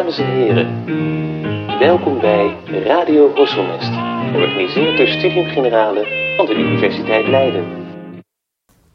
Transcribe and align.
Dames 0.00 0.18
en 0.18 0.30
heren, 0.30 0.84
welkom 1.78 2.20
bij 2.20 2.56
Radio 2.84 3.34
Horselnest, 3.34 3.92
georganiseerd 4.32 4.96
door 4.96 5.06
Studium 5.06 5.48
Generale 5.48 6.34
van 6.36 6.46
de 6.46 6.54
Universiteit 6.54 7.26
Leiden. 7.26 7.64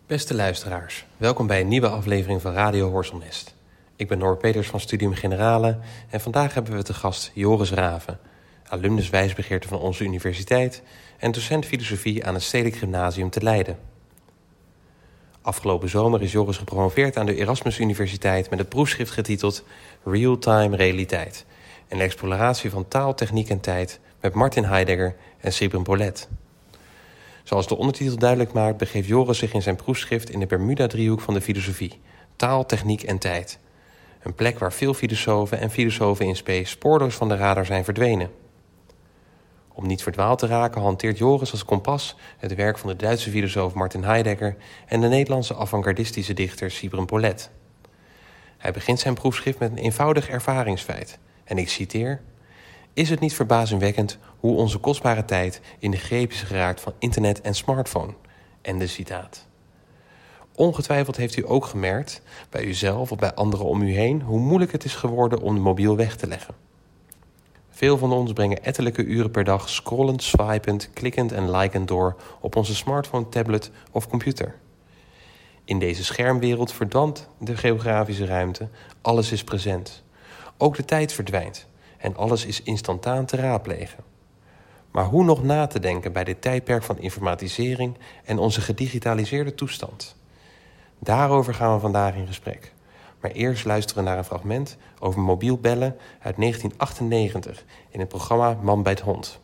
Beste 0.08 0.36
luisteraars, 0.36 1.06
welkom 1.18 1.48
bij 1.48 1.62
een 1.62 1.68
nieuwe 1.68 1.88
aflevering 1.88 2.42
van 2.42 2.54
Radio 2.54 2.90
Horselnest. 2.90 3.56
Ik 3.96 4.08
ben 4.08 4.18
Noor 4.18 4.38
Peters 4.38 4.68
van 4.68 4.80
Studium 4.80 5.14
Generale 5.14 5.78
en 6.10 6.22
vandaag 6.22 6.54
hebben 6.54 6.74
we 6.74 6.84
te 6.84 6.94
gast 6.94 7.32
Joris 7.34 7.72
Raven, 7.72 8.20
alumnus 8.68 9.10
wijsbegeerte 9.10 9.68
van 9.68 9.80
onze 9.80 10.04
universiteit 10.04 10.84
en 11.18 11.32
docent 11.32 11.66
filosofie 11.66 12.26
aan 12.26 12.34
het 12.34 12.44
Stedelijk 12.44 12.76
Gymnasium 12.76 13.30
te 13.30 13.42
Leiden. 13.42 13.95
Afgelopen 15.46 15.90
zomer 15.90 16.22
is 16.22 16.32
Joris 16.32 16.58
gepromoveerd 16.58 17.18
aan 17.18 17.26
de 17.26 17.36
Erasmus 17.36 17.80
Universiteit 17.80 18.50
met 18.50 18.60
het 18.60 18.70
proefschrift 18.70 19.12
getiteld 19.12 19.64
Real-Time 20.04 20.76
Realiteit. 20.76 21.46
Een 21.88 22.00
exploratie 22.00 22.70
van 22.70 22.88
taal, 22.88 23.14
techniek 23.14 23.50
en 23.50 23.60
tijd 23.60 24.00
met 24.22 24.34
Martin 24.34 24.64
Heidegger 24.64 25.16
en 25.40 25.54
Sibren 25.54 25.84
Polet. 25.84 26.30
Zoals 27.44 27.68
de 27.68 27.78
ondertitel 27.78 28.18
duidelijk 28.18 28.54
maakt, 28.54 28.78
begeeft 28.78 29.08
Joris 29.08 29.38
zich 29.38 29.54
in 29.54 29.62
zijn 29.62 29.76
proefschrift 29.76 30.30
in 30.30 30.40
de 30.40 30.46
Bermuda-driehoek 30.46 31.22
van 31.22 31.34
de 31.34 31.42
filosofie: 31.42 32.00
taal, 32.36 32.66
techniek 32.66 33.04
en 33.04 33.18
tijd. 33.18 33.60
Een 34.22 34.36
plek 34.36 34.60
waar 34.60 34.74
veel 34.74 34.94
filosofen 34.94 35.60
en 35.60 35.72
filosofen 35.72 36.26
in 36.26 36.36
space 36.36 36.66
spoorloos 36.66 37.16
van 37.16 37.30
de 37.30 37.36
radar 37.36 37.66
zijn 37.66 37.84
verdwenen. 37.84 38.32
Om 39.78 39.88
niet 39.88 40.04
verdwaald 40.04 40.40
te 40.40 40.48
raken 40.48 40.82
hanteert 40.82 41.18
Joris 41.18 41.52
als 41.52 41.66
kompas 41.66 42.16
het 42.38 42.56
werk 42.56 42.78
van 42.78 42.90
de 42.90 42.96
Duitse 42.96 43.30
filosoof 43.30 43.74
Martin 43.74 44.04
Heidegger 44.04 44.56
en 44.86 45.02
de 45.02 45.08
Nederlandse 45.08 45.56
avant-gardistische 45.56 46.34
dichter 46.34 46.72
Sibren 46.72 47.06
Polet. 47.06 47.50
Hij 48.58 48.72
begint 48.72 49.00
zijn 49.00 49.14
proefschrift 49.14 49.60
met 49.60 49.72
een 49.72 49.78
eenvoudig 49.78 50.30
ervaringsfeit. 50.30 51.20
En 51.44 51.58
ik 51.58 51.70
citeer: 51.70 52.22
Is 52.94 53.10
het 53.10 53.20
niet 53.20 53.34
verbazingwekkend 53.34 54.18
hoe 54.40 54.58
onze 54.58 54.78
kostbare 54.78 55.26
tijd 55.26 55.62
in 55.80 55.92
de 55.92 55.98
greep 55.98 56.32
is 56.32 56.42
geraakt 56.42 56.82
van 56.82 56.94
internet 57.00 57.42
en 57.42 57.56
smartphone? 57.56 58.14
En 58.62 58.78
de 58.78 58.88
citaat. 58.88 59.48
Ongetwijfeld 60.56 61.18
heeft 61.18 61.36
u 61.36 61.44
ook 61.50 61.66
gemerkt, 61.66 62.22
bij 62.50 62.64
uzelf 62.64 63.12
of 63.12 63.18
bij 63.18 63.34
anderen 63.34 63.66
om 63.66 63.82
u 63.82 63.94
heen, 63.94 64.22
hoe 64.22 64.40
moeilijk 64.40 64.72
het 64.72 64.86
is 64.86 64.96
geworden 64.96 65.42
om 65.42 65.56
de 65.56 65.62
mobiel 65.62 65.96
weg 65.96 66.16
te 66.16 66.28
leggen. 66.28 66.65
Veel 67.76 67.98
van 67.98 68.12
ons 68.12 68.34
brengen 68.34 68.64
ettelijke 68.64 69.04
uren 69.04 69.32
per 69.32 69.44
dag 69.44 69.70
scrollend, 69.70 70.24
swipend, 70.24 70.90
klikkend 70.94 71.32
en 71.32 71.52
likend 71.52 71.88
door 71.88 72.16
op 72.40 72.56
onze 72.56 72.76
smartphone, 72.76 73.30
tablet 73.30 73.72
of 73.92 74.08
computer. 74.08 74.56
In 75.66 75.80
deze 75.80 76.04
schermwereld 76.04 76.72
verdampt 76.72 77.30
de 77.40 77.58
geografische 77.58 78.26
ruimte, 78.26 78.70
alles 79.02 79.32
is 79.32 79.44
present. 79.44 80.04
Ook 80.58 80.76
de 80.76 80.86
tijd 80.86 81.14
verdwijnt 81.14 81.68
en 81.98 82.16
alles 82.16 82.46
is 82.46 82.64
instantaan 82.64 83.26
te 83.26 83.36
raadplegen. 83.36 84.04
Maar 84.92 85.06
hoe 85.06 85.24
nog 85.24 85.44
na 85.44 85.68
te 85.68 85.80
denken 85.80 86.14
bij 86.14 86.24
dit 86.24 86.42
tijdperk 86.42 86.84
van 86.84 87.00
informatisering 87.00 87.98
en 88.26 88.38
onze 88.38 88.62
gedigitaliseerde 88.62 89.56
toestand? 89.56 90.16
Daarover 91.00 91.54
gaan 91.54 91.74
we 91.74 91.80
vandaag 91.80 92.16
in 92.16 92.28
gesprek. 92.28 92.75
Maar 93.26 93.34
eerst 93.34 93.66
luisteren 93.66 94.04
we 94.04 94.10
naar 94.10 94.18
een 94.18 94.26
fragment 94.26 94.78
over 95.00 95.20
mobiel 95.20 95.58
bellen 95.58 95.98
uit 96.22 96.36
1998 96.38 97.64
in 97.90 98.00
het 98.00 98.10
programma 98.10 98.58
Man 98.62 98.84
bij 98.84 98.92
het 98.92 99.02
Hond. 99.02 99.40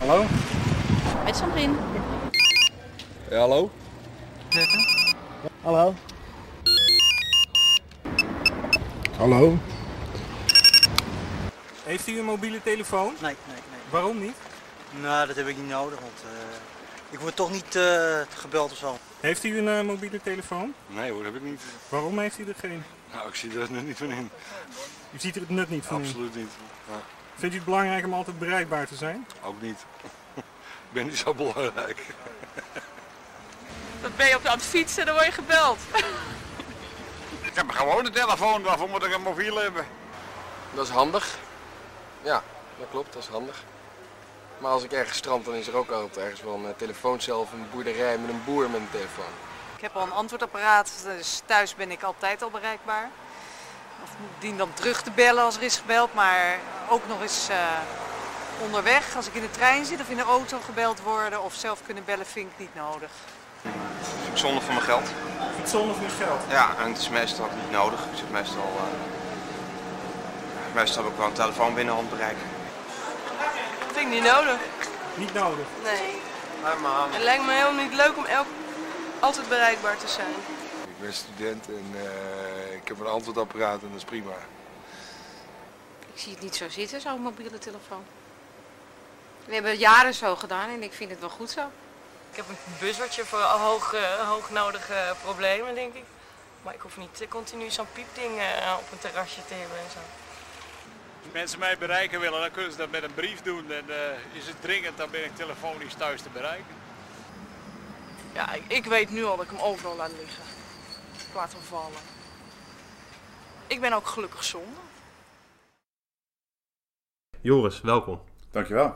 Hallo? 0.00 0.24
Met 1.24 1.36
Sandrine. 1.36 1.74
Ja, 3.30 3.38
hallo? 3.38 3.70
Hallo? 5.62 5.94
Hallo? 9.16 9.56
Heeft 11.84 12.08
u 12.08 12.18
een 12.18 12.24
mobiele 12.24 12.62
telefoon? 12.62 13.12
Nee, 13.20 13.36
nee, 13.46 13.56
nee. 13.70 13.80
Waarom 13.90 14.20
niet? 14.20 14.36
Nou, 15.00 15.26
dat 15.26 15.36
heb 15.36 15.46
ik 15.46 15.56
niet 15.56 15.68
nodig, 15.68 16.00
want 16.00 16.22
eh, 16.24 17.10
ik 17.10 17.18
word 17.18 17.36
toch 17.36 17.50
niet 17.50 17.76
eh, 17.76 18.20
gebeld 18.28 18.70
of 18.70 18.76
zo. 18.76 18.96
Heeft 19.22 19.44
u 19.44 19.58
een 19.58 19.68
eh, 19.68 19.84
mobiele 19.84 20.20
telefoon? 20.22 20.74
Nee 20.86 21.10
hoor, 21.10 21.24
heb 21.24 21.34
ik 21.34 21.42
niet. 21.42 21.60
Waarom 21.88 22.18
heeft 22.18 22.38
u 22.38 22.48
er 22.48 22.54
geen? 22.58 22.84
Nou, 23.12 23.28
ik 23.28 23.34
zie 23.34 23.60
er 23.60 23.70
nu 23.70 23.80
niet 23.80 23.96
van 23.96 24.10
in. 24.10 24.30
U 25.12 25.18
ziet 25.18 25.34
er 25.34 25.40
het 25.40 25.50
nut 25.50 25.70
niet 25.70 25.84
van 25.84 26.00
in. 26.00 26.06
Absoluut 26.06 26.34
niet. 26.34 26.50
Ja, 26.88 27.00
Vindt 27.34 27.54
u 27.54 27.58
het 27.58 27.66
belangrijk 27.66 28.04
om 28.04 28.14
altijd 28.14 28.38
bereikbaar 28.38 28.86
te 28.86 28.94
zijn? 28.94 29.26
ook 29.44 29.60
niet. 29.62 29.78
ik 30.36 30.92
ben 30.92 31.04
niet 31.06 31.18
zo 31.18 31.34
belangrijk. 31.34 32.06
Dan 34.00 34.10
ben 34.16 34.28
je 34.28 34.36
op 34.36 34.44
aan 34.46 34.56
het 34.56 34.64
fietsen 34.66 35.00
en 35.00 35.06
dan 35.06 35.14
word 35.14 35.26
je 35.26 35.32
gebeld. 35.32 35.78
Ik 37.42 37.54
heb 37.54 37.70
gewoon 37.70 38.06
een 38.06 38.12
telefoon, 38.12 38.62
waarvoor 38.62 38.88
moet 38.88 39.04
ik 39.04 39.14
een 39.14 39.22
mobiel 39.22 39.56
hebben? 39.56 39.86
Dat 40.74 40.86
is 40.86 40.92
handig. 40.92 41.38
Ja, 42.22 42.42
dat 42.78 42.86
klopt, 42.90 43.12
dat 43.12 43.22
is 43.22 43.28
handig. 43.28 43.62
Maar 44.62 44.70
als 44.70 44.82
ik 44.82 44.92
ergens 44.92 45.18
strand, 45.18 45.44
dan 45.44 45.54
is 45.54 45.66
er 45.66 45.76
ook 45.76 45.90
altijd 45.90 46.16
ergens 46.16 46.42
wel 46.42 46.54
een 46.54 46.76
telefooncel 46.76 47.40
of 47.40 47.52
een 47.52 47.66
boerderij 47.72 48.18
met 48.18 48.30
een 48.30 48.42
boer 48.44 48.70
met 48.70 48.80
een 48.80 48.90
telefoon. 48.90 49.32
Ik 49.76 49.82
heb 49.82 49.96
al 49.96 50.02
een 50.02 50.12
antwoordapparaat, 50.12 50.92
dus 51.04 51.42
thuis 51.46 51.74
ben 51.74 51.90
ik 51.90 52.02
altijd 52.02 52.42
al 52.42 52.50
bereikbaar. 52.50 53.10
Of 54.02 54.10
dien 54.38 54.56
dan 54.56 54.74
terug 54.74 55.02
te 55.02 55.10
bellen 55.10 55.44
als 55.44 55.56
er 55.56 55.62
is 55.62 55.76
gebeld, 55.76 56.14
maar 56.14 56.58
ook 56.88 57.08
nog 57.08 57.22
eens 57.22 57.48
eh, 57.48 57.56
onderweg. 58.64 59.16
Als 59.16 59.26
ik 59.26 59.34
in 59.34 59.40
de 59.40 59.50
trein 59.50 59.84
zit 59.84 60.00
of 60.00 60.08
in 60.08 60.16
de 60.16 60.22
auto 60.22 60.58
gebeld 60.64 61.00
worden 61.00 61.42
of 61.42 61.54
zelf 61.54 61.80
kunnen 61.86 62.04
bellen, 62.04 62.26
vind 62.26 62.50
ik 62.50 62.58
niet 62.58 62.74
nodig. 62.74 63.10
Zonde 64.32 64.60
van 64.60 64.74
mijn 64.74 64.86
geld. 64.86 65.08
Iets 65.60 65.70
zonder 65.70 65.94
van 65.94 66.10
geld. 66.10 66.40
Ja, 66.48 66.76
en 66.78 66.88
het 66.88 66.98
is 66.98 67.08
meestal 67.08 67.48
niet 67.62 67.70
nodig. 67.70 68.00
Ik 68.00 68.18
zit 68.18 68.30
meestal, 68.30 68.72
eh, 68.76 68.84
meestal 70.74 71.02
heb 71.02 71.12
ik 71.12 71.18
wel 71.18 71.26
een 71.26 71.32
telefoon 71.32 71.74
binnen 71.74 71.94
handbereik. 71.94 72.36
Vind 73.92 74.06
ik 74.06 74.12
niet 74.12 74.32
nodig. 74.32 74.60
Niet 75.14 75.34
nodig. 75.34 75.66
Nee. 75.82 76.20
Het 77.10 77.22
lijkt 77.22 77.44
me 77.44 77.52
helemaal 77.52 77.84
niet 77.84 77.94
leuk 77.94 78.16
om 78.16 78.24
elk, 78.24 78.46
altijd 79.20 79.48
bereikbaar 79.48 79.96
te 79.96 80.08
zijn. 80.08 80.34
Ik 80.82 81.00
ben 81.00 81.12
student 81.12 81.68
en 81.68 81.94
eh, 81.94 82.74
ik 82.74 82.88
heb 82.88 83.00
een 83.00 83.06
antwoordapparaat 83.06 83.82
en 83.82 83.88
dat 83.88 83.96
is 83.96 84.04
prima. 84.04 84.32
Ik 86.14 86.20
zie 86.20 86.32
het 86.32 86.42
niet 86.42 86.56
zo 86.56 86.68
zitten, 86.68 87.00
zo'n 87.00 87.20
mobiele 87.20 87.58
telefoon. 87.58 88.04
We 89.44 89.52
hebben 89.52 89.70
het 89.70 89.80
jaren 89.80 90.14
zo 90.14 90.36
gedaan 90.36 90.68
en 90.68 90.82
ik 90.82 90.92
vind 90.92 91.10
het 91.10 91.20
wel 91.20 91.28
goed 91.28 91.50
zo. 91.50 91.60
Ik 92.30 92.36
heb 92.36 92.48
een 92.48 92.56
buzzertje 92.80 93.24
voor 93.24 93.40
hoog, 93.40 93.94
eh, 93.94 94.28
hoognodige 94.28 95.14
problemen, 95.22 95.74
denk 95.74 95.94
ik. 95.94 96.04
Maar 96.62 96.74
ik 96.74 96.80
hoef 96.80 96.96
niet 96.96 97.26
continu 97.28 97.70
zo'n 97.70 97.92
piepding 97.92 98.38
eh, 98.38 98.76
op 98.78 98.92
een 98.92 98.98
terrasje 98.98 99.40
te 99.48 99.54
hebben 99.54 99.78
en 99.78 99.90
zo. 99.92 100.21
Als 101.22 101.32
mensen 101.32 101.58
mij 101.58 101.78
bereiken 101.78 102.20
willen, 102.20 102.40
dan 102.40 102.50
kunnen 102.50 102.72
ze 102.72 102.78
dat 102.78 102.90
met 102.90 103.02
een 103.02 103.14
brief 103.14 103.42
doen. 103.42 103.70
En 103.70 103.90
eh, 103.90 104.38
is 104.38 104.46
het 104.46 104.60
dringend, 104.60 104.96
dan 104.96 105.10
ben 105.10 105.24
ik 105.24 105.36
telefonisch 105.36 105.94
thuis 105.94 106.22
te 106.22 106.28
bereiken. 106.32 106.74
Ja, 108.34 108.52
ik, 108.52 108.62
ik 108.68 108.84
weet 108.84 109.10
nu 109.10 109.24
al 109.24 109.36
dat 109.36 109.44
ik 109.44 109.50
hem 109.50 109.60
overal 109.60 109.96
laat 109.96 110.12
liggen. 110.18 110.44
Ik 111.28 111.34
laat 111.34 111.52
hem 111.52 111.62
vallen. 111.62 112.00
Ik 113.66 113.80
ben 113.80 113.92
ook 113.92 114.06
gelukkig 114.06 114.44
zonder. 114.44 114.82
Joris, 117.40 117.80
welkom. 117.80 118.20
Dankjewel. 118.50 118.94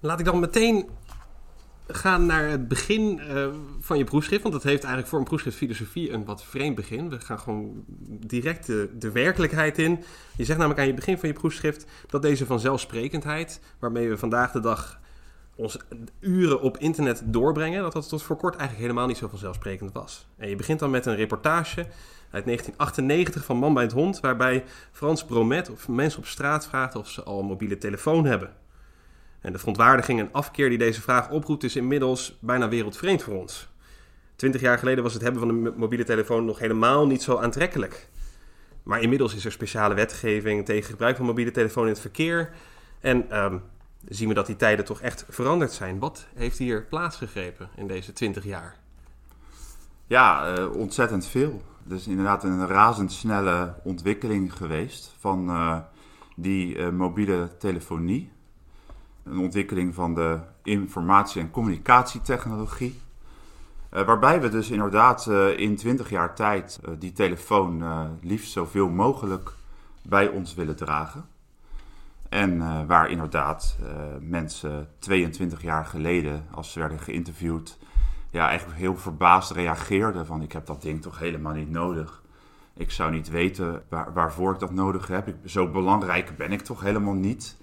Laat 0.00 0.18
ik 0.18 0.24
dan 0.24 0.40
meteen 0.40 0.90
gaan 1.92 2.26
naar 2.26 2.48
het 2.48 2.68
begin 2.68 3.18
eh, 3.18 3.46
van 3.80 3.98
je 3.98 4.04
proefschrift. 4.04 4.42
Want 4.42 4.54
dat 4.54 4.62
heeft 4.62 4.78
eigenlijk 4.78 5.08
voor 5.08 5.18
een 5.18 5.24
proefschrift 5.24 5.56
filosofie 5.56 6.12
een 6.12 6.24
wat 6.24 6.44
vreemd 6.44 6.74
begin. 6.74 7.08
We 7.08 7.20
gaan 7.20 7.38
gewoon 7.38 7.84
direct 8.06 8.66
de, 8.66 8.90
de 8.98 9.10
werkelijkheid 9.10 9.78
in. 9.78 10.04
Je 10.36 10.44
zegt 10.44 10.58
namelijk 10.58 10.80
aan 10.80 10.86
je 10.86 10.94
begin 10.94 11.18
van 11.18 11.28
je 11.28 11.34
proefschrift 11.34 11.86
dat 12.06 12.22
deze 12.22 12.46
vanzelfsprekendheid, 12.46 13.60
waarmee 13.78 14.08
we 14.08 14.18
vandaag 14.18 14.52
de 14.52 14.60
dag 14.60 15.00
ons 15.54 15.78
uren 16.20 16.60
op 16.60 16.78
internet 16.78 17.22
doorbrengen, 17.24 17.82
dat 17.82 17.92
dat 17.92 18.08
tot 18.08 18.22
voor 18.22 18.36
kort 18.36 18.54
eigenlijk 18.54 18.86
helemaal 18.86 19.06
niet 19.06 19.16
zo 19.16 19.28
vanzelfsprekend 19.28 19.92
was. 19.92 20.26
En 20.36 20.48
je 20.48 20.56
begint 20.56 20.78
dan 20.78 20.90
met 20.90 21.06
een 21.06 21.16
reportage 21.16 21.86
uit 22.30 22.44
1998 22.44 23.44
van 23.44 23.56
Man 23.56 23.74
bij 23.74 23.82
het 23.82 23.92
Hond, 23.92 24.20
waarbij 24.20 24.64
Frans 24.92 25.24
Bromet 25.24 25.70
of 25.70 25.88
mensen 25.88 26.18
op 26.18 26.26
straat 26.26 26.66
vraagt 26.66 26.96
of 26.96 27.08
ze 27.08 27.22
al 27.22 27.38
een 27.38 27.46
mobiele 27.46 27.78
telefoon 27.78 28.24
hebben. 28.24 28.50
En 29.40 29.52
de 29.52 29.58
verontwaardiging 29.58 30.20
en 30.20 30.28
afkeer 30.32 30.68
die 30.68 30.78
deze 30.78 31.00
vraag 31.00 31.30
oproept 31.30 31.64
is 31.64 31.76
inmiddels 31.76 32.38
bijna 32.40 32.68
wereldvreemd 32.68 33.22
voor 33.22 33.34
ons. 33.34 33.68
Twintig 34.36 34.60
jaar 34.60 34.78
geleden 34.78 35.02
was 35.02 35.12
het 35.12 35.22
hebben 35.22 35.40
van 35.40 35.48
een 35.48 35.72
mobiele 35.76 36.04
telefoon 36.04 36.44
nog 36.44 36.58
helemaal 36.58 37.06
niet 37.06 37.22
zo 37.22 37.36
aantrekkelijk. 37.36 38.08
Maar 38.82 39.00
inmiddels 39.00 39.34
is 39.34 39.44
er 39.44 39.52
speciale 39.52 39.94
wetgeving 39.94 40.64
tegen 40.64 40.90
gebruik 40.90 41.16
van 41.16 41.26
mobiele 41.26 41.50
telefoon 41.50 41.84
in 41.84 41.90
het 41.92 42.00
verkeer. 42.00 42.50
En 43.00 43.30
ehm, 43.30 43.58
zien 44.08 44.28
we 44.28 44.34
dat 44.34 44.46
die 44.46 44.56
tijden 44.56 44.84
toch 44.84 45.00
echt 45.00 45.24
veranderd 45.28 45.72
zijn. 45.72 45.98
Wat 45.98 46.26
heeft 46.34 46.58
hier 46.58 46.84
plaatsgegrepen 46.84 47.68
in 47.76 47.86
deze 47.86 48.12
twintig 48.12 48.44
jaar? 48.44 48.76
Ja, 50.06 50.54
eh, 50.54 50.74
ontzettend 50.76 51.26
veel. 51.26 51.62
Er 51.88 51.94
is 51.94 52.06
inderdaad 52.06 52.44
een 52.44 52.66
razendsnelle 52.66 53.74
ontwikkeling 53.82 54.52
geweest 54.52 55.14
van 55.18 55.48
eh, 55.48 55.78
die 56.36 56.78
eh, 56.78 56.88
mobiele 56.88 57.56
telefonie. 57.58 58.30
Een 59.30 59.38
ontwikkeling 59.38 59.94
van 59.94 60.14
de 60.14 60.38
informatie- 60.62 61.40
en 61.40 61.50
communicatietechnologie. 61.50 63.00
Uh, 63.94 64.02
waarbij 64.02 64.40
we 64.40 64.48
dus 64.48 64.70
inderdaad 64.70 65.26
uh, 65.26 65.58
in 65.58 65.76
20 65.76 66.10
jaar 66.10 66.34
tijd 66.34 66.80
uh, 66.84 66.94
die 66.98 67.12
telefoon 67.12 67.82
liefst 68.22 68.52
zoveel 68.52 68.88
mogelijk 68.88 69.52
bij 70.02 70.28
ons 70.28 70.54
willen 70.54 70.76
dragen. 70.76 71.24
En 72.28 72.86
waar 72.86 73.10
inderdaad 73.10 73.76
mensen 74.20 74.88
22 74.98 75.62
jaar 75.62 75.84
geleden, 75.84 76.46
als 76.50 76.72
ze 76.72 76.78
werden 76.78 76.98
geïnterviewd, 76.98 77.78
ja, 78.30 78.48
eigenlijk 78.48 78.78
heel 78.78 78.96
verbaasd 78.96 79.50
reageerden 79.50 80.26
van 80.26 80.42
ik 80.42 80.52
heb 80.52 80.66
dat 80.66 80.82
ding 80.82 81.02
toch 81.02 81.18
helemaal 81.18 81.52
niet 81.52 81.70
nodig. 81.70 82.22
Ik 82.74 82.90
zou 82.90 83.10
niet 83.10 83.28
weten 83.28 83.82
waar, 83.88 84.12
waarvoor 84.12 84.52
ik 84.52 84.58
dat 84.58 84.72
nodig 84.72 85.06
heb. 85.06 85.28
Ik, 85.28 85.36
zo 85.44 85.70
belangrijk 85.70 86.36
ben 86.36 86.52
ik 86.52 86.60
toch 86.60 86.80
helemaal 86.80 87.14
niet. 87.14 87.56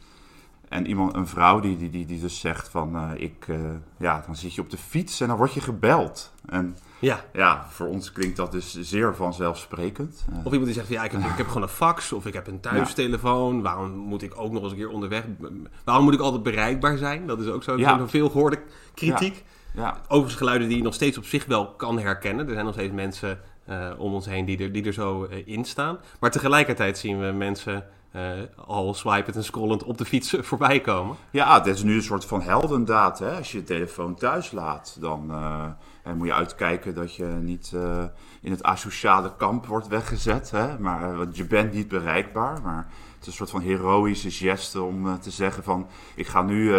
En 0.69 0.87
iemand, 0.87 1.15
een 1.15 1.27
vrouw 1.27 1.59
die, 1.59 1.77
die, 1.77 1.89
die, 1.89 2.05
die 2.05 2.19
dus 2.19 2.39
zegt 2.39 2.69
van, 2.69 2.95
uh, 2.95 3.11
ik, 3.15 3.47
uh, 3.47 3.57
ja, 3.97 4.23
dan 4.25 4.35
zit 4.35 4.53
je 4.53 4.61
op 4.61 4.69
de 4.69 4.77
fiets 4.77 5.21
en 5.21 5.27
dan 5.27 5.37
word 5.37 5.53
je 5.53 5.61
gebeld. 5.61 6.33
En 6.45 6.77
ja, 6.99 7.23
ja 7.33 7.65
voor 7.69 7.87
ons 7.87 8.11
klinkt 8.11 8.37
dat 8.37 8.51
dus 8.51 8.79
zeer 8.79 9.15
vanzelfsprekend. 9.15 10.25
Uh, 10.29 10.37
of 10.37 10.51
iemand 10.51 10.65
die 10.65 10.73
zegt, 10.73 10.87
ja, 10.87 11.03
ik 11.03 11.11
heb, 11.11 11.21
ik 11.21 11.37
heb 11.37 11.47
gewoon 11.47 11.61
een 11.61 11.67
fax 11.67 12.11
of 12.11 12.25
ik 12.25 12.33
heb 12.33 12.47
een 12.47 12.59
thuistelefoon. 12.59 13.55
Ja. 13.55 13.61
Waarom 13.61 13.91
moet 13.91 14.21
ik 14.21 14.33
ook 14.35 14.51
nog 14.51 14.63
eens 14.63 14.71
een 14.71 14.77
keer 14.77 14.89
onderweg? 14.89 15.23
Waarom 15.83 16.03
moet 16.03 16.13
ik 16.13 16.19
altijd 16.19 16.43
bereikbaar 16.43 16.97
zijn? 16.97 17.27
Dat 17.27 17.39
is 17.39 17.47
ook 17.47 17.63
zo'n 17.63 17.77
ja. 17.77 18.07
veel 18.07 18.29
gehoorde 18.29 18.59
kritiek. 18.93 19.43
Ja. 19.73 19.81
ja. 19.81 19.97
Overigens 20.07 20.35
geluiden 20.35 20.67
die 20.67 20.77
je 20.77 20.83
nog 20.83 20.93
steeds 20.93 21.17
op 21.17 21.25
zich 21.25 21.45
wel 21.45 21.67
kan 21.67 21.99
herkennen. 21.99 22.47
Er 22.47 22.53
zijn 22.53 22.65
nog 22.65 22.73
steeds 22.73 22.93
mensen 22.93 23.39
om 23.97 24.13
ons 24.13 24.25
heen 24.25 24.45
die 24.45 24.57
er, 24.57 24.71
die 24.71 24.85
er 24.85 24.93
zo 24.93 25.23
in 25.45 25.65
staan. 25.65 25.97
Maar 26.19 26.31
tegelijkertijd 26.31 26.97
zien 26.97 27.19
we 27.19 27.31
mensen 27.31 27.85
al 28.65 28.93
swipend 28.93 29.35
en 29.35 29.43
scrollend 29.43 29.83
op 29.83 29.97
de 29.97 30.05
fiets 30.05 30.35
voorbij 30.39 30.79
komen. 30.79 31.15
Ja, 31.31 31.59
dit 31.59 31.75
is 31.75 31.83
nu 31.83 31.95
een 31.95 32.01
soort 32.01 32.25
van 32.25 32.41
heldendaad. 32.41 33.19
Hè? 33.19 33.31
Als 33.31 33.51
je 33.51 33.57
je 33.57 33.63
telefoon 33.63 34.15
thuis 34.15 34.51
laat, 34.51 34.97
dan 34.99 35.31
uh, 35.31 35.65
moet 36.15 36.27
je 36.27 36.33
uitkijken 36.33 36.95
dat 36.95 37.15
je 37.15 37.25
niet 37.25 37.73
in 38.41 38.51
het 38.51 38.63
asociale 38.63 39.35
kamp 39.37 39.65
wordt 39.65 39.87
weggezet. 39.87 40.51
Hè? 40.51 40.79
Maar, 40.79 41.17
want 41.17 41.37
je 41.37 41.45
bent 41.45 41.73
niet 41.73 41.87
bereikbaar. 41.87 42.61
Maar 42.61 42.87
het 43.13 43.21
is 43.21 43.27
een 43.27 43.33
soort 43.33 43.49
van 43.49 43.61
heroïsche 43.61 44.31
geste 44.31 44.81
om 44.81 45.19
te 45.19 45.31
zeggen 45.31 45.63
van... 45.63 45.87
ik 46.15 46.27
ga 46.27 46.41
nu 46.41 46.73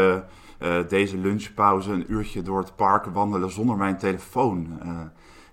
deze 0.89 1.19
lunchpauze 1.19 1.93
een 1.93 2.13
uurtje 2.13 2.43
door 2.43 2.59
het 2.59 2.77
park 2.77 3.05
wandelen 3.05 3.51
zonder 3.51 3.77
mijn 3.77 3.99
telefoon. 3.99 4.81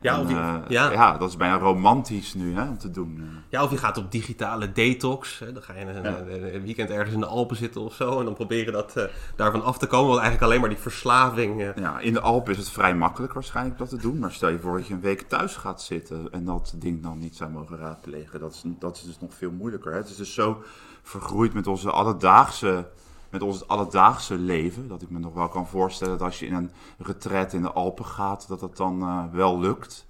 Ja, 0.05 0.19
en, 0.19 0.27
je, 0.27 0.33
uh, 0.33 0.55
ja. 0.67 0.91
ja. 0.91 1.17
dat 1.17 1.29
is 1.29 1.37
bijna 1.37 1.57
romantisch 1.57 2.33
nu 2.33 2.55
hè, 2.55 2.69
om 2.69 2.77
te 2.77 2.91
doen. 2.91 3.23
Ja, 3.49 3.63
of 3.63 3.71
je 3.71 3.77
gaat 3.77 3.97
op 3.97 4.11
digitale 4.11 4.71
detox. 4.71 5.39
Hè. 5.39 5.53
Dan 5.53 5.63
ga 5.63 5.73
je 5.73 5.85
een, 5.85 6.03
ja. 6.03 6.17
een, 6.53 6.63
weekend 6.63 6.89
ergens 6.89 7.13
in 7.13 7.19
de 7.19 7.25
Alpen 7.25 7.55
zitten 7.55 7.81
of 7.81 7.93
zo. 7.93 8.19
En 8.19 8.25
dan 8.25 8.33
proberen 8.33 8.73
dat, 8.73 8.93
uh, 8.97 9.03
daarvan 9.35 9.63
af 9.63 9.77
te 9.77 9.87
komen. 9.87 10.07
Want 10.07 10.19
eigenlijk 10.19 10.47
alleen 10.47 10.59
maar 10.59 10.69
die 10.69 10.79
verslaving. 10.79 11.61
Uh... 11.61 11.75
Ja, 11.75 11.99
in 11.99 12.13
de 12.13 12.19
Alpen 12.19 12.51
is 12.51 12.57
het 12.57 12.69
vrij 12.69 12.95
makkelijk 12.95 13.33
waarschijnlijk 13.33 13.77
dat 13.77 13.89
te 13.89 13.97
doen. 13.97 14.19
Maar 14.19 14.31
stel 14.31 14.49
je 14.49 14.59
voor 14.59 14.77
dat 14.77 14.87
je 14.87 14.93
een 14.93 15.01
week 15.01 15.21
thuis 15.21 15.55
gaat 15.55 15.81
zitten. 15.81 16.27
En 16.31 16.45
dat 16.45 16.73
ding 16.75 17.03
dan 17.03 17.19
niet 17.19 17.35
zou 17.35 17.51
mogen 17.51 17.77
raadplegen. 17.77 18.39
Dat 18.39 18.53
is, 18.53 18.61
dat 18.79 18.95
is 18.95 19.03
dus 19.03 19.19
nog 19.19 19.33
veel 19.33 19.51
moeilijker. 19.51 19.91
Hè. 19.91 19.97
Het 19.97 20.09
is 20.09 20.15
dus 20.15 20.33
zo 20.33 20.63
vergroeid 21.03 21.53
met 21.53 21.67
onze 21.67 21.91
alledaagse 21.91 22.87
met 23.35 23.43
ons 23.43 23.67
alledaagse 23.67 24.37
leven. 24.37 24.87
Dat 24.87 25.01
ik 25.01 25.09
me 25.09 25.19
nog 25.19 25.33
wel 25.33 25.47
kan 25.47 25.67
voorstellen 25.67 26.17
dat 26.17 26.27
als 26.27 26.39
je 26.39 26.45
in 26.45 26.53
een 26.53 26.71
retret 26.97 27.53
in 27.53 27.61
de 27.61 27.71
Alpen 27.71 28.05
gaat, 28.05 28.47
dat 28.47 28.59
dat 28.59 28.77
dan 28.77 29.01
uh, 29.01 29.23
wel 29.31 29.59
lukt. 29.59 30.05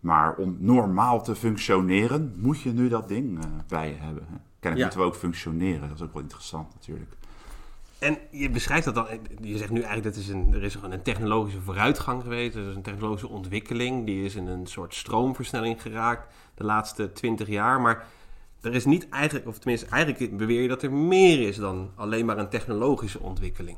Maar 0.00 0.34
om 0.34 0.56
normaal 0.58 1.22
te 1.22 1.34
functioneren, 1.34 2.34
moet 2.36 2.60
je 2.60 2.72
nu 2.72 2.88
dat 2.88 3.08
ding 3.08 3.38
uh, 3.38 3.50
bij 3.68 3.88
je 3.88 3.94
hebben. 3.94 4.26
Kennelijk 4.60 4.60
ja. 4.60 4.82
moeten 4.82 5.00
we 5.00 5.06
ook 5.06 5.16
functioneren. 5.16 5.88
Dat 5.88 5.98
is 5.98 6.04
ook 6.04 6.12
wel 6.12 6.22
interessant 6.22 6.74
natuurlijk. 6.74 7.12
En 7.98 8.18
je 8.30 8.50
beschrijft 8.50 8.84
dat 8.84 8.94
dan, 8.94 9.06
je 9.40 9.58
zegt 9.58 9.70
nu 9.70 9.80
eigenlijk 9.80 10.14
dat 10.14 10.24
is 10.24 10.28
een, 10.28 10.54
er 10.54 10.62
is 10.62 10.74
een 10.74 11.02
technologische 11.02 11.60
vooruitgang 11.60 12.22
geweest. 12.22 12.56
Er 12.56 12.68
is 12.68 12.74
een 12.74 12.82
technologische 12.82 13.28
ontwikkeling. 13.28 14.06
Die 14.06 14.24
is 14.24 14.34
in 14.34 14.46
een 14.46 14.66
soort 14.66 14.94
stroomversnelling 14.94 15.82
geraakt 15.82 16.34
de 16.54 16.64
laatste 16.64 17.12
twintig 17.12 17.48
jaar. 17.48 17.80
Maar 17.80 18.06
er 18.60 18.74
is 18.74 18.84
niet 18.84 19.08
eigenlijk, 19.08 19.46
of 19.46 19.58
tenminste 19.58 19.86
eigenlijk 19.86 20.36
beweer 20.36 20.62
je 20.62 20.68
dat 20.68 20.82
er 20.82 20.92
meer 20.92 21.48
is 21.48 21.56
dan 21.56 21.90
alleen 21.94 22.26
maar 22.26 22.38
een 22.38 22.48
technologische 22.48 23.20
ontwikkeling. 23.20 23.76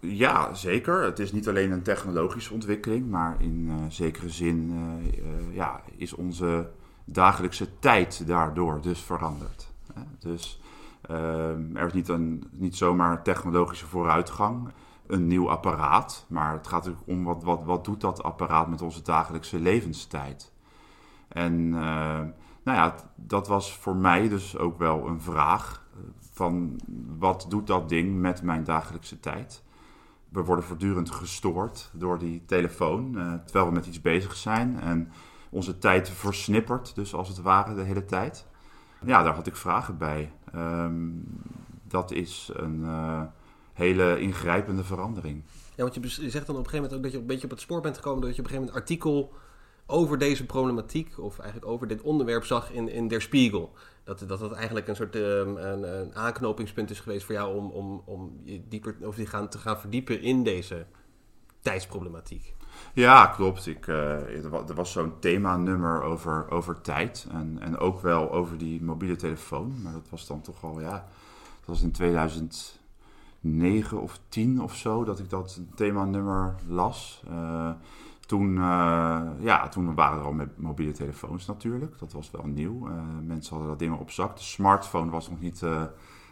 Ja, 0.00 0.54
zeker. 0.54 1.02
Het 1.02 1.18
is 1.18 1.32
niet 1.32 1.48
alleen 1.48 1.70
een 1.70 1.82
technologische 1.82 2.52
ontwikkeling, 2.52 3.10
maar 3.10 3.36
in 3.38 3.66
uh, 3.68 3.74
zekere 3.88 4.28
zin 4.28 4.70
uh, 4.70 5.24
uh, 5.24 5.54
ja, 5.54 5.80
is 5.96 6.12
onze 6.14 6.70
dagelijkse 7.04 7.78
tijd 7.78 8.26
daardoor 8.26 8.80
dus 8.80 9.00
veranderd. 9.00 9.70
Dus 10.18 10.60
er 11.08 11.86
is 11.86 11.92
niet, 11.92 12.08
een, 12.08 12.44
niet 12.50 12.76
zomaar 12.76 13.22
technologische 13.22 13.86
vooruitgang, 13.86 14.68
een 15.06 15.26
nieuw 15.26 15.50
apparaat, 15.50 16.26
maar 16.28 16.52
het 16.52 16.66
gaat 16.66 16.84
natuurlijk 16.84 17.08
om 17.08 17.24
wat, 17.24 17.42
wat, 17.42 17.64
wat 17.64 17.84
doet 17.84 18.00
dat 18.00 18.22
apparaat 18.22 18.68
met 18.68 18.82
onze 18.82 19.02
dagelijkse 19.02 19.58
levenstijd. 19.58 20.52
En 21.28 21.74
nou 22.62 22.78
ja, 22.78 22.94
dat 23.16 23.48
was 23.48 23.76
voor 23.76 23.96
mij 23.96 24.28
dus 24.28 24.56
ook 24.56 24.78
wel 24.78 25.06
een 25.06 25.20
vraag 25.20 25.86
van 26.32 26.80
wat 27.18 27.46
doet 27.48 27.66
dat 27.66 27.88
ding 27.88 28.20
met 28.20 28.42
mijn 28.42 28.64
dagelijkse 28.64 29.20
tijd? 29.20 29.62
We 30.28 30.44
worden 30.44 30.64
voortdurend 30.64 31.10
gestoord 31.10 31.90
door 31.92 32.18
die 32.18 32.44
telefoon, 32.46 33.14
uh, 33.14 33.34
terwijl 33.44 33.66
we 33.66 33.72
met 33.72 33.86
iets 33.86 34.00
bezig 34.00 34.36
zijn 34.36 34.80
en 34.80 35.12
onze 35.50 35.78
tijd 35.78 36.10
versnippert, 36.10 36.94
dus 36.94 37.14
als 37.14 37.28
het 37.28 37.42
ware 37.42 37.74
de 37.74 37.82
hele 37.82 38.04
tijd. 38.04 38.46
Ja, 39.04 39.22
daar 39.22 39.34
had 39.34 39.46
ik 39.46 39.56
vragen 39.56 39.98
bij. 39.98 40.32
Um, 40.54 41.24
dat 41.88 42.10
is 42.10 42.50
een 42.52 42.80
uh, 42.80 43.22
hele 43.72 44.20
ingrijpende 44.20 44.84
verandering. 44.84 45.42
Ja, 45.74 45.82
want 45.82 45.94
je 45.94 46.30
zegt 46.30 46.46
dan 46.46 46.56
op 46.56 46.64
een 46.64 46.70
gegeven 46.70 46.74
moment 46.76 46.94
ook 46.94 47.02
dat 47.02 47.12
je 47.12 47.18
een 47.18 47.26
beetje 47.26 47.44
op 47.44 47.50
het 47.50 47.60
spoor 47.60 47.80
bent 47.80 47.96
gekomen, 47.96 48.20
dat 48.20 48.36
je 48.36 48.42
op 48.42 48.44
een 48.44 48.50
gegeven 48.50 48.74
moment 48.74 48.90
artikel 48.90 49.32
over 49.86 50.18
deze 50.18 50.46
problematiek, 50.46 51.18
of 51.18 51.38
eigenlijk 51.38 51.70
over 51.70 51.88
dit 51.88 52.02
onderwerp 52.02 52.44
zag 52.44 52.70
in, 52.70 52.88
in 52.88 53.08
Der 53.08 53.22
Spiegel. 53.22 53.72
Dat, 54.04 54.24
dat 54.26 54.40
dat 54.40 54.52
eigenlijk 54.52 54.88
een 54.88 54.96
soort 54.96 55.14
um, 55.14 55.56
een, 55.56 56.00
een, 56.00 56.14
aanknopingspunt 56.14 56.90
is 56.90 57.00
geweest 57.00 57.24
voor 57.24 57.34
jou 57.34 57.56
om, 57.56 57.70
om, 57.70 58.02
om 58.04 58.40
je 58.44 58.68
dieper 58.68 58.96
of 59.00 59.16
je 59.16 59.26
gaan, 59.26 59.48
te 59.48 59.58
gaan 59.58 59.80
verdiepen 59.80 60.20
in 60.20 60.42
deze 60.42 60.86
tijdsproblematiek. 61.60 62.54
Ja, 62.94 63.26
klopt. 63.26 63.66
Ik, 63.66 63.86
uh, 63.86 64.44
er 64.44 64.74
was 64.74 64.92
zo'n 64.92 65.18
themanummer 65.18 66.02
over, 66.02 66.50
over 66.50 66.80
tijd 66.80 67.26
en, 67.30 67.56
en 67.60 67.78
ook 67.78 68.00
wel 68.00 68.32
over 68.32 68.58
die 68.58 68.82
mobiele 68.82 69.16
telefoon. 69.16 69.82
Maar 69.82 69.92
dat 69.92 70.08
was 70.08 70.26
dan 70.26 70.40
toch 70.40 70.64
al, 70.64 70.80
ja, 70.80 71.08
dat 71.58 71.66
was 71.66 71.82
in 71.82 71.92
2009 71.92 74.00
of 74.00 74.20
10 74.28 74.62
of 74.62 74.76
zo 74.76 75.04
dat 75.04 75.18
ik 75.18 75.30
dat 75.30 75.60
themanummer 75.74 76.54
las. 76.68 77.22
Uh, 77.30 77.70
toen, 78.32 78.56
uh, 78.56 79.20
ja, 79.38 79.68
toen 79.68 79.94
waren 79.94 80.18
er 80.18 80.24
al 80.24 80.32
met 80.32 80.58
mobiele 80.58 80.92
telefoons 80.92 81.46
natuurlijk. 81.46 81.98
Dat 81.98 82.12
was 82.12 82.30
wel 82.30 82.46
nieuw. 82.46 82.88
Uh, 82.88 82.94
mensen 83.26 83.50
hadden 83.50 83.70
dat 83.70 83.78
ding 83.78 83.98
op 83.98 84.10
zak. 84.10 84.36
De 84.36 84.42
smartphone 84.42 85.10
was 85.10 85.28
nog 85.28 85.40
niet 85.40 85.60
uh, 85.62 85.82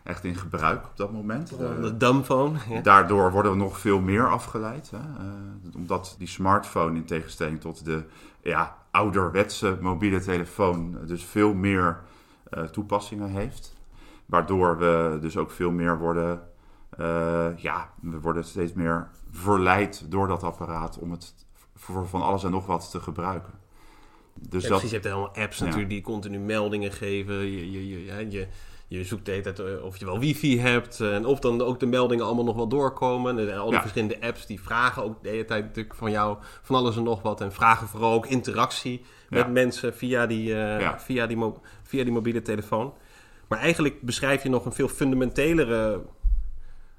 echt 0.04 0.24
in 0.24 0.34
gebruik 0.34 0.84
op 0.84 0.96
dat 0.96 1.12
moment. 1.12 1.48
De 1.58 1.96
dumbphone. 1.96 2.58
Ja. 2.68 2.80
Daardoor 2.80 3.32
worden 3.32 3.52
we 3.52 3.58
nog 3.58 3.78
veel 3.78 4.00
meer 4.00 4.28
afgeleid. 4.28 4.90
Hè? 4.90 4.98
omdat 5.76 6.14
die 6.18 6.28
smartphone 6.28 6.96
in 6.96 7.04
tegenstelling 7.04 7.60
tot 7.60 7.84
de 7.84 8.04
ja, 8.42 8.76
ouderwetse 8.90 9.78
mobiele 9.80 10.20
telefoon 10.20 10.98
dus 11.06 11.24
veel 11.24 11.54
meer 11.54 12.00
toepassingen 12.72 13.28
heeft. 13.28 13.76
Waardoor 14.26 14.78
we 14.78 15.18
dus 15.20 15.36
ook 15.36 15.50
veel 15.50 15.70
meer 15.70 15.98
worden... 15.98 16.42
ja, 17.56 17.90
we 18.00 18.20
worden 18.20 18.44
steeds 18.44 18.72
meer 18.72 19.08
verleid 19.30 20.10
door 20.10 20.28
dat 20.28 20.42
apparaat 20.42 20.98
om 20.98 21.10
het 21.10 21.48
voor 21.80 22.08
van 22.08 22.22
alles 22.22 22.44
en 22.44 22.50
nog 22.50 22.66
wat 22.66 22.90
te 22.90 23.00
gebruiken. 23.00 23.52
Dus 24.34 24.62
ja, 24.62 24.68
dat, 24.68 24.78
precies, 24.78 24.88
je 24.88 24.94
hebt 24.94 25.04
helemaal 25.08 25.34
apps 25.34 25.58
ja. 25.58 25.64
natuurlijk 25.64 25.90
die 25.90 26.02
continu 26.02 26.38
meldingen 26.38 26.92
geven. 26.92 27.34
Je, 27.34 27.70
je, 27.72 27.88
je, 27.88 28.30
je, 28.30 28.46
je 28.86 29.04
zoekt 29.04 29.24
de 29.24 29.30
hele 29.30 29.42
tijd 29.42 29.58
eh, 29.58 29.84
of 29.84 29.96
je 29.96 30.04
wel 30.04 30.18
wifi 30.18 30.60
hebt. 30.60 31.00
En 31.00 31.26
of 31.26 31.38
dan 31.38 31.62
ook 31.62 31.80
de 31.80 31.86
meldingen 31.86 32.24
allemaal 32.24 32.44
nog 32.44 32.56
wel 32.56 32.68
doorkomen. 32.68 33.38
En 33.38 33.58
al 33.58 33.64
die 33.64 33.74
ja. 33.74 33.80
verschillende 33.80 34.20
apps 34.20 34.46
die 34.46 34.60
vragen 34.60 35.02
ook 35.02 35.22
de 35.22 35.28
hele 35.28 35.44
tijd 35.44 35.64
natuurlijk 35.64 35.94
van 35.94 36.10
jou 36.10 36.38
van 36.62 36.76
alles 36.76 36.96
en 36.96 37.02
nog 37.02 37.22
wat. 37.22 37.40
En 37.40 37.52
vragen 37.52 37.88
vooral 37.88 38.12
ook 38.12 38.26
interactie 38.26 39.04
met 39.28 39.52
mensen 39.52 39.94
via 39.94 40.26
die, 40.26 40.54
uh, 40.54 40.92
via, 40.96 41.26
die 41.26 41.52
via 41.82 42.04
die 42.04 42.12
mobiele 42.12 42.42
telefoon. 42.42 42.92
Maar 43.48 43.58
eigenlijk 43.58 44.02
beschrijf 44.02 44.42
je 44.42 44.48
nog 44.48 44.64
een 44.64 44.72
veel 44.72 44.88
fundamentelere 44.88 46.02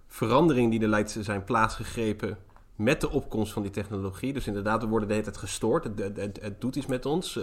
verandering 0.07 0.71
die 0.71 0.81
er 0.81 0.87
lijkt 0.87 1.13
te 1.13 1.23
zijn 1.23 1.43
plaatsgegrepen 1.43 2.37
met 2.83 3.01
de 3.01 3.09
opkomst 3.09 3.53
van 3.53 3.61
die 3.61 3.71
technologie. 3.71 4.33
Dus 4.33 4.47
inderdaad, 4.47 4.81
we 4.81 4.87
worden 4.87 5.07
de 5.07 5.13
hele 5.13 5.25
tijd 5.25 5.37
gestoord. 5.37 5.83
Het, 5.83 5.99
het, 5.99 6.17
het, 6.17 6.39
het 6.41 6.61
doet 6.61 6.75
iets 6.75 6.85
met 6.85 7.05
ons. 7.05 7.39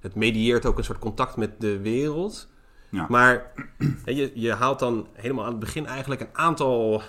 Het 0.00 0.14
medieert 0.14 0.66
ook 0.66 0.78
een 0.78 0.84
soort 0.84 0.98
contact 0.98 1.36
met 1.36 1.60
de 1.60 1.80
wereld. 1.80 2.48
Ja. 2.88 3.06
Maar 3.08 3.52
je, 4.04 4.30
je 4.34 4.52
haalt 4.52 4.78
dan 4.78 5.06
helemaal 5.12 5.44
aan 5.44 5.50
het 5.50 5.60
begin 5.60 5.86
eigenlijk 5.86 6.20
een 6.20 6.36
aantal 6.36 7.02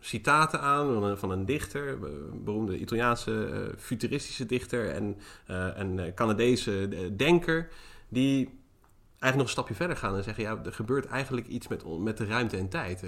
citaten 0.00 0.60
aan 0.60 0.92
van 0.94 1.04
een, 1.04 1.18
van 1.18 1.30
een 1.30 1.44
dichter, 1.44 1.88
een 1.88 2.44
beroemde 2.44 2.78
Italiaanse 2.78 3.48
uh, 3.52 3.78
futuristische 3.78 4.46
dichter 4.46 4.90
en 4.90 5.16
uh, 5.50 5.66
een 5.74 6.14
Canadese 6.14 6.88
denker, 7.16 7.68
die 8.08 8.57
eigenlijk 9.20 9.36
nog 9.36 9.42
een 9.42 9.48
stapje 9.48 9.74
verder 9.74 9.96
gaan 9.96 10.16
en 10.16 10.24
zeggen: 10.24 10.42
ja, 10.42 10.58
er 10.64 10.72
gebeurt 10.72 11.06
eigenlijk 11.06 11.46
iets 11.46 11.68
met, 11.68 11.98
met 11.98 12.16
de 12.16 12.26
ruimte 12.26 12.56
en 12.56 12.68
tijd. 12.68 13.02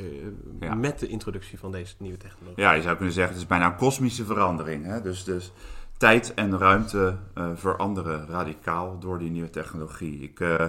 Uh, 0.60 0.72
Met 0.72 0.98
de 0.98 1.08
introductie 1.08 1.58
van 1.58 1.72
deze 1.72 1.94
nieuwe 1.98 2.16
technologie. 2.16 2.62
Ja, 2.62 2.72
je 2.72 2.82
zou 2.82 2.96
kunnen 2.96 3.14
zeggen: 3.14 3.32
het 3.32 3.42
is 3.42 3.48
bijna 3.48 3.66
een 3.66 3.76
kosmische 3.76 4.24
verandering. 4.24 4.84
Hè? 4.84 5.00
Dus, 5.00 5.24
dus 5.24 5.52
tijd 5.96 6.34
en 6.34 6.58
ruimte 6.58 7.16
uh, 7.34 7.50
veranderen 7.54 8.26
radicaal 8.26 8.98
door 8.98 9.18
die 9.18 9.30
nieuwe 9.30 9.50
technologie. 9.50 10.22
Ik 10.22 10.40
uh, 10.40 10.64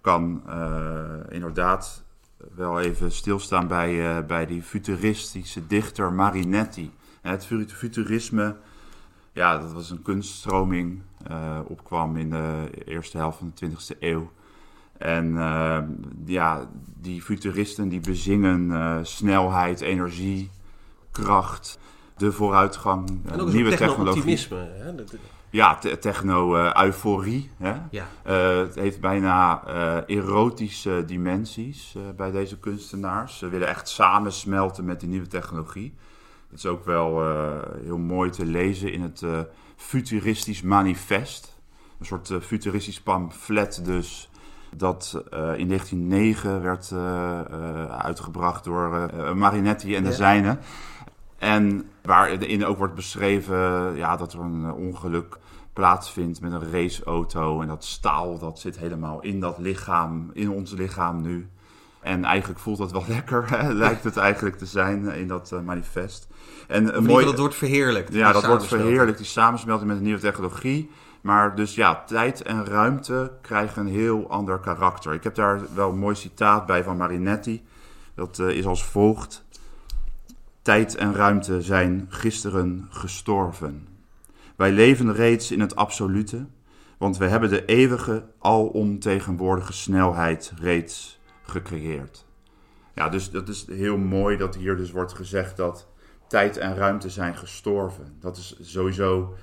kan 0.00 0.42
inderdaad 1.28 2.02
wel 2.54 2.80
even 2.80 3.12
stilstaan 3.12 3.68
bij, 3.68 4.26
bij 4.26 4.46
die 4.46 4.62
futuristische 4.62 5.66
dichter 5.66 6.12
Marinetti. 6.12 6.92
Het 7.20 7.46
futurisme 7.68 8.56
ja, 9.32 9.58
dat 9.58 9.72
was 9.72 9.90
een 9.90 10.02
kunststroming. 10.02 11.02
Uh, 11.30 11.58
opkwam 11.66 12.16
in 12.16 12.30
de 12.30 12.70
eerste 12.84 13.16
helft 13.16 13.38
van 13.38 13.52
de 13.54 13.70
20e 13.70 13.98
eeuw. 13.98 14.30
En 15.02 15.26
uh, 15.26 15.78
ja, 16.24 16.68
die 17.00 17.22
futuristen 17.22 17.88
die 17.88 18.00
bezingen 18.00 18.70
uh, 18.70 18.96
snelheid, 19.02 19.80
energie, 19.80 20.50
kracht, 21.10 21.78
de 22.16 22.32
vooruitgang, 22.32 23.20
en 23.24 23.40
ook 23.40 23.52
nieuwe 23.52 23.76
technologie. 23.76 24.38
Hè? 24.48 24.90
Ja, 25.50 25.74
te 25.74 25.98
techno-euforie. 25.98 27.50
Ja. 27.56 27.88
het 28.62 28.74
heeft 28.74 29.00
bijna 29.00 29.64
erotische 30.06 31.04
dimensies 31.06 31.96
bij 32.16 32.30
deze 32.30 32.58
kunstenaars. 32.58 33.38
Ze 33.38 33.48
willen 33.48 33.68
echt 33.68 33.88
samensmelten 33.88 34.84
met 34.84 35.00
die 35.00 35.08
nieuwe 35.08 35.26
technologie. 35.26 35.94
Het 36.52 36.60
is 36.60 36.66
ook 36.66 36.84
wel 36.84 37.22
uh, 37.22 37.58
heel 37.84 37.98
mooi 37.98 38.30
te 38.30 38.44
lezen 38.44 38.92
in 38.92 39.02
het 39.02 39.20
uh, 39.20 39.40
Futuristisch 39.76 40.62
Manifest. 40.62 41.58
Een 41.98 42.06
soort 42.06 42.30
uh, 42.30 42.40
futuristisch 42.40 43.00
pamflet 43.00 43.84
dus. 43.84 44.30
Dat 44.76 45.22
in 45.32 45.68
1909 45.68 46.62
werd 46.62 46.92
uitgebracht 47.90 48.64
door 48.64 49.10
Marinetti 49.34 49.96
en 49.96 50.02
de 50.02 50.08
ja. 50.08 50.14
zijnen. 50.14 50.58
En 51.38 51.90
waarin 52.02 52.64
ook 52.64 52.78
wordt 52.78 52.94
beschreven 52.94 53.56
ja, 53.96 54.16
dat 54.16 54.32
er 54.32 54.40
een 54.40 54.72
ongeluk 54.72 55.38
plaatsvindt 55.72 56.40
met 56.40 56.52
een 56.52 56.70
raceauto. 56.70 57.60
En 57.60 57.68
dat 57.68 57.84
staal 57.84 58.38
dat 58.38 58.58
zit 58.58 58.78
helemaal 58.78 59.20
in 59.20 59.40
dat 59.40 59.58
lichaam, 59.58 60.30
in 60.32 60.50
ons 60.50 60.72
lichaam 60.72 61.22
nu. 61.22 61.48
En 62.00 62.24
eigenlijk 62.24 62.60
voelt 62.60 62.78
dat 62.78 62.92
wel 62.92 63.04
lekker, 63.16 63.50
hè? 63.50 63.72
lijkt 63.72 64.04
het 64.04 64.16
eigenlijk 64.16 64.56
te 64.56 64.66
zijn 64.66 65.06
in 65.08 65.28
dat 65.28 65.52
manifest. 65.64 66.28
En 66.68 66.96
een 66.96 67.04
mooi, 67.04 67.24
dat 67.24 67.38
wordt 67.38 67.54
verheerlijkt. 67.54 68.14
Ja, 68.14 68.32
dat 68.32 68.46
wordt 68.46 68.66
verheerlijkt, 68.66 69.18
die 69.18 69.26
samensmelting 69.26 69.88
met 69.88 69.96
een 69.96 70.04
nieuwe 70.04 70.20
technologie. 70.20 70.90
Maar 71.22 71.54
dus 71.54 71.74
ja, 71.74 72.04
tijd 72.04 72.42
en 72.42 72.64
ruimte 72.64 73.32
krijgen 73.40 73.86
een 73.86 73.92
heel 73.92 74.30
ander 74.30 74.58
karakter. 74.58 75.14
Ik 75.14 75.22
heb 75.22 75.34
daar 75.34 75.74
wel 75.74 75.90
een 75.90 75.98
mooi 75.98 76.14
citaat 76.14 76.66
bij 76.66 76.84
van 76.84 76.96
Marinetti. 76.96 77.64
Dat 78.14 78.38
uh, 78.38 78.48
is 78.48 78.66
als 78.66 78.84
volgt. 78.84 79.44
Tijd 80.62 80.94
en 80.94 81.14
ruimte 81.14 81.62
zijn 81.62 82.06
gisteren 82.08 82.86
gestorven. 82.90 83.88
Wij 84.56 84.72
leven 84.72 85.12
reeds 85.12 85.50
in 85.50 85.60
het 85.60 85.76
absolute, 85.76 86.46
want 86.98 87.16
we 87.16 87.26
hebben 87.26 87.48
de 87.48 87.64
eeuwige, 87.64 88.24
alomtegenwoordige 88.38 89.72
snelheid 89.72 90.52
reeds 90.60 91.20
gecreëerd. 91.42 92.24
Ja, 92.94 93.08
dus 93.08 93.30
dat 93.30 93.48
is 93.48 93.66
heel 93.66 93.96
mooi 93.96 94.36
dat 94.36 94.54
hier 94.54 94.76
dus 94.76 94.90
wordt 94.90 95.12
gezegd 95.12 95.56
dat 95.56 95.88
tijd 96.28 96.56
en 96.56 96.76
ruimte 96.76 97.10
zijn 97.10 97.36
gestorven. 97.36 98.16
Dat 98.20 98.36
is 98.36 98.56
sowieso 98.60 99.34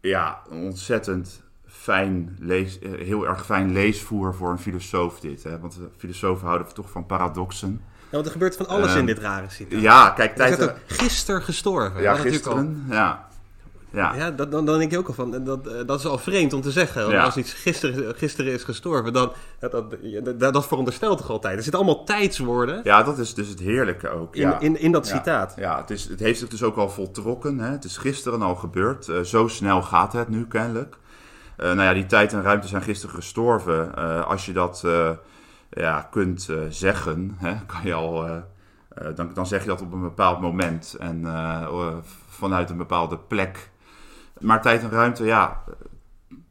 ja, 0.00 0.42
een 0.50 0.62
ontzettend 0.62 1.42
fijn 1.66 2.36
lees, 2.40 2.78
eh, 2.78 2.90
heel 2.90 3.26
erg 3.26 3.44
fijn 3.44 3.72
leesvoer 3.72 4.34
voor 4.34 4.50
een 4.50 4.58
filosoof 4.58 5.20
dit. 5.20 5.42
Hè? 5.42 5.58
Want 5.58 5.78
filosofen 5.96 6.46
houden 6.46 6.74
toch 6.74 6.90
van 6.90 7.06
paradoxen. 7.06 7.80
Ja, 7.98 8.14
want 8.14 8.26
er 8.26 8.32
gebeurt 8.32 8.56
van 8.56 8.66
alles 8.66 8.90
in 8.90 8.96
ehm, 8.96 9.06
dit 9.06 9.18
rare 9.18 9.48
citaat. 9.48 9.80
Ja, 9.80 10.10
kijk, 10.10 10.36
tijd... 10.36 10.74
Gisteren 10.86 11.42
gestorven. 11.42 12.02
Ja, 12.02 12.14
gisteren, 12.14 12.86
ja. 12.88 13.27
Ja, 13.92 14.14
ja 14.14 14.30
dat, 14.30 14.50
dan, 14.50 14.64
dan 14.64 14.78
denk 14.78 14.90
je 14.90 14.98
ook 14.98 15.08
al 15.08 15.14
van, 15.14 15.44
dat, 15.44 15.66
eh, 15.66 15.86
dat 15.86 15.98
is 15.98 16.06
al 16.06 16.18
vreemd 16.18 16.52
om 16.52 16.60
te 16.60 16.70
zeggen. 16.70 17.06
Want 17.06 17.24
als 17.24 17.36
iets 17.36 17.52
gisteren, 17.52 18.14
gisteren 18.14 18.52
is 18.52 18.64
gestorven, 18.64 19.12
dan 19.12 19.32
dat, 19.58 19.72
dat, 20.24 20.40
dat, 20.40 20.66
veronderstelt 20.66 21.18
toch 21.18 21.30
altijd. 21.30 21.56
Er 21.56 21.62
zitten 21.62 21.80
allemaal 21.80 22.04
tijdswoorden. 22.04 22.80
Ja, 22.84 23.02
dat 23.02 23.18
is 23.18 23.34
dus 23.34 23.48
het 23.48 23.58
heerlijke 23.58 24.08
ook. 24.08 24.36
In, 24.36 24.54
in, 24.60 24.80
in 24.80 24.92
dat 24.92 25.06
citaat. 25.06 25.54
Ja, 25.56 25.76
het, 25.80 25.90
is, 25.90 26.04
het 26.08 26.20
heeft 26.20 26.38
zich 26.38 26.48
dus 26.48 26.62
ook 26.62 26.76
al 26.76 26.90
voltrokken. 26.90 27.58
Hè? 27.58 27.70
Het 27.70 27.84
is 27.84 27.96
gisteren 27.96 28.42
al 28.42 28.54
gebeurd. 28.54 29.08
Uh, 29.08 29.20
zo 29.20 29.48
snel 29.48 29.82
gaat 29.82 30.12
het 30.12 30.28
nu 30.28 30.46
kennelijk. 30.46 30.96
Uh, 31.58 31.66
nou 31.66 31.82
ja, 31.82 31.94
die 31.94 32.06
tijd 32.06 32.32
en 32.32 32.42
ruimte 32.42 32.68
zijn 32.68 32.82
gisteren 32.82 33.14
gestorven. 33.14 33.92
Uh, 33.98 34.26
als 34.26 34.46
je 34.46 34.52
dat 34.52 34.84
ja, 35.70 36.08
kunt 36.10 36.48
zeggen, 36.68 37.36
hè, 37.38 37.54
kan 37.72 37.80
je 37.82 37.94
al... 37.94 38.42
dan, 39.14 39.30
dan 39.34 39.46
zeg 39.46 39.62
je 39.62 39.68
dat 39.68 39.80
op 39.80 39.92
een 39.92 40.00
bepaald 40.00 40.40
moment 40.40 40.96
en 40.98 41.26
vanuit 42.28 42.70
een 42.70 42.76
bepaalde 42.76 43.18
plek 43.18 43.70
maar 44.40 44.62
tijd 44.62 44.82
en 44.82 44.90
ruimte, 44.90 45.24
ja, 45.24 45.64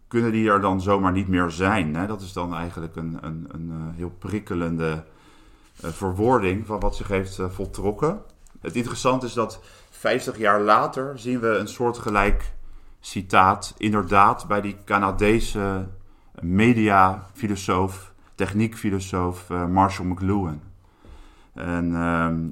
kunnen 0.07 0.31
die 0.31 0.49
er 0.49 0.61
dan 0.61 0.81
zomaar 0.81 1.11
niet 1.11 1.27
meer 1.27 1.51
zijn? 1.51 1.95
Hè? 1.95 2.07
Dat 2.07 2.21
is 2.21 2.33
dan 2.33 2.55
eigenlijk 2.55 2.95
een, 2.95 3.17
een, 3.21 3.47
een 3.51 3.71
eh, 3.71 3.97
heel 3.97 4.15
prikkelende 4.19 5.03
uh, 5.83 5.89
verwoording 5.89 6.65
van 6.65 6.79
wat 6.79 6.95
zich 6.95 7.07
heeft 7.07 7.37
uh, 7.37 7.49
voltrokken. 7.49 8.21
Het 8.61 8.75
interessante 8.75 9.25
is 9.25 9.33
dat 9.33 9.61
50 9.89 10.37
jaar 10.37 10.61
later 10.61 11.19
zien 11.19 11.39
we 11.39 11.47
een 11.47 11.67
soortgelijk 11.67 12.53
citaat, 12.99 13.73
inderdaad, 13.77 14.47
bij 14.47 14.61
die 14.61 14.77
Canadese 14.85 15.87
mediafilosoof, 16.41 18.13
techniekfilosoof 18.35 19.49
Marshall 19.49 20.07
McLuhan. 20.07 20.61
En 21.53 21.95
ehm, 21.95 22.45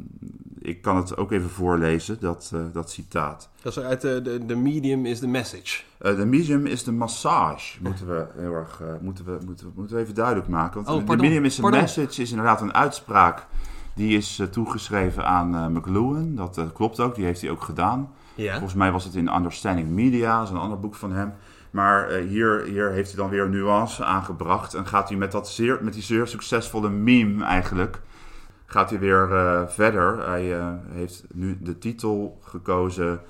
ik 0.65 0.81
kan 0.81 0.95
het 0.95 1.17
ook 1.17 1.31
even 1.31 1.49
voorlezen, 1.49 2.17
dat, 2.19 2.51
uh, 2.53 2.61
dat 2.73 2.91
citaat. 2.91 3.49
Dat 3.61 3.77
is 3.77 3.83
uit 3.83 4.01
de, 4.01 4.21
de, 4.21 4.45
de 4.45 4.55
medium 4.55 5.05
is 5.05 5.19
the 5.19 5.27
message. 5.27 5.81
Uh, 6.01 6.15
de 6.15 6.25
medium 6.25 6.65
is 6.65 6.83
de 6.83 6.91
massage, 6.91 7.77
moeten 7.81 8.07
we 8.07 8.25
heel 8.37 8.53
erg 8.53 8.81
moeten 9.01 9.25
we, 9.25 9.37
moeten, 9.45 9.65
we, 9.65 9.71
moeten 9.75 9.95
we 9.95 10.01
even 10.01 10.15
duidelijk 10.15 10.47
maken. 10.47 10.83
Want 10.83 11.01
oh, 11.01 11.09
de 11.09 11.21
medium 11.21 11.45
is 11.45 11.55
the 11.55 11.69
message 11.69 12.21
is 12.21 12.29
inderdaad 12.29 12.61
een 12.61 12.73
uitspraak 12.73 13.47
die 13.93 14.17
is 14.17 14.41
toegeschreven 14.51 15.25
aan 15.25 15.73
McLuhan. 15.73 16.35
Dat 16.35 16.59
klopt 16.73 16.99
ook, 16.99 17.15
die 17.15 17.25
heeft 17.25 17.41
hij 17.41 17.49
ook 17.49 17.61
gedaan. 17.61 18.11
Ja. 18.35 18.51
Volgens 18.51 18.73
mij 18.73 18.91
was 18.91 19.03
het 19.03 19.15
in 19.15 19.35
Understanding 19.35 19.89
Media, 19.89 20.37
dat 20.37 20.47
is 20.47 20.53
een 20.53 20.59
ander 20.59 20.79
boek 20.79 20.95
van 20.95 21.11
hem. 21.11 21.33
Maar 21.71 22.09
hier, 22.09 22.63
hier 22.63 22.91
heeft 22.91 23.07
hij 23.07 23.21
dan 23.21 23.29
weer 23.29 23.49
nuance 23.49 24.03
aangebracht 24.03 24.73
en 24.73 24.85
gaat 24.85 25.09
hij 25.09 25.17
met, 25.17 25.31
dat 25.31 25.49
zeer, 25.49 25.79
met 25.81 25.93
die 25.93 26.03
zeer 26.03 26.27
succesvolle 26.27 26.89
meme 26.89 27.43
eigenlijk 27.43 28.01
gaat 28.65 28.89
hij 28.89 28.99
weer 28.99 29.29
uh, 29.31 29.61
verder. 29.67 30.27
Hij 30.29 30.57
uh, 30.57 30.67
heeft 30.89 31.23
nu 31.33 31.57
de 31.61 31.77
titel 31.77 32.39
gekozen: 32.41 33.21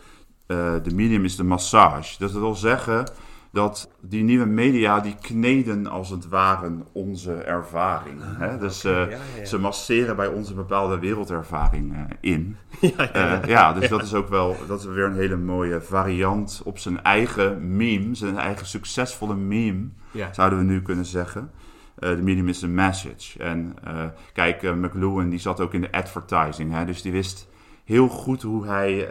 uh, 0.48 0.74
De 0.84 0.96
medium 0.96 1.24
is 1.24 1.36
de 1.36 1.44
massage. 1.44 2.16
Dat 2.20 2.32
wil 2.32 2.56
zeggen 2.56 3.06
dat 3.52 3.90
die 4.02 4.24
nieuwe 4.24 4.46
media 4.46 5.00
die 5.00 5.16
kneden 5.22 5.88
als 5.88 6.10
het 6.10 6.28
ware 6.28 6.72
onze 6.92 7.34
ervaring. 7.34 8.22
Ah, 8.22 8.40
hè? 8.40 8.58
Dus 8.58 8.82
ja, 8.82 9.08
ja. 9.10 9.46
ze 9.46 9.60
masseren 9.60 10.16
bij 10.16 10.28
onze 10.28 10.54
bepaalde 10.54 11.00
wereldervaring 11.00 11.96
in. 12.22 12.58
Ja, 12.98 13.42
ja, 13.46 13.74
dus 13.74 13.90
dat 13.90 14.04
is 14.04 14.14
ook 14.14 14.30
wel 14.30 14.56
dat 14.68 14.80
is 14.80 14.86
weer 14.86 15.06
een 15.06 15.16
hele 15.16 15.38
mooie 15.38 15.82
variant 15.82 16.62
op 16.66 16.80
zijn 16.80 17.04
eigen 17.04 17.76
meme, 17.76 18.16
zijn 18.16 18.38
eigen 18.38 18.66
succesvolle 18.66 19.36
meme, 19.36 19.90
zouden 20.32 20.60
we 20.60 20.66
nu 20.66 20.82
kunnen 20.82 21.06
zeggen. 21.06 21.52
Eh, 21.96 22.10
de 22.10 22.22
medium 22.22 22.48
is 22.48 22.62
een 22.62 22.74
message. 22.74 23.40
En 23.40 23.76
uh, 23.88 24.06
kijk, 24.34 24.62
uh, 24.62 24.74
McLuhan 24.74 25.30
die 25.30 25.40
zat 25.40 25.60
ook 25.60 25.74
in 25.74 25.82
de 25.82 25.92
advertising. 25.92 26.72
Hè, 26.72 26.86
dus 26.86 27.02
die 27.02 27.12
wist 27.12 27.48
heel 27.84 28.08
goed 28.08 28.42
hoe 28.42 28.66
hij 28.66 29.10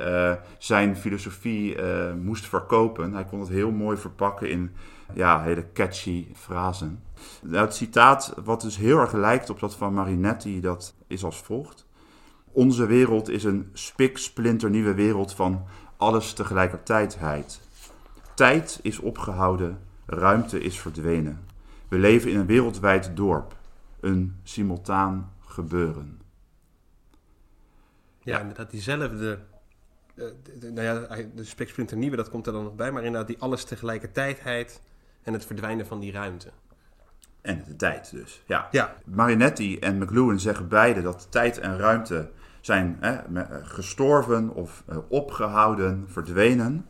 zijn 0.59 0.97
filosofie 0.97 1.77
moest 2.23 2.47
verkopen. 2.47 3.13
Hij 3.13 3.25
kon 3.25 3.41
het 3.41 3.49
heel 3.49 3.71
mooi 3.71 3.97
verpakken 3.97 4.51
in 4.51 4.71
ja, 5.13 5.43
hele 5.43 5.67
catchy 5.73 6.27
frasen. 6.35 7.03
Nou, 7.43 7.65
het 7.65 7.75
citaat, 7.75 8.35
wat 8.45 8.61
dus 8.61 8.77
heel 8.77 8.99
erg 8.99 9.13
lijkt 9.13 9.51
op 9.51 9.61
dat 9.61 9.75
van 9.75 9.95
Marinetti, 9.95 10.61
dat 10.61 10.95
is 11.07 11.25
als 11.25 11.37
volgt. 11.43 11.87
Onze 12.53 12.87
wereld 12.87 13.29
is 13.29 13.45
een 13.45 13.71
spiksplinternieuwe 13.73 14.95
wereld 14.95 15.35
van 15.35 15.65
alles 15.97 16.33
tegelijkertijdheid. 16.33 17.61
Tijd 18.35 18.79
is 18.83 18.99
opgehouden, 18.99 19.79
ruimte 20.07 20.61
is 20.61 20.81
verdwenen. 20.81 21.54
We 21.95 22.01
leven 22.01 22.31
in 22.31 22.39
een 22.39 22.47
wereldwijd 22.47 23.17
dorp. 23.17 23.57
Een 24.01 24.37
simultaan 24.43 25.33
gebeuren. 25.41 26.21
Ja, 28.19 28.41
inderdaad, 28.41 28.71
diezelfde. 28.71 29.39
De, 30.15 30.35
nou 30.61 30.83
ja, 30.83 31.23
de 31.35 31.45
Specsprinter 31.45 31.97
Nieuwe, 31.97 32.17
dat 32.17 32.31
komt 32.31 32.47
er 32.47 32.53
dan 32.53 32.65
nog 32.65 32.75
bij. 32.75 32.93
Maar 32.93 33.03
inderdaad, 33.03 33.29
die 33.29 33.39
alles 33.39 33.65
tegelijkertijdheid 33.65 34.81
en 35.23 35.33
het 35.33 35.45
verdwijnen 35.45 35.87
van 35.87 36.01
die 36.01 36.13
ruimte. 36.13 36.51
En 37.41 37.65
de 37.67 37.77
tijd 37.77 38.11
dus, 38.11 38.43
ja. 38.47 38.69
ja. 38.71 38.97
Marinetti 39.05 39.79
en 39.79 39.99
McLuhan 39.99 40.41
zeggen 40.41 40.69
beide 40.69 41.03
dat 41.03 41.27
tijd 41.31 41.59
en 41.59 41.79
ruimte 41.79 42.31
zijn 42.61 42.99
gestorven 43.63 44.55
of 44.55 44.85
uh, 44.91 44.99
opgehouden, 45.09 46.05
verdwenen. 46.09 46.87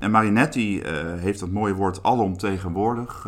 En 0.00 0.10
Marinetti 0.10 0.82
heeft 1.18 1.40
dat 1.40 1.50
mooie 1.50 1.74
woord 1.74 2.02
alomtegenwoordig, 2.02 3.26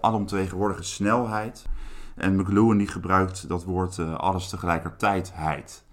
alomtegenwoordige 0.00 0.82
snelheid. 0.82 1.66
En 2.14 2.36
McLuhan 2.36 2.76
die 2.76 2.86
gebruikt 2.86 3.48
dat 3.48 3.64
woord 3.64 3.98
alles 3.98 4.48
tegelijkertijdheid. 4.48 5.84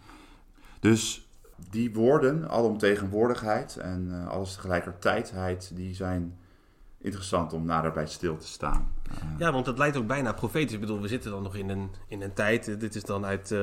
Dus 0.79 1.27
die 1.70 1.94
woorden, 1.94 2.50
alomtegenwoordigheid 2.50 3.77
en 3.77 4.27
alles 4.27 4.53
tegelijkertijdheid, 4.53 5.72
die 5.75 5.96
zijn 5.96 6.38
interessant 6.98 7.53
om 7.53 7.65
naderbij 7.65 8.08
stil 8.08 8.38
te 8.38 8.48
staan. 8.48 8.91
ja, 9.38 9.51
want 9.51 9.65
dat 9.65 9.77
lijkt 9.77 9.98
ook 9.98 10.08
bijna 10.08 10.34
profetisch. 10.34 10.74
Ik 10.74 10.79
bedoel, 10.79 11.01
we 11.01 11.08
zitten 11.08 11.32
dan 11.32 11.44
nog 11.44 11.55
in 11.55 11.70
een, 11.70 11.89
in 12.08 12.22
een 12.22 12.34
tijd, 12.34 12.79
dit 12.79 12.96
is 12.96 13.03
dan 13.03 13.25
uit 13.25 13.55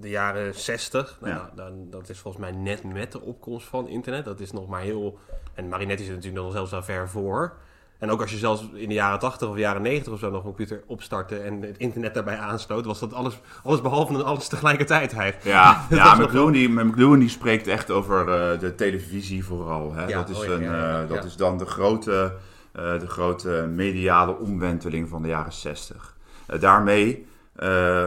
de 0.00 0.08
jaren 0.08 0.54
60. 0.54 1.16
Nou, 1.20 1.34
ja. 1.34 1.50
dan, 1.54 1.86
dat 1.90 2.08
is 2.08 2.18
volgens 2.18 2.42
mij 2.42 2.52
net 2.52 2.84
met 2.84 3.12
de 3.12 3.20
opkomst 3.20 3.66
van 3.66 3.88
internet. 3.88 4.24
Dat 4.24 4.40
is 4.40 4.52
nog 4.52 4.68
maar 4.68 4.80
heel. 4.80 5.18
En 5.54 5.68
Marinetti 5.68 6.04
zit 6.04 6.14
natuurlijk 6.14 6.42
nog 6.42 6.52
zelfs 6.52 6.70
wel 6.70 6.82
ver 6.82 7.08
voor. 7.08 7.52
En 8.00 8.10
ook 8.10 8.20
als 8.20 8.30
je 8.30 8.36
zelfs 8.36 8.68
in 8.72 8.88
de 8.88 8.94
jaren 8.94 9.18
80 9.18 9.48
of 9.48 9.56
jaren 9.56 9.82
90 9.82 10.12
of 10.12 10.18
zo 10.18 10.30
nog 10.30 10.38
een 10.38 10.44
computer 10.44 10.82
opstartte 10.86 11.38
en 11.38 11.62
het 11.62 11.78
internet 11.78 12.14
daarbij 12.14 12.38
aansloot, 12.38 12.84
was 12.84 12.98
dat 12.98 13.12
alles, 13.12 13.40
alles 13.62 13.80
behalve 13.80 14.22
alles 14.22 14.48
tegelijkertijd. 14.48 15.12
Ja, 15.42 15.84
ja 15.90 16.14
McLuhan, 16.14 16.52
die, 16.52 16.68
McLuhan 16.68 17.18
die 17.18 17.28
spreekt 17.28 17.66
echt 17.66 17.90
over 17.90 18.20
uh, 18.20 18.60
de 18.60 18.74
televisie 18.74 19.44
vooral. 19.44 19.94
Hè? 19.94 20.06
Ja, 20.06 20.16
dat 20.16 20.28
is, 20.28 20.38
oh, 20.38 20.44
ja, 20.44 20.52
een, 20.52 20.62
uh, 20.62 21.08
dat 21.08 21.24
is 21.24 21.36
dan 21.36 21.58
de 21.58 21.66
grote, 21.66 22.34
uh, 22.76 23.00
de 23.00 23.06
grote 23.06 23.68
mediale 23.74 24.38
omwenteling 24.38 25.08
van 25.08 25.22
de 25.22 25.28
jaren 25.28 25.52
60. 25.52 26.16
daarmee 26.60 27.26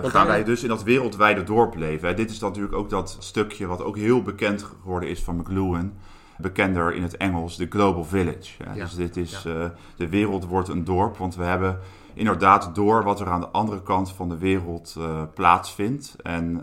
gaan 0.03 0.27
wij 0.27 0.43
dus 0.43 0.63
in 0.63 0.69
dat 0.69 0.83
wereldwijde 0.83 1.43
dorp 1.43 1.75
leven. 1.75 2.07
Hè. 2.07 2.13
Dit 2.13 2.31
is 2.31 2.39
natuurlijk 2.39 2.75
ook 2.75 2.89
dat 2.89 3.15
stukje 3.19 3.67
wat 3.67 3.83
ook 3.83 3.97
heel 3.97 4.21
bekend 4.21 4.63
geworden 4.63 5.09
is 5.09 5.23
van 5.23 5.35
McLuhan. 5.35 5.93
Bekender 6.37 6.93
in 6.93 7.03
het 7.03 7.17
Engels, 7.17 7.57
de 7.57 7.67
Global 7.69 8.03
Village. 8.03 8.63
Ja. 8.63 8.73
Dus 8.73 8.95
dit 8.95 9.17
is, 9.17 9.45
uh, 9.45 9.65
de 9.95 10.09
wereld 10.09 10.45
wordt 10.45 10.67
een 10.67 10.83
dorp, 10.83 11.17
want 11.17 11.35
we 11.35 11.43
hebben 11.43 11.79
inderdaad 12.13 12.75
door 12.75 13.03
wat 13.03 13.19
er 13.19 13.29
aan 13.29 13.39
de 13.39 13.47
andere 13.47 13.81
kant 13.83 14.11
van 14.11 14.29
de 14.29 14.37
wereld 14.37 14.95
uh, 14.97 15.21
plaatsvindt. 15.33 16.15
En 16.21 16.61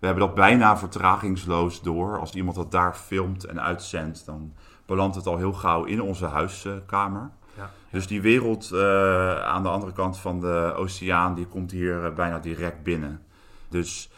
we 0.00 0.06
hebben 0.06 0.26
dat 0.26 0.34
bijna 0.34 0.78
vertragingsloos 0.78 1.82
door. 1.82 2.18
Als 2.18 2.34
iemand 2.34 2.56
dat 2.56 2.70
daar 2.70 2.94
filmt 2.94 3.44
en 3.44 3.60
uitzendt, 3.60 4.26
dan 4.26 4.52
belandt 4.86 5.16
het 5.16 5.26
al 5.26 5.36
heel 5.36 5.52
gauw 5.52 5.84
in 5.84 6.02
onze 6.02 6.26
huiskamer. 6.26 7.30
Dus 7.90 8.06
die 8.06 8.20
wereld 8.20 8.70
uh, 8.72 9.40
aan 9.44 9.62
de 9.62 9.68
andere 9.68 9.92
kant 9.92 10.18
van 10.18 10.40
de 10.40 10.72
oceaan, 10.76 11.34
die 11.34 11.46
komt 11.46 11.70
hier 11.70 12.04
uh, 12.04 12.14
bijna 12.14 12.38
direct 12.38 12.82
binnen. 12.82 13.22
Dus 13.68 14.10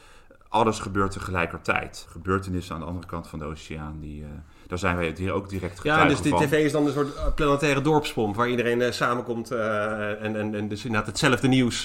alles 0.49 0.79
gebeurt 0.79 1.11
tegelijkertijd. 1.11 2.07
Gebeurtenissen 2.11 2.75
aan 2.75 2.81
de 2.81 2.87
andere 2.87 3.07
kant 3.07 3.29
van 3.29 3.39
de 3.39 3.45
oceaan, 3.45 3.97
die, 4.01 4.21
uh, 4.21 4.27
daar 4.67 4.79
zijn 4.79 4.97
wij 4.97 5.15
hier 5.17 5.33
ook 5.33 5.49
direct 5.49 5.83
Ja, 5.83 6.05
dus 6.05 6.23
die 6.23 6.37
tv 6.37 6.65
is 6.65 6.73
dan 6.73 6.87
een 6.87 6.93
soort 6.93 7.35
planetaire 7.35 7.81
dorpspomp... 7.81 8.37
waar 8.37 8.49
iedereen 8.49 8.95
samenkomt 8.95 9.51
en, 9.51 10.37
en, 10.37 10.55
en 10.55 10.69
dus 10.69 10.85
inderdaad 10.85 11.09
hetzelfde 11.09 11.49
nieuws 11.49 11.85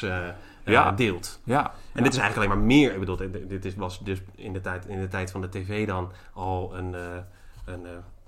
ja. 0.66 0.92
deelt. 0.92 1.40
Ja. 1.44 1.72
En 1.94 2.04
dit 2.04 2.14
is 2.14 2.20
eigenlijk 2.20 2.36
alleen 2.36 2.60
maar 2.60 2.68
meer... 2.68 2.94
Ik 2.94 3.00
bedoel, 3.00 3.18
dit 3.48 3.66
is, 3.66 3.76
was 3.76 4.04
dus 4.04 4.22
in 4.36 4.54
de, 4.54 4.62
tijd, 4.62 4.86
in 4.86 5.00
de 5.00 5.08
tijd 5.08 5.32
van 5.32 5.42
de 5.42 5.50
tv 5.50 5.88
dan 5.88 6.12
al 6.34 6.78
een... 6.78 6.96
een 7.66 7.86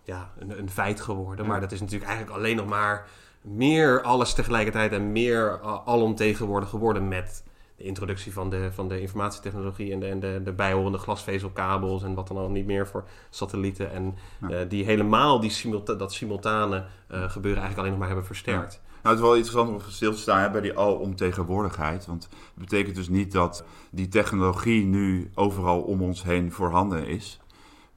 ja, 0.07 0.31
een, 0.39 0.59
een 0.59 0.69
feit 0.69 1.01
geworden. 1.01 1.45
Maar 1.45 1.61
dat 1.61 1.71
is 1.71 1.79
natuurlijk 1.79 2.09
eigenlijk 2.09 2.39
alleen 2.39 2.55
nog 2.55 2.67
maar 2.67 3.07
meer 3.41 4.01
alles 4.01 4.33
tegelijkertijd 4.33 4.91
en 4.91 5.11
meer 5.11 5.61
alomtegenwoordig 5.85 6.69
geworden 6.69 7.07
met 7.07 7.43
de 7.77 7.83
introductie 7.83 8.33
van 8.33 8.49
de, 8.49 8.69
van 8.73 8.87
de 8.87 9.01
informatietechnologie 9.01 9.91
en 9.91 9.99
de, 9.99 10.07
en 10.07 10.19
de, 10.19 10.41
de 10.43 10.53
bijhorende 10.53 10.97
glasvezelkabels 10.97 12.03
en 12.03 12.13
wat 12.13 12.27
dan 12.27 12.37
al 12.37 12.49
niet 12.49 12.65
meer 12.65 12.87
voor 12.87 13.03
satellieten. 13.29 13.91
En 13.91 14.15
uh, 14.41 14.57
die 14.67 14.85
helemaal 14.85 15.39
die 15.39 15.49
simulta 15.49 15.93
dat 15.93 16.13
simultane 16.13 16.75
uh, 16.75 16.83
gebeuren 17.29 17.61
eigenlijk 17.61 17.77
alleen 17.77 17.89
nog 17.89 17.99
maar 17.99 18.07
hebben 18.07 18.25
versterkt. 18.25 18.81
Nou, 19.03 19.15
het 19.15 19.17
is 19.17 19.29
wel 19.29 19.35
interessant 19.35 19.69
om 19.69 19.91
stil 19.91 20.11
te 20.11 20.19
staan 20.19 20.41
hè, 20.41 20.51
bij 20.51 20.61
die 20.61 20.77
alomtegenwoordigheid. 20.77 22.05
Want 22.05 22.23
het 22.23 22.63
betekent 22.63 22.95
dus 22.95 23.09
niet 23.09 23.31
dat 23.31 23.63
die 23.91 24.07
technologie 24.07 24.85
nu 24.85 25.31
overal 25.35 25.81
om 25.81 26.01
ons 26.01 26.23
heen 26.23 26.51
voorhanden 26.51 27.07
is. 27.07 27.39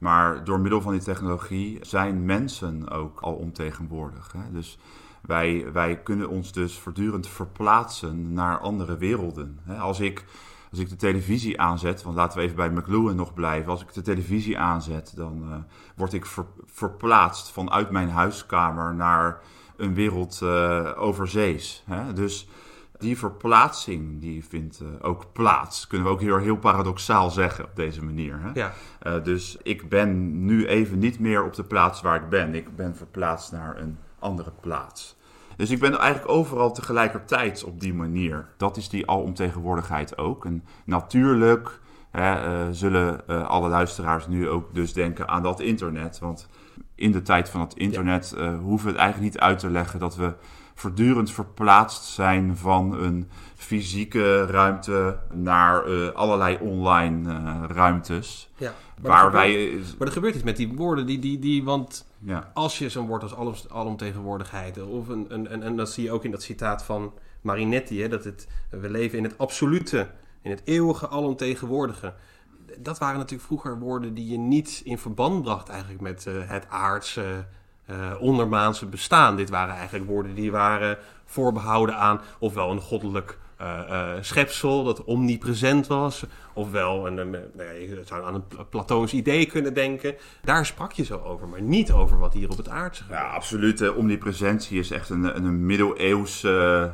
Maar 0.01 0.43
door 0.43 0.59
middel 0.59 0.81
van 0.81 0.91
die 0.91 1.01
technologie 1.01 1.77
zijn 1.81 2.25
mensen 2.25 2.89
ook 2.89 3.19
al 3.19 3.33
omtegenwoordig. 3.33 4.31
Hè? 4.31 4.51
Dus 4.51 4.77
wij, 5.21 5.71
wij 5.73 6.01
kunnen 6.01 6.29
ons 6.29 6.51
dus 6.51 6.79
voortdurend 6.79 7.27
verplaatsen 7.27 8.33
naar 8.33 8.57
andere 8.57 8.97
werelden. 8.97 9.59
Als 9.79 9.99
ik, 9.99 10.25
als 10.71 10.79
ik 10.79 10.89
de 10.89 10.95
televisie 10.95 11.61
aanzet, 11.61 12.03
want 12.03 12.15
laten 12.15 12.37
we 12.37 12.43
even 12.43 12.55
bij 12.55 12.69
McLuhan 12.69 13.15
nog 13.15 13.33
blijven. 13.33 13.71
Als 13.71 13.81
ik 13.81 13.93
de 13.93 14.01
televisie 14.01 14.57
aanzet, 14.57 15.13
dan 15.15 15.43
uh, 15.49 15.55
word 15.95 16.13
ik 16.13 16.25
ver, 16.25 16.45
verplaatst 16.65 17.51
vanuit 17.51 17.91
mijn 17.91 18.09
huiskamer 18.09 18.95
naar 18.95 19.41
een 19.75 19.93
wereld 19.93 20.39
uh, 20.43 20.91
overzees. 20.95 21.83
Dus 22.13 22.47
die 23.01 23.17
verplaatsing 23.17 24.21
die 24.21 24.45
vindt 24.45 24.79
uh, 24.81 24.87
ook 25.01 25.25
plaats. 25.31 25.87
Kunnen 25.87 26.07
we 26.07 26.13
ook 26.13 26.21
heel, 26.21 26.37
heel 26.37 26.57
paradoxaal 26.57 27.29
zeggen 27.29 27.63
op 27.63 27.75
deze 27.75 28.03
manier. 28.03 28.39
Hè? 28.41 28.49
Ja. 28.53 28.73
Uh, 29.03 29.23
dus 29.23 29.57
ik 29.63 29.89
ben 29.89 30.45
nu 30.45 30.67
even 30.67 30.99
niet 30.99 31.19
meer 31.19 31.43
op 31.43 31.53
de 31.53 31.63
plaats 31.63 32.01
waar 32.01 32.15
ik 32.15 32.29
ben. 32.29 32.55
Ik 32.55 32.75
ben 32.75 32.95
verplaatst 32.95 33.51
naar 33.51 33.77
een 33.77 33.97
andere 34.19 34.51
plaats. 34.59 35.19
Dus 35.55 35.69
ik 35.69 35.79
ben 35.79 35.99
eigenlijk 35.99 36.31
overal 36.31 36.73
tegelijkertijd 36.73 37.63
op 37.63 37.79
die 37.79 37.93
manier. 37.93 38.47
Dat 38.57 38.77
is 38.77 38.89
die 38.89 39.09
alomtegenwoordigheid 39.09 40.17
ook. 40.17 40.45
En 40.45 40.63
natuurlijk 40.85 41.79
hè, 42.11 42.65
uh, 42.65 42.67
zullen 42.71 43.21
uh, 43.27 43.47
alle 43.47 43.69
luisteraars 43.69 44.27
nu 44.27 44.49
ook 44.49 44.73
dus 44.73 44.93
denken 44.93 45.27
aan 45.27 45.43
dat 45.43 45.59
internet. 45.59 46.19
Want 46.19 46.47
in 46.95 47.11
de 47.11 47.21
tijd 47.21 47.49
van 47.49 47.61
het 47.61 47.73
internet 47.73 48.33
ja. 48.37 48.55
hoeven 48.55 48.85
we 48.85 48.91
het 48.91 49.01
eigenlijk 49.01 49.33
niet 49.33 49.41
uit 49.41 49.59
te 49.59 49.69
leggen 49.69 49.99
dat 49.99 50.15
we 50.15 50.33
voortdurend 50.81 51.31
verplaatst 51.31 52.03
zijn 52.03 52.57
van 52.57 52.93
een 52.93 53.29
fysieke 53.55 54.45
ruimte 54.45 55.19
naar 55.33 56.11
allerlei 56.13 56.57
online 56.61 57.67
ruimtes. 57.67 58.49
Ja, 58.57 58.73
maar 59.01 59.11
waar 59.11 59.31
wij. 59.31 59.79
Maar 59.97 60.07
er 60.07 60.13
gebeurt 60.13 60.35
iets 60.35 60.43
met 60.43 60.57
die 60.57 60.73
woorden, 60.73 61.05
die, 61.05 61.19
die, 61.19 61.39
die, 61.39 61.63
want 61.63 62.05
ja. 62.23 62.51
Als 62.53 62.77
je 62.77 62.89
zo'n 62.89 63.07
woord 63.07 63.23
als 63.23 63.69
alomtegenwoordigheid, 63.69 64.83
of 64.83 65.07
een, 65.07 65.25
een, 65.29 65.53
een, 65.53 65.63
en 65.63 65.75
dat 65.75 65.91
zie 65.91 66.03
je 66.03 66.11
ook 66.11 66.23
in 66.23 66.31
dat 66.31 66.43
citaat 66.43 66.83
van 66.83 67.13
Marinetti, 67.41 68.01
hè, 68.01 68.07
dat 68.07 68.23
het, 68.23 68.47
we 68.69 68.89
leven 68.89 69.17
in 69.17 69.23
het 69.23 69.37
absolute, 69.37 70.09
in 70.41 70.51
het 70.51 70.61
eeuwige 70.65 71.09
alomtegenwoordige. 71.09 72.13
Dat 72.77 72.97
waren 72.97 73.17
natuurlijk 73.17 73.47
vroeger 73.47 73.79
woorden 73.79 74.13
die 74.13 74.31
je 74.31 74.37
niet 74.37 74.81
in 74.83 74.97
verband 74.97 75.41
bracht 75.41 75.69
eigenlijk 75.69 76.01
met 76.01 76.25
uh, 76.27 76.33
het 76.49 76.69
aardse, 76.69 77.45
uh, 77.91 78.21
ondermaanse 78.21 78.85
bestaan. 78.85 79.35
Dit 79.35 79.49
waren 79.49 79.75
eigenlijk 79.75 80.09
woorden 80.09 80.35
die 80.35 80.51
waren 80.51 80.97
voorbehouden 81.25 81.95
aan 81.95 82.21
ofwel 82.39 82.71
een 82.71 82.81
goddelijk 82.81 83.37
uh, 83.61 84.11
schepsel 84.21 84.83
dat 84.83 85.03
omnipresent 85.03 85.87
was. 85.87 86.25
Ofwel, 86.53 87.07
een, 87.07 87.17
een, 87.17 87.31
nou 87.31 87.73
je 87.73 88.01
zou 88.05 88.25
aan 88.25 88.33
een 88.33 88.67
Platoons 88.69 89.13
idee 89.13 89.45
kunnen 89.45 89.73
denken. 89.73 90.15
Daar 90.43 90.65
sprak 90.65 90.91
je 90.91 91.03
zo 91.03 91.21
over, 91.25 91.47
maar 91.47 91.61
niet 91.61 91.91
over 91.91 92.17
wat 92.17 92.33
hier 92.33 92.49
op 92.49 92.57
het 92.57 92.69
aardse 92.69 93.03
gebeurt. 93.03 93.21
Ja, 93.21 93.27
absoluut. 93.27 93.95
omnipresentie 93.95 94.79
is 94.79 94.91
echt 94.91 95.09
een, 95.09 95.45
een 95.45 95.65
middeleeuwse 95.65 96.91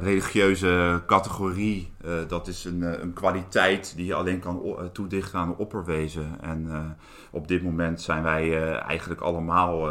religieuze 0.00 1.02
categorie. 1.06 1.92
dat 2.28 2.48
is 2.48 2.64
een, 2.64 3.02
een 3.02 3.12
kwaliteit 3.12 3.92
die 3.96 4.06
je 4.06 4.14
alleen 4.14 4.40
kan 4.40 4.62
toedichten 4.92 5.38
aan 5.38 5.48
de 5.48 5.58
opperwezen. 5.58 6.40
En 6.40 6.96
op 7.32 7.48
dit 7.48 7.62
moment 7.62 8.00
zijn 8.00 8.22
wij 8.22 8.76
eigenlijk 8.78 9.20
allemaal 9.20 9.90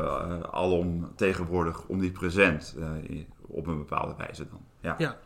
alom 0.52 1.12
tegenwoordig 1.16 1.86
omnipresent. 1.86 2.76
op 3.48 3.68
een 3.68 3.78
bepaalde 3.78 4.16
wijze 4.18 4.48
dan. 4.50 4.62
Ja. 4.80 4.96
ja. 4.98 5.18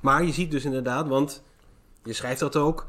Maar 0.00 0.24
je 0.24 0.32
ziet 0.32 0.50
dus 0.50 0.64
inderdaad, 0.64 1.08
want 1.08 1.42
je 2.02 2.12
schrijft 2.12 2.40
dat 2.40 2.56
ook. 2.56 2.86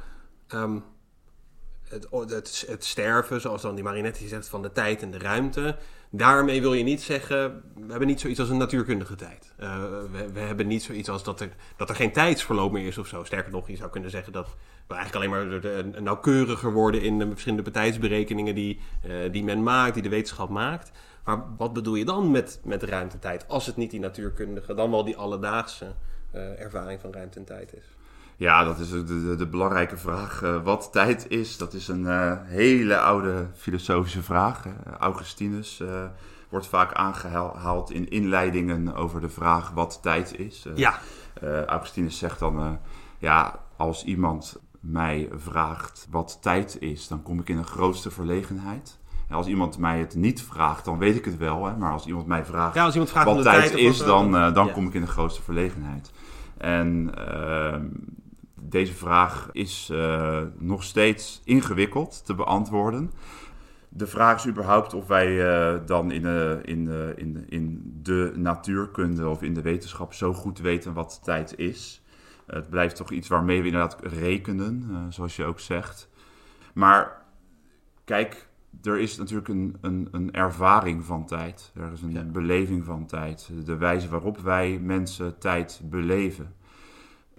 Het, 1.90 2.08
het, 2.12 2.66
het, 2.68 2.86
sterven, 2.86 3.42
zoals 3.42 3.62
dan 3.62 3.76
die 3.76 3.84
Marinetti 3.84 4.28
zegt, 4.28 4.48
van 4.50 4.62
de 4.62 4.72
tijd 4.72 5.02
en 5.02 5.12
de 5.12 5.18
ruimte. 5.18 5.78
Daarmee 6.12 6.62
wil 6.62 6.74
je 6.74 6.84
niet 6.84 7.02
zeggen, 7.02 7.64
we 7.76 7.90
hebben 7.90 8.08
niet 8.08 8.20
zoiets 8.20 8.40
als 8.40 8.50
een 8.50 8.58
natuurkundige 8.58 9.16
tijd. 9.16 9.54
Uh, 9.60 9.82
we, 10.12 10.32
we, 10.34 10.40
hebben 10.40 10.68
niet 10.68 10.84
zoiets 10.84 11.10
als 11.10 11.24
dat 11.24 11.40
er, 11.40 11.50
dat 11.78 11.90
er 11.90 11.96
geen 11.96 12.12
tijdsverloop 12.12 12.72
meer 12.72 12.88
is 12.88 12.98
of 12.98 13.08
zo. 13.08 13.24
Sterker 13.24 13.52
nog, 13.52 13.68
je 13.68 13.76
zou 13.76 13.90
kunnen 13.90 14.10
zeggen 14.10 14.34
dat 14.34 14.56
we 14.88 14.94
eigenlijk 14.94 15.26
alleen 15.26 15.50
maar 15.52 16.02
nauwkeuriger 16.02 16.72
worden 16.72 17.02
in 17.02 17.20
de 17.20 17.28
verschillende 17.30 17.72
tijdsberekeningen 17.72 18.56
die, 18.56 18.80
uh, 19.06 19.32
die 19.32 19.44
men 19.44 19.64
maakt, 19.64 19.94
die 19.94 20.04
de 20.04 20.10
wetenschap 20.10 20.50
maakt. 20.50 20.92
Maar 21.24 21.44
wat 21.58 21.74
bedoel 21.74 21.96
je 21.96 22.06
dan 22.06 22.32
met, 22.32 22.60
met 22.64 22.84
ruimtetijd, 22.84 23.48
als 23.48 23.66
het 23.66 23.76
niet 23.76 23.92
die 23.92 24.00
natuurkundige, 24.00 24.74
dan 24.74 24.92
wel 24.92 25.04
die 25.04 25.18
alledaagse 25.18 25.94
uh, 26.36 26.60
ervaring 26.60 27.02
van 27.02 27.14
ruimte 27.14 27.40
en 27.40 27.46
tijd 27.46 27.74
is? 27.74 27.86
Ja, 28.40 28.64
dat 28.64 28.80
is 28.80 28.90
de, 28.90 29.04
de, 29.04 29.36
de 29.36 29.48
belangrijke 29.48 29.98
vraag. 29.98 30.42
Uh, 30.42 30.64
wat 30.64 30.90
tijd 30.92 31.26
is, 31.30 31.58
dat 31.58 31.74
is 31.74 31.88
een 31.88 32.02
uh, 32.02 32.34
hele 32.44 33.00
oude 33.00 33.48
filosofische 33.56 34.24
vraag. 34.24 34.66
Augustinus 35.00 35.84
wordt 36.50 36.68
vaak 36.68 36.94
aangehaald 36.94 37.92
in 37.92 38.10
inleidingen 38.10 38.96
over 38.96 39.22
de 39.22 39.30
vraag 39.30 39.72
wat 39.72 40.00
tijd 40.02 40.40
is. 40.40 40.66
ja. 40.76 41.00
Augustinus 41.66 42.18
zegt 42.18 42.40
dan, 42.40 42.80
ja, 43.18 43.60
als 43.78 44.04
iemand 44.04 44.60
mij 44.80 45.30
vraagt 45.36 46.08
wat 46.10 46.38
tijd 46.42 46.78
is, 46.82 47.08
dan 47.08 47.24
kom 47.24 47.40
ik 47.40 47.50
in 47.50 47.58
een 47.58 47.66
grootste 47.66 48.12
verlegenheid. 48.12 49.00
als 49.30 49.48
iemand 49.48 49.78
mij 49.78 50.00
het 50.00 50.16
niet 50.16 50.44
vraagt, 50.44 50.86
dan 50.86 50.98
weet 50.98 51.16
ik 51.16 51.26
het 51.26 51.38
wel. 51.38 51.66
Hè? 51.66 51.78
Maar 51.78 51.92
als 51.92 52.06
iemand 52.06 52.28
mij 52.28 52.46
vraagt, 52.46 52.76
ja, 52.76 52.84
als 52.84 52.94
iemand 52.94 53.12
vraagt 53.12 53.28
wat 53.28 53.38
de 53.38 53.44
tijd, 53.44 53.72
tijd 53.72 53.78
is, 53.78 53.98
dan, 53.98 54.32
dan 54.32 54.66
ja. 54.66 54.72
kom 54.74 54.88
ik 54.88 54.94
in 54.94 55.02
de 55.02 55.08
grootste 55.08 55.42
verlegenheid. 55.42 56.12
En 56.58 57.12
uh, 57.18 57.76
deze 58.70 58.94
vraag 58.94 59.50
is 59.52 59.90
uh, 59.92 60.42
nog 60.58 60.84
steeds 60.84 61.42
ingewikkeld 61.44 62.26
te 62.26 62.36
beantwoorden. 62.36 63.12
De 63.90 64.08
vraag 64.08 64.36
is 64.36 64.48
überhaupt 64.48 64.94
of 64.94 65.08
wij 65.08 65.28
uh, 65.28 65.80
dan 65.86 66.12
in 66.12 66.22
de, 66.22 66.60
in, 66.64 66.86
de, 66.86 67.14
in, 67.16 67.46
in 67.50 68.00
de 68.02 68.32
natuurkunde 68.36 69.28
of 69.28 69.42
in 69.42 69.54
de 69.54 69.62
wetenschap 69.62 70.14
zo 70.14 70.34
goed 70.34 70.60
weten 70.60 70.94
wat 70.94 71.20
tijd 71.24 71.58
is. 71.58 72.04
Het 72.46 72.70
blijft 72.70 72.96
toch 72.96 73.12
iets 73.12 73.28
waarmee 73.28 73.60
we 73.60 73.68
inderdaad 73.68 73.98
rekenen, 74.02 74.88
uh, 74.92 74.98
zoals 75.10 75.36
je 75.36 75.46
ook 75.46 75.60
zegt. 75.60 76.10
Maar 76.74 77.26
kijk, 78.04 78.48
er 78.84 79.00
is 79.00 79.18
natuurlijk 79.18 79.48
een, 79.48 79.78
een, 79.82 80.08
een 80.12 80.32
ervaring 80.34 81.06
van 81.06 81.26
tijd. 81.26 81.72
Er 81.76 81.92
is 81.92 82.02
een 82.02 82.12
ja. 82.12 82.24
beleving 82.24 82.86
van 82.86 83.06
tijd. 83.06 83.50
De 83.66 83.78
wijze 83.78 84.10
waarop 84.10 84.38
wij 84.38 84.80
mensen 84.80 85.38
tijd 85.40 85.82
beleven. 85.84 86.54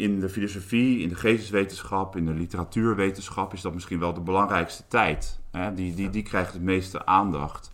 In 0.01 0.21
de 0.21 0.29
filosofie, 0.29 1.01
in 1.01 1.09
de 1.09 1.15
geesteswetenschap, 1.15 2.17
in 2.17 2.25
de 2.25 2.33
literatuurwetenschap 2.33 3.53
is 3.53 3.61
dat 3.61 3.75
misschien 3.75 3.99
wel 3.99 4.15
de 4.15 4.21
belangrijkste 4.21 4.87
tijd. 4.89 5.41
Hè? 5.51 5.75
Die, 5.75 5.95
die, 5.95 6.11
die 6.11 6.23
krijgt 6.23 6.53
het 6.53 6.63
meeste 6.63 7.07
aandacht. 7.07 7.71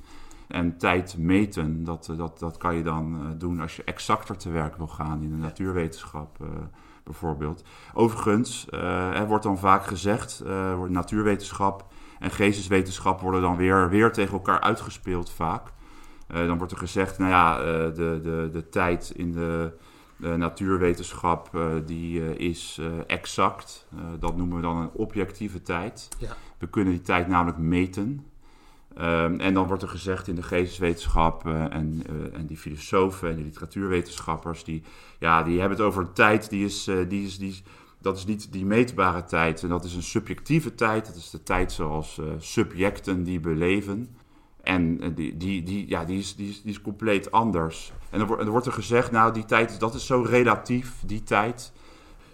En 0.49 0.79
tijd 0.79 1.17
meten, 1.19 1.85
dat, 1.85 2.13
dat, 2.17 2.39
dat 2.39 2.57
kan 2.57 2.77
je 2.77 2.83
dan 2.83 3.35
doen 3.39 3.61
als 3.61 3.77
je 3.77 3.85
exacter 3.85 4.37
te 4.37 4.51
werk 4.51 4.77
wil 4.77 4.87
gaan 4.87 5.23
in 5.23 5.31
de 5.31 5.37
natuurwetenschap 5.37 6.39
uh, 6.43 6.49
bijvoorbeeld. 7.05 7.65
Overigens, 7.95 8.67
uh, 8.71 9.21
er 9.21 9.27
wordt 9.27 9.45
dan 9.45 9.59
vaak 9.59 9.87
gezegd, 9.87 10.43
uh, 10.47 10.83
natuurwetenschap 10.83 11.87
en 12.19 12.31
geesteswetenschap 12.31 13.21
worden 13.21 13.41
dan 13.41 13.57
weer, 13.57 13.89
weer 13.89 14.13
tegen 14.13 14.33
elkaar 14.33 14.61
uitgespeeld 14.61 15.31
vaak. 15.31 15.75
Dan 16.27 16.59
wordt 16.59 16.73
er 16.73 16.79
gezegd, 16.79 17.19
nou 17.19 17.31
ja, 17.31 17.59
de, 17.91 18.21
de, 18.23 18.49
de 18.53 18.69
tijd 18.69 19.13
in 19.17 19.33
de, 19.33 19.73
de 20.17 20.37
natuurwetenschap 20.37 21.51
uh, 21.55 21.75
die 21.87 22.37
is 22.37 22.81
exact. 23.07 23.87
dat 24.19 24.37
noemen 24.37 24.57
we 24.57 24.63
dan 24.63 24.77
een 24.77 24.91
objectieve 24.93 25.63
tijd. 25.63 26.09
Ja. 26.19 26.37
We 26.59 26.69
kunnen 26.69 26.93
die 26.93 27.03
tijd 27.03 27.29
namelijk 27.29 27.59
meten. 27.59 28.25
Um, 28.99 29.41
en 29.41 29.55
dan 29.55 29.67
wordt 29.67 29.83
er 29.83 29.89
gezegd 29.89 30.29
in 30.29 30.35
de 30.35 30.43
geesteswetenschap 30.43 31.47
en, 31.47 32.03
en 32.33 32.47
die 32.47 32.57
filosofen 32.57 33.29
en 33.31 33.37
die 33.37 33.45
literatuurwetenschappers, 33.45 34.65
die, 34.65 34.83
ja, 35.19 35.43
die 35.43 35.61
hebben 35.61 35.79
het 35.79 35.87
over 35.87 36.03
een 36.03 36.13
tijd 36.13 36.51
die 36.51 36.65
is, 36.65 36.85
die 37.09 37.25
is, 37.25 37.39
die 37.39 37.49
is 37.49 37.63
dat 38.01 38.17
is 38.17 38.25
niet 38.25 38.53
die 38.53 38.65
meetbare 38.65 39.25
tijd. 39.25 39.63
En 39.63 39.69
dat 39.69 39.85
is 39.85 39.95
een 39.95 40.03
subjectieve 40.03 40.75
tijd. 40.75 41.07
Dat 41.07 41.17
is 41.17 41.31
de 41.31 41.43
tijd 41.43 41.73
zoals 41.73 42.21
subjecten 42.39 43.25
die 43.25 43.41
beleven. 43.41 44.17
En 44.67 45.05
uh, 45.05 45.11
die, 45.15 45.37
die, 45.37 45.63
die, 45.63 45.89
ja, 45.89 46.05
die, 46.05 46.19
is, 46.19 46.37
die, 46.37 46.49
is, 46.49 46.63
die 46.63 46.71
is 46.71 46.81
compleet 46.81 47.31
anders. 47.31 47.93
En 48.11 48.21
er, 48.21 48.27
wordt, 48.27 48.43
er 48.43 48.51
wordt 48.51 48.67
er 48.67 48.73
gezegd, 48.73 49.11
nou, 49.11 49.33
die 49.33 49.45
tijd, 49.45 49.81
dat 49.81 49.95
is 49.95 50.07
zo 50.07 50.23
relatief, 50.23 50.93
die 51.07 51.23
tijd. 51.23 51.73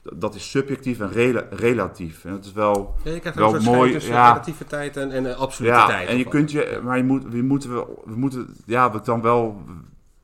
Dat 0.03 0.35
is 0.35 0.51
subjectief 0.51 1.01
en 1.01 1.13
rela 1.13 1.47
relatief. 1.51 2.25
En 2.25 2.31
dat 2.31 2.45
is 2.45 2.53
wel, 2.53 2.95
ja, 3.05 3.11
je 3.11 3.21
krijgt 3.21 3.39
wel 3.39 3.55
een 3.55 3.63
mooi. 3.63 3.93
tussen 3.93 4.13
ja, 4.13 4.29
relatieve 4.29 4.65
tijd 4.65 4.97
en, 4.97 5.11
en 5.11 5.25
uh, 5.25 5.35
absolute 5.37 5.75
ja, 5.75 5.87
tijd. 5.87 6.09
En 6.09 6.17
je 6.17 6.29
kunt 6.29 6.51
je, 6.51 6.81
maar 6.85 6.97
je 6.97 7.05
moet, 7.05 7.25
we 7.25 7.43
moeten, 7.43 7.71
we 8.05 8.15
moeten, 8.17 8.55
ja, 8.67 8.91
wat 8.91 9.05
dan 9.05 9.21
wel, 9.21 9.63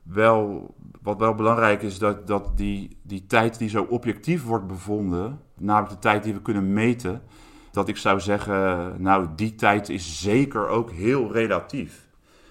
wel 0.03 0.73
wat 1.01 1.17
wel 1.17 1.35
belangrijk 1.35 1.81
is, 1.81 1.97
dat, 1.97 2.27
dat 2.27 2.57
die, 2.57 2.97
die 3.03 3.25
tijd 3.25 3.57
die 3.57 3.69
zo 3.69 3.85
objectief 3.89 4.43
wordt 4.43 4.67
bevonden, 4.67 5.39
namelijk 5.57 5.93
de 5.93 5.99
tijd 5.99 6.23
die 6.23 6.33
we 6.33 6.41
kunnen 6.41 6.73
meten, 6.73 7.21
dat 7.71 7.87
ik 7.87 7.97
zou 7.97 8.19
zeggen, 8.19 8.95
nou, 9.01 9.27
die 9.35 9.55
tijd 9.55 9.89
is 9.89 10.21
zeker 10.21 10.67
ook 10.67 10.91
heel 10.91 11.31
relatief. 11.31 12.07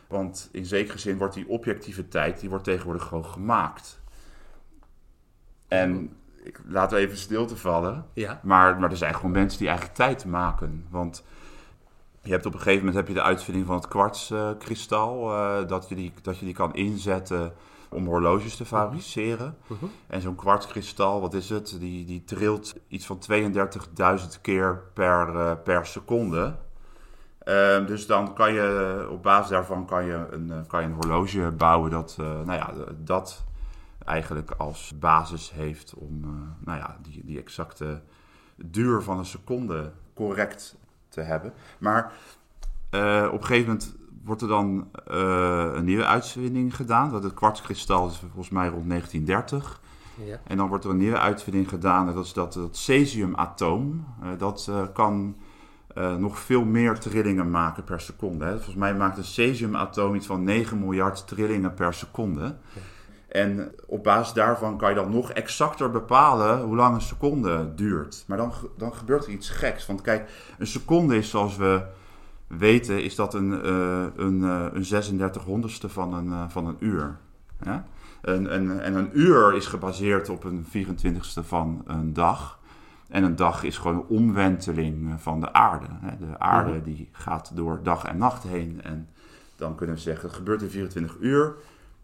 Want 0.07 0.49
in 0.53 0.67
zekere 0.67 0.99
zin 0.99 1.19
wordt 1.19 1.35
die 1.35 1.49
objectieve 1.49 2.09
tijd, 2.09 2.41
die 2.41 2.49
wordt 2.49 2.65
tegenwoordig 2.65 3.03
gewoon 3.03 3.25
gemaakt. 3.25 4.01
En 5.69 6.17
ik 6.43 6.61
laat 6.67 6.93
even 6.93 7.17
stilte 7.17 7.57
vallen. 7.57 8.07
Ja. 8.13 8.41
Maar, 8.43 8.79
maar 8.79 8.91
er 8.91 8.97
zijn 8.97 9.15
gewoon 9.15 9.31
mensen 9.31 9.59
die 9.59 9.69
eigenlijk 9.69 9.97
tijd 9.97 10.25
maken. 10.25 10.87
Want 10.91 11.25
je 12.23 12.31
hebt 12.31 12.47
op 12.47 12.53
een 12.53 12.59
gegeven 12.59 12.79
moment 12.79 12.97
heb 12.97 13.09
je 13.09 13.15
de 13.15 13.23
uitvinding 13.23 13.67
van 13.67 13.77
het 13.77 13.89
kwartskristal, 13.89 15.33
uh, 15.33 15.69
dat, 15.69 15.89
je 15.89 15.95
die, 15.95 16.13
dat 16.23 16.39
je 16.39 16.45
die 16.45 16.55
kan 16.55 16.75
inzetten 16.75 17.53
om 17.89 18.07
horloges 18.07 18.57
te 18.57 18.65
fabriceren. 18.65 19.57
Uh 19.67 19.79
-huh. 19.81 19.91
En 20.07 20.21
zo'n 20.21 20.35
kwartskristal, 20.35 21.21
wat 21.21 21.35
is 21.35 21.51
het? 21.51 21.77
Die, 21.79 22.05
die 22.05 22.25
trilt 22.25 22.75
iets 22.89 23.07
van 23.07 23.21
32.000 23.33 24.41
keer 24.41 24.83
per, 24.95 25.35
uh, 25.35 25.53
per 25.65 25.87
seconde. 25.87 26.57
Uh, 27.45 27.87
dus 27.87 28.07
dan 28.07 28.35
kan 28.35 28.53
je, 28.53 29.07
op 29.11 29.23
basis 29.23 29.51
daarvan 29.51 29.87
kan 29.87 30.05
je 30.05 30.27
een, 30.31 30.67
kan 30.67 30.81
je 30.81 30.87
een 30.87 30.95
horloge 30.95 31.53
bouwen 31.57 31.91
dat, 31.91 32.17
uh, 32.21 32.27
nou 32.27 32.53
ja, 32.53 32.73
dat 32.97 33.45
eigenlijk 34.05 34.51
als 34.51 34.99
basis 34.99 35.51
heeft 35.51 35.95
om 35.95 36.21
nou 36.65 36.79
ja, 36.79 36.97
die, 37.03 37.25
die 37.25 37.39
exacte 37.39 38.03
duur 38.57 39.03
van 39.03 39.19
een 39.19 39.25
seconde 39.25 39.93
correct 40.15 40.77
te 41.09 41.21
hebben. 41.21 41.53
Maar 41.79 42.13
uh, 42.91 43.29
op 43.33 43.41
een 43.41 43.47
gegeven 43.47 43.67
moment 43.67 43.97
wordt 44.29 44.43
er 44.43 44.49
dan 44.49 44.89
uh, 45.11 45.71
een 45.75 45.85
nieuwe 45.85 46.05
uitvinding 46.05 46.77
gedaan. 46.77 47.11
Dat 47.11 47.23
het 47.23 47.35
kwartskristal 47.35 48.09
is 48.09 48.19
volgens 48.19 48.51
mij 48.51 48.69
rond 48.69 48.89
1930. 48.89 49.81
Ja. 50.25 50.41
En 50.45 50.57
dan 50.57 50.69
wordt 50.69 50.85
er 50.85 50.91
een 50.91 50.97
nieuwe 50.97 51.19
uitvinding 51.19 51.69
gedaan. 51.69 52.09
En 52.09 52.15
dat 52.15 52.25
is 52.25 52.33
dat, 52.33 52.53
dat 52.53 52.77
cesiumatoom. 52.77 54.07
Uh, 54.23 54.29
dat 54.39 54.67
uh, 54.71 54.83
kan 54.93 55.37
nog 56.19 56.39
veel 56.39 56.65
meer 56.65 56.99
trillingen 56.99 57.51
maken 57.51 57.85
per 57.85 58.01
seconde. 58.01 58.45
Hè. 58.45 58.55
Volgens 58.55 58.75
mij 58.75 58.95
maakt 58.95 59.19
een 59.19 59.25
cesiumatoom 59.25 60.15
iets 60.15 60.27
van 60.27 60.45
9 60.45 60.79
miljard 60.79 61.27
trillingen 61.27 61.75
per 61.75 61.95
seconde. 61.95 62.43
Ja. 62.43 62.81
En 63.29 63.73
op 63.87 64.03
basis 64.03 64.33
daarvan 64.33 64.79
kan 64.79 64.89
je 64.89 64.95
dan 64.95 65.11
nog 65.11 65.31
exacter 65.31 65.91
bepalen 65.91 66.63
hoe 66.63 66.77
lang 66.77 66.95
een 66.95 67.01
seconde 67.01 67.75
duurt. 67.75 68.25
Maar 68.27 68.37
dan, 68.37 68.53
dan 68.77 68.95
gebeurt 68.95 69.25
er 69.25 69.33
iets 69.33 69.49
geks. 69.51 69.87
Want 69.87 70.01
kijk, 70.01 70.31
een 70.59 70.67
seconde 70.67 71.17
is 71.17 71.31
zoals 71.31 71.57
we 71.57 71.83
weten, 72.49 73.03
is 73.03 73.15
dat 73.15 73.35
een, 73.35 73.51
uh, 73.67 74.05
een, 74.17 74.41
uh, 74.41 74.65
een 74.73 74.85
36 74.85 75.45
honderdste 75.45 75.89
van 75.89 76.15
een, 76.15 76.27
uh, 76.27 76.43
van 76.49 76.67
een 76.67 76.77
uur. 76.79 77.17
Ja? 77.63 77.85
En, 78.23 78.51
en, 78.51 78.81
en 78.83 78.95
een 78.95 79.11
uur 79.13 79.55
is 79.55 79.67
gebaseerd 79.67 80.29
op 80.29 80.45
een 80.45 80.67
24ste 80.67 81.45
van 81.47 81.83
een 81.87 82.13
dag. 82.13 82.59
En 83.09 83.23
een 83.25 83.37
dag 83.37 83.63
is 83.63 83.79
gewoon 83.79 83.97
een 83.97 84.17
omwenteling 84.17 85.15
van 85.21 85.41
de 85.41 85.53
aarde. 85.53 85.87
Hè? 85.91 86.17
De 86.19 86.39
aarde 86.39 86.73
Mhm. 86.73 86.83
die 86.83 87.09
gaat 87.13 87.51
door 87.55 87.81
dag 87.83 88.05
en 88.05 88.19
nacht 88.19 88.43
heen. 88.43 88.81
En 88.83 89.09
dan 89.57 89.75
kunnen 89.75 89.97
we 89.97 90.01
zeggen, 90.01 90.29
het 90.29 90.37
gebeurt 90.37 90.63
in 90.63 90.69
24 90.71 91.17
uur. 91.21 91.55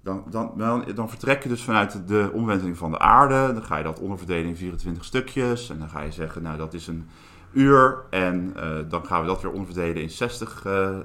Dan, 0.02 0.24
dan, 0.30 0.52
dan, 0.56 0.84
dan 0.94 1.08
vertrek 1.08 1.42
je 1.42 1.48
dus 1.48 1.62
vanuit 1.62 2.08
de 2.08 2.30
omwenteling 2.32 2.76
van 2.76 2.90
de 2.90 2.98
aarde. 2.98 3.52
Dan 3.52 3.62
ga 3.62 3.76
je 3.76 3.84
dat 3.84 4.00
onderverdelen 4.00 4.48
in 4.48 4.56
24 4.56 5.04
stukjes. 5.04 5.70
En 5.70 5.78
dan 5.78 5.88
ga 5.88 6.00
je 6.00 6.12
zeggen, 6.12 6.42
nou 6.42 6.56
dat 6.56 6.74
is 6.74 6.86
een 6.86 7.08
uur. 7.54 8.04
En 8.10 8.54
uh, 8.56 8.76
dan 8.88 9.06
gaan 9.06 9.20
we 9.20 9.26
dat 9.26 9.42
weer 9.42 9.52
onderverdelen 9.52 10.02
in 10.02 10.10
60 10.10 10.64
uh, 10.66 10.72
uh, 10.72 10.96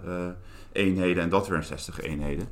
eenheden. 0.71 1.23
En 1.23 1.29
dat 1.29 1.47
weer 1.47 1.57
in 1.57 1.63
60 1.63 2.01
eenheden. 2.01 2.49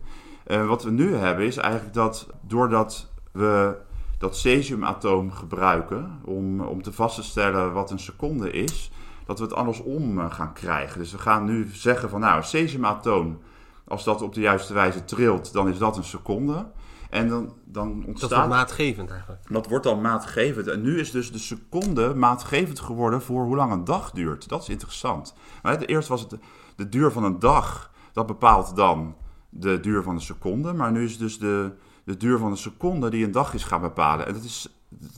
Wat 0.68 0.84
we 0.84 0.92
nu 0.92 1.16
hebben 1.16 1.46
is 1.46 1.58
eigenlijk 1.58 1.94
dat 1.94 2.28
doordat 2.42 3.12
we 3.32 3.76
dat 4.18 4.38
cesiumatoom 4.38 5.32
gebruiken 5.32 6.20
om, 6.24 6.62
om 6.62 6.82
te 6.82 6.94
vast 6.94 7.16
te 7.16 7.24
stellen 7.24 7.74
wat 7.74 7.92
een 7.92 8.00
seconde 8.00 8.52
is, 8.52 8.92
dat 9.26 9.40
we 9.40 9.46
het 9.46 9.54
andersom 9.54 10.30
gaan 10.30 10.54
krijgen. 10.54 11.00
Dus 11.00 11.12
we 11.12 11.18
gaan 11.18 11.46
nu 11.46 11.70
zeggen 11.74 12.10
van 12.10 12.20
nou, 12.20 12.38
een 12.38 12.44
cesiumatoom, 12.44 13.40
als 13.88 14.04
dat 14.04 14.22
op 14.22 14.34
de 14.34 14.42
juiste 14.42 14.74
wijze 14.74 15.06
trilt, 15.06 15.54
dan 15.54 15.68
is 15.68 15.78
dat 15.78 15.98
een 15.98 16.04
seconde. 16.04 16.66
En 17.10 17.28
dan, 17.28 17.54
dan 17.66 18.04
ontstaat... 18.06 18.30
Dat 18.30 18.40
wordt 18.40 18.54
maatgevend 18.54 19.10
eigenlijk. 19.10 19.42
Dat 19.50 19.68
wordt 19.68 19.84
dan 19.84 20.02
maatgevend. 20.02 20.68
En 20.68 20.82
nu 20.82 21.00
is 21.00 21.12
dus 21.12 21.32
de 21.32 21.38
seconde 21.38 22.14
maatgevend 22.14 22.80
geworden 22.80 23.22
voor 23.22 23.44
hoe 23.44 23.56
lang 23.56 23.72
een 23.72 23.84
dag 23.84 24.12
duurt. 24.12 24.50
Dat 24.50 24.62
is 24.62 24.70
interessant. 24.70 25.34
Maar 25.62 25.82
eerst 25.82 26.08
was 26.08 26.22
het 26.22 26.30
de, 26.30 26.40
de 26.76 26.90
duur 26.90 27.12
van 27.12 27.24
een 27.24 27.40
dag, 27.40 27.92
dat 28.14 28.26
bepaalt 28.26 28.76
dan 28.76 29.16
de 29.50 29.80
duur 29.80 30.04
van 30.04 30.16
een 30.16 30.22
seconde. 30.22 30.74
Maar 30.74 30.92
nu 30.92 31.04
is 31.04 31.18
dus 31.18 31.40
de, 31.40 31.72
de 32.04 32.18
duur 32.18 32.38
van 32.38 32.52
een 32.52 32.58
seconde 32.58 33.10
die 33.10 33.26
een 33.26 33.32
dag 33.32 33.54
is 33.54 33.64
gaan 33.64 33.82
bepalen. 33.82 34.26
En 34.26 34.34
dat 34.34 34.44
is, 34.44 34.70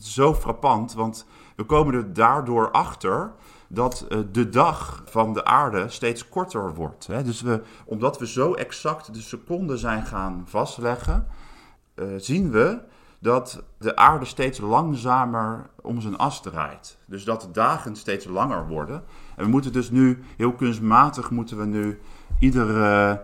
zo 0.01 0.33
frappant, 0.33 0.93
want 0.93 1.25
we 1.55 1.63
komen 1.63 1.93
er 1.93 2.13
daardoor 2.13 2.71
achter 2.71 3.31
dat 3.67 4.05
uh, 4.09 4.19
de 4.31 4.49
dag 4.49 5.03
van 5.05 5.33
de 5.33 5.45
aarde 5.45 5.89
steeds 5.89 6.29
korter 6.29 6.73
wordt. 6.73 7.07
Dus 7.23 7.41
we, 7.41 7.61
omdat 7.85 8.19
we 8.19 8.27
zo 8.27 8.53
exact 8.53 9.13
de 9.13 9.21
seconden 9.21 9.77
zijn 9.77 10.05
gaan 10.05 10.43
vastleggen, 10.45 11.27
zien 12.17 12.51
we 12.51 12.79
dat 13.19 13.63
de 13.77 13.95
aarde 13.95 14.25
steeds 14.25 14.59
langzamer 14.59 15.69
om 15.81 16.01
zijn 16.01 16.17
as 16.17 16.41
draait. 16.41 16.97
Dus 17.05 17.23
dat 17.23 17.41
de 17.41 17.51
dagen 17.51 17.95
steeds 17.95 18.25
langer 18.25 18.67
worden. 18.67 19.03
En 19.35 19.43
we 19.43 19.49
moeten 19.49 19.71
dus 19.71 19.89
nu, 19.89 20.19
heel 20.37 20.53
kunstmatig, 20.53 21.29
moeten 21.29 21.57
we 21.57 21.65
nu 21.65 21.99
iedere 22.39 23.21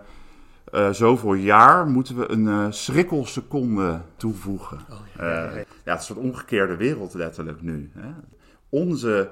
uh, 0.72 0.90
zoveel 0.90 1.34
jaar 1.34 1.86
moeten 1.86 2.16
we 2.16 2.30
een 2.30 2.46
uh, 2.46 2.66
schrikkelseconde 2.70 4.00
toevoegen. 4.16 4.78
Oh, 4.90 4.96
ja, 5.16 5.24
ja, 5.24 5.42
ja. 5.42 5.50
Uh, 5.50 5.54
ja, 5.54 5.92
het 5.92 6.02
is 6.02 6.08
een 6.08 6.14
soort 6.14 6.18
omgekeerde 6.18 6.76
wereld 6.76 7.14
letterlijk 7.14 7.62
nu. 7.62 7.90
Hè? 7.94 8.08
Onze 8.68 9.30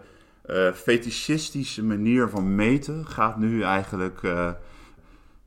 fetischistische 0.74 1.85
manier 1.85 2.28
van 2.28 2.54
meten 2.54 3.07
gaat 3.07 3.38
nu 3.38 3.62
eigenlijk 3.62 4.20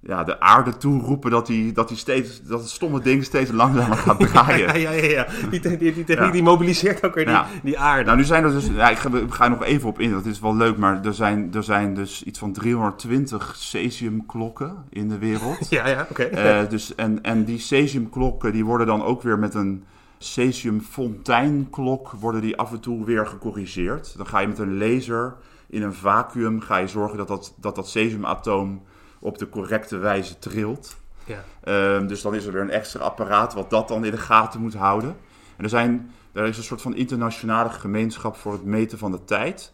ja, 0.07 0.23
de 0.23 0.39
aarde 0.39 0.77
toeroepen 0.77 1.31
dat, 1.31 1.47
die, 1.47 1.71
dat, 1.71 1.87
die 1.87 1.97
steeds, 1.97 2.41
dat 2.41 2.59
het 2.59 2.69
stomme 2.69 3.01
ding 3.01 3.23
steeds 3.23 3.51
langzamer 3.51 3.97
gaat 3.97 4.19
draaien. 4.19 4.67
ja, 4.67 4.73
ja, 4.73 4.91
ja, 4.91 5.09
ja. 5.09 5.27
Die, 5.49 5.59
die, 5.59 5.77
die 5.93 6.03
techniek 6.03 6.31
die 6.31 6.43
mobiliseert 6.43 7.05
ook 7.05 7.15
weer 7.15 7.25
die, 7.25 7.37
die 7.63 7.79
aarde. 7.79 8.03
Nou, 8.03 8.17
nu 8.17 8.23
zijn 8.23 8.43
er 8.43 8.51
dus, 8.51 8.67
ja, 8.67 8.89
ik 8.89 8.97
ga, 8.97 9.09
ik 9.09 9.33
ga 9.33 9.43
er 9.43 9.49
nog 9.49 9.63
even 9.63 9.89
op 9.89 9.99
in, 9.99 10.11
dat 10.11 10.25
is 10.25 10.39
wel 10.39 10.55
leuk, 10.55 10.77
maar 10.77 11.05
er 11.05 11.13
zijn, 11.13 11.53
er 11.53 11.63
zijn 11.63 11.93
dus 11.93 12.23
iets 12.23 12.39
van 12.39 12.53
320 12.53 13.55
cesiumklokken 13.57 14.75
in 14.89 15.09
de 15.09 15.17
wereld. 15.17 15.69
ja, 15.77 15.87
ja, 15.87 16.07
oké. 16.09 16.23
Eh, 16.23 16.69
dus, 16.69 16.95
en, 16.95 17.23
en 17.23 17.43
die 17.43 17.59
cesiumklokken 17.59 18.51
die 18.51 18.65
worden 18.65 18.87
dan 18.87 19.03
ook 19.03 19.21
weer 19.21 19.39
met 19.39 19.53
een 19.53 19.83
cesiumfonteinklok 20.17 22.11
worden 22.11 22.41
die 22.41 22.57
af 22.57 22.71
en 22.71 22.79
toe 22.79 23.05
weer 23.05 23.27
gecorrigeerd. 23.27 24.13
Dan 24.17 24.27
ga 24.27 24.39
je 24.39 24.47
met 24.47 24.59
een 24.59 24.77
laser 24.77 25.35
in 25.69 25.81
een 25.81 25.93
vacuüm 25.93 26.61
ga 26.61 26.77
je 26.77 26.87
zorgen 26.87 27.17
dat 27.17 27.27
dat, 27.27 27.53
dat, 27.57 27.75
dat 27.75 27.89
cesiumatoom 27.89 28.81
op 29.19 29.37
de 29.37 29.49
correcte 29.49 29.97
wijze 29.97 30.39
trilt. 30.39 30.97
Ja. 31.25 31.43
Ehm, 31.63 32.07
dus 32.07 32.21
dan 32.21 32.35
is 32.35 32.45
er 32.45 32.51
weer 32.51 32.61
een 32.61 32.69
extra 32.69 32.99
apparaat 32.99 33.53
wat 33.53 33.69
dat 33.69 33.87
dan 33.87 34.05
in 34.05 34.11
de 34.11 34.17
gaten 34.17 34.61
moet 34.61 34.73
houden. 34.73 35.15
En 35.57 35.63
er, 35.63 35.69
zijn, 35.69 36.11
er 36.31 36.45
is 36.45 36.57
een 36.57 36.63
soort 36.63 36.81
van 36.81 36.95
internationale 36.95 37.69
gemeenschap 37.69 38.35
voor 38.35 38.51
het 38.51 38.63
meten 38.63 38.97
van 38.97 39.11
de 39.11 39.23
tijd. 39.23 39.71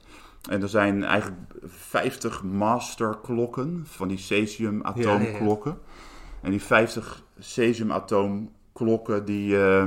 En 0.49 0.61
er 0.61 0.69
zijn 0.69 1.03
eigenlijk 1.03 1.41
50 1.65 2.43
masterklokken 2.43 3.83
van 3.87 4.07
die 4.07 4.17
cesiumatoomklokken. 4.17 5.71
Ja, 5.71 5.77
ja, 5.77 6.03
en 6.41 6.51
die 6.51 6.61
50 6.61 7.23
cesiumatoomklokken 7.39 9.25
die 9.25 9.55
uh, 9.55 9.85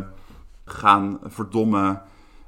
gaan 0.64 1.18
verdomme 1.24 2.00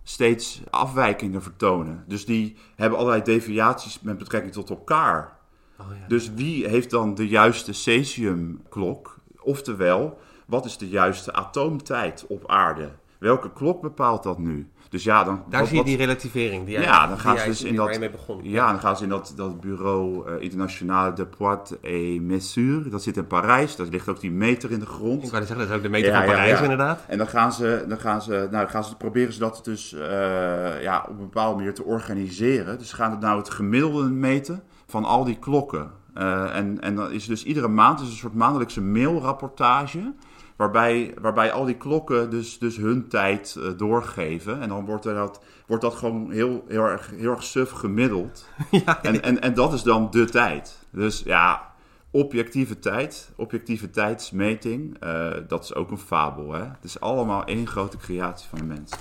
steeds 0.02 0.62
afwijkingen 0.70 1.42
vertonen. 1.42 2.04
Dus 2.06 2.26
die 2.26 2.56
hebben 2.76 2.98
allerlei 2.98 3.22
deviaties 3.22 4.00
met 4.00 4.18
betrekking 4.18 4.52
tot 4.52 4.70
elkaar. 4.70 5.37
Oh, 5.80 5.86
ja. 6.00 6.06
Dus 6.08 6.34
wie 6.34 6.68
heeft 6.68 6.90
dan 6.90 7.14
de 7.14 7.28
juiste 7.28 7.72
cesiumklok? 7.72 9.18
Oftewel, 9.40 10.18
wat 10.46 10.64
is 10.64 10.78
de 10.78 10.88
juiste 10.88 11.32
atoomtijd 11.32 12.24
op 12.28 12.50
aarde? 12.50 12.90
Welke 13.18 13.52
klok 13.52 13.80
bepaalt 13.80 14.22
dat 14.22 14.38
nu? 14.38 14.68
Dus 14.88 15.04
ja, 15.04 15.24
dan, 15.24 15.44
Daar 15.48 15.66
zie 15.66 15.76
je 15.76 15.84
die 15.84 15.96
relativering. 15.96 16.66
Die 16.66 16.80
ja, 16.80 17.06
dan 17.06 17.18
gaan 17.18 17.38
ze 17.38 17.44
dus 17.44 17.62
in 17.62 17.74
dat. 17.74 17.98
Ja, 18.42 18.70
dan 18.70 18.80
gaan 18.80 18.96
ze 18.96 19.02
in 19.02 19.08
dat, 19.08 19.32
dat 19.36 19.60
bureau 19.60 20.30
uh, 20.30 20.42
Internationale 20.42 21.12
de 21.12 21.26
Poids 21.26 21.80
et 21.80 22.22
Mesure. 22.22 22.88
Dat 22.88 23.02
zit 23.02 23.16
in 23.16 23.26
Parijs. 23.26 23.76
Daar 23.76 23.86
ligt 23.86 24.08
ook 24.08 24.20
die 24.20 24.30
meter 24.30 24.70
in 24.70 24.78
de 24.78 24.86
grond. 24.86 25.24
Ik 25.24 25.30
wou 25.30 25.44
zeggen, 25.44 25.58
dat 25.58 25.68
is 25.68 25.74
ook 25.74 25.82
de 25.82 25.88
meter 25.88 26.10
ja, 26.10 26.16
van 26.16 26.26
Parijs, 26.26 26.50
ja, 26.50 26.56
ja. 26.56 26.62
inderdaad. 26.62 27.04
En 27.06 27.18
dan 27.18 27.28
gaan 27.28 27.52
ze, 27.52 27.84
dan 27.88 27.98
gaan 27.98 28.22
ze, 28.22 28.30
nou, 28.30 28.50
dan 28.50 28.68
gaan 28.68 28.84
ze 28.84 28.96
proberen 28.96 29.32
ze 29.32 29.38
dat 29.38 29.60
dus 29.62 29.92
uh, 29.92 30.82
ja, 30.82 31.04
op 31.08 31.10
een 31.10 31.16
bepaalde 31.16 31.56
manier 31.56 31.74
te 31.74 31.84
organiseren. 31.84 32.78
Dus 32.78 32.88
ze 32.88 32.94
gaan 32.94 33.10
het 33.10 33.20
nou 33.20 33.38
het 33.38 33.50
gemiddelde 33.50 34.10
meten 34.10 34.62
van 34.88 35.04
al 35.04 35.24
die 35.24 35.38
klokken. 35.38 35.90
Uh, 36.14 36.56
en, 36.56 36.80
en 36.80 36.94
dan 36.94 37.10
is 37.10 37.26
dus 37.26 37.44
iedere 37.44 37.68
maand 37.68 38.00
is 38.00 38.08
een 38.08 38.14
soort 38.16 38.34
maandelijkse 38.34 38.82
mailrapportage. 38.82 40.14
Waarbij, 40.56 41.14
waarbij 41.20 41.52
al 41.52 41.64
die 41.64 41.76
klokken 41.76 42.30
dus, 42.30 42.58
dus 42.58 42.76
hun 42.76 43.08
tijd 43.08 43.56
uh, 43.58 43.70
doorgeven. 43.76 44.60
En 44.60 44.68
dan 44.68 44.84
wordt, 44.84 45.04
er 45.04 45.14
dat, 45.14 45.42
wordt 45.66 45.82
dat 45.82 45.94
gewoon 45.94 46.30
heel, 46.30 46.64
heel, 46.68 46.84
erg, 46.84 47.10
heel 47.10 47.30
erg 47.30 47.42
suf 47.42 47.70
gemiddeld. 47.70 48.48
Ja, 48.84 49.02
en, 49.02 49.22
en, 49.22 49.40
en 49.40 49.54
dat 49.54 49.72
is 49.72 49.82
dan 49.82 50.10
de 50.10 50.24
tijd. 50.24 50.86
Dus 50.90 51.22
ja, 51.24 51.72
objectieve 52.10 52.78
tijd, 52.78 53.32
objectieve 53.36 53.90
tijdsmeting, 53.90 55.04
uh, 55.04 55.30
dat 55.48 55.64
is 55.64 55.74
ook 55.74 55.90
een 55.90 55.98
fabel. 55.98 56.52
Hè? 56.52 56.62
Het 56.64 56.84
is 56.84 57.00
allemaal 57.00 57.44
één 57.44 57.66
grote 57.66 57.96
creatie 57.96 58.48
van 58.48 58.58
de 58.58 58.64
mens. 58.64 58.92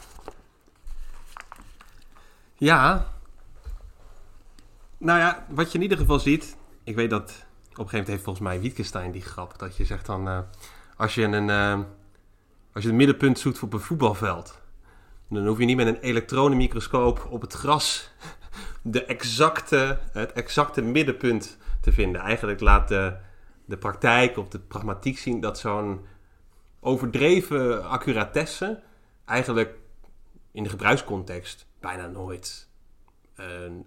Ja. 2.56 3.06
Nou 4.98 5.20
ja, 5.20 5.46
wat 5.50 5.72
je 5.72 5.78
in 5.78 5.84
ieder 5.84 5.98
geval 5.98 6.20
ziet. 6.20 6.58
Ik 6.84 6.96
weet 6.96 7.10
dat 7.10 7.22
op 7.22 7.30
een 7.30 7.40
gegeven 7.76 7.90
moment 7.90 8.08
heeft 8.08 8.24
volgens 8.24 8.48
mij 8.48 8.62
Wittgenstein 8.62 9.12
die 9.12 9.22
grap. 9.22 9.60
Dat 9.60 9.78
je 9.78 9.86
zegt 9.86 10.06
dan. 10.06 10.28
Uh, 10.28 10.40
als 10.98 11.16
je 11.16 11.24
een. 11.24 11.50
Uh, 11.50 11.86
als 12.74 12.84
je 12.84 12.92
het 12.92 12.98
middenpunt 12.98 13.40
zoekt 13.40 13.64
op 13.64 13.74
een 13.74 13.80
voetbalveld. 13.80 14.62
Dan 15.30 15.48
hoef 15.48 15.58
je 15.58 15.66
niet 15.66 15.76
met 15.76 15.88
een 15.88 16.00
elektronenmicroscoop 16.00 17.28
op 17.30 17.42
het 17.42 17.54
gras 17.54 18.12
de 18.82 19.06
exacte, 19.06 20.00
het 20.12 20.34
exacte 20.34 20.82
middenpunt 20.82 21.58
te 21.82 21.92
vinden. 21.92 22.22
Eigenlijk 22.22 22.60
laat 22.60 22.88
de, 22.88 23.16
de 23.66 23.78
praktijk 23.78 24.38
of 24.38 24.48
de 24.48 24.60
pragmatiek 24.60 25.18
zien 25.18 25.40
dat 25.40 25.60
zo'n 25.60 26.06
overdreven 26.80 27.90
accuratesse 27.90 28.82
eigenlijk 29.26 29.76
in 30.52 30.64
de 30.64 30.70
gebruikscontext 30.70 31.66
bijna 31.80 32.08
nooit 32.08 32.67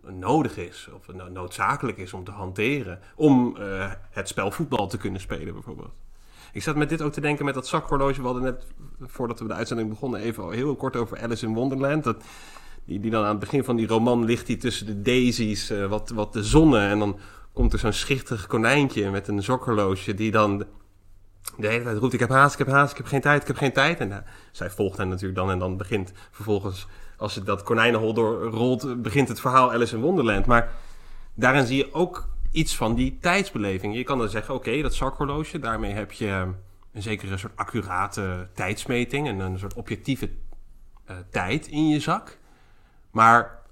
nodig 0.02 0.56
is 0.56 0.88
of 0.94 1.14
noodzakelijk 1.30 1.98
is 1.98 2.12
om 2.12 2.24
te 2.24 2.30
hanteren. 2.30 3.00
Om 3.14 3.56
uh, 3.58 3.90
het 4.10 4.28
spel 4.28 4.50
voetbal 4.50 4.88
te 4.88 4.98
kunnen 4.98 5.20
spelen 5.20 5.52
bijvoorbeeld. 5.52 5.92
Ik 6.52 6.62
zat 6.62 6.76
met 6.76 6.88
dit 6.88 7.02
ook 7.02 7.12
te 7.12 7.20
denken 7.20 7.44
met 7.44 7.54
dat 7.54 7.66
zakhorloge. 7.66 8.20
We 8.20 8.26
hadden 8.26 8.42
net, 8.42 8.66
voordat 9.00 9.40
we 9.40 9.46
de 9.46 9.54
uitzending 9.54 9.88
begonnen, 9.88 10.20
even 10.20 10.52
heel 10.52 10.76
kort 10.76 10.96
over 10.96 11.20
Alice 11.20 11.46
in 11.46 11.54
Wonderland. 11.54 12.04
Dat, 12.04 12.22
die, 12.84 13.00
die 13.00 13.10
dan 13.10 13.22
aan 13.24 13.30
het 13.30 13.38
begin 13.38 13.64
van 13.64 13.76
die 13.76 13.86
roman 13.86 14.24
ligt 14.24 14.46
die 14.46 14.56
tussen 14.56 14.86
de 14.86 15.02
daisies, 15.02 15.70
uh, 15.70 15.86
wat, 15.86 16.10
wat 16.10 16.32
de 16.32 16.44
zonne. 16.44 16.78
En 16.78 16.98
dan 16.98 17.18
komt 17.52 17.72
er 17.72 17.78
zo'n 17.78 17.92
schichtig 17.92 18.46
konijntje 18.46 19.10
met 19.10 19.28
een 19.28 19.42
zakhorloge 19.42 20.14
die 20.14 20.30
dan 20.30 20.64
de 21.56 21.68
hele 21.68 21.84
tijd 21.84 21.98
roept: 21.98 22.12
Ik 22.12 22.20
heb 22.20 22.28
haast, 22.28 22.52
ik 22.52 22.66
heb 22.66 22.74
haast, 22.74 22.90
ik 22.90 22.96
heb 22.96 23.06
geen 23.06 23.20
tijd, 23.20 23.40
ik 23.40 23.46
heb 23.46 23.56
geen 23.56 23.72
tijd. 23.72 24.00
En 24.00 24.24
zij 24.52 24.70
volgt 24.70 24.98
hen 24.98 25.08
natuurlijk 25.08 25.38
dan 25.38 25.50
en 25.50 25.58
dan 25.58 25.76
begint 25.76 26.12
vervolgens, 26.30 26.86
als 27.20 27.32
ze 27.32 27.42
dat 27.42 27.62
konijnenhol 27.62 28.12
doorrolt, 28.12 29.02
begint 29.02 29.28
het 29.28 29.40
verhaal 29.40 29.72
Alice 29.72 29.94
in 29.96 30.02
Wonderland. 30.02 30.46
Maar 30.46 30.72
daarin 31.34 31.66
zie 31.66 31.76
je 31.76 31.94
ook 31.94 32.28
iets 32.50 32.76
van 32.76 32.94
die 32.94 33.18
tijdsbeleving. 33.20 33.96
Je 33.96 34.04
kan 34.04 34.18
dan 34.18 34.28
zeggen, 34.28 34.54
oké, 34.54 34.82
dat 34.82 34.94
zakhorloge, 34.94 35.58
daarmee 35.58 35.92
heb 35.92 36.12
je 36.12 36.52
een 36.92 37.02
zekere 37.02 37.36
soort 37.36 37.56
accurate 37.56 38.48
tijdsmeting 38.54 39.28
en 39.28 39.38
een 39.38 39.58
soort 39.58 39.74
objectieve 39.74 40.30
uh, 41.10 41.16
tijd 41.30 41.66
in 41.66 41.88
je 41.88 42.00
zak. 42.00 42.38
Maar 43.10 43.62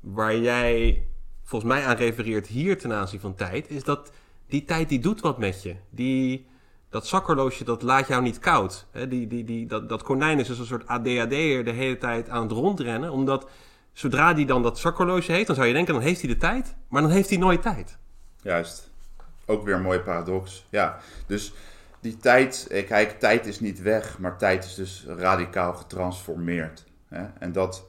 waar 0.00 0.36
jij 0.36 1.02
volgens 1.42 1.72
mij 1.72 1.84
aan 1.84 1.96
refereert 1.96 2.46
hier 2.46 2.78
ten 2.78 2.92
aanzien 2.92 3.20
van 3.20 3.34
tijd, 3.34 3.70
is 3.70 3.84
dat 3.84 4.12
die 4.46 4.64
tijd 4.64 4.88
die 4.88 5.00
doet 5.00 5.20
wat 5.20 5.38
met 5.38 5.62
je. 5.62 5.76
Die, 5.90 6.46
dat 6.92 7.06
zakhorloge 7.06 7.64
dat 7.64 7.82
laat 7.82 8.08
jou 8.08 8.22
niet 8.22 8.38
koud. 8.38 8.86
Die, 9.08 9.26
die, 9.26 9.44
die, 9.44 9.66
dat, 9.66 9.88
dat 9.88 10.02
konijn 10.02 10.38
is 10.38 10.46
dus 10.46 10.58
een 10.58 10.66
soort 10.66 10.86
ADHD'er 10.86 11.64
de 11.64 11.70
hele 11.70 11.98
tijd 11.98 12.28
aan 12.28 12.42
het 12.42 12.52
rondrennen, 12.52 13.10
omdat 13.10 13.50
zodra 13.92 14.32
die 14.32 14.46
dan 14.46 14.62
dat 14.62 14.78
zakhorloge 14.78 15.32
heeft, 15.32 15.46
dan 15.46 15.56
zou 15.56 15.68
je 15.68 15.74
denken, 15.74 15.94
dan 15.94 16.02
heeft 16.02 16.20
hij 16.20 16.30
de 16.30 16.36
tijd, 16.36 16.74
maar 16.88 17.02
dan 17.02 17.10
heeft 17.10 17.28
hij 17.28 17.38
nooit 17.38 17.62
tijd. 17.62 17.98
Juist. 18.42 18.90
Ook 19.46 19.64
weer 19.64 19.74
een 19.74 19.82
mooie 19.82 20.00
paradox. 20.00 20.66
Ja, 20.68 20.98
dus 21.26 21.52
die 22.00 22.16
tijd, 22.16 22.66
kijk, 22.88 23.20
tijd 23.20 23.46
is 23.46 23.60
niet 23.60 23.82
weg, 23.82 24.18
maar 24.18 24.38
tijd 24.38 24.64
is 24.64 24.74
dus 24.74 25.04
radicaal 25.06 25.74
getransformeerd. 25.74 26.84
En 27.38 27.52
dat 27.52 27.84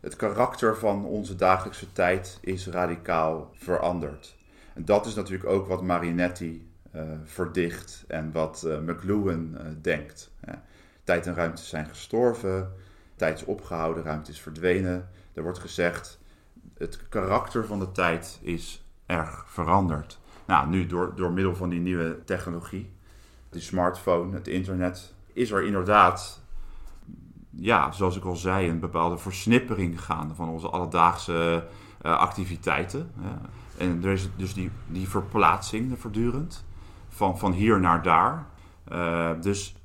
het 0.00 0.16
karakter 0.16 0.76
van 0.76 1.04
onze 1.04 1.36
dagelijkse 1.36 1.92
tijd 1.92 2.38
is 2.40 2.66
radicaal 2.66 3.50
veranderd. 3.54 4.36
En 4.74 4.84
dat 4.84 5.06
is 5.06 5.14
natuurlijk 5.14 5.50
ook 5.50 5.66
wat 5.66 5.82
Marinetti 5.82 6.67
verdicht 7.24 8.04
en 8.08 8.32
wat 8.32 8.64
uh, 8.66 8.78
McLuhan 8.78 9.54
uh, 9.54 9.60
denkt. 9.82 10.30
Tijd 11.04 11.26
en 11.26 11.34
ruimte 11.34 11.62
zijn 11.62 11.86
gestorven, 11.86 12.72
tijd 13.16 13.38
is 13.38 13.44
opgehouden, 13.44 14.02
ruimte 14.02 14.30
is 14.30 14.40
verdwenen. 14.40 15.08
Er 15.34 15.42
wordt 15.42 15.58
gezegd, 15.58 16.18
het 16.76 17.08
karakter 17.08 17.66
van 17.66 17.78
de 17.78 17.92
tijd 17.92 18.38
is 18.42 18.84
erg 19.06 19.44
veranderd. 19.48 20.18
Nou, 20.46 20.68
nu 20.68 20.86
door, 20.86 21.12
door 21.16 21.32
middel 21.32 21.54
van 21.54 21.68
die 21.68 21.80
nieuwe 21.80 22.24
technologie, 22.24 22.92
die 23.50 23.60
smartphone, 23.60 24.34
het 24.34 24.48
internet, 24.48 25.14
is 25.32 25.50
er 25.50 25.64
inderdaad, 25.64 26.40
ja, 27.50 27.92
zoals 27.92 28.16
ik 28.16 28.24
al 28.24 28.36
zei, 28.36 28.68
een 28.68 28.80
bepaalde 28.80 29.18
versnippering 29.18 30.02
gaande 30.02 30.34
van 30.34 30.48
onze 30.48 30.68
alledaagse 30.68 31.66
activiteiten. 32.02 33.10
En 33.78 34.04
er 34.04 34.12
is 34.12 34.28
dus 34.36 34.54
die, 34.54 34.70
die 34.86 35.08
verplaatsing 35.08 35.98
voortdurend, 35.98 36.64
van, 37.18 37.38
van 37.38 37.52
hier 37.52 37.80
naar 37.80 38.02
daar. 38.02 38.46
Uh, 38.92 39.30
dus 39.40 39.76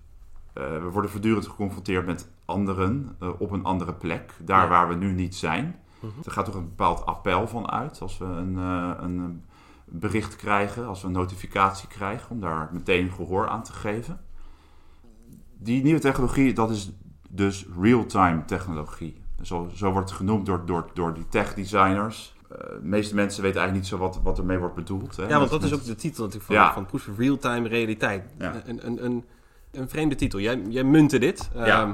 uh, 0.57 0.63
we 0.63 0.89
worden 0.89 1.11
voortdurend 1.11 1.47
geconfronteerd 1.47 2.05
met 2.05 2.29
anderen 2.45 3.17
op 3.37 3.51
een 3.51 3.63
andere 3.63 3.93
plek, 3.93 4.33
daar 4.41 4.63
ja. 4.63 4.67
waar 4.67 4.87
we 4.87 4.95
nu 4.95 5.11
niet 5.11 5.35
zijn. 5.35 5.75
Er 6.23 6.31
gaat 6.31 6.45
toch 6.45 6.55
een 6.55 6.69
bepaald 6.69 7.05
appel 7.05 7.47
van 7.47 7.71
uit 7.71 8.01
als 8.01 8.17
we 8.17 8.25
een, 8.25 8.55
een 9.03 9.43
bericht 9.85 10.35
krijgen, 10.35 10.87
als 10.87 11.01
we 11.01 11.07
een 11.07 11.13
notificatie 11.13 11.87
krijgen, 11.87 12.29
om 12.29 12.39
daar 12.39 12.69
meteen 12.71 13.11
gehoor 13.11 13.49
aan 13.49 13.63
te 13.63 13.73
geven. 13.73 14.21
Die 15.57 15.83
nieuwe 15.83 15.99
technologie, 15.99 16.53
dat 16.53 16.69
is 16.69 16.91
dus 17.29 17.65
real-time 17.81 18.45
technologie. 18.45 19.21
Zo, 19.41 19.69
zo 19.73 19.91
wordt 19.91 20.09
het 20.09 20.17
genoemd 20.17 20.45
door, 20.45 20.65
door, 20.65 20.89
door 20.93 21.13
die 21.13 21.27
tech-designers. 21.27 22.32
Uh, 22.32 22.32
de 22.57 22.79
meeste 22.81 23.15
mensen 23.15 23.43
weten 23.43 23.59
eigenlijk 23.59 23.91
niet 23.91 23.99
zo 23.99 24.05
wat, 24.05 24.19
wat 24.23 24.37
ermee 24.37 24.57
wordt 24.57 24.75
bedoeld. 24.75 25.15
Hè? 25.15 25.27
Ja, 25.27 25.37
want 25.37 25.49
dat 25.49 25.61
met, 25.61 25.71
is 25.71 25.77
ook 25.77 25.85
de 25.85 25.95
titel 25.95 26.23
natuurlijk 26.23 26.45
van, 26.45 26.55
ja. 26.55 26.73
van 26.73 26.85
Push 26.85 27.07
Real-Time 27.17 27.67
Realiteit. 27.67 28.33
Ja. 28.37 28.61
Een, 28.65 28.87
een, 28.87 29.05
een, 29.05 29.23
een 29.71 29.89
vreemde 29.89 30.15
titel. 30.15 30.39
Jij, 30.39 30.61
jij 30.67 30.83
munte 30.83 31.17
dit 31.17 31.49
ja. 31.53 31.85
uh, 31.85 31.93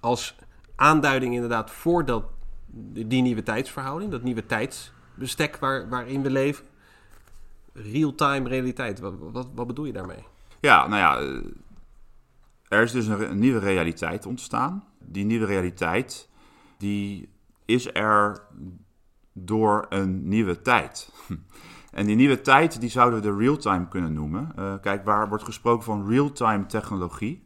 als 0.00 0.36
aanduiding 0.76 1.34
inderdaad 1.34 1.70
voor 1.70 2.04
dat 2.04 2.24
die 2.92 3.22
nieuwe 3.22 3.42
tijdsverhouding, 3.42 4.10
dat 4.10 4.22
nieuwe 4.22 4.46
tijdsbestek 4.46 5.56
waar, 5.56 5.88
waarin 5.88 6.22
we 6.22 6.30
leven. 6.30 6.64
real-time 7.72 8.48
realiteit. 8.48 9.00
Wat, 9.00 9.14
wat, 9.18 9.48
wat, 9.54 9.66
bedoel 9.66 9.84
je 9.84 9.92
daarmee? 9.92 10.24
Ja, 10.60 10.86
nou 10.86 11.00
ja, 11.00 11.18
eh, 11.18 11.50
er 12.68 12.82
is 12.82 12.92
dus 12.92 13.06
een, 13.06 13.30
een, 13.30 13.38
nieuwe 13.38 13.58
realiteit 13.58 14.26
ontstaan. 14.26 14.84
Die 14.98 15.24
nieuwe 15.24 15.46
realiteit, 15.46 16.28
die 16.78 17.28
is 17.64 17.94
er 17.94 18.42
door 19.32 19.86
een 19.88 20.28
nieuwe 20.28 20.62
tijd. 20.62 21.12
En 21.90 22.06
die 22.06 22.16
nieuwe 22.16 22.40
tijd, 22.40 22.80
die 22.80 22.90
zouden 22.90 23.20
we 23.20 23.30
de 23.30 23.36
real-time 23.36 23.88
kunnen 23.88 24.12
noemen. 24.12 24.52
Uh, 24.58 24.74
kijk, 24.80 25.04
waar 25.04 25.28
wordt 25.28 25.44
gesproken 25.44 25.84
van 25.84 26.08
real-time 26.08 26.66
technologie. 26.66 27.42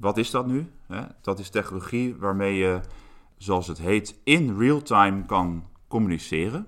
Wat 0.00 0.16
is 0.16 0.30
dat 0.30 0.46
nu? 0.46 0.70
Dat 1.20 1.38
is 1.38 1.50
technologie 1.50 2.16
waarmee 2.16 2.56
je, 2.56 2.80
zoals 3.36 3.66
het 3.66 3.78
heet, 3.78 4.20
in 4.24 4.58
real-time 4.58 5.26
kan 5.26 5.64
communiceren. 5.88 6.66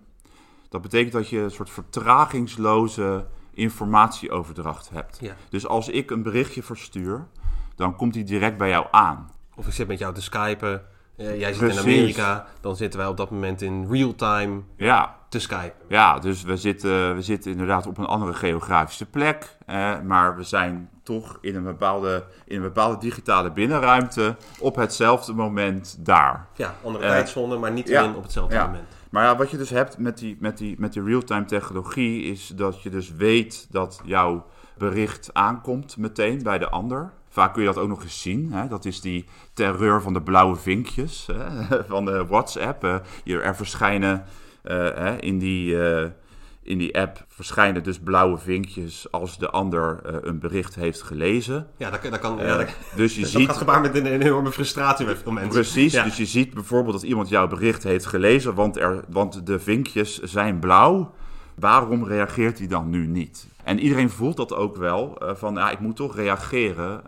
Dat 0.68 0.82
betekent 0.82 1.12
dat 1.12 1.28
je 1.28 1.38
een 1.38 1.50
soort 1.50 1.70
vertragingsloze 1.70 3.26
informatieoverdracht 3.50 4.90
hebt. 4.90 5.20
Dus 5.48 5.66
als 5.66 5.88
ik 5.88 6.10
een 6.10 6.22
berichtje 6.22 6.62
verstuur, 6.62 7.26
dan 7.74 7.96
komt 7.96 8.12
die 8.12 8.24
direct 8.24 8.56
bij 8.58 8.68
jou 8.68 8.86
aan. 8.90 9.30
Of 9.54 9.66
ik 9.66 9.72
zit 9.72 9.86
met 9.86 9.98
jou 9.98 10.14
te 10.14 10.22
skypen, 10.22 10.86
uh, 11.16 11.38
jij 11.38 11.52
zit 11.52 11.72
in 11.72 11.78
Amerika, 11.78 12.46
dan 12.60 12.76
zitten 12.76 13.00
wij 13.00 13.08
op 13.08 13.16
dat 13.16 13.30
moment 13.30 13.62
in 13.62 13.86
real-time 13.90 14.62
ja. 14.76 15.16
te 15.28 15.38
skypen. 15.38 15.86
Ja, 15.88 16.18
dus 16.18 16.42
we 16.42 16.56
zitten, 16.56 17.14
we 17.14 17.22
zitten 17.22 17.50
inderdaad 17.50 17.86
op 17.86 17.98
een 17.98 18.06
andere 18.06 18.34
geografische 18.34 19.06
plek, 19.06 19.56
eh, 19.66 20.00
maar 20.00 20.36
we 20.36 20.42
zijn 20.42 20.90
toch 21.02 21.38
in 21.40 21.54
een, 21.56 21.64
bepaalde, 21.64 22.24
in 22.44 22.56
een 22.56 22.62
bepaalde 22.62 22.98
digitale 22.98 23.52
binnenruimte 23.52 24.36
op 24.58 24.76
hetzelfde 24.76 25.32
moment 25.32 25.96
daar. 25.98 26.46
Ja, 26.54 26.74
andere 26.82 27.04
uh, 27.04 27.10
tijdzone, 27.10 27.58
maar 27.58 27.72
niet 27.72 27.88
ja, 27.88 28.12
op 28.14 28.22
hetzelfde 28.22 28.54
ja. 28.54 28.66
moment. 28.66 28.84
Maar 29.10 29.24
ja, 29.24 29.36
wat 29.36 29.50
je 29.50 29.56
dus 29.56 29.70
hebt 29.70 29.98
met 29.98 30.18
die, 30.18 30.36
met 30.40 30.58
die, 30.58 30.74
met 30.78 30.92
die 30.92 31.02
real-time 31.02 31.44
technologie 31.44 32.22
is 32.22 32.52
dat 32.56 32.82
je 32.82 32.90
dus 32.90 33.12
weet 33.12 33.66
dat 33.70 34.00
jouw 34.04 34.46
bericht 34.78 35.30
aankomt 35.32 35.96
meteen 35.96 36.42
bij 36.42 36.58
de 36.58 36.68
ander. 36.68 37.12
Vaak 37.34 37.52
kun 37.52 37.62
je 37.62 37.68
dat 37.68 37.78
ook 37.78 37.88
nog 37.88 38.02
eens 38.02 38.22
zien. 38.22 38.52
Hè? 38.52 38.68
Dat 38.68 38.84
is 38.84 39.00
die 39.00 39.24
terreur 39.52 40.02
van 40.02 40.12
de 40.12 40.22
blauwe 40.22 40.56
vinkjes 40.56 41.28
hè? 41.32 41.84
van 41.92 42.04
de 42.04 42.26
WhatsApp. 42.26 42.84
Uh, 42.84 42.96
hier, 43.24 43.42
er 43.42 43.56
verschijnen 43.56 44.24
uh, 44.64 45.12
in 45.20 45.38
die 45.38 45.76
in 46.64 46.78
die 46.78 46.98
app 46.98 47.24
verschijnen 47.28 47.82
dus 47.82 47.98
blauwe 47.98 48.38
vinkjes 48.38 49.06
als 49.10 49.38
de 49.38 49.50
ander 49.50 50.00
uh, 50.06 50.16
een 50.20 50.38
bericht 50.38 50.74
heeft 50.74 51.02
gelezen. 51.02 51.66
Ja, 51.76 51.90
dat, 51.90 52.02
dat 52.02 52.18
kan. 52.18 52.40
Uh, 52.40 52.46
ja, 52.46 52.56
dat, 52.56 52.68
dus 52.96 53.14
je 53.14 53.20
dat 53.20 53.30
ziet. 53.30 53.46
gaat 53.46 53.56
gebaar 53.56 53.80
met 53.80 53.94
een, 53.94 54.06
enorme 54.06 54.52
frustratie 54.52 55.06
bij 55.06 55.16
veel 55.16 55.32
mensen. 55.32 55.52
Precies, 55.52 55.92
ja. 55.92 56.04
dus 56.04 56.16
je 56.16 56.26
ziet 56.26 56.54
bijvoorbeeld 56.54 56.94
dat 56.94 57.02
iemand 57.02 57.28
jouw 57.28 57.48
bericht 57.48 57.82
heeft 57.82 58.06
gelezen, 58.06 58.54
want, 58.54 58.76
er, 58.76 59.04
want 59.08 59.46
de 59.46 59.58
vinkjes 59.58 60.20
zijn 60.22 60.58
blauw. 60.58 61.14
Waarom 61.54 62.04
reageert 62.04 62.58
hij 62.58 62.66
dan 62.66 62.90
nu 62.90 63.06
niet? 63.06 63.48
En 63.64 63.78
iedereen 63.78 64.10
voelt 64.10 64.36
dat 64.36 64.54
ook 64.54 64.76
wel, 64.76 65.16
uh, 65.22 65.34
van 65.34 65.54
ja, 65.54 65.70
ik 65.70 65.80
moet 65.80 65.96
toch 65.96 66.16
reageren, 66.16 67.02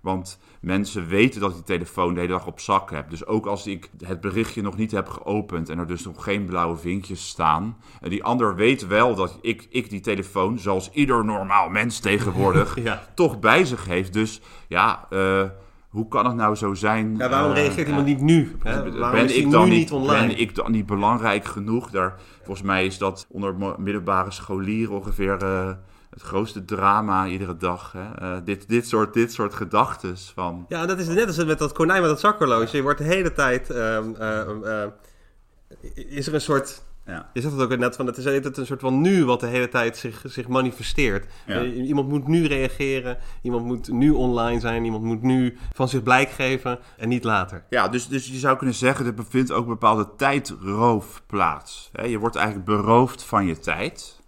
want 0.00 0.38
mensen 0.60 1.06
weten 1.06 1.40
dat 1.40 1.50
ik 1.50 1.56
die 1.56 1.64
telefoon 1.64 2.14
de 2.14 2.20
hele 2.20 2.32
dag 2.32 2.46
op 2.46 2.60
zak 2.60 2.90
heb. 2.90 3.10
Dus 3.10 3.26
ook 3.26 3.46
als 3.46 3.66
ik 3.66 3.90
het 4.04 4.20
berichtje 4.20 4.62
nog 4.62 4.76
niet 4.76 4.90
heb 4.90 5.08
geopend 5.08 5.68
en 5.68 5.78
er 5.78 5.86
dus 5.86 6.04
nog 6.04 6.24
geen 6.24 6.44
blauwe 6.44 6.76
vinkjes 6.76 7.28
staan. 7.28 7.76
En 8.00 8.10
die 8.10 8.24
ander 8.24 8.54
weet 8.54 8.86
wel 8.86 9.14
dat 9.14 9.38
ik, 9.40 9.66
ik 9.70 9.90
die 9.90 10.00
telefoon, 10.00 10.58
zoals 10.58 10.90
ieder 10.90 11.24
normaal 11.24 11.68
mens 11.68 11.98
tegenwoordig, 11.98 12.80
ja. 12.82 13.02
toch 13.14 13.38
bij 13.38 13.64
zich 13.64 13.86
heeft. 13.86 14.12
Dus 14.12 14.40
ja, 14.68 15.06
uh, 15.10 15.44
hoe 15.90 16.08
kan 16.08 16.26
het 16.26 16.34
nou 16.34 16.54
zo 16.54 16.74
zijn? 16.74 17.16
Ja, 17.16 17.28
waarom 17.28 17.52
reageert 17.52 17.78
uh, 17.78 17.86
iemand 17.88 18.06
niet 18.06 18.20
nu? 18.20 18.56
Hè? 18.62 18.98
Waarom 18.98 19.26
ben 19.26 19.36
ik 19.36 19.44
nu 19.44 19.50
dan 19.50 19.68
niet 19.68 19.90
online? 19.90 20.26
Ben 20.26 20.38
ik 20.38 20.54
dan 20.54 20.72
niet 20.72 20.86
belangrijk 20.86 21.44
genoeg? 21.44 21.90
Daar, 21.90 22.14
volgens 22.36 22.66
mij 22.66 22.86
is 22.86 22.98
dat 22.98 23.26
onder 23.28 23.54
middelbare 23.78 24.30
scholieren 24.30 24.94
ongeveer 24.94 25.42
uh, 25.42 25.70
het 26.10 26.22
grootste 26.22 26.64
drama 26.64 27.26
iedere 27.26 27.56
dag. 27.56 27.92
Hè? 27.96 28.22
Uh, 28.22 28.38
dit, 28.44 28.68
dit 28.68 28.88
soort, 28.88 29.14
dit 29.14 29.32
soort 29.32 29.54
gedachten 29.54 30.14
van... 30.34 30.64
Ja, 30.68 30.86
dat 30.86 30.98
is 30.98 31.08
net 31.08 31.26
als 31.26 31.44
met 31.44 31.58
dat 31.58 31.72
konijn 31.72 32.00
met 32.00 32.10
dat 32.10 32.20
zakhorloge. 32.20 32.76
Je 32.76 32.82
wordt 32.82 32.98
de 32.98 33.04
hele 33.04 33.32
tijd... 33.32 33.70
is 35.94 36.26
er 36.26 36.34
een 36.34 36.40
soort... 36.40 36.82
Ja. 37.06 37.30
Je 37.32 37.40
zegt 37.40 37.52
het 37.54 37.62
ook 37.62 37.78
net 37.78 37.96
van, 37.96 38.06
het 38.06 38.16
is 38.16 38.24
het 38.24 38.56
een 38.56 38.66
soort 38.66 38.80
van 38.80 39.00
nu 39.00 39.24
wat 39.24 39.40
de 39.40 39.46
hele 39.46 39.68
tijd 39.68 39.96
zich, 39.96 40.22
zich 40.24 40.48
manifesteert. 40.48 41.26
Ja. 41.46 41.62
Uh, 41.62 41.88
iemand 41.88 42.08
moet 42.08 42.26
nu 42.26 42.46
reageren, 42.46 43.18
iemand 43.42 43.64
moet 43.64 43.88
nu 43.88 44.10
online 44.10 44.60
zijn, 44.60 44.84
iemand 44.84 45.04
moet 45.04 45.22
nu 45.22 45.58
van 45.72 45.88
zich 45.88 46.02
blijk 46.02 46.30
geven 46.30 46.78
en 46.96 47.08
niet 47.08 47.24
later. 47.24 47.64
Ja, 47.70 47.88
dus, 47.88 48.08
dus 48.08 48.26
je 48.26 48.38
zou 48.38 48.56
kunnen 48.56 48.74
zeggen, 48.74 49.06
er 49.06 49.14
bevindt 49.14 49.52
ook 49.52 49.62
een 49.62 49.68
bepaalde 49.68 50.08
tijdroof 50.16 51.22
plaats. 51.26 51.90
Je 52.06 52.18
wordt 52.18 52.36
eigenlijk 52.36 52.66
beroofd 52.66 53.22
van 53.22 53.46
je 53.46 53.58
tijd 53.58 54.20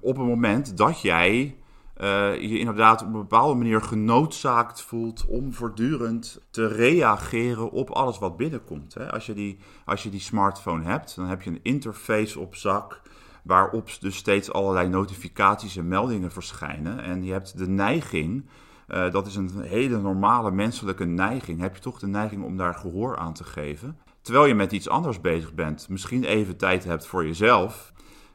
op 0.00 0.16
het 0.16 0.26
moment 0.26 0.76
dat 0.76 1.00
jij 1.00 1.56
uh, 2.00 2.40
je 2.40 2.58
inderdaad 2.58 3.00
op 3.00 3.06
een 3.06 3.12
bepaalde 3.12 3.54
manier 3.54 3.82
genoodzaakt 3.82 4.82
voelt 4.82 5.26
om 5.26 5.54
voortdurend 5.54 6.40
te 6.50 6.66
reageren 6.66 7.70
op 7.70 7.90
alles 7.90 8.18
wat 8.18 8.36
binnenkomt. 8.36 8.94
Hè. 8.94 9.12
Als, 9.12 9.26
je 9.26 9.34
die, 9.34 9.58
als 9.84 10.02
je 10.02 10.10
die 10.10 10.20
smartphone 10.20 10.84
hebt, 10.84 11.16
dan 11.16 11.26
heb 11.26 11.42
je 11.42 11.50
een 11.50 11.60
interface 11.62 12.40
op 12.40 12.54
zak 12.54 13.00
waarop 13.42 13.88
dus 14.00 14.16
steeds 14.16 14.52
allerlei 14.52 14.88
notificaties 14.88 15.76
en 15.76 15.88
meldingen 15.88 16.32
verschijnen. 16.32 17.02
En 17.02 17.24
je 17.24 17.32
hebt 17.32 17.58
de 17.58 17.68
neiging, 17.68 18.46
uh, 18.88 19.10
dat 19.10 19.26
is 19.26 19.36
een 19.36 19.62
hele 19.62 19.98
normale 19.98 20.50
menselijke 20.50 21.04
neiging, 21.04 21.60
heb 21.60 21.74
je 21.74 21.82
toch 21.82 21.98
de 21.98 22.06
neiging 22.06 22.44
om 22.44 22.56
daar 22.56 22.74
gehoor 22.74 23.16
aan 23.16 23.32
te 23.32 23.44
geven. 23.44 23.98
Terwijl 24.22 24.46
je 24.46 24.54
met 24.54 24.72
iets 24.72 24.88
anders 24.88 25.20
bezig 25.20 25.54
bent, 25.54 25.88
misschien 25.88 26.24
even 26.24 26.56
tijd 26.56 26.84
hebt 26.84 27.06
voor 27.06 27.26
jezelf. 27.26 27.89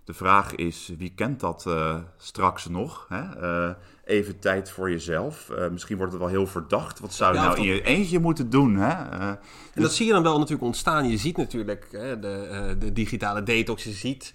De 0.06 0.13
vraag 0.13 0.56
is, 0.56 0.91
wie 0.98 1.13
kent 1.15 1.39
dat 1.39 1.65
uh, 1.68 1.96
straks 2.18 2.68
nog? 2.68 3.06
Hè? 3.10 3.41
Uh, 3.68 3.76
even 4.04 4.39
tijd 4.39 4.70
voor 4.70 4.91
jezelf. 4.91 5.50
Uh, 5.52 5.70
misschien 5.70 5.98
wordt 5.98 6.12
het 6.12 6.22
wel 6.22 6.32
heel 6.32 6.48
verdacht. 6.48 7.00
Wat 7.00 7.13
zou 7.13 7.34
je 7.34 7.39
ja, 7.39 7.46
nou 7.46 7.58
in 7.58 7.63
je 7.63 7.82
eentje 7.82 8.20
moeten 8.20 8.50
doen? 8.50 8.76
Hè? 8.76 8.91
en 8.91 9.39
dus... 9.74 9.84
dat 9.84 9.94
zie 9.94 10.06
je 10.06 10.12
dan 10.12 10.24
wel 10.24 10.38
natuurlijk 10.38 10.65
ontstaan. 10.65 11.10
Je 11.10 11.18
ziet 11.18 11.38
natuurlijk 11.38 11.88
hè, 11.91 12.20
de, 12.20 12.76
de, 12.80 12.94
digitale 12.94 13.44
detox. 13.44 13.84
Je 13.84 13.91
ziet 13.91 14.34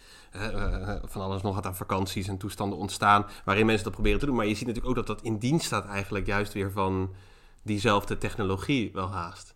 van 1.04 1.22
alles 1.22 1.42
nog 1.42 1.54
wat 1.54 1.66
aan 1.66 1.76
vakanties 1.76 2.28
en 2.28 2.38
toestanden 2.38 2.78
ontstaan. 2.78 3.26
Waarin 3.44 3.66
mensen 3.66 3.85
dat 3.85 3.92
proberen 3.92 4.18
te 4.18 4.26
doen. 4.26 4.37
Maar 4.37 4.46
je 4.46 4.54
ziet 4.54 4.66
natuurlijk 4.66 4.98
ook 4.98 5.06
dat 5.06 5.16
dat 5.16 5.26
in 5.26 5.38
dienst 5.38 5.66
staat 5.66 5.87
eigenlijk 5.87 6.26
juist 6.26 6.52
weer 6.52 6.72
van 6.72 7.14
diezelfde 7.62 8.18
technologie 8.18 8.90
wel 8.92 9.11
haast. 9.11 9.54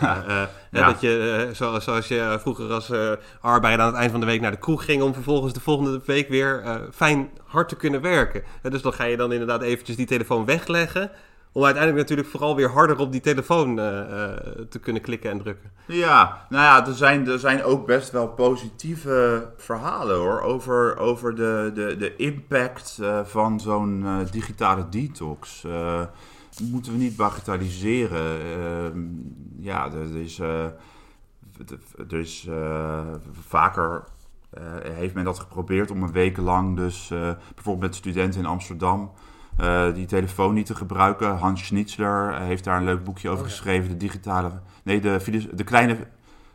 Ja, 0.00 0.24
uh, 0.28 0.42
ja. 0.70 0.86
Dat 0.86 1.00
je, 1.00 1.46
uh, 1.48 1.54
zo, 1.54 1.80
zoals 1.80 2.08
je 2.08 2.36
vroeger 2.40 2.72
als 2.72 2.92
arbeider 3.40 3.84
aan 3.84 3.92
het 3.92 4.00
eind 4.00 4.10
van 4.10 4.20
de 4.20 4.26
week 4.26 4.40
naar 4.40 4.50
de 4.50 4.56
kroeg 4.56 4.84
ging... 4.84 5.02
om 5.02 5.14
vervolgens 5.14 5.52
de 5.52 5.60
volgende 5.60 6.00
week 6.04 6.28
weer 6.28 6.62
fijn 6.92 7.30
hard 7.44 7.68
te 7.68 7.76
kunnen 7.76 8.00
werken. 8.00 8.42
dus 8.62 8.82
dan 8.82 8.92
ga 8.92 9.04
je 9.04 9.16
dan 9.16 9.32
inderdaad 9.32 9.62
eventjes 9.62 9.96
die 9.96 10.06
telefoon 10.06 10.44
wegleggen... 10.44 11.10
om 11.52 11.64
uiteindelijk 11.64 12.02
natuurlijk 12.02 12.28
vooral 12.28 12.56
weer 12.56 12.70
harder 12.70 12.98
op 12.98 13.12
die 13.12 13.20
telefoon 13.20 13.76
te 14.68 14.78
kunnen 14.80 15.02
klikken 15.02 15.30
en 15.30 15.38
drukken. 15.38 15.70
Ja, 15.86 16.46
nou 16.48 16.64
ja, 16.64 16.86
er 16.86 16.94
zijn, 16.94 17.28
er 17.28 17.38
zijn 17.38 17.64
ook 17.64 17.86
best 17.86 18.10
wel 18.10 18.28
positieve 18.28 19.48
verhalen 19.56 20.16
hoor... 20.16 20.40
over, 20.40 20.96
over 20.98 21.34
de, 21.34 21.70
de, 21.74 21.96
de 21.96 22.16
impact 22.16 22.98
van 23.24 23.60
zo'n 23.60 24.26
digitale 24.30 24.88
detox 24.88 25.64
moeten 26.60 26.92
we 26.92 26.98
niet 26.98 27.16
bagatelliseren. 27.16 28.40
Uh, 28.46 29.64
ja, 29.64 29.92
er 29.92 30.16
is, 30.16 30.38
er 30.38 32.18
is 32.18 32.46
uh, 32.48 33.00
vaker 33.32 34.04
heeft 34.82 35.14
men 35.14 35.24
dat 35.24 35.38
geprobeerd 35.38 35.90
om 35.90 36.02
een 36.02 36.12
week 36.12 36.36
lang, 36.36 36.76
dus 36.76 37.08
bijvoorbeeld 37.54 37.80
met 37.80 37.94
studenten 37.94 38.40
in 38.40 38.46
Amsterdam, 38.46 39.12
die 39.94 40.06
telefoon 40.06 40.54
niet 40.54 40.66
te 40.66 40.74
gebruiken. 40.74 41.36
Hans 41.36 41.66
Schnitzler 41.66 42.40
heeft 42.40 42.64
daar 42.64 42.76
een 42.76 42.84
leuk 42.84 43.04
boekje 43.04 43.28
over 43.28 43.44
oh, 43.44 43.48
ja. 43.48 43.54
geschreven, 43.54 43.88
de 43.88 43.96
digitale, 43.96 44.50
nee, 44.82 45.00
de, 45.00 45.48
de 45.54 45.64
kleine 45.64 45.96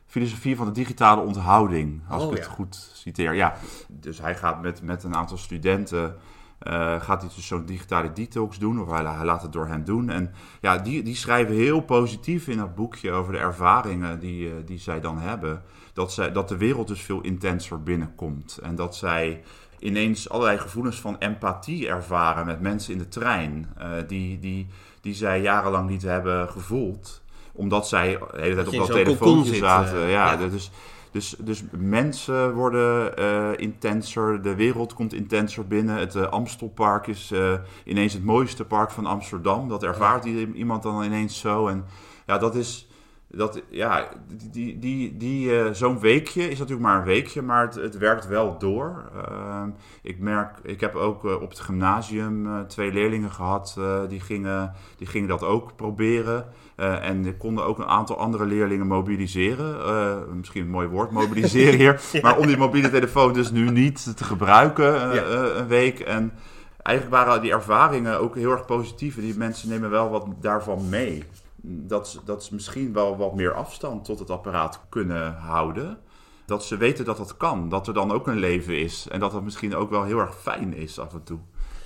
filosofie 0.05 0.55
van 0.55 0.65
de 0.65 0.71
digitale 0.71 1.21
onthouding, 1.21 2.01
als 2.07 2.23
oh, 2.23 2.31
ik 2.31 2.37
het 2.37 2.45
ja. 2.45 2.51
goed 2.51 2.91
citeer. 2.93 3.33
Ja, 3.33 3.55
dus 3.87 4.19
hij 4.19 4.35
gaat 4.35 4.61
met, 4.61 4.81
met 4.81 5.03
een 5.03 5.15
aantal 5.15 5.37
studenten. 5.37 6.15
Uh, 6.67 7.02
gaat 7.02 7.21
hij 7.21 7.32
dus 7.36 7.47
zo'n 7.47 7.65
digitale 7.65 8.13
detox 8.13 8.58
doen, 8.58 8.82
of 8.82 8.89
hij, 8.89 9.04
hij, 9.04 9.26
laat 9.26 9.41
het 9.41 9.54
door 9.54 9.67
hem 9.67 9.84
doen. 9.84 10.10
En 10.10 10.34
ja, 10.60 10.78
die, 10.78 11.04
die 11.04 11.15
schrijven 11.15 11.56
heel 11.56 11.82
positief 11.82 12.47
in 12.47 12.58
dat 12.58 12.76
boekje 12.76 13.12
over 13.12 13.34
de 13.34 13.39
ervaringen 13.39 14.19
die, 14.19 14.47
uh, 14.47 14.54
die 14.65 14.80
zij 14.80 15.00
dan 15.00 15.17
hebben. 15.17 15.62
Dat, 15.93 16.13
zij, 16.13 16.32
dat 16.32 16.50
de 16.50 16.58
wereld 16.58 16.88
dus 16.88 17.02
veel 17.02 17.21
intenser 17.21 17.83
binnenkomt. 17.83 18.60
En 18.63 18.75
dat 18.75 18.96
zij 18.96 19.44
ineens 19.79 20.29
allerlei 20.29 20.58
gevoelens 20.58 21.02
van 21.02 21.15
empathie 21.19 21.88
ervaren 21.88 22.46
met 22.46 22.62
mensen 22.62 22.94
in 22.94 23.00
de 23.00 23.08
trein. 23.08 23.69
Uh, 23.79 23.88
die, 24.08 24.40
die, 24.40 24.67
die 25.02 25.13
zij 25.13 25.42
jarenlang 25.42 25.90
niet 25.90 26.02
hebben 26.02 26.50
gevoeld. 26.50 27.21
Omdat 27.52 27.88
zij 27.88 28.17
de 28.31 28.42
hele 28.42 28.56
tijd 28.56 28.67
op 28.67 28.73
dat 28.73 28.92
telefoontje 28.92 29.56
zaten. 29.56 30.00
ja, 30.00 30.31
ja. 30.31 30.50
Dus, 30.50 30.71
dus, 31.12 31.35
dus 31.39 31.63
mensen 31.71 32.53
worden 32.53 33.19
uh, 33.19 33.49
intenser, 33.55 34.41
de 34.41 34.55
wereld 34.55 34.93
komt 34.93 35.13
intenser 35.13 35.67
binnen. 35.67 35.95
Het 35.95 36.15
uh, 36.15 36.27
Amstelpark 36.27 37.07
is 37.07 37.31
uh, 37.31 37.53
ineens 37.83 38.13
het 38.13 38.23
mooiste 38.23 38.65
park 38.65 38.91
van 38.91 39.05
Amsterdam. 39.05 39.69
Dat 39.69 39.83
ervaart 39.83 40.25
iemand 40.53 40.83
dan 40.83 41.03
ineens 41.03 41.39
zo. 41.39 41.67
En 41.67 41.85
ja, 42.25 42.37
dat 42.37 42.55
is, 42.55 42.87
dat, 43.27 43.62
ja, 43.69 44.07
die, 44.51 44.79
die, 44.79 45.17
die, 45.17 45.73
zo'n 45.73 45.99
weekje 45.99 46.49
is 46.49 46.59
natuurlijk 46.59 46.87
maar 46.87 46.97
een 46.97 47.03
weekje, 47.03 47.41
maar 47.41 47.62
het, 47.62 47.75
het 47.75 47.97
werkt 47.97 48.27
wel 48.27 48.57
door. 48.57 49.12
Ik 50.01 50.19
merk, 50.19 50.57
ik 50.63 50.79
heb 50.79 50.95
ook 50.95 51.23
op 51.23 51.49
het 51.49 51.59
gymnasium 51.59 52.67
twee 52.67 52.91
leerlingen 52.91 53.31
gehad, 53.31 53.79
die, 54.07 54.19
gingen, 54.19 54.73
die 54.97 55.07
gingen 55.07 55.27
dat 55.27 55.43
ook 55.43 55.75
proberen. 55.75 56.45
En 56.76 57.26
er 57.26 57.34
konden 57.34 57.65
ook 57.65 57.80
een 57.80 57.86
aantal 57.86 58.17
andere 58.17 58.46
leerlingen 58.46 58.88
mobiliseren. 58.88 60.38
misschien 60.38 60.62
een 60.62 60.69
mooi 60.69 60.88
woord, 60.88 61.12
mobiliseren 61.12 61.80
hier. 61.80 62.02
ja. 62.12 62.19
Maar 62.22 62.38
om 62.38 62.48
die 62.48 62.58
mobiele 62.58 62.90
telefoon 62.90 63.34
dus 63.34 63.52
nu 63.52 63.69
niet 63.69 64.17
te 64.17 64.24
gebruiken 64.24 65.13
ja. 65.13 65.24
een 65.24 65.67
week. 65.67 66.00
En 66.00 66.34
eigenlijk 66.82 67.24
waren 67.24 67.42
die 67.42 67.52
ervaringen 67.52 68.19
ook 68.19 68.36
heel 68.36 68.52
erg 68.52 68.65
positief. 68.65 69.15
Die 69.15 69.38
mensen 69.38 69.69
nemen 69.69 69.90
wel 69.90 70.10
wat 70.10 70.26
daarvan 70.40 70.90
mee 70.90 71.24
dat, 71.62 72.22
dat 72.26 72.44
ze 72.44 72.54
misschien 72.54 72.94
wel 72.94 73.17
wat 73.17 73.36
meer 73.36 73.54
afstand 73.54 74.06
tot 74.06 74.19
het 74.19 74.30
apparaat 74.30 74.82
kunnen 74.90 75.34
houden. 75.34 75.98
Dat 76.46 76.65
ze 76.65 76.78
weten 76.78 77.06
dat 77.06 77.17
dat 77.17 77.38
kan. 77.38 77.69
Dat 77.69 77.88
er 77.88 77.94
dan 77.94 78.12
ook 78.12 78.28
een 78.28 78.40
leven 78.40 78.80
is. 78.80 79.08
En 79.10 79.19
dat 79.19 79.32
dat 79.32 79.44
misschien 79.44 79.76
ook 79.76 79.90
wel 79.90 80.04
heel 80.04 80.19
erg 80.19 80.36
fijn 80.36 80.74
is 80.74 81.00
af 81.00 81.13
en 81.13 81.24
toe. 81.24 81.40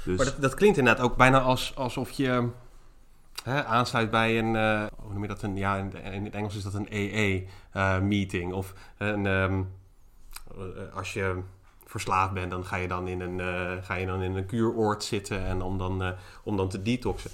Dus... 0.06 0.18
Maar 0.18 0.26
dat, 0.26 0.42
dat 0.42 0.54
klinkt 0.54 0.78
inderdaad 0.78 1.06
ook 1.06 1.16
bijna 1.16 1.42
als, 1.42 1.74
alsof 1.76 2.12
je 2.12 2.50
hè, 3.44 3.66
aansluit 3.66 4.12
bij 4.12 4.40
een, 4.40 4.54
uh, 4.54 4.86
hoe 5.02 5.14
noem 5.14 5.22
je 5.22 5.28
dat? 5.28 5.42
Een, 5.42 5.58
ja, 5.58 5.76
in, 5.76 6.24
het 6.24 6.34
Engels 6.34 6.56
is 6.56 6.64
dat 6.64 6.74
een 6.74 6.88
EE-meeting. 6.90 8.54
of 8.54 8.74
een, 8.98 9.26
um, 9.26 9.72
als 10.94 11.14
je 11.14 11.42
verslaafd 11.86 12.34
bent, 12.34 12.52
dan 12.52 12.66
ga 12.66 12.76
je 12.76 12.88
dan 12.88 13.08
in 13.08 13.22
een, 13.22 13.40
ga 13.84 13.94
je 13.94 14.06
dan 14.06 14.22
in 14.22 14.36
een 14.36 14.46
kuuroord 14.46 15.04
zitten 15.04 15.46
en 15.46 15.62
om 15.62 15.78
dan, 15.78 16.16
om 16.44 16.58
dan 16.58 16.70
te 16.70 16.82
detoxen 16.82 17.32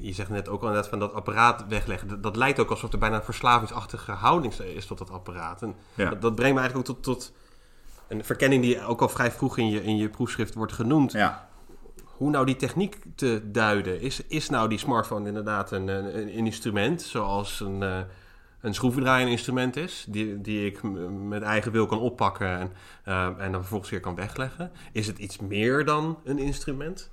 je 0.00 0.12
zegt 0.12 0.30
net 0.30 0.48
ook 0.48 0.62
al 0.62 0.70
net 0.70 0.88
van 0.88 0.98
dat 0.98 1.14
apparaat 1.14 1.64
wegleggen. 1.68 2.08
Dat, 2.08 2.22
dat, 2.22 2.36
lijkt 2.36 2.58
ook 2.58 2.70
alsof 2.70 2.92
er 2.92 2.98
bijna 2.98 3.16
een 3.16 3.22
verslavingsachtige 3.22 4.12
houding 4.12 4.54
is 4.54 4.86
tot 4.86 4.98
dat 4.98 5.10
apparaat. 5.10 5.62
En 5.62 5.74
dat, 5.94 6.22
dat, 6.22 6.34
brengt 6.34 6.54
me 6.54 6.60
eigenlijk 6.60 6.76
ook 6.76 6.96
tot, 6.96 7.02
tot 7.02 7.32
een 8.08 8.24
verkenning 8.24 8.62
die 8.62 8.84
ook 8.84 9.00
al 9.00 9.08
vrij 9.08 9.30
vroeg 9.30 9.58
in 9.58 9.68
je, 9.68 9.84
in 9.84 9.96
je 9.96 10.08
proefschrift 10.08 10.54
wordt 10.54 10.72
genoemd. 10.72 11.12
Ja. 11.12 11.48
Hoe 12.16 12.30
nou 12.30 12.46
die 12.46 12.56
techniek 12.56 12.98
te 13.14 13.42
duiden? 13.50 14.00
Is, 14.00 14.26
is 14.26 14.48
nou 14.48 14.68
die 14.68 14.78
smartphone 14.78 15.28
inderdaad 15.28 15.70
een, 15.70 15.88
een, 15.88 16.18
een 16.18 16.28
instrument 16.28 17.02
zoals 17.02 17.60
een, 17.60 17.82
uh, 17.82 17.98
een 18.60 18.74
schroevendraaier 18.74 19.28
instrument 19.28 19.76
is, 19.76 20.06
die, 20.08 20.40
die 20.40 20.66
ik 20.66 20.82
met 21.28 21.42
eigen 21.42 21.72
wil 21.72 21.86
kan 21.86 21.98
oppakken 21.98 22.58
en, 22.58 22.72
uh, 23.08 23.26
en 23.26 23.52
dan 23.52 23.60
vervolgens 23.60 23.90
weer 23.90 24.00
kan 24.00 24.14
wegleggen? 24.14 24.70
Is 24.92 25.06
het 25.06 25.18
iets 25.18 25.38
meer 25.38 25.84
dan 25.84 26.18
een 26.24 26.38
instrument? 26.38 27.10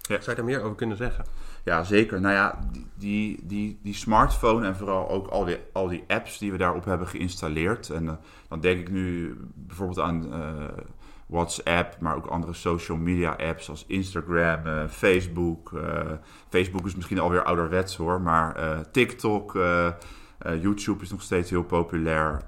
Ja. 0.00 0.20
Zou 0.20 0.30
je 0.30 0.34
daar 0.34 0.44
meer 0.44 0.62
over 0.62 0.76
kunnen 0.76 0.96
zeggen? 0.96 1.24
Ja, 1.64 1.84
zeker. 1.84 2.20
Nou 2.20 2.34
ja, 2.34 2.58
die, 2.94 3.40
die, 3.42 3.78
die 3.82 3.94
smartphone 3.94 4.66
en 4.66 4.76
vooral 4.76 5.08
ook 5.08 5.26
al 5.26 5.44
die, 5.44 5.58
al 5.72 5.88
die 5.88 6.04
apps 6.06 6.38
die 6.38 6.52
we 6.52 6.58
daarop 6.58 6.84
hebben 6.84 7.06
geïnstalleerd. 7.06 7.90
En 7.90 8.04
uh, 8.04 8.12
dan 8.48 8.60
denk 8.60 8.80
ik 8.80 8.90
nu 8.90 9.36
bijvoorbeeld 9.54 9.98
aan 9.98 10.32
WhatsApp, 11.30 11.96
maar 12.00 12.16
ook 12.16 12.26
andere 12.26 12.52
social 12.52 12.98
media 12.98 13.30
apps 13.30 13.68
als 13.68 13.84
Instagram, 13.86 14.66
uh, 14.66 14.88
Facebook. 14.88 15.72
Facebook 16.48 16.86
is 16.86 16.94
misschien 16.94 17.18
alweer 17.18 17.42
ouderwets 17.42 17.96
hoor, 17.96 18.20
maar 18.20 18.56
TikTok, 18.90 19.58
YouTube 20.60 21.02
is 21.02 21.10
nog 21.10 21.22
steeds 21.22 21.50
heel 21.50 21.62
populair. 21.62 22.42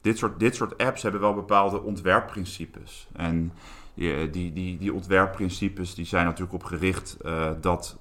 dit, 0.00 0.18
soort, 0.18 0.40
dit 0.40 0.54
soort 0.54 0.78
apps 0.78 1.02
hebben 1.02 1.20
wel 1.20 1.34
bepaalde 1.34 1.82
ontwerpprincipes. 1.82 3.08
En 3.12 3.52
die, 3.94 4.30
die, 4.30 4.52
die, 4.52 4.78
die 4.78 4.92
ontwerpprincipes 4.92 5.94
die 5.94 6.06
zijn 6.06 6.24
natuurlijk 6.24 6.52
op 6.52 6.64
gericht 6.64 7.16
dat 7.60 7.98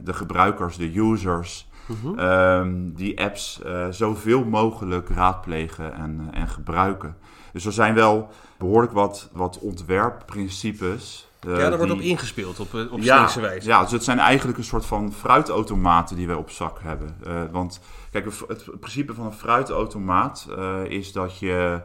de 0.00 0.12
gebruikers, 0.12 0.76
de 0.76 0.98
users, 0.98 1.68
mm-hmm. 1.86 2.18
um, 2.18 2.94
die 2.94 3.20
apps 3.20 3.62
zoveel 3.90 4.44
mogelijk 4.44 5.08
raadplegen 5.08 5.94
en, 5.94 6.28
en 6.32 6.48
gebruiken. 6.48 7.16
Dus 7.54 7.64
er 7.64 7.72
zijn 7.72 7.94
wel 7.94 8.28
behoorlijk 8.58 8.92
wat, 8.92 9.28
wat 9.32 9.58
ontwerpprincipes. 9.58 11.28
ja, 11.40 11.56
daar 11.56 11.76
wordt 11.76 11.92
op 11.92 12.00
ingespeeld 12.00 12.60
op, 12.60 12.74
op 12.90 13.00
ja, 13.00 13.40
wijze. 13.40 13.68
Ja, 13.68 13.82
dus 13.82 13.90
het 13.90 14.04
zijn 14.04 14.18
eigenlijk 14.18 14.58
een 14.58 14.64
soort 14.64 14.86
van 14.86 15.12
fruitautomaten 15.12 16.16
die 16.16 16.26
wij 16.26 16.36
op 16.36 16.50
zak 16.50 16.78
hebben. 16.82 17.16
want 17.50 17.80
kijk, 18.10 18.24
het, 18.48 18.80
principe 18.80 19.14
van 19.14 19.26
een 19.26 19.32
fruitautomaat 19.32 20.48
is 20.88 21.12
dat 21.12 21.38
je 21.38 21.80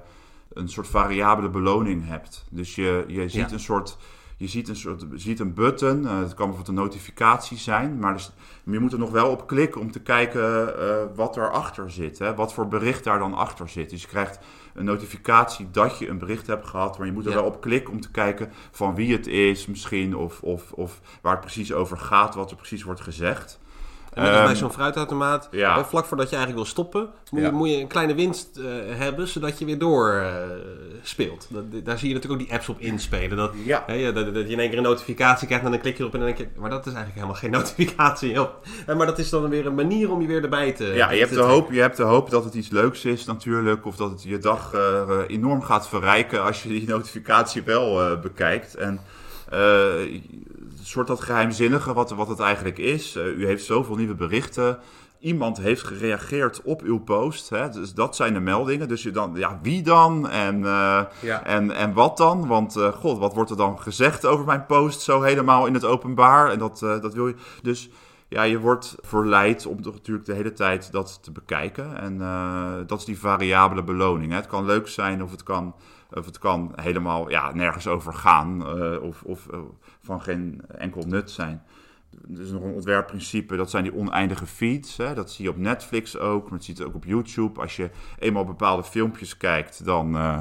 een 0.53 0.69
soort 0.69 0.87
variabele 0.87 1.49
beloning 1.49 2.07
hebt. 2.07 2.45
Dus 2.49 2.75
je, 2.75 3.03
je 3.07 3.29
ziet 3.29 3.51
een 3.51 3.59
soort. 3.59 3.97
Je 4.37 4.47
ziet 4.47 4.67
een, 4.67 4.75
soort, 4.75 5.05
ziet 5.13 5.39
een 5.39 5.53
button, 5.53 6.03
uh, 6.03 6.19
het 6.19 6.33
kan 6.33 6.47
bijvoorbeeld 6.47 6.67
een 6.67 6.83
notificatie 6.83 7.57
zijn, 7.57 7.99
maar 7.99 8.13
dus, 8.13 8.31
je 8.63 8.79
moet 8.79 8.93
er 8.93 8.99
nog 8.99 9.11
wel 9.11 9.29
op 9.29 9.47
klikken 9.47 9.81
om 9.81 9.91
te 9.91 9.99
kijken 9.99 10.73
uh, 10.79 10.95
wat 11.15 11.37
erachter 11.37 11.91
zit. 11.91 12.19
Hè? 12.19 12.35
Wat 12.35 12.53
voor 12.53 12.67
bericht 12.67 13.03
daar 13.03 13.19
dan 13.19 13.33
achter 13.33 13.69
zit. 13.69 13.89
Dus 13.89 14.01
je 14.01 14.07
krijgt 14.07 14.39
een 14.79 14.85
notificatie 14.85 15.67
dat 15.71 15.97
je 15.97 16.07
een 16.07 16.17
bericht 16.17 16.47
hebt 16.47 16.67
gehad, 16.67 16.97
maar 16.97 17.07
je 17.07 17.13
moet 17.13 17.25
er 17.25 17.33
wel 17.33 17.43
op 17.43 17.61
klikken 17.61 17.93
om 17.93 18.01
te 18.01 18.11
kijken 18.11 18.51
van 18.71 18.95
wie 18.95 19.11
het 19.11 19.27
is 19.27 19.65
misschien, 19.65 20.15
of, 20.15 20.41
of, 20.41 20.71
of 20.71 21.01
waar 21.21 21.31
het 21.31 21.41
precies 21.41 21.73
over 21.73 21.97
gaat, 21.97 22.35
wat 22.35 22.51
er 22.51 22.57
precies 22.57 22.83
wordt 22.83 23.01
gezegd. 23.01 23.59
Bij 24.19 24.55
zo'n 24.55 24.71
fruitautomaat, 24.71 25.47
ja. 25.51 25.85
vlak 25.85 26.05
voordat 26.05 26.29
je 26.29 26.35
eigenlijk 26.35 26.65
wil 26.65 26.73
stoppen, 26.73 27.09
moet, 27.31 27.41
je, 27.41 27.51
moet 27.51 27.69
je 27.69 27.77
een 27.77 27.87
kleine 27.87 28.15
winst 28.15 28.57
uh, 28.57 28.65
hebben, 28.87 29.27
zodat 29.27 29.59
je 29.59 29.65
weer 29.65 29.77
door 29.77 30.13
uh, 30.13 30.33
speelt. 31.01 31.47
Dat, 31.49 31.63
daar 31.85 31.97
zie 31.97 32.07
je 32.07 32.13
natuurlijk 32.13 32.41
ook 32.41 32.47
die 32.47 32.57
apps 32.57 32.69
op 32.69 32.79
inspelen. 32.79 33.37
Dat, 33.37 33.51
ja. 33.65 33.83
hè, 33.85 34.13
dat, 34.13 34.33
dat, 34.33 34.45
je 34.47 34.53
in 34.53 34.59
één 34.59 34.69
keer 34.69 34.77
een 34.77 34.83
notificatie 34.83 35.47
krijgt 35.47 35.65
en 35.65 35.71
dan 35.71 35.79
klik 35.79 35.95
je 35.95 35.99
erop 35.99 36.13
en 36.13 36.19
dan 36.19 36.27
denk 36.27 36.39
je, 36.39 36.59
maar 36.59 36.69
dat 36.69 36.85
is 36.85 36.93
eigenlijk 36.93 37.15
helemaal 37.15 37.35
geen 37.35 37.51
notificatie. 37.59 38.31
Joh. 38.31 38.49
Maar 38.87 39.05
dat 39.05 39.19
is 39.19 39.29
dan 39.29 39.49
weer 39.49 39.65
een 39.65 39.75
manier 39.75 40.11
om 40.11 40.21
je 40.21 40.27
weer 40.27 40.43
erbij 40.43 40.71
te... 40.71 40.83
Ja, 40.83 41.11
je 41.11 41.19
hebt, 41.19 41.33
de 41.33 41.39
hoop, 41.39 41.71
je 41.71 41.81
hebt 41.81 41.97
de 41.97 42.03
hoop 42.03 42.29
dat 42.29 42.43
het 42.43 42.53
iets 42.53 42.69
leuks 42.69 43.05
is 43.05 43.25
natuurlijk, 43.25 43.85
of 43.85 43.95
dat 43.95 44.11
het 44.11 44.23
je 44.23 44.37
dag 44.37 44.73
uh, 44.73 45.01
enorm 45.27 45.61
gaat 45.61 45.87
verrijken 45.87 46.43
als 46.43 46.63
je 46.63 46.69
die 46.69 46.87
notificatie 46.95 47.63
wel 47.63 48.19
bekijkt. 48.19 48.75
En 48.75 48.99
soort 50.89 51.07
dat 51.07 51.21
geheimzinnige 51.21 51.93
wat, 51.93 52.09
wat 52.11 52.27
het 52.27 52.39
eigenlijk 52.39 52.77
is. 52.77 53.15
Uh, 53.15 53.25
u 53.25 53.45
heeft 53.45 53.65
zoveel 53.65 53.95
nieuwe 53.95 54.15
berichten. 54.15 54.79
Iemand 55.19 55.57
heeft 55.57 55.83
gereageerd 55.83 56.61
op 56.61 56.81
uw 56.81 56.99
post. 56.99 57.49
Hè? 57.49 57.69
Dus 57.69 57.93
dat 57.93 58.15
zijn 58.15 58.33
de 58.33 58.39
meldingen. 58.39 58.87
Dus 58.87 59.03
je 59.03 59.11
dan, 59.11 59.31
ja, 59.35 59.59
wie 59.61 59.81
dan? 59.81 60.29
En, 60.29 60.59
uh, 60.59 61.01
ja. 61.21 61.43
en, 61.43 61.71
en 61.71 61.93
wat 61.93 62.17
dan? 62.17 62.47
Want, 62.47 62.77
uh, 62.77 62.87
god, 62.87 63.17
wat 63.17 63.33
wordt 63.33 63.49
er 63.49 63.57
dan 63.57 63.79
gezegd 63.79 64.25
over 64.25 64.45
mijn 64.45 64.65
post 64.65 65.01
zo 65.01 65.21
helemaal 65.21 65.65
in 65.65 65.73
het 65.73 65.85
openbaar? 65.85 66.51
En 66.51 66.59
dat, 66.59 66.79
dat 66.79 67.13
wil 67.13 67.27
je. 67.27 67.35
Dus 67.61 67.89
ja, 68.27 68.43
je 68.43 68.59
wordt 68.59 68.95
verleid 69.01 69.65
om 69.65 69.77
natuurlijk 69.81 70.25
de 70.25 70.33
hele 70.33 70.53
tijd 70.53 70.91
dat 70.91 71.19
te 71.23 71.31
bekijken. 71.31 71.97
En 71.97 72.17
dat 72.87 72.99
is 72.99 73.05
die 73.05 73.19
variabele 73.19 73.83
beloning. 73.83 74.31
Hè? 74.31 74.37
Het 74.37 74.47
kan 74.47 74.65
leuk 74.65 74.87
zijn 74.87 75.23
of 75.23 75.31
het 75.31 75.43
kan 75.43 75.75
of 76.13 76.25
het 76.25 76.39
kan 76.39 76.71
helemaal 76.75 77.29
ja, 77.29 77.53
nergens 77.53 77.87
over 77.87 78.13
gaan 78.13 78.77
uh, 78.77 79.01
of, 79.01 79.23
of 79.23 79.47
uh, 79.53 79.59
van 80.01 80.21
geen 80.21 80.61
enkel 80.67 81.03
nut 81.07 81.31
zijn. 81.31 81.63
Er 82.33 82.41
is 82.41 82.51
nog 82.51 82.63
een 82.63 82.73
ontwerpprincipe, 82.73 83.55
dat 83.55 83.69
zijn 83.69 83.83
die 83.83 83.95
oneindige 83.95 84.45
feeds. 84.45 84.97
Hè. 84.97 85.13
Dat 85.13 85.31
zie 85.31 85.45
je 85.45 85.51
op 85.51 85.57
Netflix 85.57 86.17
ook, 86.17 86.41
maar 86.41 86.57
dat 86.57 86.63
zie 86.63 86.75
je 86.77 86.85
ook 86.85 86.95
op 86.95 87.05
YouTube. 87.05 87.61
Als 87.61 87.75
je 87.75 87.89
eenmaal 88.19 88.45
bepaalde 88.45 88.83
filmpjes 88.83 89.37
kijkt, 89.37 89.85
dan 89.85 90.15
uh, 90.15 90.37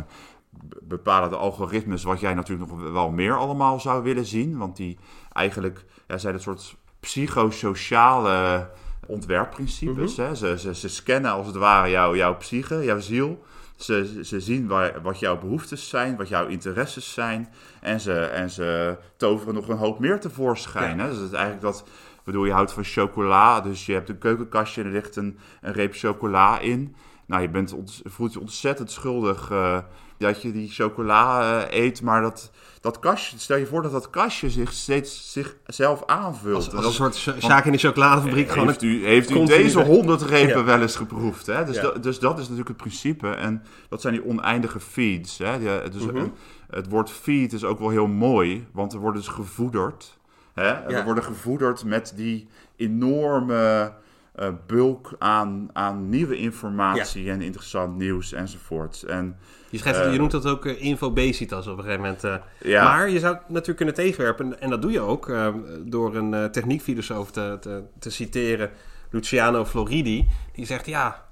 bepalen 0.83 1.31
de 1.31 1.37
algoritmes 1.37 2.03
wat 2.03 2.21
jij 2.21 2.35
natuurlijk 2.35 2.71
nog 2.71 2.91
wel 2.93 3.11
meer 3.11 3.37
allemaal 3.37 3.81
zou 3.81 4.03
willen 4.03 4.27
zien. 4.27 4.59
Want 4.59 4.77
die 4.77 4.99
eigenlijk 5.33 5.85
ja, 6.07 6.19
zijn 6.19 6.35
het 6.35 6.43
soort 6.43 6.77
psychosociale 7.01 8.71
ontwerpprincipes. 9.07 10.17
Mm 10.17 10.25
-hmm. 10.25 10.33
hè. 10.33 10.35
Ze, 10.35 10.59
ze, 10.59 10.75
ze, 10.75 10.89
scannen 10.89 11.31
als 11.31 11.47
het 11.47 11.57
ware 11.57 11.91
jou, 11.91 12.17
jouw 12.17 12.37
psyche, 12.37 12.85
jouw 12.85 13.01
ziel. 13.01 13.43
Ze, 13.79 14.21
ze 14.23 14.41
zien 14.41 14.67
waar, 14.67 15.03
wat 15.03 15.19
jouw 15.19 15.39
behoeftes 15.39 15.89
zijn, 15.89 16.17
wat 16.17 16.29
jouw 16.29 16.47
interesses 16.47 17.13
zijn. 17.13 17.49
En 17.81 18.01
ze, 18.01 18.21
en 18.21 18.51
ze 18.51 18.97
toveren 19.17 19.55
nog 19.55 19.69
een 19.69 19.77
hoop 19.77 19.99
meer 19.99 20.21
tevoorschijn. 20.21 20.97
Ja. 20.97 21.03
Hè? 21.03 21.09
Dus 21.09 21.19
het 21.19 21.27
is 21.27 21.37
eigenlijk 21.37 21.63
dat, 21.63 21.85
bedoel, 22.25 22.45
je 22.45 22.53
houdt 22.53 22.73
van 22.73 22.85
chocola. 22.85 23.61
Dus 23.61 23.87
je 23.87 23.93
hebt 23.93 24.09
een 24.09 24.19
keukenkastje 24.19 24.81
en 24.81 24.87
er 24.87 24.93
ligt 24.93 25.17
een, 25.17 25.39
een 25.61 25.73
reep 25.73 25.95
chocola 25.95 26.59
in. 26.59 26.95
Nou, 27.29 27.43
je 27.43 27.49
bent 27.49 27.75
voelt 28.05 28.33
je 28.33 28.41
ontzettend 28.41 28.91
schuldig 28.91 29.51
uh, 29.51 29.79
dat 30.19 30.43
je 30.43 30.53
die 30.53 30.71
chocola 30.71 31.41
uh, 31.41 31.81
eet, 31.85 32.03
maar 32.03 32.23
dat, 32.23 32.51
dat 32.81 32.99
kastje, 32.99 33.39
stel 33.39 33.57
je 33.57 33.67
voor 33.67 33.83
dat 33.83 33.93
dat 33.93 34.11
kastje 34.11 34.51
zich 34.51 34.73
steeds 34.73 35.33
zichzelf 35.33 36.03
aanvult. 36.07 36.55
Als, 36.55 36.75
als 36.75 36.99
een 36.99 37.13
soort 37.13 37.43
zaak 37.45 37.65
in 37.65 37.73
de 37.73 37.79
chocoladefabriek. 37.79 38.55
Heeft 38.55 38.83
u, 38.83 39.07
heeft 39.07 39.31
u 39.31 39.45
deze 39.45 39.83
honderd 39.83 40.23
repen 40.23 40.65
wel 40.65 40.81
eens 40.81 40.97
geproefd? 40.97 41.47
Hè? 41.47 41.65
Dus, 41.65 41.77
ja. 41.77 41.91
dus 41.91 42.19
dat 42.19 42.35
is 42.35 42.43
natuurlijk 42.43 42.69
het 42.69 42.77
principe. 42.77 43.29
En 43.29 43.63
dat 43.89 44.01
zijn 44.01 44.15
die 44.15 44.25
oneindige 44.25 44.81
feeds. 44.81 45.39
Hè? 45.39 45.55
Ja, 45.55 45.89
dus 45.89 46.03
mm 46.03 46.09
-hmm. 46.09 46.33
Het 46.71 46.89
woord 46.89 47.11
feed 47.11 47.53
is 47.53 47.65
ook 47.65 47.79
wel 47.79 47.89
heel 47.89 48.07
mooi, 48.07 48.67
want 48.73 48.93
er 48.93 48.99
worden 48.99 49.21
dus 49.21 49.31
gevoederd. 49.31 50.19
Hè? 50.55 50.69
Ja. 50.69 50.87
We 50.87 51.03
worden 51.05 51.25
gevoederd 51.25 51.85
met 51.85 52.13
die 52.17 52.49
enorme 52.77 53.93
uh, 54.41 54.49
bulk 54.67 55.15
aan, 55.19 55.69
aan 55.73 56.09
nieuwe 56.09 56.37
informatie 56.37 57.25
ja. 57.25 57.33
en 57.33 57.43
interessant 57.43 57.97
nieuws 57.97 58.33
enzovoort. 58.33 59.03
En, 59.03 59.37
je, 59.71 59.79
schrijft, 59.79 60.07
uh, 60.07 60.13
je 60.13 60.19
noemt 60.19 60.31
dat 60.31 60.47
ook 60.47 60.65
uh, 60.65 60.83
infobesitas 60.83 61.67
op 61.67 61.79
een 61.79 61.85
gegeven 61.85 62.03
moment. 62.03 62.43
Ja. 62.63 62.85
Maar 62.85 63.11
je 63.11 63.19
zou 63.19 63.35
het 63.35 63.49
natuurlijk 63.49 63.77
kunnen 63.77 63.95
tegenwerpen, 63.95 64.61
en 64.61 64.71
dat 64.71 64.83
doe 64.83 64.91
je 64.91 65.01
ook, 65.01 65.33
door 65.81 66.17
een 66.17 66.51
techniekfilosoof 66.51 67.31
te, 67.31 67.57
te, 67.61 67.83
te, 67.99 68.11
citeren. 68.11 68.71
Luciano 69.11 69.65
Floridi, 69.65 70.29
die 70.53 70.67
zegt 70.67 70.87
ja, 70.87 71.25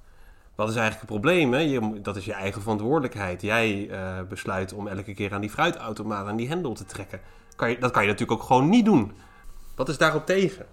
wat 0.54 0.68
is 0.68 0.76
eigenlijk 0.76 1.11
het 1.11 1.20
probleem? 1.20 1.52
Hè? 1.52 1.59
Je, 1.59 2.00
dat 2.02 2.16
is 2.16 2.24
je 2.24 2.32
eigen 2.32 2.62
verantwoordelijkheid. 2.62 3.42
Jij 3.42 3.90
besluit 4.28 4.72
om 4.72 4.88
elke 4.88 5.14
keer 5.14 5.32
aan 5.32 5.40
die 5.40 5.50
fruitautomaat 5.50 6.26
aan 6.26 6.36
die 6.36 6.48
hendel 6.48 6.74
te 6.74 6.84
trekken. 6.84 7.20
Kan 7.57 7.70
je, 7.70 7.78
dat 7.78 7.90
kan 7.90 8.02
je 8.02 8.09
natuurlijk 8.09 8.40
ook 8.40 8.46
gewoon 8.46 8.68
niet 8.68 8.84
doen. 8.84 9.12
Wat 9.74 9.88
is 9.88 9.98
daarop 9.98 10.26
tegen? 10.26 10.66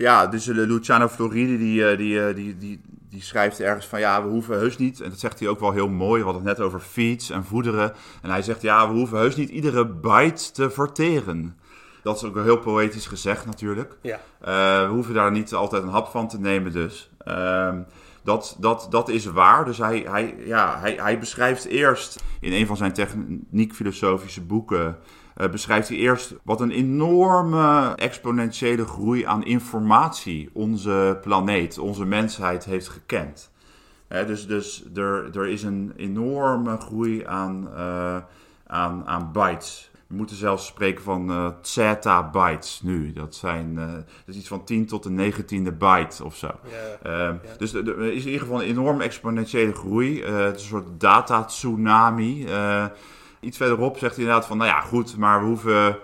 Ja, 0.00 0.26
dus 0.26 0.46
uh, 0.46 0.56
Luciano 0.56 1.08
Floridi 1.08 1.58
die, 1.58 1.80
uh, 1.80 1.96
die, 1.96 2.34
die, 2.34 2.56
die, 2.58 2.80
die 3.08 3.22
schrijft 3.22 3.60
ergens 3.60 3.86
van 3.86 4.00
ja, 4.00 4.22
we 4.22 4.28
hoeven 4.28 4.58
heus 4.58 4.78
niet, 4.78 5.00
en 5.00 5.10
dat 5.10 5.18
zegt 5.18 5.38
hij 5.38 5.48
ook 5.48 5.60
wel 5.60 5.72
heel 5.72 5.88
mooi, 5.88 6.18
we 6.18 6.24
hadden 6.24 6.46
het 6.46 6.56
net 6.56 6.66
over 6.66 6.80
feeds 6.80 7.30
en 7.30 7.44
voederen. 7.44 7.92
En 8.22 8.30
hij 8.30 8.42
zegt 8.42 8.62
ja, 8.62 8.88
we 8.88 8.94
hoeven 8.94 9.18
heus 9.18 9.36
niet 9.36 9.48
iedere 9.48 9.86
bite 9.86 10.52
te 10.52 10.70
verteren. 10.70 11.56
Dat 12.02 12.16
is 12.16 12.24
ook 12.24 12.34
wel 12.34 12.42
heel 12.42 12.58
poëtisch 12.58 13.06
gezegd 13.06 13.46
natuurlijk. 13.46 13.96
Ja. 14.02 14.20
we 14.40 14.88
hoeven 14.90 15.14
daar 15.14 15.30
niet 15.30 15.54
altijd 15.54 15.82
een 15.82 15.88
hap 15.88 16.06
van 16.06 16.28
te 16.28 16.40
nemen 16.40 16.72
dus. 16.72 17.10
Ehm, 17.18 17.82
dat, 18.22 18.56
dat, 18.58 18.86
dat 18.90 19.08
is 19.08 19.24
waar. 19.24 19.64
Dus 19.64 19.78
hij, 19.78 20.04
hij, 20.08 20.34
ja, 20.44 20.78
hij, 20.78 20.94
hij 20.94 21.18
beschrijft 21.18 21.64
eerst 21.64 22.22
in 22.40 22.52
een 22.52 22.66
van 22.66 22.76
zijn 22.76 22.92
techniek-filosofische 22.92 24.40
boeken. 24.42 24.98
Uh, 25.40 25.50
beschrijft 25.50 25.88
hij 25.88 25.96
eerst 25.96 26.34
wat 26.42 26.60
een 26.60 26.70
enorme 26.70 27.92
exponentiële 27.96 28.86
groei 28.86 29.24
aan 29.24 29.44
informatie 29.44 30.50
onze 30.52 31.18
planeet, 31.20 31.78
onze 31.78 32.04
mensheid 32.04 32.64
heeft 32.64 32.88
gekend. 32.88 33.50
dus 34.08 34.46
dus 34.46 34.84
er, 34.94 35.38
er 35.38 35.48
is 35.48 35.62
een 35.62 35.92
enorme 35.96 36.76
groei 36.76 37.24
aan, 37.26 37.68
uh, 37.74 38.16
aan, 38.66 39.06
aan 39.06 39.32
bytes. 39.32 39.90
We 40.10 40.16
moeten 40.16 40.36
zelfs 40.36 40.66
spreken 40.66 41.02
van 41.02 41.30
uh, 41.76 42.30
bytes 42.32 42.80
nu. 42.82 43.12
Dat, 43.12 43.34
zijn, 43.34 43.72
uh, 43.78 43.92
dat 43.92 44.04
is 44.26 44.36
iets 44.36 44.48
van 44.48 44.64
10 44.64 44.86
tot 44.86 45.02
de 45.02 45.32
19e 45.32 45.76
byte 45.78 46.24
of 46.24 46.36
zo. 46.36 46.50
Uh, 47.06 47.30
Dus 47.58 47.74
er 47.74 48.00
is 48.00 48.24
in 48.24 48.30
ieder 48.30 48.40
geval 48.40 48.62
een 48.62 48.68
enorm 48.68 49.00
exponentiële 49.00 49.72
groei. 49.72 50.22
Eh, 50.22 50.36
het 50.36 50.56
is 50.56 50.62
een 50.62 50.68
soort 50.68 51.00
data-tsunami. 51.00 52.46
Iets 53.40 53.56
verderop 53.56 53.98
zegt 53.98 54.14
hij 54.14 54.24
inderdaad 54.24 54.48
van, 54.48 54.56
nou 54.56 54.70
ja, 54.70 54.80
goed, 54.80 55.16
maar 55.16 55.40
we 55.40 55.46
hoeven, 55.46 55.98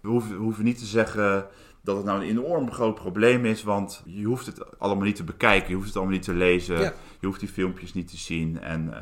we 0.00 0.08
hoeven, 0.08 0.30
we 0.30 0.42
hoeven 0.42 0.64
niet 0.64 0.78
te 0.78 0.84
zeggen 0.84 1.46
dat 1.82 1.96
het 1.96 2.04
nou 2.04 2.20
een 2.20 2.28
enorm 2.28 2.72
groot 2.72 2.94
probleem 2.94 3.44
is, 3.44 3.62
want 3.62 4.02
je 4.06 4.24
hoeft 4.24 4.46
het 4.46 4.78
allemaal 4.78 5.04
niet 5.04 5.16
te 5.16 5.24
bekijken, 5.24 5.68
je 5.68 5.74
hoeft 5.74 5.86
het 5.86 5.96
allemaal 5.96 6.14
niet 6.14 6.24
te 6.24 6.34
lezen, 6.34 6.78
je 7.20 7.26
hoeft 7.26 7.40
die 7.40 7.48
filmpjes 7.48 7.94
niet 7.94 8.08
te 8.08 8.16
zien. 8.16 8.60
En, 8.60 8.94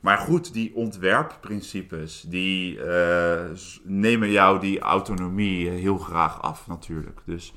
maar 0.00 0.18
goed, 0.18 0.52
die 0.52 0.74
ontwerpprincipes, 0.74 2.24
die 2.28 2.76
uh, 2.76 3.40
nemen 3.84 4.30
jou 4.30 4.60
die 4.60 4.78
autonomie 4.78 5.68
heel 5.68 5.98
graag 5.98 6.42
af 6.42 6.66
natuurlijk. 6.66 7.20
Dus 7.24 7.54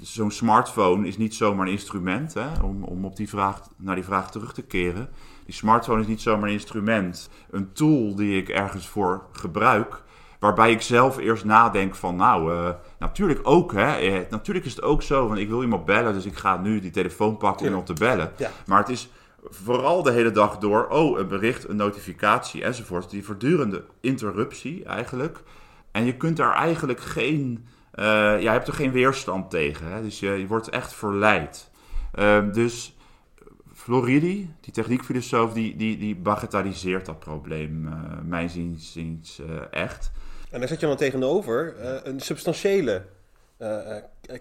zo'n 0.00 0.30
smartphone 0.30 1.06
is 1.06 1.16
niet 1.16 1.34
zomaar 1.34 1.66
een 1.66 1.72
instrument, 1.72 2.34
hè, 2.34 2.62
om, 2.62 2.82
om 2.82 3.04
op 3.04 3.16
die 3.16 3.28
vraag, 3.28 3.60
naar 3.76 3.94
die 3.94 4.04
vraag 4.04 4.30
terug 4.30 4.52
te 4.52 4.62
keren. 4.62 5.08
Die 5.46 5.54
smartphone 5.54 6.00
is 6.00 6.06
niet 6.06 6.20
zomaar 6.20 6.48
een 6.48 6.54
instrument, 6.54 7.30
een 7.50 7.72
tool 7.72 8.14
die 8.14 8.36
ik 8.36 8.48
ergens 8.48 8.88
voor 8.88 9.22
gebruik. 9.32 10.02
Waarbij 10.38 10.70
ik 10.70 10.82
zelf 10.82 11.18
eerst 11.18 11.44
nadenk 11.44 11.94
van, 11.94 12.16
nou, 12.16 12.52
uh, 12.52 12.68
natuurlijk 12.98 13.40
ook, 13.42 13.72
hè. 13.72 13.94
Eh, 13.94 14.30
natuurlijk 14.30 14.66
is 14.66 14.74
het 14.74 14.82
ook 14.82 15.02
zo, 15.02 15.26
want 15.26 15.38
ik 15.38 15.48
wil 15.48 15.62
iemand 15.62 15.84
bellen, 15.84 16.12
dus 16.12 16.24
ik 16.24 16.36
ga 16.36 16.56
nu 16.56 16.80
die 16.80 16.90
telefoon 16.90 17.36
pakken 17.36 17.74
om 17.74 17.84
te 17.84 17.92
bellen. 17.92 18.32
Ja. 18.36 18.50
Maar 18.66 18.78
het 18.78 18.88
is 18.88 19.08
vooral 19.48 20.02
de 20.02 20.10
hele 20.10 20.30
dag 20.30 20.58
door, 20.58 20.88
oh, 20.88 21.18
een 21.18 21.28
bericht, 21.28 21.68
een 21.68 21.76
notificatie 21.76 22.64
enzovoort. 22.64 23.10
Die 23.10 23.24
voortdurende 23.24 23.84
interruptie 24.00 24.84
eigenlijk. 24.84 25.42
En 25.92 26.04
je 26.04 26.16
kunt 26.16 26.36
daar 26.36 26.54
eigenlijk 26.54 27.00
geen, 27.00 27.66
uh, 27.94 28.04
ja, 28.04 28.36
je 28.36 28.48
hebt 28.48 28.68
er 28.68 28.74
geen 28.74 28.92
weerstand 28.92 29.50
tegen. 29.50 29.92
Hè? 29.92 30.02
Dus 30.02 30.20
je, 30.20 30.30
je 30.30 30.46
wordt 30.46 30.68
echt 30.68 30.94
verleid. 30.94 31.70
Uh, 32.18 32.38
dus 32.52 32.95
Floridi, 33.86 34.50
die 34.60 34.72
techniekfilosoof, 34.72 35.52
die, 35.52 35.76
die, 35.76 35.98
die 35.98 36.16
bagatelliseert 36.16 37.06
dat 37.06 37.18
probleem, 37.18 37.86
uh, 37.86 37.92
mijn 38.24 38.50
ziens, 38.50 39.40
uh, 39.40 39.60
echt. 39.70 40.10
En 40.50 40.58
daar 40.58 40.68
zet 40.68 40.80
je 40.80 40.86
dan 40.86 40.96
tegenover 40.96 41.74
een 42.06 42.20
substantiële 42.20 43.04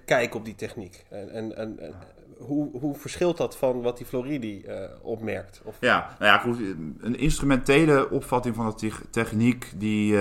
kijk 0.05 0.35
op 0.35 0.45
die 0.45 0.55
techniek. 0.55 1.05
En, 1.09 1.29
en, 1.29 1.57
en, 1.57 1.93
hoe, 2.37 2.79
hoe 2.79 2.95
verschilt 2.95 3.37
dat 3.37 3.57
van 3.57 3.81
wat 3.81 3.97
die 3.97 4.05
Floridi 4.05 4.65
opmerkt? 5.01 5.61
Of... 5.63 5.77
Ja, 5.79 6.15
nou 6.19 6.31
ja, 6.31 6.65
een 6.99 7.17
instrumentele 7.17 8.09
opvatting 8.09 8.55
van 8.55 8.75
de 8.77 8.91
techniek 9.09 9.71
die 9.75 10.13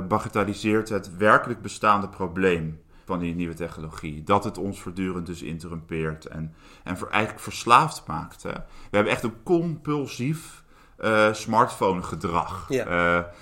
bagatelliseert 0.00 0.88
het 0.88 1.16
werkelijk 1.16 1.62
bestaande 1.62 2.08
probleem 2.08 2.81
van 3.04 3.18
die 3.18 3.34
nieuwe 3.34 3.54
technologie. 3.54 4.22
Dat 4.24 4.44
het 4.44 4.58
ons 4.58 4.80
voortdurend 4.80 5.26
dus 5.26 5.42
interrumpeert 5.42 6.26
en, 6.26 6.54
en 6.84 6.98
voor, 6.98 7.08
eigenlijk 7.08 7.42
verslaafd 7.42 8.06
maakt. 8.06 8.42
Hè. 8.42 8.52
We 8.52 8.96
hebben 8.96 9.12
echt 9.12 9.22
een 9.22 9.42
compulsief 9.42 10.64
uh, 10.98 11.32
smartphone 11.32 12.02
gedrag. 12.02 12.66
Ja. 12.68 13.32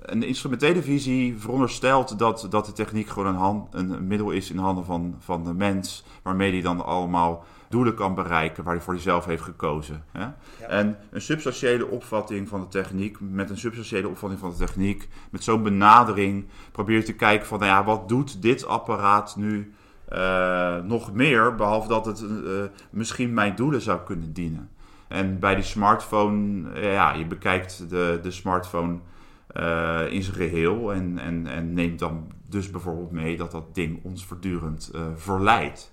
een 0.00 0.22
instrumentele 0.22 0.82
visie 0.82 1.38
veronderstelt 1.38 2.18
dat, 2.18 2.46
dat 2.50 2.66
de 2.66 2.72
techniek 2.72 3.08
gewoon 3.08 3.28
een, 3.28 3.40
hand, 3.40 3.74
een 3.74 4.06
middel 4.06 4.30
is 4.30 4.50
in 4.50 4.56
de 4.56 4.62
handen 4.62 4.84
van, 4.84 5.16
van 5.18 5.44
de 5.44 5.54
mens, 5.54 6.04
waarmee 6.22 6.50
die 6.50 6.62
dan 6.62 6.84
allemaal 6.84 7.44
doelen 7.70 7.94
kan 7.94 8.14
bereiken 8.14 8.64
waar 8.64 8.74
hij 8.74 8.82
voor 8.82 8.98
zelf 8.98 9.24
heeft 9.24 9.42
gekozen. 9.42 10.04
Hè? 10.10 10.26
En 10.66 10.98
een 11.10 11.20
substantiële 11.20 11.86
opvatting 11.86 12.48
van 12.48 12.60
de 12.60 12.68
techniek, 12.68 13.20
met 13.20 13.50
een 13.50 13.58
substantiële 13.58 14.08
opvatting 14.08 14.40
van 14.40 14.50
de 14.50 14.56
techniek, 14.56 15.08
met 15.30 15.44
zo'n 15.44 15.62
benadering, 15.62 16.46
probeer 16.72 16.96
je 16.96 17.02
te 17.02 17.14
kijken 17.14 17.46
van, 17.46 17.58
nou 17.58 17.70
ja, 17.70 17.84
wat 17.84 18.08
doet 18.08 18.42
dit 18.42 18.66
apparaat 18.66 19.36
nu 19.36 19.72
uh, 20.12 20.76
nog 20.82 21.12
meer, 21.12 21.54
behalve 21.54 21.88
dat 21.88 22.06
het 22.06 22.20
uh, 22.20 22.62
misschien 22.90 23.34
mijn 23.34 23.54
doelen 23.54 23.80
zou 23.80 24.00
kunnen 24.00 24.32
dienen. 24.32 24.70
En 25.08 25.38
bij 25.38 25.54
die 25.54 25.64
smartphone, 25.64 26.80
ja, 26.80 27.12
je 27.12 27.26
bekijkt 27.26 27.90
de, 27.90 28.18
de 28.22 28.30
smartphone 28.30 28.98
uh, 29.56 30.12
in 30.12 30.22
zijn 30.22 30.36
geheel 30.36 30.92
en, 30.92 31.18
en, 31.18 31.46
en 31.46 31.72
neemt 31.72 31.98
dan 31.98 32.32
dus 32.48 32.70
bijvoorbeeld 32.70 33.10
mee 33.10 33.36
dat 33.36 33.50
dat 33.50 33.74
ding 33.74 34.04
ons 34.04 34.26
voortdurend 34.26 34.90
verleidt 35.16 35.92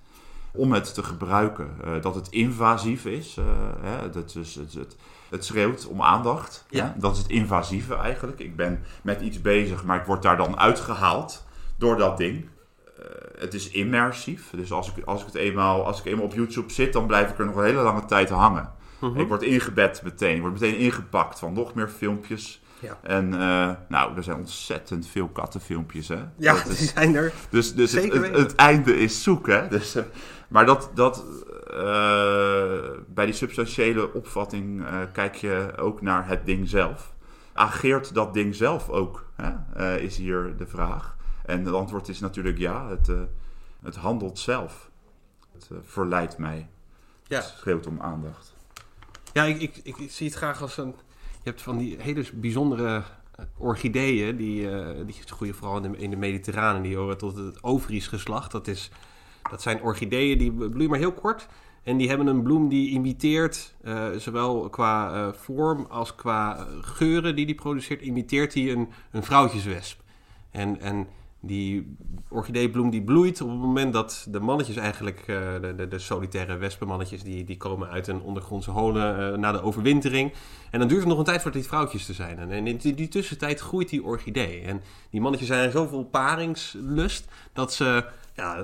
om 0.57 0.71
het 0.73 0.93
te 0.93 1.03
gebruiken. 1.03 1.69
Uh, 1.85 2.01
dat 2.01 2.15
het 2.15 2.27
invasief 2.29 3.05
is. 3.05 3.37
Uh, 3.37 3.45
hè, 3.81 4.09
dat 4.09 4.35
is 4.35 4.55
het, 4.55 4.73
het, 4.73 4.95
het, 5.29 5.45
schreeuwt 5.45 5.87
om 5.87 6.01
aandacht. 6.01 6.65
Ja. 6.69 6.95
Dat 6.97 7.11
is 7.11 7.17
het 7.17 7.29
invasieve 7.29 7.95
eigenlijk. 7.95 8.39
Ik 8.39 8.55
ben 8.55 8.83
met 9.01 9.21
iets 9.21 9.41
bezig, 9.41 9.83
maar 9.83 9.99
ik 9.99 10.05
word 10.05 10.21
daar 10.21 10.37
dan 10.37 10.59
uitgehaald 10.59 11.45
door 11.77 11.97
dat 11.97 12.17
ding. 12.17 12.45
Uh, 12.99 13.05
het 13.39 13.53
is 13.53 13.69
immersief. 13.69 14.49
Dus 14.55 14.71
als 14.71 14.93
ik, 14.95 15.05
als, 15.05 15.19
ik 15.19 15.25
het 15.25 15.35
eenmaal, 15.35 15.85
als 15.85 15.99
ik 15.99 16.05
eenmaal 16.05 16.25
op 16.25 16.33
YouTube 16.33 16.73
zit, 16.73 16.93
dan 16.93 17.07
blijf 17.07 17.29
ik 17.29 17.39
er 17.39 17.45
nog 17.45 17.55
een 17.55 17.63
hele 17.63 17.81
lange 17.81 18.05
tijd 18.05 18.29
hangen. 18.29 18.71
-huh. 18.99 19.17
Ik 19.17 19.27
word 19.27 19.41
ingebed 19.41 20.01
meteen. 20.03 20.35
Ik 20.35 20.41
word 20.41 20.53
meteen 20.53 20.77
ingepakt 20.77 21.39
van 21.39 21.53
nog 21.53 21.73
meer 21.73 21.89
filmpjes. 21.89 22.61
Ja. 22.79 22.97
En 23.01 23.33
uh, 23.33 23.69
nou, 23.87 24.15
er 24.15 24.23
zijn 24.23 24.37
ontzettend 24.37 25.07
veel 25.07 25.27
kattenfilmpjes, 25.27 26.07
hè? 26.07 26.19
Ja, 26.37 26.53
dat 26.53 26.67
is, 26.71 26.77
die 26.77 26.87
zijn 26.87 27.15
er. 27.15 27.33
Dus, 27.49 27.73
dus 27.73 27.91
het, 27.91 28.13
het, 28.13 28.35
het, 28.35 28.55
einde 28.55 28.99
is 28.99 29.23
zoek, 29.23 29.47
hè? 29.47 29.67
Dus, 29.67 29.95
uh, 29.95 30.03
maar 30.47 30.65
dat, 30.65 30.91
dat 30.93 31.25
uh, 31.71 32.89
bij 33.07 33.25
die 33.25 33.33
substantiële 33.33 34.13
opvatting 34.13 34.85
kijk 35.13 35.35
je 35.35 35.73
ook 35.77 36.01
naar 36.01 36.27
het 36.27 36.45
ding 36.45 36.69
zelf. 36.69 37.15
Ageert 37.53 38.13
dat 38.13 38.33
ding 38.33 38.55
zelf 38.55 38.89
ook, 38.89 39.25
hè? 39.35 39.97
is 39.97 40.17
hier 40.17 40.57
de 40.57 40.67
vraag. 40.67 41.15
En 41.45 41.65
het 41.65 41.73
antwoord 41.73 42.07
is 42.07 42.19
natuurlijk 42.19 42.57
ja, 42.57 42.89
het, 42.89 43.11
het 43.81 43.95
handelt 43.95 44.39
zelf. 44.39 44.89
Het 45.53 45.69
verleidt 45.83 46.37
mij. 46.37 46.69
Ja. 47.23 47.37
Het 47.37 47.45
schreeuwt 47.45 47.87
om 47.87 48.01
aandacht. 48.01 48.55
Ja, 49.33 49.43
ik, 49.43 49.61
ik, 49.61 49.77
ik, 49.83 49.97
ik 49.97 50.11
zie 50.11 50.27
het 50.27 50.35
graag 50.35 50.61
als 50.61 50.77
een 50.77 50.95
je 51.47 51.53
hebt 51.53 51.65
van 51.65 51.77
die 51.77 51.97
hele 51.99 52.25
bijzondere 52.33 53.03
orchideeën, 53.57 54.37
die, 54.37 54.61
uh, 54.61 55.05
die 55.05 55.15
groeien 55.25 55.55
vooral 55.55 55.83
in 55.83 55.91
de, 55.91 55.97
in 55.97 56.09
de 56.09 56.15
Mediterrane, 56.15 56.81
die 56.81 56.97
horen 56.97 57.17
tot 57.17 57.35
het 57.35 57.63
Ovries 57.63 58.07
geslacht. 58.07 58.51
Dat, 58.51 58.67
is, 58.67 58.91
dat 59.49 59.61
zijn 59.61 59.81
orchideeën 59.81 60.37
die 60.37 60.51
bloeien 60.51 60.89
maar 60.89 60.99
heel 60.99 61.11
kort. 61.11 61.47
En 61.83 61.97
die 61.97 62.07
hebben 62.07 62.27
een 62.27 62.43
bloem 62.43 62.69
die 62.69 62.89
imiteert, 62.89 63.75
uh, 63.83 64.07
zowel 64.17 64.69
qua 64.69 65.15
uh, 65.15 65.33
vorm 65.33 65.85
als 65.89 66.15
qua 66.15 66.67
geuren 66.81 67.35
die 67.35 67.45
die 67.45 67.55
produceert, 67.55 68.01
imiteert 68.01 68.53
hij 68.53 68.71
een, 68.71 68.89
een 69.11 69.23
vrouwtjeswesp. 69.23 70.01
En, 70.51 70.79
en 70.79 71.07
die 71.39 71.97
orchideebloem 72.29 72.89
die 72.89 73.01
bloeit 73.01 73.41
op 73.41 73.49
het 73.49 73.57
moment 73.57 73.93
dat 73.93 74.27
de 74.29 74.39
mannetjes 74.39 74.75
eigenlijk, 74.75 75.23
de, 75.25 75.73
de, 75.77 75.87
de, 75.87 75.99
solitaire 75.99 76.57
wespenmannetjes, 76.57 77.23
die, 77.23 77.43
die 77.43 77.57
komen 77.57 77.89
uit 77.89 78.07
een 78.07 78.21
ondergrondse 78.21 78.71
holen 78.71 79.39
na 79.39 79.51
de 79.51 79.61
overwintering. 79.61 80.33
En 80.71 80.79
dan 80.79 80.87
duurt 80.87 80.99
het 80.99 81.09
nog 81.09 81.17
een 81.17 81.25
tijd 81.25 81.41
voor 81.41 81.51
die 81.51 81.63
vrouwtjes 81.63 82.05
te 82.05 82.13
zijn. 82.13 82.39
En 82.39 82.67
in 82.67 82.77
die, 82.77 82.93
die 82.93 83.07
tussentijd 83.07 83.59
groeit 83.59 83.89
die 83.89 84.03
orchidee. 84.03 84.61
En 84.61 84.81
die 85.09 85.21
mannetjes 85.21 85.49
zijn 85.49 85.71
zoveel 85.71 86.03
paringslust 86.03 87.25
dat 87.53 87.73
ze 87.73 88.05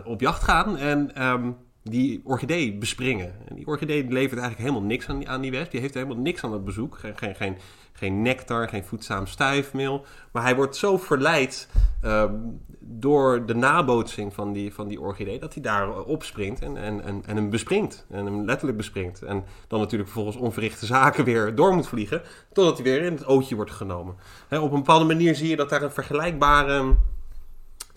op 0.03 0.19
jacht 0.21 0.43
gaan. 0.43 0.77
En 0.77 1.23
um, 1.27 1.55
die 1.83 2.21
orchidee 2.23 2.77
bespringen. 2.77 3.33
En 3.47 3.55
die 3.55 3.67
orchidee 3.67 4.03
levert 4.03 4.39
eigenlijk 4.39 4.69
helemaal 4.69 4.81
niks 4.81 5.07
aan 5.07 5.17
die, 5.17 5.29
aan 5.29 5.41
die 5.41 5.51
wesp. 5.51 5.71
Die 5.71 5.79
heeft 5.79 5.93
helemaal 5.93 6.17
niks 6.17 6.43
aan 6.43 6.53
het 6.53 6.65
bezoek. 6.65 6.97
Geen, 6.97 7.15
geen, 7.15 7.35
geen, 7.35 7.57
geen 7.93 8.21
nectar, 8.21 8.69
geen 8.69 8.83
voedzaam 8.83 9.27
stuifmeel. 9.27 10.05
Maar 10.31 10.43
hij 10.43 10.55
wordt 10.55 10.75
zo 10.75 10.97
verleid 10.97 11.69
ehm, 12.01 12.35
door 12.79 13.45
de 13.45 13.55
nabootsing 13.55 14.33
van 14.33 14.53
die, 14.53 14.73
van 14.73 14.87
die 14.87 15.01
orchidee... 15.01 15.39
dat 15.39 15.53
hij 15.53 15.63
daar 15.63 16.03
opspringt 16.03 16.61
en, 16.61 16.77
en, 16.77 17.03
en, 17.03 17.23
en 17.25 17.35
hem 17.35 17.49
bespringt. 17.49 18.05
En 18.09 18.25
hem 18.25 18.45
letterlijk 18.45 18.77
bespringt. 18.77 19.21
En 19.21 19.43
dan 19.67 19.79
natuurlijk 19.79 20.09
vervolgens 20.09 20.43
onverrichte 20.43 20.85
zaken 20.85 21.23
weer 21.23 21.55
door 21.55 21.73
moet 21.73 21.87
vliegen... 21.87 22.21
totdat 22.53 22.75
hij 22.75 22.83
weer 22.83 23.01
in 23.01 23.13
het 23.13 23.25
ootje 23.25 23.55
wordt 23.55 23.71
genomen. 23.71 24.15
op 24.49 24.71
een 24.71 24.77
bepaalde 24.77 25.05
manier 25.05 25.35
zie 25.35 25.49
je 25.49 25.55
dat 25.55 25.69
daar 25.69 25.81
een 25.81 25.91
vergelijkbare 25.91 26.95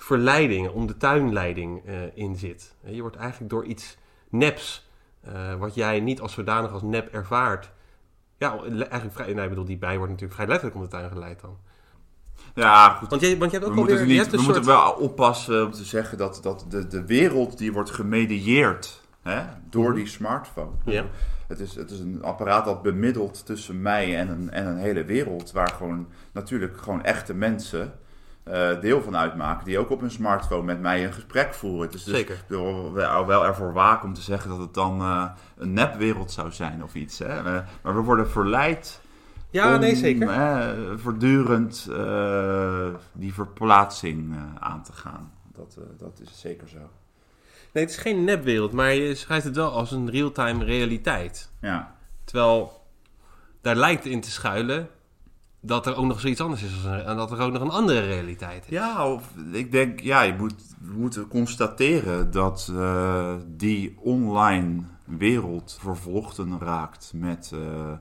verleiding, 0.07 0.69
om 0.69 0.87
de 0.87 0.97
tuinleiding 0.97 1.89
uh, 1.89 1.95
in 2.15 2.37
zit. 2.37 2.75
Je 2.85 3.01
wordt 3.01 3.17
eigenlijk 3.17 3.51
door 3.51 3.65
iets 3.65 3.97
neps, 4.29 4.89
uh, 5.29 5.55
wat 5.55 5.75
jij 5.75 6.01
niet 6.01 6.21
als 6.21 6.33
zodanig 6.33 6.73
als 6.73 6.83
nep 6.83 7.13
ervaart. 7.13 7.71
Ja, 8.39 8.59
eigenlijk 8.63 9.13
vrij, 9.13 9.33
nee, 9.33 9.43
ik 9.43 9.49
bedoel, 9.49 9.65
die 9.65 9.79
bij 9.79 9.97
wordt 9.97 10.13
natuurlijk 10.13 10.35
vrij 10.41 10.47
letterlijk 10.47 10.77
om 10.77 10.83
de 10.83 10.89
tuin 10.97 11.11
geleid 11.11 11.41
dan. 11.41 11.57
Ja, 12.55 12.89
goed. 12.89 13.11
Want 13.11 13.23
je, 13.23 13.39
want 13.39 13.51
je 13.51 13.57
hebt 13.57 13.69
ook 13.69 13.75
we 13.75 13.81
moeten, 13.81 14.07
niet, 14.07 14.31
we 14.31 14.43
moeten 14.43 14.65
wel 14.65 14.93
oppassen 14.93 15.65
om 15.65 15.71
te 15.71 15.85
zeggen 15.85 16.19
dat, 16.19 16.39
dat 16.43 16.67
de, 16.69 16.87
de 16.87 17.05
wereld 17.05 17.59
die 17.59 17.73
wordt 17.73 17.91
gemedieerd 17.91 19.03
hè, 19.23 19.43
door 19.71 19.95
die 19.95 20.07
smartphone. 20.07 20.73
Ja. 20.85 21.05
Het 21.49 21.61
is, 21.61 21.75
het 21.75 21.91
is 21.91 21.99
een 21.99 22.23
apparaat 22.23 22.65
dat 22.65 22.83
bemiddelt 22.83 23.47
tussen 23.47 23.83
mij 23.83 24.17
en 24.17 24.29
een, 24.29 24.51
en 24.51 24.67
een 24.67 24.79
hele 24.79 25.05
wereld. 25.05 25.53
Waar 25.53 25.71
gewoon 25.71 26.09
natuurlijk 26.33 26.77
gewoon 26.77 27.05
echte 27.05 27.35
mensen 27.35 27.99
eh, 28.47 28.80
deel 28.80 29.03
van 29.03 29.16
uitmaken. 29.16 29.64
Die 29.64 29.78
ook 29.78 29.90
op 29.90 30.01
hun 30.01 30.11
smartphone 30.11 30.62
met 30.62 30.80
mij 30.80 31.05
een 31.05 31.12
gesprek 31.12 31.55
voeren. 31.55 31.90
Dus, 31.90 32.05
dus 32.05 32.14
Zeker. 32.14 32.34
ik 32.34 32.44
wil 32.47 32.92
wel, 32.92 33.26
wel 33.26 33.44
ervoor 33.44 33.72
waken 33.72 34.09
om 34.09 34.14
te 34.14 34.20
zeggen 34.20 34.51
dat 34.51 34.59
het 34.59 34.74
dan 34.74 35.01
eh, 35.01 35.30
een 35.57 35.72
nepwereld 35.72 36.32
zou 36.32 36.53
zijn 36.53 36.82
of 36.82 36.94
iets. 36.94 37.18
Hè? 37.18 37.36
Eh, 37.36 37.59
maar 37.82 37.94
we 37.94 38.01
worden 38.01 38.30
verleid. 38.30 39.01
Ja, 39.51 39.74
om, 39.74 39.80
nee, 39.80 39.97
zeker. 39.97 40.99
voortdurend 40.99 41.88
die 43.12 43.34
verplaatsing 43.34 44.34
aan 44.59 44.82
te 44.82 44.92
gaan. 44.92 45.32
Dat, 45.53 45.78
dat 45.99 46.20
is 46.22 46.40
zeker 46.40 46.68
zo. 46.68 46.78
Nee, 47.72 47.84
het 47.84 47.90
is 47.90 47.99
geen 47.99 48.24
nepwereld, 48.24 48.72
maar 48.72 48.94
je 48.94 49.14
schrijft 49.14 49.44
het 49.44 49.57
wel 49.57 49.70
als 49.70 49.90
een 49.90 50.11
real-time 50.11 50.64
realiteit. 50.64 51.51
Ja. 51.61 51.94
Terwijl 52.24 52.82
daar 53.61 53.76
lijkt 53.76 54.05
in 54.05 54.20
te 54.20 54.30
schuilen 54.30 54.88
dat 55.61 55.87
er 55.87 55.97
ook 55.97 56.05
nog 56.05 56.21
zoiets 56.21 56.41
anders 56.41 56.63
is 56.63 56.85
en 56.85 57.17
dat 57.17 57.33
er 57.33 57.41
ook 57.41 57.53
nog 57.53 57.63
een 57.63 57.71
andere 57.71 58.01
realiteit 58.01 58.65
is. 58.65 58.71
Ja, 58.71 59.19
ik 59.53 59.73
denk, 59.73 60.01
ja, 60.01 60.23
je 60.23 60.35
moet, 60.39 60.55
we 60.81 60.93
moeten 60.93 61.29
constateren 61.29 62.31
dat 62.31 62.71
uh, 62.73 63.35
die 63.47 63.97
online 64.01 64.83
wereld 65.05 65.79
vervlochten 65.81 66.59
raakt 66.59 67.13
met 67.15 67.51
uh, 67.55 67.93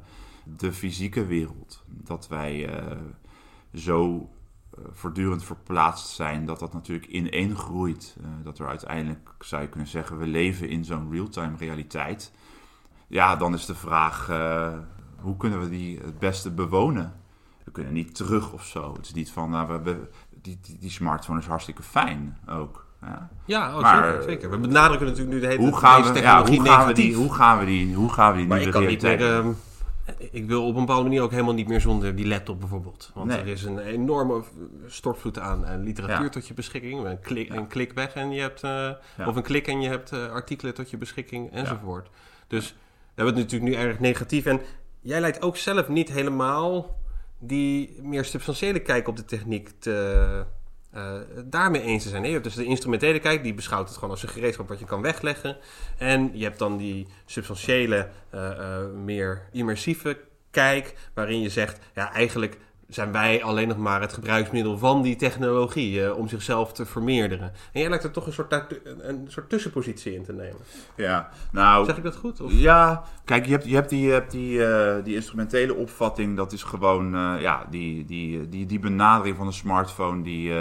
de 0.43 0.73
fysieke 0.73 1.25
wereld. 1.25 1.83
Dat 1.87 2.27
wij 2.27 2.69
uh, 2.69 2.97
zo 3.73 4.29
voortdurend 4.91 5.43
verplaatst 5.43 6.07
zijn, 6.07 6.45
dat 6.45 6.59
dat 6.59 6.73
natuurlijk 6.73 7.07
ineen 7.07 7.55
groeit. 7.55 8.15
dat 8.43 8.59
er 8.59 8.67
uiteindelijk, 8.67 9.29
zou 9.39 9.61
je 9.61 9.69
kunnen 9.69 9.89
zeggen, 9.89 10.17
we 10.17 10.27
leven 10.27 10.69
in 10.69 10.85
zo'n 10.85 11.11
real-time 11.11 11.57
realiteit. 11.57 12.31
Ja, 13.07 13.35
dan 13.35 13.53
is 13.53 13.65
de 13.65 13.75
vraag, 13.75 14.27
hoe 15.19 15.37
kunnen 15.37 15.59
we 15.59 15.69
die 15.69 15.99
het 15.99 16.19
beste 16.19 16.51
bewonen? 16.51 17.13
We 17.65 17.71
kunnen 17.71 17.93
niet 17.93 18.15
terug 18.15 18.53
of 18.53 18.65
zo. 18.65 18.93
Het 18.93 19.05
is 19.05 19.13
niet 19.13 19.31
van, 19.31 19.49
nou, 19.49 19.81
we 19.83 20.07
die, 20.41 20.59
die, 20.61 20.77
die 20.79 20.89
smartphone 20.89 21.39
is 21.39 21.45
hartstikke 21.45 21.83
fijn 21.83 22.37
ook. 22.49 22.85
Ja, 23.01 23.29
ja 23.45 23.75
oh, 23.75 23.81
maar, 23.81 24.11
zeker, 24.11 24.23
zeker. 24.23 24.49
We 24.49 24.57
benadrukken 24.57 25.07
natuurlijk 25.07 25.33
nu 25.35 25.41
de 25.41 25.47
hele 25.47 25.59
hoe 25.59 25.77
gaan 25.77 26.01
we, 26.01 26.07
ja, 26.07 26.13
technologie 26.13 26.59
hoe 26.59 26.67
gaan 26.67 26.79
we 26.79 26.85
negatief. 26.85 27.05
die, 27.05 27.15
hoe 27.15 27.33
gaan 27.33 27.59
we 27.59 27.65
die, 27.65 27.95
hoe 27.95 28.09
gaan 28.09 28.31
we 28.31 28.37
die 28.37 28.47
maar 28.47 28.57
nieuwe 28.57 28.73
ik 28.73 28.79
kan 28.79 28.89
niet 28.89 29.01
meer, 29.01 29.45
uh, 29.45 29.47
ik 30.31 30.45
wil 30.45 30.67
op 30.67 30.75
een 30.75 30.85
bepaalde 30.85 31.03
manier 31.03 31.21
ook 31.21 31.31
helemaal 31.31 31.53
niet 31.53 31.67
meer 31.67 31.81
zonder 31.81 32.15
die 32.15 32.27
laptop 32.27 32.59
bijvoorbeeld. 32.59 33.11
Want 33.13 33.27
Nee. 33.27 33.39
er 33.39 33.47
is 33.47 33.63
een 33.63 33.79
enorme 33.79 34.43
stortvloed 34.87 35.39
aan 35.39 35.65
eh, 35.65 35.77
literatuur 35.77 36.23
Ja. 36.23 36.29
tot 36.29 36.47
je 36.47 36.53
beschikking. 36.53 37.05
Een 37.05 37.19
klik, 37.19 37.53
een 37.53 37.67
klik 37.67 37.93
weg 37.93 38.13
en 38.13 38.31
je 38.31 38.41
hebt, 38.41 38.63
eh, 38.63 38.91
of 39.27 39.35
een 39.35 39.43
klik 39.43 39.67
en 39.67 39.81
je 39.81 39.89
hebt 39.89 40.11
eh, 40.11 40.31
artikelen 40.31 40.73
tot 40.73 40.89
je 40.89 40.97
beschikking 40.97 41.51
enzovoort. 41.51 42.09
Dus 42.47 42.69
we 42.69 43.21
hebben 43.21 43.35
het 43.35 43.43
natuurlijk 43.43 43.71
nu 43.71 43.87
erg 43.87 43.99
negatief. 43.99 44.45
En 44.45 44.61
jij 45.01 45.19
lijkt 45.19 45.41
ook 45.41 45.57
zelf 45.57 45.87
niet 45.87 46.09
helemaal 46.11 46.95
die 47.47 47.99
meer 48.01 48.25
substantiële 48.25 48.79
kijk 48.79 49.07
op 49.07 49.15
de 49.15 49.25
techniek 49.25 49.69
te, 49.79 50.45
eh, 50.91 51.13
daarmee 51.45 51.81
eens 51.81 52.03
te 52.03 52.09
zijn. 52.09 52.23
Je 52.25 52.31
hebt 52.31 52.43
dus 52.43 52.55
de 52.55 52.65
instrumentele 52.65 53.19
kijk, 53.19 53.43
die 53.43 53.53
beschouwt 53.53 53.87
het 53.87 53.95
gewoon 53.95 54.09
als 54.09 54.23
een 54.23 54.29
gereedschap 54.29 54.67
wat 54.67 54.79
je 54.79 54.85
kan 54.85 55.01
wegleggen. 55.01 55.57
En 55.97 56.31
je 56.33 56.43
hebt 56.43 56.59
dan 56.59 56.77
die 56.77 57.07
substantiële, 57.25 58.09
eh, 58.29 58.51
eh, 58.51 58.89
meer 58.91 59.49
immersieve 59.51 60.17
kijk, 60.51 60.95
waarin 61.13 61.41
je 61.41 61.49
zegt, 61.49 61.79
ja, 61.93 62.13
eigenlijk 62.13 62.57
zijn 62.87 63.11
wij 63.11 63.43
alleen 63.43 63.67
nog 63.67 63.77
maar 63.77 64.01
het 64.01 64.13
gebruiksmiddel 64.13 64.77
van 64.77 65.01
die 65.01 65.15
technologie 65.15 66.05
eh, 66.05 66.17
om 66.17 66.27
zichzelf 66.27 66.73
te 66.73 66.85
vermeerderen. 66.85 67.51
En 67.71 67.79
jij 67.79 67.89
lijkt 67.89 68.03
er 68.03 68.11
toch 68.11 68.25
een 68.25 68.33
soort, 68.33 68.51
een, 68.51 69.09
een 69.09 69.25
soort 69.27 69.49
tussenpositie 69.49 70.13
in 70.13 70.23
te 70.23 70.33
nemen. 70.33 70.59
Ja, 70.95 71.29
nou... 71.51 71.85
Zeg 71.85 71.97
ik 71.97 72.03
dat 72.03 72.15
goed? 72.15 72.41
Of? 72.41 72.51
Ja, 72.51 73.03
kijk, 73.23 73.45
je 73.45 73.51
hebt, 73.51 73.65
je 73.65 73.75
hebt, 73.75 73.89
die, 73.89 74.05
je 74.05 74.11
hebt 74.11 74.31
die, 74.31 74.65
eh, 74.65 75.03
die 75.03 75.15
instrumentele 75.15 75.73
opvatting, 75.73 76.35
dat 76.35 76.51
is 76.51 76.63
gewoon, 76.63 77.15
eh, 77.15 77.41
ja, 77.41 77.65
die, 77.69 78.05
die, 78.05 78.49
die, 78.49 78.65
die 78.65 78.79
benadering 78.79 79.37
van 79.37 79.47
de 79.47 79.53
smartphone, 79.53 80.23
die, 80.23 80.53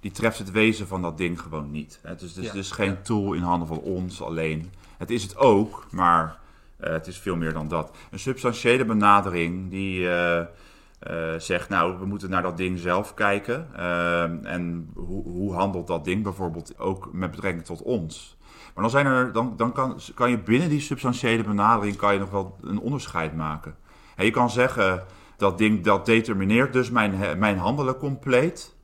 die 0.00 0.10
treft 0.10 0.38
het 0.38 0.50
wezen 0.50 0.86
van 0.86 1.02
dat 1.02 1.18
ding 1.18 1.40
gewoon 1.40 1.70
niet. 1.70 1.98
Het 2.02 2.22
is 2.22 2.34
dus, 2.34 2.46
Ja, 2.46 2.52
dus 2.52 2.70
geen 2.70 3.02
tool 3.02 3.32
in 3.32 3.42
handen 3.42 3.68
van 3.68 3.78
ons 3.78 4.22
alleen. 4.22 4.70
Het 4.96 5.10
is 5.10 5.22
het 5.22 5.36
ook, 5.36 5.86
maar 5.90 6.38
het 6.76 7.06
is 7.06 7.18
veel 7.18 7.36
meer 7.36 7.52
dan 7.52 7.68
dat. 7.68 7.96
Een 8.10 8.18
substantiële 8.18 8.84
benadering 8.84 9.70
die... 9.70 10.08
eh, 10.98 11.34
zegt, 11.38 11.68
nou, 11.68 11.98
we 11.98 12.06
moeten 12.06 12.30
naar 12.30 12.42
dat 12.42 12.56
ding 12.56 12.78
zelf 12.78 13.14
kijken. 13.14 13.68
Ehm, 13.76 14.44
en 14.44 14.90
hoe, 14.94 15.22
hoe 15.22 15.54
handelt 15.54 15.86
dat 15.86 16.04
ding 16.04 16.22
bijvoorbeeld 16.22 16.78
ook 16.78 17.08
met 17.12 17.30
betrekking 17.30 17.64
tot 17.64 17.82
ons? 17.82 18.36
Maar 18.74 18.82
dan, 18.82 18.90
zijn 18.90 19.06
er, 19.06 19.32
dan, 19.32 19.54
dan 19.56 19.72
kan, 19.72 20.00
kan 20.14 20.30
je 20.30 20.38
binnen 20.38 20.68
die 20.68 20.80
substantiële 20.80 21.42
benadering 21.42 21.96
kan 21.96 22.12
je 22.12 22.18
nog 22.18 22.30
wel 22.30 22.58
een 22.62 22.78
onderscheid 22.80 23.36
maken. 23.36 23.76
En 24.16 24.24
je 24.24 24.30
kan 24.30 24.50
zeggen, 24.50 25.04
dat 25.36 25.58
ding 25.58 25.84
dat 25.84 26.06
determineert 26.06 26.72
dus 26.72 26.90
mijn, 26.90 27.38
mijn 27.38 27.58
handelen 27.58 27.96
compleet. 27.96 28.76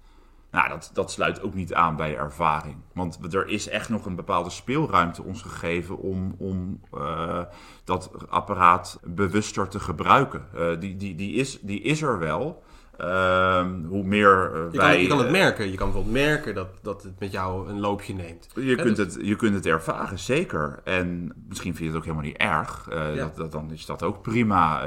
Nou, 0.55 0.69
dat, 0.69 0.91
dat 0.93 1.11
sluit 1.11 1.43
ook 1.43 1.55
niet 1.55 1.75
aan 1.75 1.97
bij 1.97 2.17
ervaring. 2.17 2.77
Want 2.93 3.35
er 3.35 3.49
is 3.49 3.69
echt 3.69 3.89
nog 3.89 4.07
een 4.07 4.17
bepaalde 4.17 4.51
speelruimte 4.51 5.23
ons 5.23 5.43
gegeven 5.43 5.99
om, 5.99 6.35
om 6.39 6.81
eh, 6.93 7.43
dat 7.85 8.11
apparaat 8.29 8.99
bewuster 9.05 9.69
te 9.69 9.81
gebruiken. 9.81 10.47
Eh, 10.55 10.81
die, 10.81 10.97
die, 10.97 11.15
die, 11.15 11.33
is, 11.35 11.61
die 11.61 11.81
is 11.81 12.03
er 12.03 12.19
wel. 12.19 12.63
Ehm, 12.99 13.85
hoe 13.85 14.05
meer 14.05 14.51
eh, 14.55 14.73
Je, 14.73 14.79
wij... 14.79 14.93
kan, 14.93 15.01
je 15.03 15.09
kan 15.09 15.19
het 15.19 15.27
eh, 15.27 15.33
merken. 15.33 15.71
Je 15.71 15.77
kan 15.77 15.87
bijvoorbeeld 15.93 16.15
merken 16.25 16.55
dat, 16.55 16.69
dat 16.83 17.03
het 17.03 17.21
met 17.21 17.33
jou 17.33 17.69
een 17.69 17.81
loopje 17.81 18.15
neemt. 18.15 18.49
je 18.55 18.75
kunt, 18.75 18.97
dus- 18.97 19.15
het, 19.15 19.27
je 19.27 19.37
kunt 19.37 19.55
het 19.55 19.67
ervaren, 19.67 20.19
zeker. 20.19 20.81
En 20.85 21.33
misschien 21.49 21.75
vind 21.75 21.79
je 21.79 21.87
het 21.87 21.97
ook 21.97 22.05
helemaal 22.05 22.25
niet 22.25 22.37
erg. 22.37 22.89
Eh, 22.91 23.15
Ja. 23.15 23.23
dat, 23.23 23.37
dat, 23.37 23.53
dan 23.53 23.71
is 23.73 23.87
dat 23.87 24.03
ook 24.03 24.23
prima. 24.23 24.83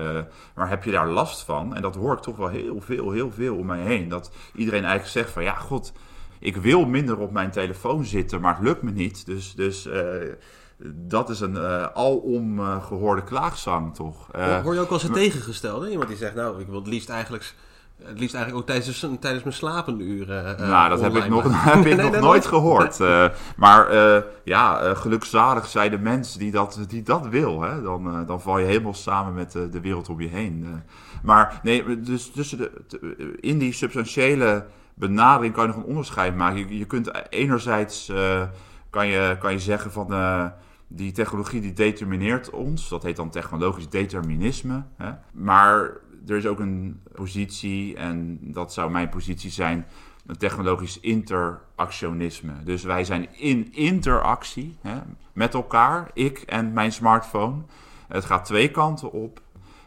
Maar 0.55 0.70
heb 0.70 0.84
je 0.84 0.91
daar 0.91 1.08
last 1.08 1.43
van? 1.43 1.76
En 1.76 1.82
dat 1.82 1.95
hoor 1.95 2.14
ik 2.14 2.20
toch 2.22 2.38
wel 2.38 2.47
heel 2.49 2.82
veel, 2.82 3.12
heel 3.12 3.32
veel 3.32 3.55
om 3.55 3.66
mij 3.66 3.82
heen. 3.82 4.10
Dat 4.10 4.32
iedereen 4.55 4.82
eigenlijk 4.84 5.12
zegt 5.12 5.30
van... 5.30 5.43
Ja, 5.43 5.53
god, 5.55 5.93
ik 6.39 6.55
wil 6.55 6.86
minder 6.86 7.18
op 7.18 7.32
mijn 7.32 7.51
telefoon 7.51 8.05
zitten, 8.05 8.41
maar 8.41 8.55
het 8.55 8.64
lukt 8.64 8.82
me 8.82 8.91
niet. 8.91 9.26
Dus, 9.26 9.55
dus 9.55 9.88
dat 10.84 11.30
is 11.30 11.39
een 11.39 11.58
eh, 11.58 11.86
alom 11.93 12.60
eh, 12.60 12.86
gehoorde 12.86 13.24
klaagzang, 13.24 13.95
toch? 13.95 14.32
Eh, 14.32 14.62
Hoor 14.62 14.74
je 14.74 14.80
ook 14.80 14.89
wel 14.89 14.99
eens 14.99 15.08
het 15.08 15.14
tegengestelde? 15.14 15.89
Iemand 15.89 16.08
die 16.08 16.18
zegt, 16.18 16.36
nou, 16.36 16.60
ik 16.62 16.68
wil 16.68 16.76
het 16.76 16.88
liefst 16.88 17.10
eigenlijk, 17.10 17.53
het 18.04 18.20
liefst 18.20 18.36
eigenlijk 18.36 18.56
ook 18.56 18.76
tijdens, 18.76 19.00
tijdens 19.20 19.43
mijn 19.43 19.56
slapenuren. 19.56 20.58
eh, 20.58 20.70
nou, 20.70 20.89
dat 20.89 21.02
heb 21.02 21.16
ik 21.16 21.28
nog, 21.30 21.43
heb 21.74 21.86
ik 21.86 21.95
Nee, 21.95 22.10
nog 22.10 22.20
nooit 22.20 22.45
gehoord. 22.45 23.00
Eh, 23.00 23.26
maar 23.56 23.88
eh, 23.88 24.22
ja, 24.43 24.93
gelukzalig 24.93 25.68
zijn 25.68 25.91
de 25.91 26.00
mensen 26.00 26.39
die 26.39 26.52
dat, 26.52 26.80
die 26.88 27.04
dat 27.04 27.28
wil. 27.28 27.62
Hè? 27.62 27.82
Dan, 27.82 28.26
dan 28.26 28.41
val 28.41 28.60
je 28.60 28.66
helemaal 28.66 28.93
samen 28.93 29.34
met 29.34 29.52
de 29.52 29.82
wereld 29.82 30.10
om 30.10 30.22
je 30.22 30.28
heen. 30.28 30.84
maar 31.24 31.60
nee, 31.64 32.02
dus 32.02 32.32
tussen 32.32 32.58
de, 32.58 32.72
in 33.39 33.58
die 33.58 33.74
substantiële 33.74 34.66
benadering 34.93 35.54
kan 35.54 35.68
je 35.68 35.74
nog 35.74 35.84
een 35.84 35.89
onderscheid 35.89 36.36
maken. 36.36 36.60
Je, 36.60 36.78
je 36.78 36.86
kunt 36.86 37.30
enerzijds 37.30 38.12
kan 38.89 39.08
je, 39.08 39.38
kan 39.39 39.52
je 39.52 39.60
zeggen 39.60 39.91
van 39.91 40.12
die 40.88 41.12
technologie 41.12 41.62
die 41.62 41.74
determineert 41.74 42.50
ons. 42.50 42.89
Dat 42.89 43.04
heet 43.04 43.16
dan 43.16 43.30
technologisch 43.30 43.89
determinisme. 43.89 44.84
Hè? 44.98 45.12
Maar 45.32 45.91
er 46.28 46.38
is 46.38 46.48
ook 46.48 46.60
een 46.60 47.02
positie, 47.14 47.96
en 47.96 48.40
dat 48.42 48.74
zou 48.74 48.92
mijn 48.92 49.10
positie 49.10 49.52
zijn, 49.52 49.86
een 50.26 50.38
technologisch 50.38 51.00
interactionisme. 51.00 52.54
Dus 52.64 52.84
wij 52.84 53.04
zijn 53.04 53.28
in 53.36 53.74
interactie 53.74 54.78
hè, 54.82 55.00
met 55.34 55.54
elkaar, 55.54 56.10
ik 56.14 56.38
en 56.40 56.74
mijn 56.74 56.92
smartphone. 56.92 57.62
Het 58.08 58.26
gaat 58.26 58.46
twee 58.46 58.72
kanten 58.72 59.12
op. 59.12 59.42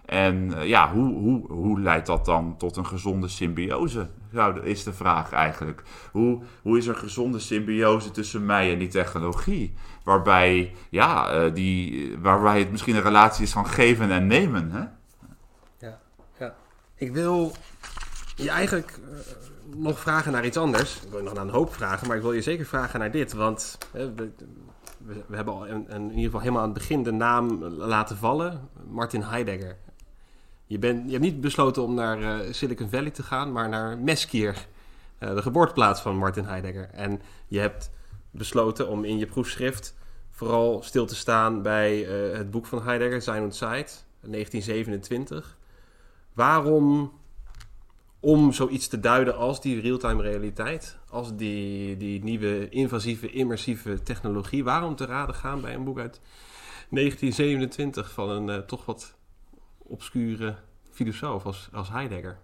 En 0.05 0.51
uh, 0.51 0.66
ja, 0.66 0.93
hoe, 0.93 1.14
hoe, 1.14 1.53
hoe 1.53 1.80
leidt 1.80 2.07
dat 2.07 2.24
dan 2.24 2.57
tot 2.57 2.76
een 2.76 2.86
gezonde 2.86 3.28
symbiose? 3.28 4.09
Is 4.62 4.84
de 4.84 4.93
vraag 4.93 5.32
eigenlijk. 5.32 5.82
Hoe, 6.12 6.43
hoe 6.62 6.78
is 6.78 6.86
er 6.86 6.95
gezonde 6.95 7.38
symbiose 7.38 8.11
tussen 8.11 8.47
mij 8.47 8.72
en 8.72 8.78
die 8.78 8.88
technologie? 8.88 9.74
Waarbij, 10.05 10.72
ja, 10.91 11.34
uh, 11.34 11.55
die, 11.55 12.16
waarbij 12.18 12.59
het 12.59 12.70
misschien 12.70 12.97
een 12.97 13.03
relatie 13.03 13.45
is 13.45 13.53
van 13.53 13.66
geven 13.66 14.11
en 14.11 14.26
nemen. 14.26 14.70
Hè? 14.70 14.84
Ik 17.01 17.12
wil 17.12 17.53
je 18.36 18.51
eigenlijk 18.51 18.98
uh, 18.98 19.18
nog 19.76 19.98
vragen 19.98 20.32
naar 20.32 20.44
iets 20.44 20.57
anders. 20.57 20.96
Ik 21.03 21.09
wil 21.09 21.18
je 21.18 21.24
nog 21.24 21.34
naar 21.34 21.44
een 21.44 21.51
hoop 21.51 21.74
vragen, 21.74 22.07
maar 22.07 22.16
ik 22.16 22.22
wil 22.22 22.32
je 22.32 22.42
zeker 22.42 22.66
vragen 22.66 23.01
naar 23.01 23.11
dit. 23.11 23.32
Want 23.32 23.78
we, 23.92 24.32
hebben 25.30 25.55
al 25.55 25.66
in, 25.66 25.88
in, 25.88 26.09
ieder 26.09 26.24
geval 26.24 26.40
helemaal 26.40 26.62
aan 26.62 26.68
het 26.68 26.78
begin 26.78 27.03
de 27.03 27.12
naam 27.12 27.64
laten 27.64 28.16
vallen. 28.16 28.68
Martin 28.88 29.22
Heidegger. 29.22 29.76
Je, 30.66 30.78
bent, 30.78 31.05
je 31.05 31.11
hebt 31.11 31.22
niet 31.22 31.40
besloten 31.40 31.82
om 31.82 31.94
naar 31.94 32.20
uh, 32.20 32.53
Silicon 32.53 32.90
Valley 32.90 33.11
te 33.11 33.22
gaan, 33.22 33.53
maar 33.53 33.68
naar 33.68 33.98
Meskier, 33.98 34.66
uh, 35.18 35.34
de 35.34 35.42
geboorteplaats 35.42 36.01
van 36.01 36.16
Martin 36.16 36.44
Heidegger. 36.44 36.90
En 36.92 37.20
je 37.46 37.59
hebt 37.59 37.90
besloten 38.30 38.88
om 38.88 39.05
in 39.05 39.18
je 39.18 39.26
proefschrift 39.26 39.94
vooral 40.30 40.82
stil 40.82 41.07
te 41.07 41.14
staan 41.14 41.62
bij 41.62 41.98
het 42.32 42.51
boek 42.51 42.66
van 42.66 42.82
Heidegger, 42.82 43.22
Sein 43.22 43.42
und 43.42 43.55
Zeit, 43.55 44.05
1927. 44.20 45.59
Waarom, 46.41 47.12
om 48.20 48.53
zoiets 48.53 48.88
te 48.88 49.01
duiden 49.01 49.36
als 49.36 49.61
die 49.61 49.80
real-time 49.80 50.22
realiteit, 50.22 50.99
als 51.11 51.36
die, 51.36 51.97
die 51.97 52.24
nieuwe 52.24 52.68
invasieve, 52.68 53.30
immersieve 53.30 54.03
technologie, 54.03 54.64
waarom 54.64 54.97
te 54.97 55.05
raden 55.05 55.34
gaan 55.34 55.61
bij 55.61 55.74
een 55.74 55.84
boek 55.84 55.99
uit 55.99 56.20
1927 56.91 58.12
van 58.12 58.30
een 58.30 58.66
toch 58.66 58.84
wat 58.84 59.14
obscure 59.78 60.57
filosoof 60.91 61.45
als, 61.45 61.68
als 61.72 61.91
Heidegger? 61.91 62.38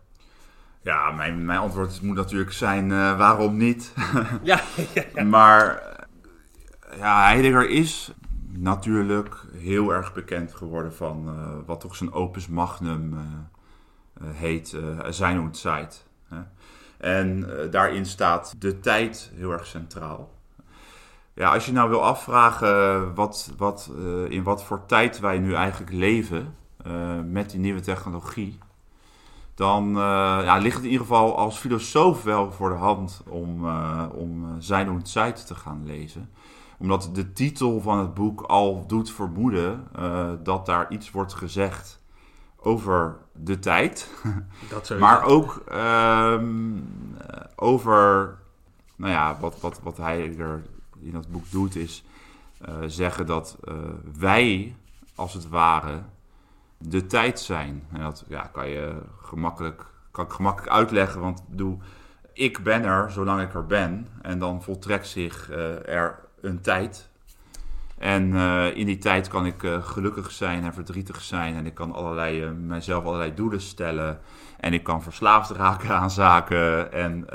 Ja, 0.83 1.11
mijn, 1.11 1.45
mijn 1.45 1.59
antwoord 1.59 2.03
moet 2.03 2.17
natuurlijk 2.17 2.53
zijn: 2.53 2.91
uh, 2.91 3.19
waarom 3.19 3.57
niet? 3.57 3.93
ja, 4.43 4.61
ja, 4.95 5.03
ja, 5.15 5.25
Maar 5.25 5.83
ja, 6.97 7.27
Heidegger 7.27 7.69
is 7.69 8.13
natuurlijk 8.49 9.47
heel 9.53 9.91
erg 9.93 10.13
bekend 10.13 10.55
geworden 10.55 10.95
van 10.95 11.29
uh, 11.29 11.67
wat 11.67 11.81
toch 11.81 11.97
zijn 11.97 12.13
opus 12.13 12.49
magnum 12.49 13.15
heet, 14.25 14.77
Zijn 15.09 15.41
und 15.41 15.57
Zeit. 15.57 16.07
En 16.99 17.49
daarin 17.71 18.07
staat 18.07 18.55
de 18.59 18.81
tijd 18.81 19.33
heel 19.35 19.53
erg 19.53 19.67
centraal. 19.67 20.35
Ja, 21.35 21.53
als 21.53 21.67
je 21.67 21.73
nou 21.73 21.89
wil 21.89 22.05
afvragen 22.05 23.15
wat, 23.15 23.53
wat, 23.57 23.91
in 24.29 24.43
wat 24.43 24.65
voor 24.65 24.87
tijd 24.87 25.21
wij 25.21 25.39
nu 25.39 25.55
eigenlijk 25.55 25.93
leven, 25.93 26.55
met 27.25 27.51
die 27.51 27.61
nieuwe 27.61 27.81
technologie, 27.81 28.59
dan 29.55 29.89
ja, 30.45 30.57
ligt 30.57 30.75
het 30.75 30.85
in 30.85 30.91
ieder 30.91 31.07
geval 31.07 31.37
als 31.37 31.59
filosoof 31.59 32.23
wel 32.23 32.53
voor 32.53 32.69
de 32.69 32.75
hand 32.75 33.23
om, 33.29 33.69
om 34.11 34.57
Zijn 34.59 34.91
und 34.91 35.13
te 35.13 35.55
gaan 35.55 35.83
lezen. 35.85 36.31
Omdat 36.79 37.11
de 37.13 37.33
titel 37.33 37.81
van 37.81 37.99
het 37.99 38.15
boek 38.15 38.41
al 38.41 38.87
doet 38.87 39.11
vermoeden 39.11 39.89
dat 40.43 40.67
daar 40.67 40.91
iets 40.91 41.11
wordt 41.11 41.35
gezegd 41.35 42.01
over 42.67 43.17
de 43.33 43.59
tijd. 43.59 44.11
Dat 44.71 44.95
maar 44.99 45.25
ook 45.25 45.63
um, 45.73 46.89
over, 47.57 48.35
nou 48.97 49.13
ja, 49.13 49.37
wat, 49.41 49.61
wat, 49.61 49.81
wat 49.83 49.97
hij 49.97 50.39
er 50.39 50.63
in 50.99 51.13
dat 51.13 51.31
boek 51.31 51.51
doet 51.51 51.77
is 51.77 52.05
zeggen 52.87 53.27
dat 53.27 53.59
wij 54.19 54.75
als 55.15 55.35
het 55.35 55.49
ware 55.49 56.03
de 56.79 57.07
tijd 57.07 57.41
zijn. 57.41 57.83
En 57.93 58.01
dat 58.01 58.25
ja, 58.29 58.41
kan 58.53 58.69
je 58.69 58.95
gemakkelijk, 59.23 59.85
kan 60.11 60.25
ik 60.25 60.33
gemakkelijk 60.33 60.73
uitleggen, 60.73 61.21
want 61.21 61.49
bedoel, 61.49 61.79
ik 62.33 62.63
ben 62.63 62.85
er 62.85 63.11
zolang 63.11 63.43
ik 63.43 63.55
er 63.55 63.67
ben. 63.67 64.07
En 64.23 64.39
dan 64.39 64.63
voltrekt 64.63 65.07
zich 65.07 65.51
uh, 65.51 65.89
er 65.89 66.19
een 66.41 66.61
tijd. 66.61 67.09
En 67.99 68.33
uh, 68.33 68.77
in 68.77 68.87
die 68.87 68.99
tijd 68.99 69.29
kan 69.29 69.47
ik 69.47 69.63
uh, 69.63 69.85
gelukkig 69.85 70.31
zijn 70.31 70.65
en 70.65 70.75
verdrietig 70.75 71.21
zijn. 71.21 71.55
En 71.55 71.67
ik 71.67 71.75
kan 71.75 71.93
allerlei, 71.93 72.51
mijzelf 72.51 73.05
allerlei 73.05 73.35
doelen 73.35 73.61
stellen. 73.61 74.19
En 74.61 74.73
ik 74.73 74.83
kan 74.83 75.03
verslaafd 75.03 75.51
raken 75.51 75.95
aan 75.95 76.11
zaken. 76.11 76.93
En 76.93 77.27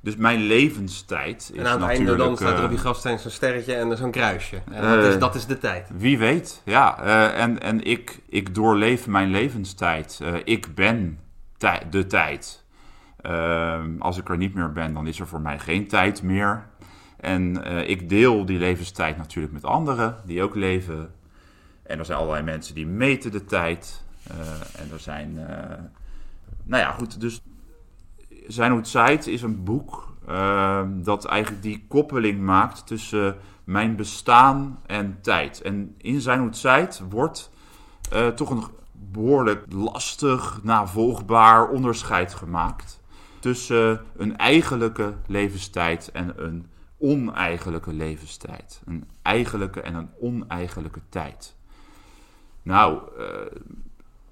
dus 0.00 0.16
mijn 0.16 0.40
levenstijd 0.40 1.50
is 1.52 1.60
En 1.60 1.66
aan 1.66 1.80
het 1.80 1.90
einde 1.90 2.16
dan 2.16 2.36
staat 2.36 2.58
er 2.58 2.64
op 2.64 2.70
die 2.70 2.78
grafsteen 2.78 3.18
zo'n 3.18 3.30
sterretje 3.30 3.74
en 3.74 3.96
zo'n 3.96 4.10
kruisje. 4.10 4.62
En 4.70 4.82
dat, 4.82 5.04
is, 5.04 5.18
dat 5.18 5.34
is 5.34 5.46
de 5.46 5.58
tijd. 5.58 5.88
Wie 5.96 6.18
weet, 6.18 6.62
ja. 6.64 6.98
En 7.34 7.60
en 7.60 7.84
ik, 7.84 8.20
ik 8.28 8.54
doorleef 8.54 9.06
mijn 9.06 9.30
levenstijd. 9.30 10.20
Ik 10.44 10.74
ben 10.74 11.18
tij 11.56 11.82
de 11.90 12.06
tijd. 12.06 12.64
Uh, 13.26 13.80
als 13.98 14.18
ik 14.18 14.28
er 14.28 14.36
niet 14.36 14.54
meer 14.54 14.72
ben, 14.72 14.94
dan 14.94 15.06
is 15.06 15.20
er 15.20 15.26
voor 15.26 15.40
mij 15.40 15.58
geen 15.58 15.88
tijd 15.88 16.22
meer. 16.22 16.66
En 17.22 17.64
ik 17.88 18.08
deel 18.08 18.44
die 18.44 18.58
levenstijd 18.58 19.16
natuurlijk 19.16 19.52
met 19.52 19.64
anderen 19.64 20.16
die 20.24 20.42
ook 20.42 20.54
leven. 20.54 21.14
En 21.82 21.98
er 21.98 22.04
zijn 22.04 22.18
allerlei 22.18 22.44
mensen 22.44 22.74
die 22.74 22.86
meten 22.86 23.30
de 23.30 23.44
tijd. 23.44 24.04
en 24.76 24.92
er 24.92 25.00
zijn... 25.00 25.34
nou 26.64 26.82
ja, 26.82 26.90
goed, 26.90 27.20
dus 27.20 27.40
zijn 28.46 28.72
hoe 28.72 28.84
Zeit 28.84 29.26
is 29.26 29.42
een 29.42 29.64
boek 29.64 30.14
uh, 30.28 30.82
dat 30.94 31.24
eigenlijk 31.24 31.62
die 31.62 31.84
koppeling 31.88 32.40
maakt 32.40 32.86
tussen 32.86 33.36
mijn 33.64 33.96
bestaan 33.96 34.80
en 34.86 35.18
tijd. 35.20 35.62
En 35.62 35.94
in 35.98 36.20
Zijn 36.20 36.40
hoe 36.40 36.54
Zeit 36.54 37.02
wordt 37.10 37.50
toch 38.34 38.50
een 38.50 38.64
behoorlijk 39.10 39.64
lastig, 39.68 40.60
navolgbaar 40.62 41.68
onderscheid 41.68 42.34
gemaakt 42.34 43.00
tussen 43.38 44.00
een 44.16 44.36
eigenlijke 44.36 45.14
levenstijd 45.26 46.10
en 46.10 46.32
een 46.36 46.66
oneigenlijke 47.02 47.92
levenstijd. 47.92 48.82
Een 48.84 49.04
eigenlijke 49.22 49.80
en 49.80 49.94
een 49.94 50.10
oneigenlijke 50.20 51.00
tijd. 51.08 51.56
Nou, 52.62 53.00
uh, 53.18 53.26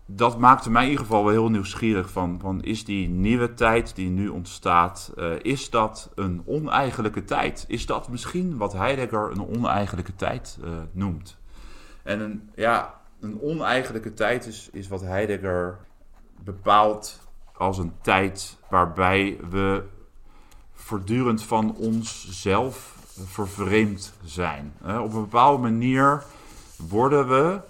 dat 0.07 0.39
maakte 0.39 0.71
mij 0.71 0.83
in 0.83 0.91
ieder 0.91 1.05
geval 1.05 1.25
wel 1.25 1.33
heel 1.33 1.51
nieuwsgierig 1.51 2.11
van, 2.11 2.39
van 2.41 2.63
is 2.63 2.85
die 2.85 3.09
nieuwe 3.09 3.55
tijd 3.55 3.95
die 3.95 4.11
nu 4.11 4.29
ontstaat, 4.29 5.13
uh, 5.17 5.33
is 5.43 5.71
dat 5.71 6.11
een 6.15 6.43
oneigenlijke 6.47 7.25
tijd? 7.25 7.65
Is 7.69 7.87
dat 7.87 8.09
misschien 8.09 8.57
wat 8.57 8.73
Heidegger 8.73 9.31
een 9.31 9.47
oneigenlijke 9.47 10.15
tijd 10.15 10.59
uh, 10.65 10.71
noemt? 10.93 11.39
En 12.03 12.21
een, 12.21 12.51
ja, 12.55 13.01
een 13.21 13.41
oneigenlijke 13.41 14.15
tijd 14.15 14.47
is, 14.47 14.69
is 14.73 14.89
wat 14.89 15.01
Heidegger 15.01 15.79
bepaalt 16.45 17.29
als 17.55 17.79
een 17.79 17.93
tijd 18.01 18.59
waarbij 18.69 19.39
we 19.51 19.85
voortdurend 20.91 21.43
van 21.43 21.75
onszelf 21.77 22.95
vervreemd 23.25 24.13
zijn. 24.25 24.73
Uh, 24.87 25.01
op 25.03 25.13
een 25.15 25.21
bepaalde 25.21 25.63
manier 25.63 26.23
worden 26.89 27.29
we 27.29 27.61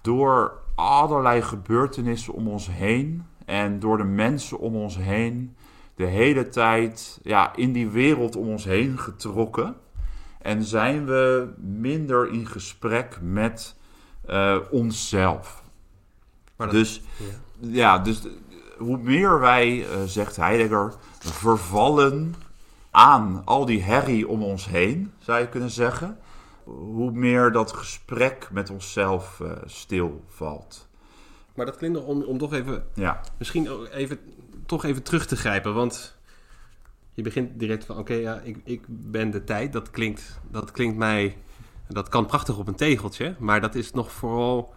door 0.00 0.52
allerlei 0.74 1.42
gebeurtenissen 1.42 2.32
om 2.32 2.48
ons 2.48 2.68
heen 2.70 3.26
en 3.44 3.78
door 3.78 3.96
de 3.96 4.04
mensen 4.04 4.58
om 4.58 4.74
ons 4.76 4.96
heen 4.96 5.56
de 5.94 6.04
hele 6.04 6.48
tijd 6.48 7.18
ja, 7.22 7.56
in 7.56 7.72
die 7.72 7.88
wereld 7.88 8.36
om 8.36 8.48
ons 8.48 8.64
heen 8.64 8.98
getrokken. 8.98 9.76
En 10.42 10.62
zijn 10.62 11.06
we 11.06 11.48
minder 11.56 12.32
in 12.32 12.46
gesprek 12.46 13.18
met 13.22 13.76
uh, 14.28 14.56
onszelf. 14.70 15.62
Dat, 16.56 16.70
dus, 16.70 17.02
ja. 17.16 17.26
ja. 17.58 17.98
dus 17.98 18.22
hoe 18.76 18.98
meer 18.98 19.40
wij, 19.40 19.78
uh, 19.78 19.86
zegt 20.06 20.36
Heidegger, 20.36 20.94
vervallen 21.18 22.34
aan 22.90 23.42
al 23.44 23.66
die 23.66 23.82
herrie 23.82 24.28
om 24.28 24.42
ons 24.42 24.66
heen, 24.66 25.12
zou 25.18 25.40
je 25.40 25.48
kunnen 25.48 25.70
zeggen 25.70 26.18
hoe 26.64 27.10
meer 27.10 27.52
dat 27.52 27.72
gesprek 27.72 28.48
met 28.50 28.70
onszelf 28.70 29.40
uh, 29.42 29.52
stilvalt. 29.64 30.88
Maar 31.54 31.66
dat 31.66 31.76
klinkt 31.76 31.98
nog 31.98 32.06
om, 32.06 32.22
om 32.22 32.38
toch 32.38 32.52
even, 32.52 32.84
ja. 32.94 33.20
misschien 33.38 33.86
even, 33.86 34.18
toch 34.66 34.84
even 34.84 35.02
terug 35.02 35.26
te 35.26 35.36
grijpen. 35.36 35.74
Want 35.74 36.16
je 37.14 37.22
begint 37.22 37.58
direct 37.58 37.84
van, 37.84 37.98
oké, 37.98 38.12
okay, 38.12 38.22
ja, 38.22 38.40
ik, 38.44 38.60
ik 38.64 38.84
ben 38.86 39.30
de 39.30 39.44
tijd. 39.44 39.72
Dat 39.72 39.90
klinkt, 39.90 40.40
dat 40.50 40.70
klinkt 40.70 40.96
mij, 40.96 41.36
dat 41.88 42.08
kan 42.08 42.26
prachtig 42.26 42.58
op 42.58 42.68
een 42.68 42.74
tegeltje. 42.74 43.34
Maar 43.38 43.60
dat 43.60 43.74
is 43.74 43.92
nog 43.92 44.12
vooral, 44.12 44.74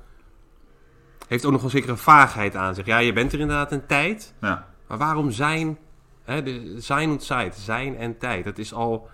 heeft 1.28 1.46
ook 1.46 1.52
nog 1.52 1.64
een 1.64 1.70
zekere 1.70 1.98
vaagheid 1.98 2.56
aan 2.56 2.76
zich. 2.76 2.86
Ja, 2.86 2.98
je 2.98 3.14
bent 3.14 3.34
er 3.34 3.40
inderdaad 3.40 3.72
een 3.72 3.86
tijd. 3.86 4.34
Ja. 4.42 4.68
Maar 4.88 4.98
waarom 4.98 5.32
zijn, 5.32 5.78
de, 6.26 6.76
zijn 6.78 7.10
en 7.10 7.18
tijd, 7.18 7.56
zijn 7.56 7.98
en 7.98 8.18
tijd. 8.18 8.44
Dat 8.44 8.58
is 8.58 8.74
al 8.74 9.10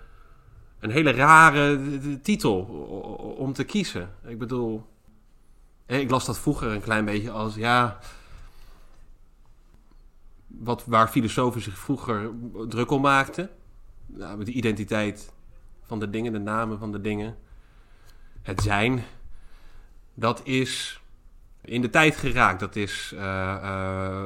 een 0.78 0.90
hele 0.90 1.10
rare 1.10 2.20
titel 2.22 2.60
om 3.38 3.52
te 3.52 3.64
kiezen. 3.64 4.10
Ik 4.26 4.38
bedoel, 4.38 4.86
ik 5.86 6.10
las 6.10 6.24
dat 6.24 6.38
vroeger 6.38 6.70
een 6.70 6.80
klein 6.80 7.04
beetje 7.04 7.30
als 7.30 7.54
ja. 7.54 7.98
Wat, 10.46 10.84
waar 10.86 11.08
filosofen 11.08 11.60
zich 11.60 11.78
vroeger 11.78 12.30
druk 12.68 12.90
om 12.90 13.00
maakten. 13.00 13.50
Nou, 14.06 14.44
de 14.44 14.52
identiteit 14.52 15.32
van 15.82 15.98
de 15.98 16.10
dingen, 16.10 16.32
de 16.32 16.38
namen 16.38 16.78
van 16.78 16.92
de 16.92 17.00
dingen. 17.00 17.36
Het 18.42 18.60
zijn. 18.60 19.04
Dat 20.14 20.40
is 20.44 21.00
in 21.60 21.80
de 21.80 21.90
tijd 21.90 22.16
geraakt. 22.16 22.60
Dat 22.60 22.76
is 22.76 23.14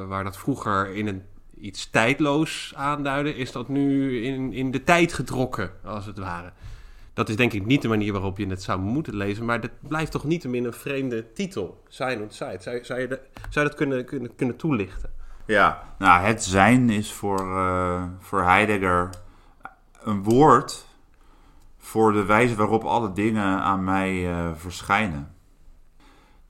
waar 0.07 0.23
dat 0.23 0.37
vroeger 0.37 0.95
in 0.95 1.07
een 1.07 1.23
iets 1.63 1.89
tijdloos 1.89 2.73
aanduidde, 2.75 3.35
is 3.35 3.51
dat 3.51 3.67
nu 3.67 4.17
in, 4.23 4.53
in 4.53 4.71
de 4.71 4.83
tijd 4.83 5.13
getrokken, 5.13 5.71
als 5.83 6.05
het 6.05 6.17
ware. 6.17 6.51
Dat 7.13 7.29
is 7.29 7.35
denk 7.35 7.53
ik 7.53 7.65
niet 7.65 7.81
de 7.81 7.87
manier 7.87 8.11
waarop 8.11 8.37
je 8.37 8.47
het 8.47 8.63
zou 8.63 8.79
moeten 8.79 9.15
lezen, 9.15 9.45
maar 9.45 9.61
dat 9.61 9.71
blijft 9.79 10.11
toch 10.11 10.23
niet 10.23 10.43
een 10.43 10.73
vreemde 10.73 11.33
titel, 11.33 11.83
Zijn 11.87 12.31
Zeit. 12.31 12.63
Zou, 12.63 12.83
zou, 12.83 12.99
je, 12.99 13.07
de, 13.07 13.19
zou 13.49 13.65
je 13.65 13.71
dat 13.71 13.75
kunnen, 13.75 14.05
kunnen, 14.05 14.35
kunnen 14.35 14.55
toelichten? 14.55 15.09
Ja, 15.45 15.83
nou, 15.97 16.25
het 16.25 16.43
zijn 16.43 16.89
is 16.89 17.11
voor, 17.11 17.41
uh, 17.41 18.03
voor 18.19 18.43
Heidegger 18.43 19.09
een 20.03 20.23
woord 20.23 20.85
voor 21.77 22.13
de 22.13 22.25
wijze 22.25 22.55
waarop 22.55 22.83
alle 22.83 23.11
dingen 23.11 23.61
aan 23.61 23.83
mij 23.83 24.29
uh, 24.29 24.49
verschijnen. 24.55 25.32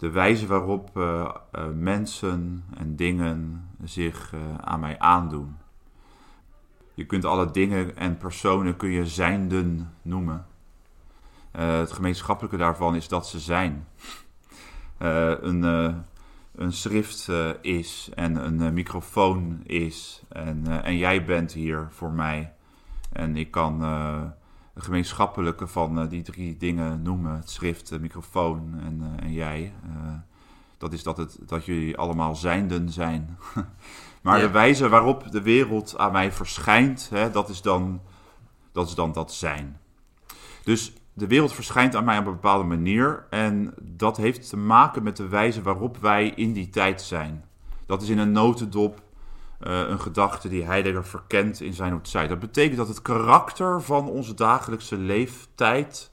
De 0.04 0.10
wijze 0.10 0.47
waarop 0.47 0.97
uh, 0.97 1.30
mensen 1.76 2.64
en 2.78 2.95
dingen 2.95 3.68
zich 3.84 4.34
aan 4.62 4.80
mij 4.80 4.99
aandoen. 4.99 5.58
Je 6.93 7.06
kunt 7.06 7.26
alle 7.26 7.51
dingen 7.51 7.97
en 7.97 8.18
personen 8.18 8.76
kun 8.76 8.89
je 8.89 9.06
zijnden 9.06 9.93
noemen. 10.01 10.45
het 11.51 11.91
gemeenschappelijke 11.91 12.58
daarvan 12.58 12.95
is 12.95 13.08
dat 13.08 13.28
ze 13.28 13.39
zijn. 13.39 13.88
een, 14.97 15.64
een 16.56 16.74
schrift 16.74 17.30
is 17.62 18.10
en 18.16 18.36
een 18.36 18.74
microfoon 18.74 19.62
is 19.64 20.24
en, 20.30 20.84
en 20.84 20.97
jij 20.97 21.26
bent 21.26 21.54
hier 21.54 21.88
voor 21.89 22.12
mij. 22.12 22.54
En 23.12 23.38
ik 23.38 23.51
kan 23.51 23.82
gemeenschappelijke 24.76 25.67
van 25.67 25.99
uh, 25.99 26.09
die 26.09 26.21
drie 26.21 26.57
dingen 26.57 27.01
noemen: 27.01 27.36
het 27.36 27.49
schrift, 27.49 27.89
de 27.89 27.99
microfoon 27.99 28.80
en, 28.80 28.99
uh, 29.01 29.26
en 29.26 29.34
jij. 29.34 29.74
Uh, 29.88 30.13
dat 30.78 30.93
is 30.93 31.03
dat, 31.03 31.17
het, 31.17 31.38
dat 31.45 31.65
jullie 31.65 31.97
allemaal 31.97 32.36
zijnden 32.36 32.89
zijn. 32.89 33.38
maar 34.21 34.38
ja. 34.38 34.45
de 34.45 34.51
wijze 34.51 34.89
waarop 34.89 35.32
de 35.32 35.41
wereld 35.41 35.97
aan 35.97 36.11
mij 36.11 36.32
verschijnt, 36.32 37.09
hè, 37.09 37.32
dat, 37.32 37.49
is 37.49 37.61
dan, 37.61 38.01
dat 38.71 38.88
is 38.88 38.95
dan 38.95 39.11
dat 39.11 39.34
zijn. 39.34 39.80
Dus 40.63 40.93
de 41.13 41.28
wereld 41.28 41.53
verschijnt 41.53 41.95
aan 41.95 42.05
mij 42.05 42.17
op 42.17 42.26
een 42.26 42.32
bepaalde 42.32 42.63
manier. 42.63 43.26
En 43.30 43.74
dat 43.82 44.17
heeft 44.17 44.49
te 44.49 44.57
maken 44.57 45.03
met 45.03 45.17
de 45.17 45.28
wijze 45.28 45.61
waarop 45.61 45.97
wij 45.97 46.30
in 46.30 46.53
die 46.53 46.69
tijd 46.69 47.01
zijn. 47.01 47.45
Dat 47.86 48.01
is 48.01 48.09
in 48.09 48.17
een 48.17 48.32
notendop 48.32 49.01
een 49.70 49.99
gedachte 49.99 50.49
die 50.49 50.64
Heidegger 50.64 51.05
verkent 51.05 51.61
in 51.61 51.74
zijn 51.74 51.99
Zeit. 52.01 52.30
Dat 52.30 52.39
betekent 52.39 52.78
dat 52.78 52.88
het 52.88 53.01
karakter 53.01 53.82
van 53.82 54.09
onze 54.09 54.34
dagelijkse 54.34 54.97
leeftijd, 54.97 56.11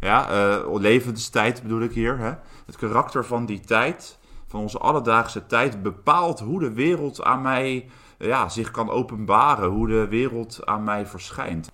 ja, 0.00 0.52
uh, 0.58 0.74
levenstijd 0.74 1.62
bedoel 1.62 1.80
ik 1.80 1.92
hier, 1.92 2.18
hè, 2.18 2.32
het 2.66 2.76
karakter 2.76 3.24
van 3.24 3.46
die 3.46 3.60
tijd, 3.60 4.18
van 4.46 4.60
onze 4.60 4.78
alledaagse 4.78 5.46
tijd, 5.46 5.82
bepaalt 5.82 6.40
hoe 6.40 6.60
de 6.60 6.72
wereld 6.72 7.22
aan 7.22 7.42
mij 7.42 7.88
ja, 8.18 8.48
zich 8.48 8.70
kan 8.70 8.90
openbaren, 8.90 9.68
hoe 9.68 9.88
de 9.88 10.08
wereld 10.08 10.66
aan 10.66 10.84
mij 10.84 11.06
verschijnt. 11.06 11.70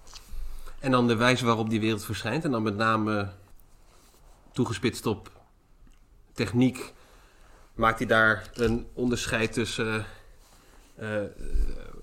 En 0.78 0.90
dan 0.90 1.06
de 1.06 1.16
wijze 1.16 1.44
waarop 1.44 1.70
die 1.70 1.80
wereld 1.80 2.04
verschijnt, 2.04 2.44
en 2.44 2.50
dan 2.50 2.62
met 2.62 2.76
name 2.76 3.28
toegespitst 4.52 5.06
op 5.06 5.30
techniek, 6.32 6.92
maakt 7.74 7.98
hij 7.98 8.08
daar 8.08 8.50
een 8.54 8.86
onderscheid 8.94 9.52
tussen 9.52 9.94
uh, 9.94 10.04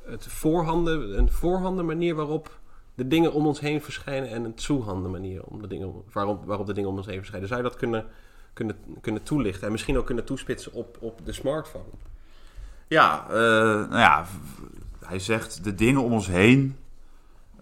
het 0.04 0.28
voorhanden, 0.28 1.18
een 1.18 1.32
voorhanden 1.32 1.86
manier 1.86 2.16
waarop 2.16 2.60
de 2.96 3.08
dingen 3.08 3.34
om 3.34 3.48
ons 3.48 3.60
heen 3.60 3.82
verschijnen 3.82 4.30
en 4.30 4.44
een 4.44 4.54
toehanden 4.54 5.12
manier 5.12 5.44
om 5.44 5.62
de 5.62 5.68
dingen, 5.68 5.94
waarop, 6.12 6.46
waarop 6.46 6.66
de 6.66 6.74
dingen 6.74 6.90
om 6.90 6.98
ons 6.98 7.06
heen 7.06 7.18
verschijnen. 7.18 7.48
Zou 7.48 7.62
je 7.62 7.68
dat 7.70 7.78
kunnen, 7.78 8.06
kunnen, 8.54 8.76
kunnen 9.02 9.24
toelichten 9.24 9.66
en 9.66 9.72
misschien 9.72 9.98
ook 9.98 10.06
kunnen 10.06 10.26
toespitsen 10.26 10.74
op, 10.74 10.98
op 11.00 11.26
de 11.26 11.32
smartphone? 11.32 11.86
Ja, 12.88 13.26
uh, 13.30 13.36
nou 13.90 13.98
ja, 13.98 14.26
hij 15.06 15.20
zegt 15.20 15.64
de 15.64 15.76
dingen 15.76 16.04
om 16.04 16.12
ons 16.12 16.28
heen 16.28 16.78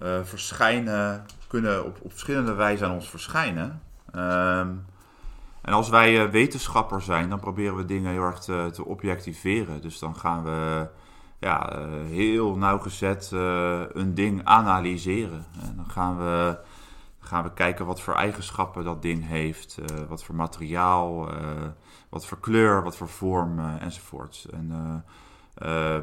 uh, 0.02 0.24
verschijnen, 0.24 1.26
kunnen 1.48 1.86
op, 1.86 1.98
op 2.02 2.12
verschillende 2.12 2.54
wijzen 2.54 2.88
aan 2.88 2.94
ons 2.94 3.10
verschijnen. 3.10 3.82
Ehm, 4.12 4.70
en 5.62 5.74
als 5.74 5.90
wij 5.90 6.32
wetenschapper 6.32 7.02
zijn, 7.02 7.30
dan 7.30 7.40
proberen 7.40 7.76
we 7.76 7.86
dingen 7.86 8.12
heel 8.12 8.24
erg 8.24 8.40
te 8.40 8.86
objectiveren. 8.86 9.82
Dus 9.82 10.00
dan 10.00 10.16
gaan 10.16 10.44
we 10.44 10.88
ja, 11.40 11.80
uh, 11.80 11.86
heel 12.06 12.56
nauwgezet 12.56 13.32
uh, 13.34 13.82
een 13.94 14.14
ding 14.14 14.42
analyseren. 14.44 15.46
En 15.62 15.74
dan 15.76 15.90
gaan 15.90 16.18
we, 16.18 16.58
gaan 17.20 17.44
we 17.44 17.54
kijken 17.54 17.86
wat 17.86 18.02
voor 18.02 18.14
eigenschappen 18.14 18.84
dat 18.84 19.02
ding 19.02 19.28
heeft, 19.28 19.78
uh, 19.80 19.86
wat 20.08 20.24
voor 20.24 20.36
materiaal, 20.36 21.30
wat 22.10 22.26
voor 22.26 22.40
kleur, 22.40 22.84
wat 22.84 22.98
voor 22.98 23.10
vorm 23.10 23.60
enzovoort. 23.80 24.48
En 24.52 25.04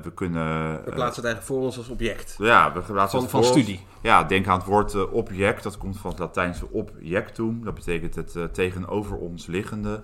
we 0.03 0.13
kunnen. 0.15 0.73
We 0.85 0.91
plaatsen 0.91 1.23
het 1.23 1.25
eigenlijk 1.25 1.43
voor 1.43 1.61
ons 1.61 1.77
als 1.77 1.89
object. 1.89 2.35
Ja, 2.39 2.73
we 2.73 2.81
plaatsen 2.81 3.21
van, 3.21 3.29
van 3.29 3.45
studie. 3.45 3.79
Ons, 3.79 4.03
ja, 4.03 4.25
denk 4.25 4.47
aan 4.47 4.59
het 4.59 4.67
woord 4.67 5.11
object. 5.11 5.63
Dat 5.63 5.79
komt 5.79 5.99
van 5.99 6.11
het 6.11 6.19
Latijnse 6.19 6.71
objectum. 6.71 7.65
Dat 7.65 7.75
betekent 7.75 8.15
het 8.15 8.55
tegenover 8.55 9.17
ons 9.17 9.47
liggende. 9.47 10.03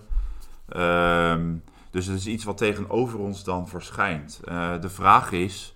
Ehm, 0.69 1.55
dus 1.93 2.07
het 2.07 2.19
is 2.19 2.27
iets 2.27 2.45
wat 2.45 2.57
tegenover 2.57 3.19
ons 3.19 3.45
dan 3.45 3.69
verschijnt. 3.69 4.41
Uh, 4.45 4.81
de 4.81 4.89
vraag 4.89 5.33
is 5.33 5.75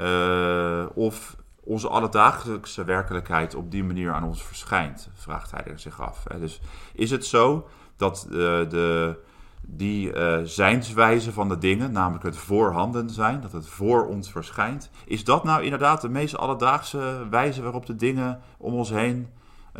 uh, 0.00 0.86
of 0.94 1.36
onze 1.60 1.88
alledaagse 1.88 2.84
werkelijkheid 2.84 3.54
op 3.54 3.70
die 3.70 3.84
manier 3.84 4.12
aan 4.12 4.24
ons 4.24 4.42
verschijnt, 4.42 5.10
vraagt 5.14 5.50
hij 5.50 5.64
er 5.64 5.78
zich 5.78 6.00
af. 6.00 6.22
Dus 6.22 6.60
is 6.92 7.10
het 7.10 7.26
zo 7.26 7.68
dat 7.96 8.26
uh, 8.30 8.36
de, 8.68 9.18
die 9.60 10.12
zijnswijze 10.44 11.32
van 11.32 11.48
de 11.48 11.58
dingen, 11.58 11.92
namelijk 11.92 12.24
het 12.24 12.36
voorhanden 12.36 13.10
zijn, 13.10 13.40
dat 13.40 13.52
het 13.52 13.68
voor 13.68 14.06
ons 14.06 14.30
verschijnt, 14.30 14.90
is 15.06 15.24
dat 15.24 15.44
nou 15.44 15.62
inderdaad 15.62 16.00
de 16.00 16.08
meest 16.08 16.36
alledaagse 16.36 17.26
wijze 17.30 17.62
waarop 17.62 17.86
de 17.86 17.96
dingen 17.96 18.40
om 18.58 18.74
ons 18.74 18.90
heen 18.90 19.28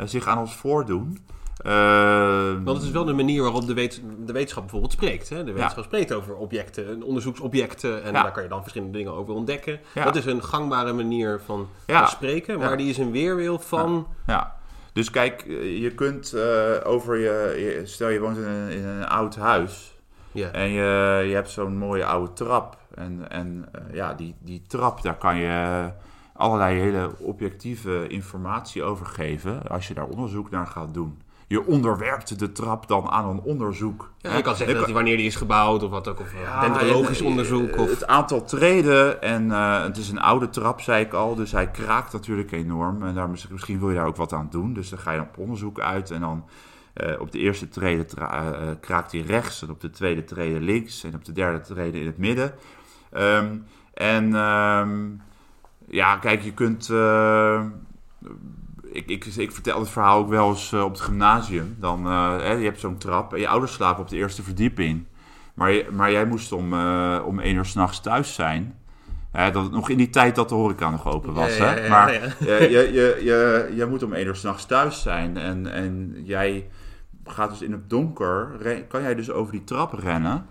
zich 0.03 0.27
aan 0.27 0.37
ons 0.37 0.55
voordoen? 0.55 1.17
Uh, 1.65 2.63
Want 2.63 2.77
het 2.77 2.85
is 2.85 2.91
wel 2.91 3.05
de 3.05 3.13
manier 3.13 3.41
waarop 3.41 3.67
de, 3.67 3.73
wet, 3.73 4.01
de 4.25 4.33
wetenschap 4.33 4.61
bijvoorbeeld 4.61 4.91
spreekt. 4.91 5.29
Hè? 5.29 5.43
De 5.43 5.51
wetenschap 5.51 5.83
spreekt 5.83 6.13
over 6.13 6.35
objecten, 6.35 7.03
onderzoeksobjecten. 7.03 8.03
En 8.03 8.13
daar 8.13 8.31
kan 8.31 8.43
je 8.43 8.49
dan 8.49 8.61
verschillende 8.61 8.97
dingen 8.97 9.13
over 9.13 9.33
ontdekken. 9.33 9.79
Dat 9.93 10.15
is 10.15 10.25
een 10.25 10.43
gangbare 10.43 10.93
manier 10.93 11.39
van, 11.45 11.67
van 11.87 12.07
spreken. 12.07 12.59
Maar 12.59 12.77
die 12.77 12.89
is 12.89 12.97
een 12.97 13.11
weerwil 13.11 13.59
van... 13.59 14.07
Ja. 14.27 14.57
Dus 14.93 15.09
kijk, 15.09 15.43
je 15.79 15.91
kunt 15.95 16.33
uh, 16.35 16.41
over 16.83 17.17
je, 17.17 17.81
Stel 17.83 18.09
je 18.09 18.19
woont 18.19 18.37
in 18.37 18.43
een, 18.43 18.69
in 18.69 18.85
een 18.85 19.07
oud 19.07 19.35
huis. 19.35 19.97
En 20.51 20.69
je, 20.69 21.23
je 21.27 21.33
hebt 21.33 21.49
zo'n 21.49 21.77
mooie 21.77 22.05
oude 22.05 22.33
trap. 22.33 22.77
En, 22.95 23.29
en 23.29 23.65
uh, 23.75 23.95
ja, 23.95 24.13
die, 24.13 24.35
die 24.39 24.61
trap, 24.67 25.01
daar 25.01 25.17
kan 25.17 25.37
je 25.37 25.89
allerlei 26.33 26.79
hele 26.79 27.11
objectieve 27.17 28.07
informatie 28.07 28.83
over 28.83 29.05
geven. 29.05 29.67
Als 29.67 29.87
je 29.87 29.93
daar 29.93 30.07
onderzoek 30.07 30.49
naar 30.49 30.67
gaat 30.67 30.93
doen 30.93 31.21
je 31.49 31.65
onderwerpt 31.65 32.39
de 32.39 32.51
trap 32.51 32.87
dan 32.87 33.09
aan 33.09 33.29
een 33.29 33.41
onderzoek. 33.41 34.11
Ja, 34.17 34.35
je 34.35 34.41
kan 34.41 34.55
zeggen 34.55 34.75
dat 34.75 34.85
die, 34.85 34.93
wanneer 34.93 35.17
die 35.17 35.25
is 35.25 35.35
gebouwd 35.35 35.83
of 35.83 35.89
wat 35.89 36.07
ook. 36.07 36.19
Of 36.19 36.33
ja, 36.43 36.61
dendrologisch 36.61 37.21
onderzoek. 37.21 37.77
Of... 37.77 37.89
Het 37.89 38.07
aantal 38.07 38.43
treden 38.43 39.21
en 39.21 39.45
uh, 39.45 39.83
het 39.83 39.97
is 39.97 40.09
een 40.09 40.19
oude 40.19 40.49
trap, 40.49 40.81
zei 40.81 41.05
ik 41.05 41.13
al. 41.13 41.35
Dus 41.35 41.51
hij 41.51 41.71
kraakt 41.71 42.13
natuurlijk 42.13 42.51
enorm. 42.51 43.03
En 43.03 43.13
daar, 43.13 43.29
misschien 43.29 43.79
wil 43.79 43.89
je 43.89 43.95
daar 43.95 44.05
ook 44.05 44.15
wat 44.15 44.33
aan 44.33 44.47
doen. 44.51 44.73
Dus 44.73 44.89
dan 44.89 44.99
ga 44.99 45.11
je 45.11 45.21
op 45.21 45.37
onderzoek 45.37 45.79
uit 45.79 46.11
en 46.11 46.21
dan... 46.21 46.45
Uh, 46.93 47.19
op 47.19 47.31
de 47.31 47.39
eerste 47.39 47.67
trede 47.67 48.05
uh, 48.19 48.49
kraakt 48.79 49.11
hij 49.11 49.21
rechts 49.21 49.61
en 49.61 49.69
op 49.69 49.81
de 49.81 49.89
tweede 49.89 50.23
trede 50.23 50.59
links 50.59 51.03
en 51.03 51.15
op 51.15 51.25
de 51.25 51.31
derde 51.31 51.61
trede 51.61 51.99
in 51.99 52.05
het 52.05 52.17
midden. 52.17 52.53
Um, 53.17 53.65
en 53.93 54.33
um, 54.35 55.21
ja, 55.87 56.15
kijk, 56.17 56.41
je 56.41 56.53
kunt 56.53 56.87
ik, 58.91 59.07
ik, 59.07 59.25
ik, 59.25 59.51
vertel 59.51 59.79
het 59.79 59.89
verhaal 59.89 60.19
ook 60.19 60.29
wel 60.29 60.49
eens 60.49 60.71
uh, 60.71 60.83
op 60.83 60.91
het 60.91 61.01
gymnasium. 61.01 61.75
Dan, 61.79 62.07
uh, 62.07 62.37
hè, 62.37 62.51
je 62.51 62.63
hebt 62.63 62.79
zo'n 62.79 62.97
trap 62.97 63.33
en 63.33 63.39
je 63.39 63.47
ouders 63.47 63.73
slapen 63.73 64.01
op 64.01 64.09
de 64.09 64.15
eerste 64.15 64.43
verdieping. 64.43 65.05
Maar, 65.53 65.71
je, 65.71 65.87
maar 65.91 66.11
jij 66.11 66.25
moest 66.25 66.51
om, 66.51 66.73
uh, 66.73 67.19
om 67.25 67.39
één 67.39 67.55
uur 67.55 67.65
s'nachts 67.65 68.01
thuis 68.01 68.33
zijn. 68.33 68.79
dat, 69.31 69.71
nog 69.71 69.89
in 69.89 69.97
die 69.97 70.09
tijd 70.09 70.35
dat 70.35 70.49
de 70.49 70.55
horeca 70.55 70.89
nog 70.89 71.07
open 71.07 71.33
was. 71.33 71.57
Ja, 71.57 71.65
hè? 71.65 71.83
Ja, 71.83 71.89
maar 71.89 72.13
je, 72.13 72.47
je, 72.69 72.91
je, 72.91 73.21
je, 73.23 73.71
je 73.75 73.85
moet 73.85 74.03
om 74.03 74.13
één 74.13 74.27
uur 74.27 74.35
s'nachts 74.35 74.65
thuis 74.65 75.01
zijn. 75.01 75.37
En, 75.37 75.71
en 75.73 76.15
jij 76.23 76.69
gaat 77.25 77.49
dus 77.49 77.61
in 77.61 77.71
het 77.71 77.89
donker, 77.89 78.49
kan 78.87 79.01
jij 79.01 79.15
dus 79.15 79.31
over 79.31 79.51
die 79.51 79.63
trap 79.63 79.93
rennen. 79.93 80.45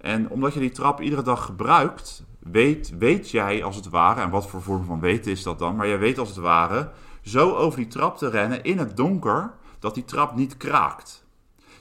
En 0.00 0.30
omdat 0.30 0.54
je 0.54 0.60
die 0.60 0.70
trap 0.70 1.00
iedere 1.00 1.22
dag 1.22 1.44
gebruikt, 1.44 2.24
weet, 2.38 2.92
weet 2.98 3.30
jij 3.30 3.64
als 3.64 3.76
het 3.76 3.88
ware, 3.88 4.20
en 4.20 4.30
wat 4.30 4.48
voor 4.48 4.62
vorm 4.62 4.84
van 4.84 5.00
weten 5.00 5.30
is 5.30 5.42
dat 5.42 5.58
dan, 5.58 5.76
maar 5.76 5.88
jij 5.88 5.98
weet 5.98 6.18
als 6.18 6.28
het 6.28 6.38
ware 6.38 6.90
zo 7.22 7.54
over 7.54 7.78
die 7.78 7.88
trap 7.88 8.18
te 8.18 8.30
rennen 8.30 8.62
in 8.62 8.78
het 8.78 8.96
donker 8.96 9.52
dat 9.78 9.94
die 9.94 10.04
trap 10.04 10.36
niet 10.36 10.56
kraakt. 10.56 11.24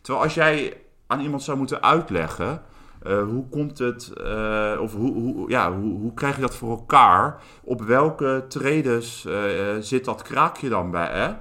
Terwijl 0.01 0.23
als 0.23 0.33
jij 0.33 0.77
aan 1.07 1.19
iemand 1.19 1.43
zou 1.43 1.57
moeten 1.57 1.81
uitleggen 1.81 2.61
uh, 3.07 3.23
hoe 3.23 3.49
komt 3.49 3.77
het, 3.77 4.11
uh, 4.17 4.81
of 4.81 4.93
hoe, 4.93 5.13
hoe, 5.13 5.49
ja, 5.49 5.73
hoe, 5.73 5.99
hoe, 5.99 6.13
krijg 6.13 6.35
je 6.35 6.41
dat 6.41 6.55
voor 6.55 6.69
elkaar? 6.69 7.41
Op 7.63 7.81
welke 7.81 8.45
tredes 8.47 9.25
uh, 9.25 9.35
zit 9.79 10.05
dat 10.05 10.21
kraakje 10.21 10.69
dan 10.69 10.91
bij? 10.91 11.11
Hè? 11.11 11.33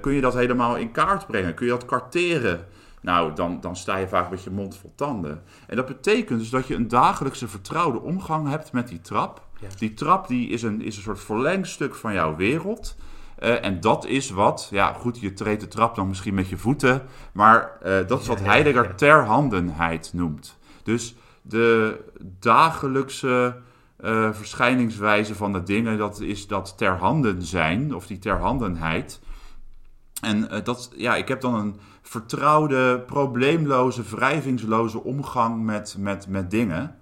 kun 0.00 0.12
je 0.12 0.20
dat 0.20 0.34
helemaal 0.34 0.76
in 0.76 0.92
kaart 0.92 1.26
brengen? 1.26 1.54
Kun 1.54 1.66
je 1.66 1.72
dat 1.72 1.84
karteren? 1.84 2.66
Nou, 3.00 3.34
dan, 3.34 3.60
dan 3.60 3.76
sta 3.76 3.96
je 3.96 4.08
vaak 4.08 4.30
met 4.30 4.42
je 4.42 4.50
mond 4.50 4.76
vol 4.76 4.92
tanden. 4.94 5.42
En 5.66 5.76
dat 5.76 5.86
betekent 5.86 6.38
dus 6.38 6.50
dat 6.50 6.66
je 6.66 6.74
een 6.74 6.88
dagelijkse 6.88 7.48
vertrouwde 7.48 8.00
omgang 8.00 8.48
hebt 8.48 8.72
met 8.72 8.88
die 8.88 9.00
trap. 9.00 9.42
Die 9.78 9.94
trap 9.94 10.28
die 10.28 10.48
is, 10.48 10.62
een, 10.62 10.82
is 10.82 10.96
een 10.96 11.02
soort 11.02 11.20
verlengstuk 11.20 11.94
van 11.94 12.12
jouw 12.12 12.36
wereld. 12.36 12.96
Uh, 13.42 13.64
en 13.64 13.80
dat 13.80 14.06
is 14.06 14.30
wat, 14.30 14.68
ja 14.70 14.92
goed, 14.92 15.20
je 15.20 15.32
treedt 15.32 15.60
de 15.60 15.68
trap 15.68 15.94
dan 15.94 16.08
misschien 16.08 16.34
met 16.34 16.48
je 16.48 16.56
voeten, 16.56 17.02
maar 17.32 17.78
uh, 17.84 18.06
dat 18.06 18.20
is 18.20 18.26
wat 18.26 18.40
Heidegger 18.40 18.94
terhandenheid 18.94 20.10
noemt. 20.12 20.58
Dus 20.82 21.14
de 21.42 22.00
dagelijkse 22.40 23.56
uh, 24.00 24.32
verschijningswijze 24.32 25.34
van 25.34 25.52
de 25.52 25.62
dingen, 25.62 25.98
dat 25.98 26.20
is 26.20 26.46
dat 26.46 26.78
terhanden 26.78 27.42
zijn, 27.42 27.94
of 27.94 28.06
die 28.06 28.18
terhandenheid. 28.18 29.20
En 30.22 30.48
dat, 30.64 30.92
ja, 30.96 31.16
ik 31.16 31.28
heb 31.28 31.40
dan 31.40 31.54
een 31.54 31.76
vertrouwde, 32.02 33.00
probleemloze, 33.00 34.02
wrijvingsloze 34.02 35.02
omgang 35.02 35.64
met, 35.64 35.96
met, 35.98 36.28
met 36.28 36.50
dingen. 36.50 36.96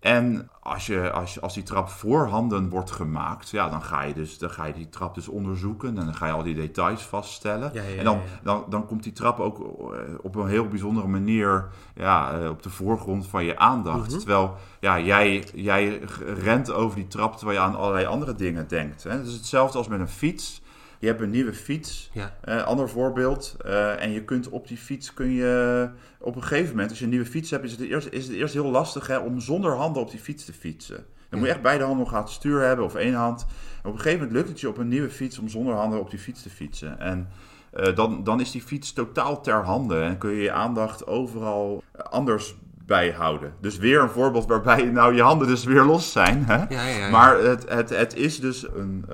En 0.00 0.50
als, 0.66 0.86
je, 0.86 1.10
als, 1.10 1.40
als 1.40 1.54
die 1.54 1.62
trap 1.62 1.88
voorhanden 1.88 2.68
wordt 2.68 2.90
gemaakt, 2.90 3.50
ja, 3.50 3.68
dan, 3.68 3.82
ga 3.82 4.02
je 4.02 4.14
dus, 4.14 4.38
dan 4.38 4.50
ga 4.50 4.64
je 4.64 4.72
die 4.72 4.88
trap 4.88 5.14
dus 5.14 5.28
onderzoeken. 5.28 5.88
En 5.98 6.04
dan 6.04 6.14
ga 6.14 6.26
je 6.26 6.32
al 6.32 6.42
die 6.42 6.54
details 6.54 7.02
vaststellen. 7.02 7.74
en 7.74 8.04
dan, 8.04 8.20
dan, 8.42 8.64
dan 8.68 8.86
komt 8.86 9.02
die 9.02 9.12
trap 9.12 9.40
ook 9.40 9.58
eh, 9.58 9.98
op 10.22 10.34
een 10.34 10.48
heel 10.48 10.68
bijzondere 10.68 11.06
manier 11.06 11.68
ja, 11.94 12.38
eh, 12.38 12.48
op 12.48 12.62
de 12.62 12.70
voorgrond 12.70 13.26
van 13.26 13.44
je 13.44 13.58
aandacht. 13.58 14.10
Mhm. 14.10 14.18
Terwijl 14.18 14.54
ja, 14.80 15.00
jij, 15.00 15.44
jij 15.54 16.00
rent 16.42 16.72
over 16.72 16.96
die 16.96 17.08
trap 17.08 17.36
terwijl 17.36 17.58
je 17.58 17.64
aan 17.64 17.76
allerlei 17.76 18.06
andere 18.06 18.34
dingen 18.34 18.68
denkt. 18.68 19.02
Hè. 19.02 19.10
Het 19.10 19.26
is 19.26 19.34
hetzelfde 19.34 19.78
als 19.78 19.88
met 19.88 20.00
een 20.00 20.08
fiets. 20.08 20.64
Je 20.98 21.06
hebt 21.06 21.20
een 21.20 21.30
nieuwe 21.30 21.54
fiets, 21.54 22.10
ja. 22.12 22.36
uh, 22.48 22.62
ander 22.62 22.88
voorbeeld. 22.88 23.56
Uh, 23.66 24.02
en 24.02 24.10
je 24.10 24.24
kunt 24.24 24.48
op 24.48 24.68
die 24.68 24.76
fiets 24.76 25.14
kun 25.14 25.30
je 25.30 25.88
op 26.18 26.36
een 26.36 26.42
gegeven 26.42 26.70
moment, 26.70 26.90
als 26.90 26.98
je 26.98 27.04
een 27.04 27.10
nieuwe 27.10 27.26
fiets 27.26 27.50
hebt, 27.50 27.64
is 27.64 27.70
het 27.70 27.80
eerst, 27.80 28.08
is 28.10 28.26
het 28.26 28.36
eerst 28.36 28.54
heel 28.54 28.70
lastig 28.70 29.06
hè, 29.06 29.16
om 29.16 29.40
zonder 29.40 29.72
handen 29.72 30.02
op 30.02 30.10
die 30.10 30.20
fiets 30.20 30.44
te 30.44 30.52
fietsen. 30.52 31.04
Dan 31.28 31.38
moet 31.38 31.48
je 31.48 31.54
echt 31.54 31.62
beide 31.62 31.84
handen 31.84 32.04
nog 32.04 32.14
aan 32.14 32.22
het 32.22 32.30
stuur 32.30 32.60
hebben 32.60 32.84
of 32.84 32.94
één 32.94 33.14
hand. 33.14 33.46
op 33.78 33.92
een 33.92 34.00
gegeven 34.00 34.18
moment 34.18 34.36
lukt 34.36 34.48
het 34.48 34.60
je 34.60 34.68
op 34.68 34.78
een 34.78 34.88
nieuwe 34.88 35.10
fiets 35.10 35.38
om 35.38 35.48
zonder 35.48 35.74
handen 35.74 36.00
op 36.00 36.10
die 36.10 36.18
fiets 36.18 36.42
te 36.42 36.50
fietsen. 36.50 36.98
En 36.98 37.28
uh, 37.74 37.94
dan, 37.94 38.24
dan 38.24 38.40
is 38.40 38.50
die 38.50 38.62
fiets 38.62 38.92
totaal 38.92 39.40
ter 39.40 39.64
hande 39.64 40.00
en 40.00 40.18
kun 40.18 40.30
je 40.30 40.42
je 40.42 40.52
aandacht 40.52 41.06
overal 41.06 41.82
anders 42.10 42.56
bijhouden. 42.86 43.52
Dus 43.60 43.76
weer 43.76 44.00
een 44.00 44.08
voorbeeld 44.08 44.46
waarbij 44.46 44.84
nou 44.84 45.14
je 45.14 45.22
handen 45.22 45.48
dus 45.48 45.64
weer 45.64 45.82
los 45.82 46.12
zijn. 46.12 46.44
Hè? 46.44 46.56
Ja, 46.56 46.66
ja, 46.68 46.98
ja. 46.98 47.10
Maar 47.10 47.38
het, 47.38 47.68
het, 47.68 47.90
het 47.90 48.16
is 48.16 48.40
dus 48.40 48.66
een 48.74 49.04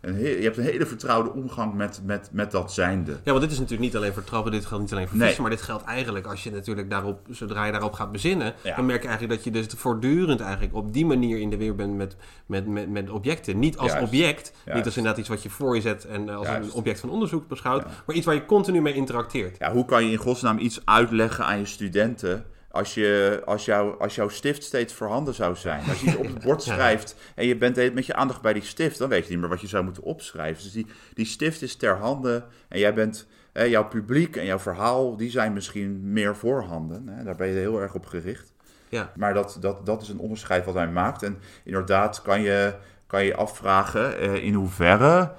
je 0.00 0.38
hebt 0.42 0.56
een 0.56 0.64
hele 0.64 0.86
vertrouwde 0.86 1.32
omgang 1.32 1.74
met, 1.74 2.00
met, 2.04 2.28
met 2.32 2.50
dat 2.50 2.72
zijnde. 2.72 3.12
Ja, 3.12 3.30
want 3.30 3.40
dit 3.40 3.50
is 3.50 3.58
natuurlijk 3.58 3.84
niet 3.84 3.96
alleen 3.96 4.12
voor 4.12 4.24
trappen, 4.24 4.52
dit 4.52 4.66
geldt 4.66 4.82
niet 4.82 4.92
alleen 4.92 5.08
voor 5.08 5.18
vissen, 5.18 5.42
maar 5.42 5.50
dit 5.50 5.62
geldt 5.62 5.84
eigenlijk 5.84 6.26
als 6.26 6.42
je 6.42 6.50
natuurlijk 6.50 6.90
daarop, 6.90 7.20
zodra 7.30 7.64
je 7.64 7.72
daarop 7.72 7.92
gaat 7.92 8.12
bezinnen, 8.12 8.54
dan 8.76 8.86
merk 8.86 9.02
je 9.02 9.08
eigenlijk 9.08 9.42
dat 9.42 9.44
je 9.44 9.60
dus 9.60 9.66
voortdurend 9.76 10.40
eigenlijk 10.40 10.74
op 10.74 10.92
die 10.92 11.06
manier 11.06 11.38
in 11.38 11.50
de 11.50 11.56
weer 11.56 11.74
bent 11.74 11.96
met, 11.96 12.16
met, 12.46 12.66
met, 12.66 12.90
met 12.90 13.10
objecten. 13.10 13.58
Niet 13.58 13.76
als 13.76 13.98
object, 13.98 14.52
niet 14.74 14.84
als 14.84 14.96
inderdaad 14.96 15.20
iets 15.20 15.28
wat 15.28 15.42
je 15.42 15.50
voor 15.50 15.74
je 15.74 15.80
zet 15.80 16.04
en 16.04 16.28
als 16.28 16.48
een 16.48 16.72
object 16.72 17.00
van 17.00 17.10
onderzoek 17.10 17.48
beschouwt, 17.48 17.84
maar 18.06 18.16
iets 18.16 18.26
waar 18.26 18.34
je 18.34 18.46
continu 18.46 18.82
mee 18.82 18.94
interacteert. 18.94 19.56
Ja, 19.58 19.72
hoe 19.72 19.84
kan 19.84 20.04
je 20.04 20.10
in 20.10 20.16
godsnaam 20.16 20.58
iets 20.58 20.80
uitleggen 20.84 21.44
aan 21.44 21.58
je 21.58 21.66
studenten 21.66 22.44
als, 22.70 22.94
je, 22.94 23.42
als, 23.44 23.64
jou, 23.64 23.98
als 23.98 24.14
jouw 24.14 24.28
stift 24.28 24.62
steeds 24.62 24.94
voorhanden 24.94 25.34
zou 25.34 25.56
zijn. 25.56 25.88
Als 25.88 26.00
je 26.00 26.06
iets 26.06 26.16
op 26.16 26.26
het 26.26 26.44
bord 26.44 26.62
schrijft 26.72 27.14
en 27.34 27.46
je 27.46 27.56
bent 27.56 27.94
met 27.94 28.06
je 28.06 28.14
aandacht 28.14 28.42
bij 28.42 28.52
die 28.52 28.62
stift, 28.62 28.98
dan 28.98 29.08
weet 29.08 29.24
je 29.24 29.30
niet 29.30 29.40
meer 29.40 29.48
wat 29.48 29.60
je 29.60 29.66
zou 29.66 29.84
moeten 29.84 30.02
opschrijven. 30.02 30.62
Dus 30.62 30.72
die, 30.72 30.86
die 31.14 31.26
stift 31.26 31.62
is 31.62 31.76
ter 31.76 31.96
hande 31.96 32.44
en 32.68 32.78
jij 32.78 32.94
bent, 32.94 33.26
hè, 33.52 33.62
jouw 33.62 33.88
publiek 33.88 34.36
en 34.36 34.44
jouw 34.44 34.58
verhaal, 34.58 35.16
die 35.16 35.30
zijn 35.30 35.52
misschien 35.52 36.12
meer 36.12 36.36
voorhanden. 36.36 37.08
Hè, 37.08 37.24
daar 37.24 37.36
ben 37.36 37.48
je 37.48 37.58
heel 37.58 37.80
erg 37.80 37.94
op 37.94 38.06
gericht. 38.06 38.52
Ja. 38.88 39.12
Maar 39.16 39.34
dat, 39.34 39.56
dat, 39.60 39.86
dat 39.86 40.02
is 40.02 40.08
een 40.08 40.18
onderscheid 40.18 40.64
wat 40.64 40.74
hij 40.74 40.88
maakt. 40.88 41.22
En 41.22 41.38
inderdaad 41.64 42.22
kan 42.22 42.42
je, 42.42 42.74
kan 43.06 43.24
je 43.24 43.36
afvragen 43.36 44.18
eh, 44.18 44.34
in 44.34 44.54
hoeverre 44.54 45.32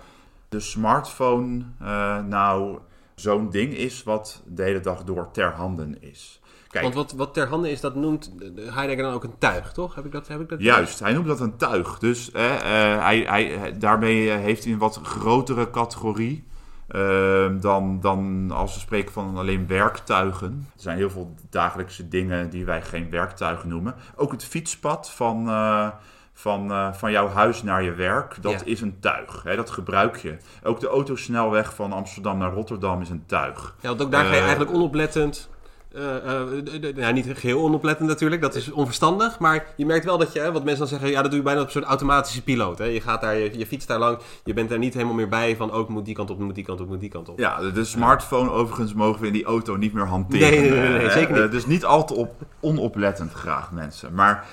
de 0.50 0.60
smartphone 0.60 1.64
uh, 1.82 2.24
nou 2.24 2.80
zo'n 3.16 3.50
ding 3.50 3.74
is 3.74 4.04
wat 4.04 4.44
de 4.46 4.64
hele 4.64 4.80
dag 4.80 5.04
door 5.04 5.32
ter 5.32 5.52
handen 5.52 6.02
is. 6.02 6.41
Want 6.72 6.94
wat, 6.94 7.12
wat 7.12 7.34
ter 7.34 7.48
hande 7.48 7.72
is, 7.72 7.82
dat 7.82 7.96
noemt 7.96 8.32
Heidegger 8.56 9.04
dan 9.04 9.14
ook 9.14 9.24
een 9.24 9.38
tuig, 9.38 9.72
toch? 9.72 9.96
Heb 9.96 10.06
ik 10.06 10.12
dat, 10.12 10.28
heb 10.28 10.42
ik 10.42 10.50
dat 10.50 10.62
Juist, 10.62 11.00
hij 11.00 11.14
noemt 11.14 11.28
dat 11.28 11.40
een 11.40 11.58
tuig. 11.58 12.00
Dus 12.00 12.32
eh, 12.32 12.58
hij, 13.00 13.26
hij, 13.28 13.78
daarmee 13.78 14.30
heeft 14.30 14.64
hij 14.64 14.74
een 14.74 14.80
wat 14.80 15.00
grotere 15.04 15.70
categorie. 15.70 16.50
Uh, 16.96 17.50
dan, 17.60 18.00
dan 18.02 18.52
als 18.54 18.74
we 18.74 18.80
spreken 18.80 19.14
van 19.14 19.38
alleen 19.38 19.68
werktuigen. 19.68 20.68
Er 20.76 20.82
zijn 20.82 20.98
heel 20.98 21.10
veel 21.10 21.36
dagelijkse 21.50 22.08
dingen 22.08 22.50
die 22.50 22.66
wij 22.66 22.82
geen 22.82 23.10
werktuigen 23.10 23.70
noemen. 23.70 23.96
Ook 24.16 24.32
het 24.32 24.44
fietspad 24.44 25.12
van, 25.12 25.48
uh, 25.48 25.88
van, 26.34 26.72
uh, 26.72 26.94
van 26.94 27.12
jouw 27.12 27.28
huis 27.28 27.64
naar 27.64 27.84
je 27.84 27.94
werk, 27.94 28.42
dat 28.42 28.66
is 28.66 28.82
een 28.82 29.00
tuig. 29.00 29.44
Hè, 29.44 29.56
dat 29.56 29.70
gebruik 29.70 30.18
je. 30.18 30.38
Ook 30.64 30.80
de 30.80 30.88
autosnelweg 30.88 31.76
van 31.76 31.94
Amsterdam 31.94 32.38
naar 32.38 32.54
Rotterdam 32.54 33.02
is 33.02 33.10
een 33.10 33.26
tuig. 33.26 33.76
Ja, 33.82 33.88
want 33.88 34.02
ook 34.02 34.12
daar 34.12 34.26
ga 34.26 34.34
je 34.34 34.40
eigenlijk 34.40 34.72
onoplettend 34.72 35.50
uh, 35.96 36.96
ja, 36.96 37.12
niet 37.12 37.28
geheel 37.34 37.62
onoplettend 37.62 38.10
natuurlijk, 38.10 38.42
dat 38.42 38.56
is 38.56 38.72
onverstandig. 38.72 39.40
Maar 39.40 39.66
je 39.76 39.86
merkt 39.86 40.06
wel 40.06 40.18
dat 40.18 40.34
je, 40.34 40.52
wat 40.52 40.64
mensen 40.64 40.80
dan 40.80 40.88
zeggen, 40.88 41.10
ja, 41.10 41.22
dat 41.22 41.32
doe 41.32 41.40
je 41.40 41.46
bijna 41.46 41.60
op 41.60 41.66
een 41.66 41.72
soort 41.72 41.86
automatische 41.86 42.44
piloot. 42.44 42.78
Hè? 42.78 42.86
Je 42.86 43.02
gaat 43.02 43.22
daar, 43.22 43.38
je, 43.38 43.58
je 43.58 43.66
fietst 43.66 43.88
daar 43.88 44.00
langs, 44.00 44.24
je 44.44 44.54
bent 44.54 44.72
er 44.72 44.78
niet 44.78 44.94
helemaal 44.94 45.16
meer 45.16 45.28
bij 45.28 45.56
van, 45.56 45.72
ook 45.72 45.88
oh, 45.88 45.94
moet 45.94 46.06
die 46.06 46.16
kant 46.16 46.30
op, 46.30 46.40
moet 46.40 46.56
die 46.56 46.64
kant 46.64 46.82
op, 46.82 46.88
moet 46.88 47.00
die 47.00 47.10
kant 47.10 47.30
op. 47.30 47.40
Ja, 47.40 47.72
de 47.72 47.86
smartphone 47.86 48.50
overigens 48.50 48.94
mogen 48.94 49.22
we 49.22 49.28
in 49.28 49.34
die 49.34 49.46
auto 49.46 49.76
niet 49.76 49.94
meer 49.94 50.08
hanteren. 50.08 50.52
Nee, 50.52 50.70
nee, 50.70 50.90
nee, 50.90 51.10
zeker 51.10 51.42
niet. 51.42 51.52
dus 51.52 51.66
niet 51.66 51.86
al 51.86 52.06
te 52.06 52.14
op, 52.14 52.36
onoplettend 52.60 53.34
graag 53.34 53.72
mensen. 53.72 54.14
Maar 54.14 54.46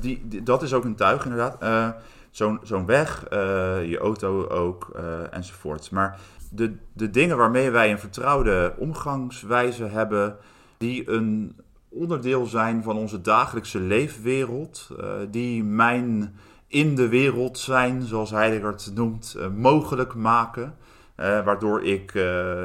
die, 0.00 0.42
dat 0.42 0.62
is 0.62 0.74
ook 0.74 0.84
een 0.84 0.96
tuig 0.96 1.24
inderdaad. 1.24 1.56
Zo'n 2.30 2.60
zo'n 2.62 2.86
weg, 2.86 3.24
je 3.86 3.98
auto 4.00 4.46
ook, 4.46 4.90
enzovoorts. 5.30 5.90
Maar 5.90 6.18
de, 6.56 6.76
de 6.92 7.10
dingen 7.10 7.36
waarmee 7.36 7.70
wij 7.70 7.90
een 7.90 7.98
vertrouwde 7.98 8.74
omgangswijze 8.78 9.84
hebben, 9.84 10.36
die 10.78 11.10
een 11.10 11.56
onderdeel 11.88 12.46
zijn 12.46 12.82
van 12.82 12.96
onze 12.96 13.20
dagelijkse 13.20 13.80
leefwereld, 13.80 14.88
uh, 15.00 15.06
die 15.30 15.64
mijn 15.64 16.36
in 16.66 16.94
de 16.94 17.08
wereld 17.08 17.58
zijn, 17.58 18.02
zoals 18.02 18.30
Heidegger 18.30 18.72
het 18.72 18.90
noemt, 18.94 19.36
uh, 19.38 19.46
mogelijk 19.48 20.14
maken. 20.14 20.76
Uh, 21.16 21.44
waardoor 21.44 21.84
ik 21.84 22.12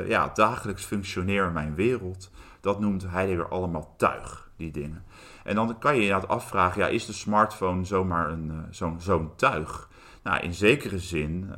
ja, 0.08 0.32
dagelijks 0.34 0.84
functioneer 0.84 1.46
in 1.46 1.54
mijn 1.54 1.76
wereld. 1.76 2.32
Dat 2.62 2.80
noemt 2.80 3.06
Heidegger 3.08 3.48
allemaal 3.48 3.94
tuig, 3.98 4.50
die 4.58 4.72
dingen. 4.72 5.04
En 5.44 5.56
dan 5.56 5.80
kan 5.80 5.96
je 5.96 6.02
je 6.02 6.14
afvragen, 6.14 6.82
ja, 6.82 6.88
is 6.88 7.06
de 7.06 7.14
smartphone 7.14 7.86
zomaar 7.86 8.30
een, 8.30 8.66
zo'n 8.70 9.00
zo'n 9.00 9.32
tuig? 9.36 9.90
Nou, 10.24 10.40
in 10.40 10.54
zekere 10.54 11.00
zin 11.00 11.54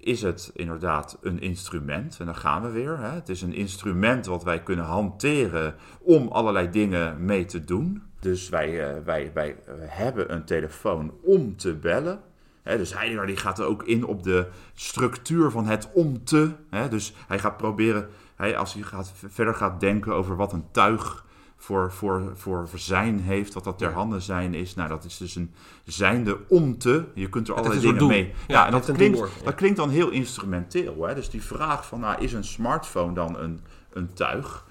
is 0.00 0.22
het 0.22 0.50
inderdaad 0.54 1.18
een 1.20 1.40
instrument. 1.40 2.16
En 2.20 2.26
dan 2.26 2.36
gaan 2.36 2.62
we 2.62 2.70
weer. 2.70 2.98
Hè. 2.98 3.10
Het 3.10 3.28
is 3.28 3.42
een 3.42 3.54
instrument 3.54 4.26
wat 4.26 4.44
wij 4.44 4.62
kunnen 4.62 4.84
hanteren 4.84 5.74
om 6.00 6.28
allerlei 6.28 6.70
dingen 6.70 7.24
mee 7.24 7.44
te 7.44 7.64
doen. 7.64 8.02
Dus 8.20 8.48
wij, 8.48 8.96
uh, 8.96 9.04
wij, 9.04 9.30
wij 9.34 9.56
hebben 9.78 10.32
een 10.32 10.44
telefoon 10.44 11.12
om 11.22 11.56
te 11.56 11.74
bellen. 11.74 12.20
Hè, 12.62 12.76
dus 12.76 12.94
Heidegger 12.94 13.26
die 13.26 13.36
gaat 13.36 13.58
er 13.58 13.64
ook 13.64 13.82
in 13.82 14.04
op 14.06 14.22
de 14.22 14.46
structuur 14.74 15.50
van 15.50 15.66
het 15.66 15.88
om 15.92 16.24
te. 16.24 16.50
Dus 16.90 17.14
hij 17.26 17.38
gaat 17.38 17.56
proberen, 17.56 18.08
hij, 18.36 18.56
als 18.56 18.74
hij 18.74 18.82
gaat, 18.82 19.12
verder 19.14 19.54
gaat 19.54 19.80
denken 19.80 20.14
over 20.14 20.36
wat 20.36 20.52
een 20.52 20.70
tuig 20.70 21.26
voor, 21.58 21.92
voor, 21.92 22.32
voor 22.34 22.68
zijn 22.74 23.20
heeft, 23.20 23.54
wat 23.54 23.64
dat 23.64 23.78
ter 23.78 23.92
handen 23.92 24.22
zijn 24.22 24.54
is. 24.54 24.74
Nou, 24.74 24.88
dat 24.88 25.04
is 25.04 25.16
dus 25.16 25.34
een 25.34 25.54
zijnde 25.84 26.38
omte. 26.48 27.06
Je 27.14 27.28
kunt 27.28 27.48
er 27.48 27.54
allerlei 27.54 27.80
dingen 27.80 28.06
mee. 28.06 28.34
Ja, 28.46 28.66
en 28.66 28.72
dat 28.72 28.92
klinkt, 28.92 29.44
dat 29.44 29.54
klinkt 29.54 29.76
dan 29.76 29.90
heel 29.90 30.10
instrumenteel. 30.10 31.06
Hè? 31.06 31.14
Dus 31.14 31.30
die 31.30 31.42
vraag 31.42 31.86
van, 31.86 32.00
nou, 32.00 32.22
is 32.22 32.32
een 32.32 32.44
smartphone 32.44 33.14
dan 33.14 33.38
een, 33.38 33.60
een 33.92 34.12
tuig? 34.12 34.66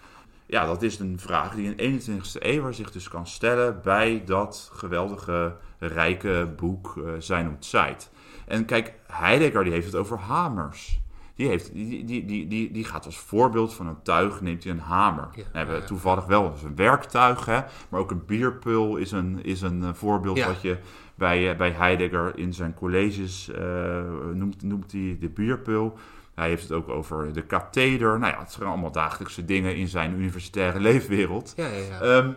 Ja, 0.45 0.65
dat 0.65 0.81
is 0.81 0.99
een 0.99 1.19
vraag 1.19 1.55
die 1.55 1.75
in 1.75 1.97
de 1.97 2.11
21ste 2.11 2.45
eeuw 2.45 2.71
zich 2.71 2.91
dus 2.91 3.07
kan 3.07 3.27
stellen 3.27 3.79
bij 3.83 4.23
dat 4.25 4.69
geweldige, 4.73 5.55
rijke 5.79 6.53
boek 6.55 6.95
uh, 6.97 7.11
Zijn 7.19 7.55
Zeit. 7.59 8.09
En 8.45 8.65
kijk, 8.65 8.93
Heidegger 9.07 9.63
die 9.63 9.73
heeft 9.73 9.85
het 9.85 9.95
over 9.95 10.17
hamers 10.17 10.99
die, 11.37 11.47
heeft, 11.47 11.73
die, 11.73 12.05
die, 12.05 12.25
die, 12.25 12.47
die, 12.47 12.71
die 12.71 12.83
gaat 12.83 13.05
als 13.05 13.17
voorbeeld 13.17 13.73
van 13.73 13.87
een 13.87 14.01
tuig, 14.01 14.41
neemt 14.41 14.63
hij 14.63 14.73
een 14.73 14.79
hamer. 14.79 15.27
Ja, 15.35 15.43
we 15.51 15.57
hebben 15.57 15.85
toevallig 15.85 16.25
wel 16.25 16.55
een 16.63 16.75
werktuig, 16.75 17.45
hè, 17.45 17.61
maar 17.89 17.99
ook 17.99 18.11
een 18.11 18.25
bierpul 18.25 18.95
is 18.95 19.11
een, 19.11 19.43
is 19.43 19.61
een 19.61 19.83
eh, 19.83 19.93
voorbeeld 19.93 20.43
wat 20.43 20.61
je 20.61 20.77
bij, 21.15 21.51
eh, 21.51 21.57
bij 21.57 21.71
Heidegger 21.71 22.37
in 22.37 22.53
zijn 22.53 22.73
colleges 22.73 23.49
uh, 23.49 24.01
noemt, 24.33 24.63
noemt 24.63 24.91
hij 24.91 25.17
de 25.19 25.29
bierpul. 25.29 25.97
Hij 26.35 26.47
heeft 26.47 26.63
het 26.63 26.71
ook 26.71 26.89
over 26.89 27.33
de 27.33 27.41
katheder. 27.41 28.19
Nou 28.19 28.33
ja, 28.33 28.39
het 28.39 28.51
zijn 28.51 28.69
allemaal 28.69 28.91
dagelijkse 28.91 29.45
dingen 29.45 29.75
in 29.75 29.87
zijn 29.87 30.13
universitaire 30.13 30.79
leefwereld. 30.89 31.53
Ja, 31.55 31.67
ja, 31.67 31.77
ja. 31.77 32.17
Um, 32.17 32.35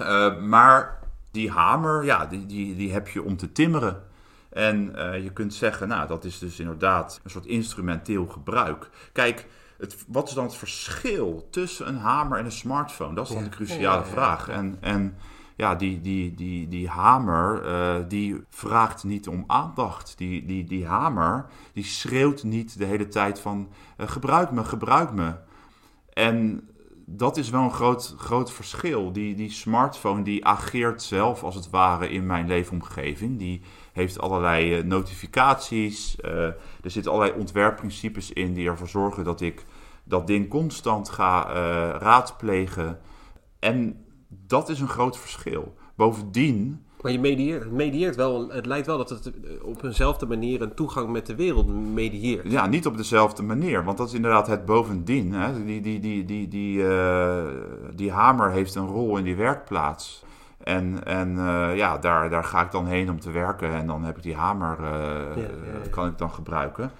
uh, 0.00 0.42
maar 0.42 0.98
die 1.30 1.50
hamer, 1.50 2.04
ja, 2.04 2.26
die, 2.26 2.46
die, 2.46 2.76
die 2.76 2.92
heb 2.92 3.08
je 3.08 3.22
om 3.22 3.36
te 3.36 3.52
timmeren. 3.52 4.02
En 4.56 4.92
uh, 4.96 5.22
je 5.22 5.32
kunt 5.32 5.54
zeggen, 5.54 5.88
nou, 5.88 6.06
dat 6.06 6.24
is 6.24 6.38
dus 6.38 6.60
inderdaad 6.60 7.20
een 7.24 7.30
soort 7.30 7.46
instrumenteel 7.46 8.26
gebruik. 8.26 8.90
Kijk, 9.12 9.46
het, 9.78 10.04
wat 10.06 10.28
is 10.28 10.34
dan 10.34 10.44
het 10.44 10.56
verschil 10.56 11.48
tussen 11.50 11.88
een 11.88 11.98
hamer 11.98 12.38
en 12.38 12.44
een 12.44 12.52
smartphone? 12.52 13.14
Dat 13.14 13.28
is 13.28 13.34
dan 13.34 13.44
de 13.44 13.48
cruciale 13.48 14.04
vraag. 14.04 14.48
En, 14.48 14.76
en 14.80 15.16
ja, 15.56 15.74
die, 15.74 16.00
die, 16.00 16.34
die, 16.34 16.68
die 16.68 16.88
hamer, 16.88 17.64
eh, 17.64 18.04
die 18.08 18.44
vraagt 18.50 19.04
niet 19.04 19.28
om 19.28 19.44
aandacht. 19.46 20.18
Die, 20.18 20.44
die, 20.44 20.64
die 20.64 20.86
hamer, 20.86 21.46
die 21.72 21.84
schreeuwt 21.84 22.42
niet 22.42 22.78
de 22.78 22.84
hele 22.84 23.08
tijd 23.08 23.40
van 23.40 23.68
eh, 23.96 24.08
gebruik 24.08 24.50
me, 24.50 24.64
gebruik 24.64 25.12
me. 25.12 25.34
En 26.12 26.68
dat 27.08 27.36
is 27.36 27.50
wel 27.50 27.62
een 27.62 27.72
groot, 27.72 28.14
groot 28.18 28.52
verschil. 28.52 29.12
Die, 29.12 29.34
die 29.34 29.50
smartphone 29.50 30.22
die 30.22 30.44
ageert 30.44 31.02
zelf 31.02 31.42
als 31.42 31.54
het 31.54 31.70
ware 31.70 32.08
in 32.08 32.26
mijn 32.26 32.46
leefomgeving. 32.46 33.38
Die 33.38 33.62
heeft 33.92 34.20
allerlei 34.20 34.74
eh, 34.74 34.84
notificaties. 34.84 36.20
eh, 36.20 36.44
er 36.82 36.90
zitten 36.90 37.12
allerlei 37.12 37.38
ontwerpprincipes 37.38 38.32
in 38.32 38.54
die 38.54 38.68
ervoor 38.68 38.88
zorgen 38.88 39.24
dat 39.24 39.40
ik 39.40 39.64
dat 40.04 40.26
ding 40.26 40.48
constant 40.48 41.08
ga 41.08 41.48
eh, 41.48 41.54
raadplegen. 42.00 43.00
En 43.58 44.04
dat 44.28 44.68
is 44.68 44.80
een 44.80 44.88
groot 44.88 45.18
verschil. 45.18 45.74
Bovendien 45.96 46.85
Maar 47.06 47.14
je 47.14 47.20
medieert, 47.36 47.70
medieert 47.70 48.16
wel, 48.16 48.48
het 48.50 48.66
lijkt 48.66 48.86
wel 48.86 48.96
dat 48.96 49.08
het 49.10 49.26
eh, 49.26 49.32
op 49.62 49.82
eenzelfde 49.84 50.26
manier 50.26 50.62
een 50.62 50.74
toegang 50.74 51.08
met 51.10 51.26
de 51.26 51.34
wereld 51.34 51.66
medieert. 51.94 52.50
Ja, 52.50 52.66
niet 52.66 52.86
op 52.86 52.96
dezelfde 52.96 53.42
manier. 53.42 53.84
Want 53.84 53.98
dat 53.98 54.08
is 54.08 54.14
inderdaad 54.14 54.46
het 54.46 54.64
bovendien. 54.64 55.32
Hè. 55.32 55.64
Die, 55.64 55.80
die, 55.80 56.00
die, 56.00 56.24
die, 56.24 56.48
die, 56.48 56.88
eh, 56.88 57.44
die 57.94 58.12
hamer 58.12 58.50
heeft 58.50 58.74
een 58.74 58.86
rol 58.86 59.16
in 59.16 59.24
die 59.24 59.36
werkplaats. 59.36 60.24
En, 60.64 61.04
en 61.04 61.38
eh, 61.38 61.76
ja, 61.76 61.98
daar, 61.98 62.30
daar 62.30 62.44
ga 62.44 62.62
ik 62.62 62.70
dan 62.70 62.86
heen 62.86 63.10
om 63.10 63.20
te 63.20 63.30
werken. 63.30 63.70
En 63.74 63.86
dan 63.86 64.04
heb 64.04 64.16
ik 64.16 64.22
die 64.22 64.34
hamer, 64.36 64.82
Ja, 64.82 64.98
ja, 65.36 65.42
ja. 65.42 65.88
kan 65.90 66.06
ik 66.06 66.18
dan 66.18 66.30
gebruiken. 66.30 66.90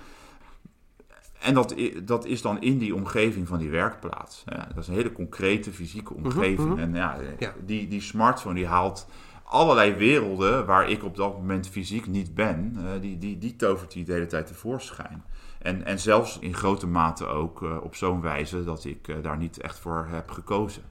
En 1.41 1.55
dat, 1.55 1.75
dat 2.03 2.25
is 2.25 2.43
dan 2.43 2.61
in 2.61 2.79
die 2.79 2.95
omgeving 2.95 3.49
van 3.49 3.59
die 3.59 3.71
werkplaats. 3.71 4.43
Ja, 4.47 4.67
dat 4.75 4.77
is 4.83 4.89
een 4.89 4.95
hele 4.95 5.13
concrete 5.13 5.73
fysieke 5.73 6.15
omgeving. 6.15 6.69
mhm. 6.69 6.79
En 6.79 6.95
ja, 6.95 7.17
Ja. 7.39 7.53
Die, 7.65 7.89
die 7.89 8.01
smartphone 8.01 8.55
die 8.55 8.67
haalt 8.67 9.07
allerlei 9.47 9.95
werelden 9.95 10.67
waar 10.67 10.91
ik 10.91 11.05
op 11.05 11.17
dat 11.17 11.37
moment 11.37 11.69
fysiek 11.69 12.07
niet 12.07 12.35
ben, 12.35 12.77
eh, 12.77 13.01
die, 13.01 13.19
die, 13.19 13.39
die 13.39 13.57
tovert 13.57 13.93
die 13.93 14.05
de 14.05 14.13
hele 14.13 14.27
tijd 14.27 14.47
tevoorschijn. 14.47 15.25
En, 15.59 15.85
en 15.85 15.99
zelfs 15.99 16.39
in 16.39 16.55
grote 16.55 16.87
mate 16.87 17.27
ook 17.27 17.63
eh, 17.63 17.77
op 17.83 17.95
zo'n 17.95 18.21
wijze 18.21 18.65
dat 18.65 18.85
ik 18.85 19.09
eh, 19.09 19.17
daar 19.23 19.37
niet 19.37 19.61
echt 19.61 19.79
voor 19.79 20.07
heb 20.11 20.31
gekozen. 20.31 20.83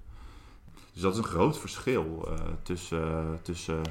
Dus 0.94 1.02
dat 1.02 1.12
is 1.14 1.18
een 1.18 1.24
groot 1.24 1.60
verschil 1.60 2.28
tussen, 2.64 3.40
tussen 3.42 3.82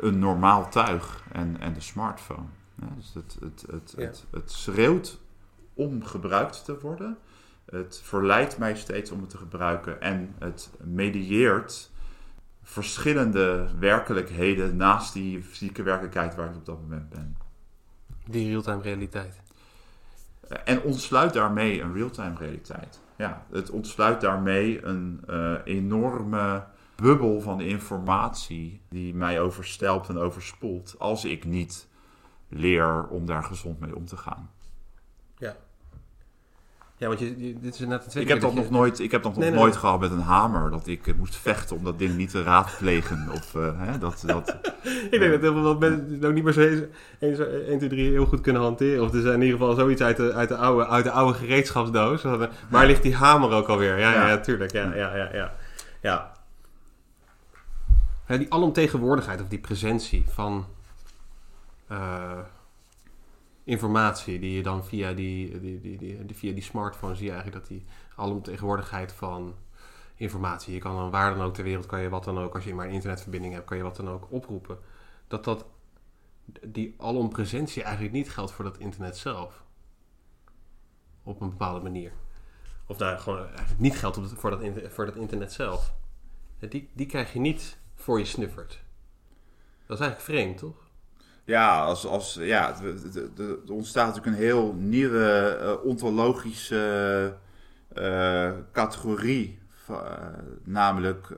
een 0.00 0.18
normaal 0.18 0.70
tuig 0.70 1.24
en, 1.32 1.60
en 1.60 1.72
de 1.72 1.80
smartphone. 1.80 2.46
Ja, 2.74 2.88
dus 2.96 3.14
het, 3.14 3.36
het, 3.40 3.64
het, 3.70 3.94
Ja. 3.96 4.04
het, 4.04 4.24
het 4.30 4.50
schreeuwt 4.50 5.20
om 5.74 6.04
gebruikt 6.04 6.64
te 6.64 6.80
worden. 6.80 7.18
Het 7.64 8.00
verleidt 8.04 8.58
mij 8.58 8.76
steeds 8.76 9.10
om 9.10 9.20
het 9.20 9.30
te 9.30 9.36
gebruiken. 9.36 10.00
En 10.00 10.34
het 10.38 10.70
medieert 10.84 11.90
verschillende 12.68 13.68
werkelijkheden 13.78 14.76
naast 14.76 15.12
die 15.12 15.42
fysieke 15.42 15.82
werkelijkheid 15.82 16.34
waar 16.34 16.50
ik 16.50 16.56
op 16.56 16.66
dat 16.66 16.80
moment 16.80 17.08
ben. 17.08 17.36
Die 18.26 18.48
real-time 18.48 18.82
realiteit. 18.82 19.40
En 20.64 20.82
ontsluit 20.82 21.32
daarmee 21.32 21.80
een 21.80 21.92
real-time 21.92 22.34
realiteit. 22.38 23.00
Ja, 23.16 23.46
het 23.50 23.70
ontsluit 23.70 24.20
daarmee 24.20 24.84
een 24.84 25.20
eh, 25.26 25.54
enorme 25.64 26.64
bubbel 26.96 27.40
van 27.40 27.60
informatie 27.60 28.80
die 28.88 29.14
mij 29.14 29.40
overstelpt 29.40 30.08
en 30.08 30.18
overspoelt 30.18 30.94
als 30.98 31.24
ik 31.24 31.44
niet 31.44 31.88
leer 32.48 33.06
om 33.06 33.26
daar 33.26 33.44
gezond 33.44 33.80
mee 33.80 33.96
om 33.96 34.06
te 34.06 34.16
gaan. 34.16 34.50
Ja. 36.98 37.06
Want 37.08 37.18
je, 37.20 37.46
je- 37.46 37.58
dit 37.60 37.74
is 37.74 37.80
net 37.86 38.00
tweede 38.00 38.20
Ik 38.20 38.28
heb 38.28 38.40
dat 38.40 38.54
nog 38.54 38.70
nooit, 38.70 38.98
ik 39.00 39.10
heb 39.10 39.22
dat 39.22 39.32
nog 39.34 39.40
Nee, 39.42 39.50
nooit 39.52 39.70
nee. 39.72 39.80
gehad 39.80 40.00
met 40.00 40.10
een 40.10 40.20
hamer, 40.20 40.70
dat 40.70 40.86
ik 40.86 41.06
eh, 41.06 41.14
moest 41.14 41.36
vechten 41.36 41.76
om 41.76 41.84
dat 41.84 41.98
ding 41.98 42.16
niet 42.16 42.30
te 42.30 42.42
raadplegen. 42.42 43.28
Of, 43.34 43.54
eh, 43.54 43.70
hè, 43.76 43.98
dat, 43.98 44.22
dat, 44.26 44.56
Ik 45.10 45.20
denk 45.20 45.30
dat 45.32 45.40
heel 45.40 45.52
veel 45.52 45.78
mensen 45.78 46.12
het 46.12 46.24
ook 46.24 46.32
niet 46.32 46.44
meer 46.44 46.52
zo 46.52 46.60
eens- 46.60 46.82
eens- 47.18 47.38
1, 47.38 47.78
2, 47.78 47.88
3 47.88 48.10
heel 48.10 48.26
goed 48.26 48.40
kunnen 48.40 48.62
hanteren. 48.62 49.04
Of 49.04 49.14
er 49.14 49.20
zijn 49.20 49.34
in 49.34 49.42
ieder 49.42 49.58
geval 49.58 49.74
zoiets 49.74 50.02
uit 50.02 50.16
de, 50.16 50.32
uit 50.32 50.48
de, 50.48 50.56
oude, 50.56 50.86
uit 50.86 51.04
de 51.04 51.10
oude 51.10 51.38
gereedschapsdoos. 51.38 52.22
Waar 52.68 52.86
ligt 52.86 53.02
die 53.02 53.14
hamer 53.14 53.50
ook 53.50 53.68
alweer? 53.68 53.98
Ja, 53.98 54.12
ja, 54.12 54.20
Ja. 54.20 54.28
ja 54.28 54.38
tuurlijk. 54.38 54.72
Ja, 54.72 54.94
ja, 54.94 55.16
ja, 55.16 55.28
ja. 55.32 55.52
ja. 56.00 56.32
Ja, 58.28 58.36
die 58.36 58.52
alomtegenwoordigheid 58.52 59.40
of 59.40 59.48
die 59.48 59.58
presentie 59.58 60.24
van 60.28 60.66
eh, 61.86 62.38
informatie 63.68 64.38
die 64.38 64.52
je 64.52 64.62
dan 64.62 64.84
via 64.84 65.12
die, 65.12 65.60
die, 65.60 65.80
die, 65.80 65.98
die, 65.98 66.36
via 66.36 66.52
die 66.52 66.62
smartphone 66.62 67.14
zie 67.14 67.24
je 67.24 67.32
eigenlijk 67.32 67.60
dat 67.60 67.68
die 67.68 67.84
alomtegenwoordigheid 68.16 69.12
van 69.12 69.54
informatie, 70.14 70.74
je 70.74 70.80
kan 70.80 70.96
dan 70.96 71.10
waar 71.10 71.34
dan 71.34 71.44
ook 71.44 71.54
ter 71.54 71.64
wereld, 71.64 71.86
kan 71.86 72.00
je 72.00 72.08
wat 72.08 72.24
dan 72.24 72.38
ook, 72.38 72.54
als 72.54 72.64
je 72.64 72.74
maar 72.74 72.86
een 72.86 72.92
internetverbinding 72.92 73.54
hebt, 73.54 73.66
kan 73.66 73.76
je 73.76 73.82
wat 73.82 73.96
dan 73.96 74.08
ook 74.08 74.26
oproepen. 74.30 74.78
Dat 75.26 75.44
dat 75.44 75.66
die 76.66 76.94
alompresentie 76.98 77.82
eigenlijk 77.82 78.14
niet 78.14 78.30
geldt 78.30 78.52
voor 78.52 78.64
dat 78.64 78.78
internet 78.78 79.16
zelf. 79.16 79.64
Op 81.22 81.40
een 81.40 81.50
bepaalde 81.50 81.80
manier. 81.80 82.12
Of 82.86 82.96
daar 82.96 83.18
gewoon 83.18 83.46
eigenlijk 83.46 83.80
niet 83.80 83.96
geldt 83.96 84.18
voor, 84.34 84.50
dat 84.50 84.92
voor 84.92 85.06
dat 85.06 85.16
internet 85.16 85.52
zelf. 85.52 85.94
Die, 86.58 86.90
die 86.94 87.06
krijg 87.06 87.32
je 87.32 87.38
niet 87.38 87.78
voor 87.94 88.18
je 88.18 88.24
snuffert. 88.24 88.80
Dat 89.86 89.98
is 89.98 90.04
eigenlijk 90.04 90.20
vreemd, 90.20 90.58
toch? 90.58 90.87
Ja, 91.48 91.84
als, 91.84 92.06
als, 92.06 92.34
ja 92.40 92.76
er 93.36 93.72
ontstaat 93.72 94.06
natuurlijk 94.06 94.36
een 94.36 94.42
heel 94.42 94.74
nieuwe 94.78 95.56
eh, 95.60 95.84
ontologische 95.84 97.34
eh, 97.94 98.50
categorie. 98.72 99.58
eh, 99.88 99.96
namelijk, 100.64 101.36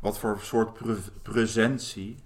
wat 0.00 0.18
voor 0.18 0.38
soort 0.40 0.72
pre- 0.72 0.96
presentie 1.22 2.16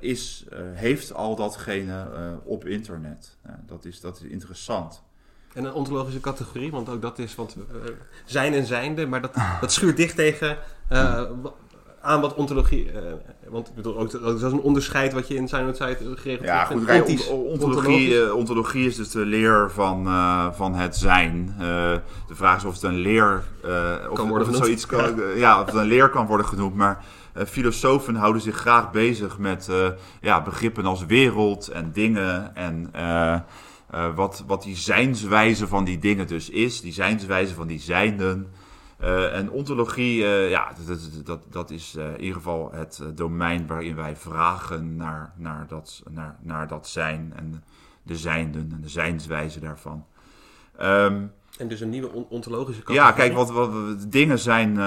is, 0.00 0.46
heeft 0.72 1.14
al 1.14 1.36
datgene 1.36 2.06
op 2.44 2.64
internet. 2.64 3.36
Dat, 3.66 3.84
is, 3.84 4.00
dat 4.00 4.16
is 4.16 4.30
interessant. 4.30 5.02
En 5.54 5.64
een 5.64 5.72
ontologische 5.72 6.20
categorie, 6.20 6.70
want 6.70 6.88
ook 6.88 7.02
dat 7.02 7.18
is, 7.18 7.34
want 7.34 7.56
zijn 8.24 8.54
en 8.54 8.66
zijnde, 8.66 9.06
maar 9.06 9.20
dat, 9.20 9.34
dat 9.60 9.72
schuurt 9.72 9.96
dicht 9.96 10.16
tegen 10.16 10.58
aan 12.00 12.20
wat 12.20 12.34
ontologie. 12.34 12.90
eh, 12.92 13.02
want 13.48 13.68
ik 13.68 13.74
bedoel, 13.74 13.98
ook, 13.98 14.10
dat 14.10 14.36
is 14.36 14.42
een 14.42 14.60
onderscheid 14.60 15.12
wat 15.12 15.28
je 15.28 15.34
in 15.34 15.48
zijn 15.48 15.74
site 15.74 15.98
geregeld 16.14 16.46
Ja, 16.48 16.64
goed, 16.64 16.84
kijk, 16.84 17.30
ontologie, 17.30 18.24
eh, 18.24 18.34
ontologie 18.34 18.86
is 18.86 18.96
dus 18.96 19.10
de 19.10 19.24
leer 19.24 19.70
van, 19.70 20.06
eh, 20.06 20.46
van 20.52 20.74
het 20.74 20.96
zijn. 20.96 21.54
De 21.58 22.34
vraag 22.34 22.56
is 22.56 22.64
of 22.64 22.74
het 22.74 22.82
een 22.82 22.98
leer 22.98 23.42
of, 23.62 24.14
Kan 24.14 24.24
of 24.24 24.28
worden 24.28 24.38
het 24.38 24.46
genoemd. 24.46 24.64
zoiets 24.64 24.86
kan, 24.86 25.36
ja, 25.36 25.60
of 25.60 25.66
het 25.66 25.74
een 25.74 25.86
leer 25.86 26.08
kan 26.08 26.26
worden 26.26 26.46
genoemd. 26.46 26.74
Maar 26.74 27.04
filosofen 27.46 28.14
houden 28.14 28.42
zich 28.42 28.56
graag 28.56 28.90
bezig 28.90 29.38
met 29.38 29.70
ja, 30.20 30.42
begrippen 30.42 30.86
als 30.86 31.06
wereld 31.06 31.68
en 31.68 31.90
dingen 31.92 32.56
en 32.56 32.90
wat, 34.14 34.44
wat 34.46 34.62
die 34.62 34.76
zijnswijze 34.76 35.68
van 35.68 35.84
die 35.84 35.98
dingen 35.98 36.26
dus 36.26 36.50
is, 36.50 36.80
die 36.80 36.92
zijnswijze 36.92 37.54
van 37.54 37.66
die 37.66 37.80
zijnden. 37.80 38.46
Eh, 38.98 39.36
en 39.36 39.50
ontologie, 39.50 40.24
eh, 40.24 40.50
ja, 40.50 40.72
dat, 40.86 41.26
dat, 41.26 41.40
dat, 41.50 41.70
is 41.70 41.94
eh, 41.96 42.12
in 42.12 42.20
ieder 42.20 42.34
geval 42.34 42.72
het 42.72 43.02
domein 43.14 43.66
waarin 43.66 43.96
wij 43.96 44.16
vragen 44.16 44.96
naar, 44.96 45.32
naar, 45.36 45.66
dat, 45.68 46.02
naar, 46.10 46.36
naar 46.42 46.68
dat 46.68 46.88
zijn 46.88 47.32
en 47.36 47.64
de 48.02 48.16
zijnden 48.16 48.70
en 48.74 48.80
de 48.80 48.88
zijnswijze 48.88 49.60
daarvan. 49.60 50.04
Ehm, 50.76 51.22
En 51.58 51.68
dus 51.68 51.80
een 51.80 51.88
nieuwe 51.90 52.12
on- 52.12 52.26
ontologische 52.28 52.82
categorie. 52.82 53.10
ja, 53.10 53.16
kijk, 53.16 53.32
wat, 53.34 53.50
wat, 53.50 53.70
dingen 54.08 54.38
zijn 54.38 54.78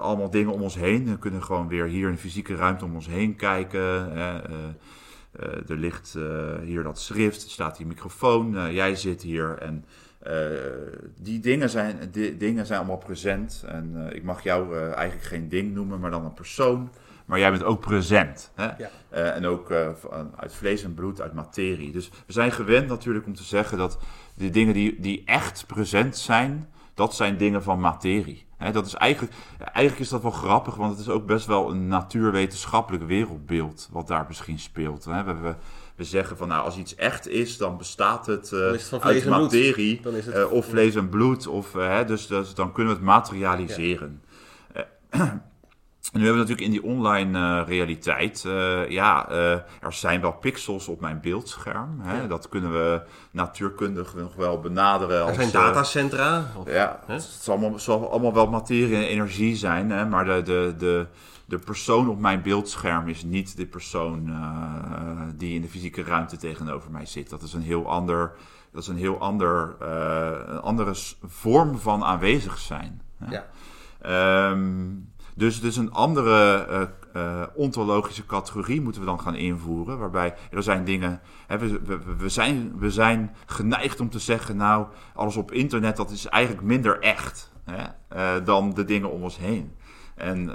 allemaal 0.00 0.30
dingen 0.30 0.52
om 0.52 0.62
ons 0.62 0.74
heen. 0.74 1.04
We 1.04 1.18
kunnen 1.18 1.42
gewoon 1.42 1.68
weer 1.68 1.84
hier 1.86 2.08
in 2.08 2.14
de 2.14 2.20
fysieke 2.20 2.54
ruimte 2.54 2.84
om 2.84 2.94
ons 2.94 3.06
heen 3.06 3.36
kijken. 3.36 4.12
Er 5.68 5.76
ligt 5.76 6.18
hier 6.62 6.82
dat 6.82 7.00
schrift, 7.00 7.44
er 7.44 7.50
staat 7.50 7.76
die 7.76 7.86
microfoon, 7.86 8.72
jij 8.72 8.96
zit 8.96 9.22
hier 9.22 9.58
en 9.58 9.84
eh, 10.22 10.34
die 11.16 11.40
dingen 11.40 11.70
zijn, 11.70 11.98
die 12.10 12.36
dingen 12.36 12.66
zijn 12.66 12.78
allemaal 12.78 12.96
present. 12.96 13.64
En 13.66 13.92
eh, 13.94 14.16
ik 14.16 14.22
mag 14.22 14.42
jou 14.42 14.76
eh, 14.76 14.92
eigenlijk 14.92 15.26
geen 15.26 15.48
ding 15.48 15.74
noemen, 15.74 16.00
maar 16.00 16.10
dan 16.10 16.24
een 16.24 16.34
persoon. 16.34 16.90
Maar 17.24 17.38
jij 17.38 17.50
bent 17.50 17.64
ook 17.64 17.80
present. 17.80 18.50
Hè? 18.54 18.64
Ja. 18.64 18.90
En 19.10 19.46
ook 19.46 19.70
uit 20.36 20.54
vlees 20.54 20.84
en 20.84 20.94
bloed, 20.94 21.20
uit 21.20 21.32
materie. 21.32 21.92
Dus 21.92 22.10
we 22.26 22.32
zijn 22.32 22.52
gewend 22.52 22.88
natuurlijk 22.88 23.26
om 23.26 23.34
te 23.34 23.42
zeggen 23.42 23.78
dat 23.78 23.98
de 24.34 24.50
dingen 24.50 24.74
die, 24.74 25.00
die 25.00 25.22
echt 25.24 25.66
present 25.66 26.16
zijn, 26.16 26.68
dat 26.94 27.14
zijn 27.14 27.36
dingen 27.36 27.62
van 27.62 27.80
materie. 27.80 28.46
Hè, 28.56 28.72
dat 28.72 28.86
is 28.86 28.94
eigenlijk, 28.94 29.32
eigenlijk 29.58 29.98
is 29.98 30.08
dat 30.08 30.22
wel 30.22 30.30
grappig, 30.30 30.74
want 30.74 30.90
het 30.90 31.00
is 31.00 31.08
ook 31.08 31.26
best 31.26 31.46
wel 31.46 31.70
een 31.70 31.88
natuurwetenschappelijk 31.88 33.04
wereldbeeld 33.04 33.88
wat 33.92 34.06
daar 34.06 34.24
misschien 34.28 34.58
speelt. 34.58 35.04
Hè. 35.04 35.24
We, 35.24 35.34
we, 35.34 35.54
we 36.02 36.08
zeggen 36.08 36.36
van 36.36 36.48
nou, 36.48 36.64
als 36.64 36.76
iets 36.76 36.94
echt 36.94 37.28
is, 37.28 37.56
dan 37.56 37.76
bestaat 37.76 38.26
het, 38.26 38.50
Dan 38.50 38.78
vlees 38.78 38.92
uit 39.00 39.24
materie, 39.26 40.00
Dan 40.00 40.14
is 40.14 40.26
het- 40.26 40.34
eh, 40.34 40.52
of 40.52 40.66
vlees 40.66 40.94
en 40.94 41.08
bloed, 41.08 41.46
of, 41.46 41.74
eh, 41.74 41.88
hè, 41.88 42.04
dus, 42.04 42.26
dus 42.26 42.54
dan 42.54 42.72
kunnen 42.72 42.92
we 42.92 42.98
het 42.98 43.08
materialiseren. 43.08 44.22
En 45.10 45.42
nu 46.12 46.24
hebben 46.24 46.32
we 46.32 46.48
natuurlijk 46.48 46.60
in 46.60 46.70
die 46.70 46.82
online 46.84 47.38
uh, 47.38 47.68
realiteit, 47.68 48.44
uh, 48.46 48.88
ja, 48.88 49.30
uh, 49.30 49.52
er 49.52 49.92
zijn 49.92 50.20
wel 50.20 50.32
pixels 50.32 50.88
op 50.88 51.00
mijn 51.00 51.20
beeldscherm. 51.20 52.00
Hè? 52.00 52.20
Ja. 52.20 52.26
Dat 52.26 52.48
kunnen 52.48 52.72
we 52.72 53.02
natuurkundig 53.30 54.14
nog 54.14 54.34
wel 54.34 54.60
benaderen. 54.60 55.16
Er 55.16 55.22
als, 55.22 55.36
zijn 55.36 55.50
datacentra. 55.50 56.44
Of, 56.56 56.70
ja, 56.70 57.00
hè? 57.06 57.12
het 57.12 57.22
zal 57.22 57.56
allemaal, 57.56 57.78
zal 57.78 58.10
allemaal, 58.10 58.34
wel 58.34 58.46
materie 58.46 58.96
en 58.96 59.02
energie 59.06 59.56
zijn, 59.56 59.90
hè? 59.90 60.06
maar 60.06 60.24
de, 60.24 60.42
de, 60.44 60.74
de, 60.78 61.06
de 61.52 61.58
persoon 61.58 62.08
op 62.08 62.20
mijn 62.20 62.42
beeldscherm 62.42 63.08
is 63.08 63.22
niet 63.22 63.56
de 63.56 63.66
persoon 63.66 64.34
die 65.36 65.54
in 65.54 65.60
de 65.60 65.68
fysieke 65.68 66.02
ruimte 66.02 66.36
tegenover 66.36 66.90
mij 66.90 67.06
zit. 67.06 67.30
Dat 67.30 67.42
is 67.42 67.52
een 67.52 67.62
heel 67.62 67.88
ander, 67.88 68.32
dat 68.72 68.82
is 68.82 68.88
een 68.88 68.96
heel 68.96 69.18
ander, 69.18 69.76
een 70.48 70.60
andere 70.60 70.94
vorm 71.22 71.78
van 71.78 72.04
aanwezig 72.04 72.58
zijn. 72.58 73.02
Hè? 73.16 73.26
Ja. 73.30 74.50
Um, 74.50 75.12
dus, 75.34 75.60
dus 75.60 75.76
een 75.76 75.92
andere 75.92 76.66
uh, 76.70 76.82
uh, 77.22 77.42
ontologische 77.54 78.26
categorie 78.26 78.80
moeten 78.80 79.00
we 79.00 79.06
dan 79.06 79.20
gaan 79.20 79.34
invoeren. 79.34 79.98
Waarbij 79.98 80.34
er 80.50 80.62
zijn 80.62 80.84
dingen. 80.84 81.20
Hè, 81.46 81.58
we, 81.58 81.80
we, 81.84 81.98
we, 82.18 82.28
zijn, 82.28 82.78
we 82.78 82.90
zijn 82.90 83.34
geneigd 83.46 84.00
om 84.00 84.10
te 84.10 84.18
zeggen: 84.18 84.56
Nou, 84.56 84.86
alles 85.14 85.36
op 85.36 85.52
internet 85.52 85.96
dat 85.96 86.10
is 86.10 86.26
eigenlijk 86.26 86.64
minder 86.66 87.00
echt 87.00 87.52
hè, 87.64 87.84
uh, 88.16 88.44
dan 88.44 88.74
de 88.74 88.84
dingen 88.84 89.10
om 89.10 89.22
ons 89.22 89.38
heen. 89.38 89.72
En 90.22 90.50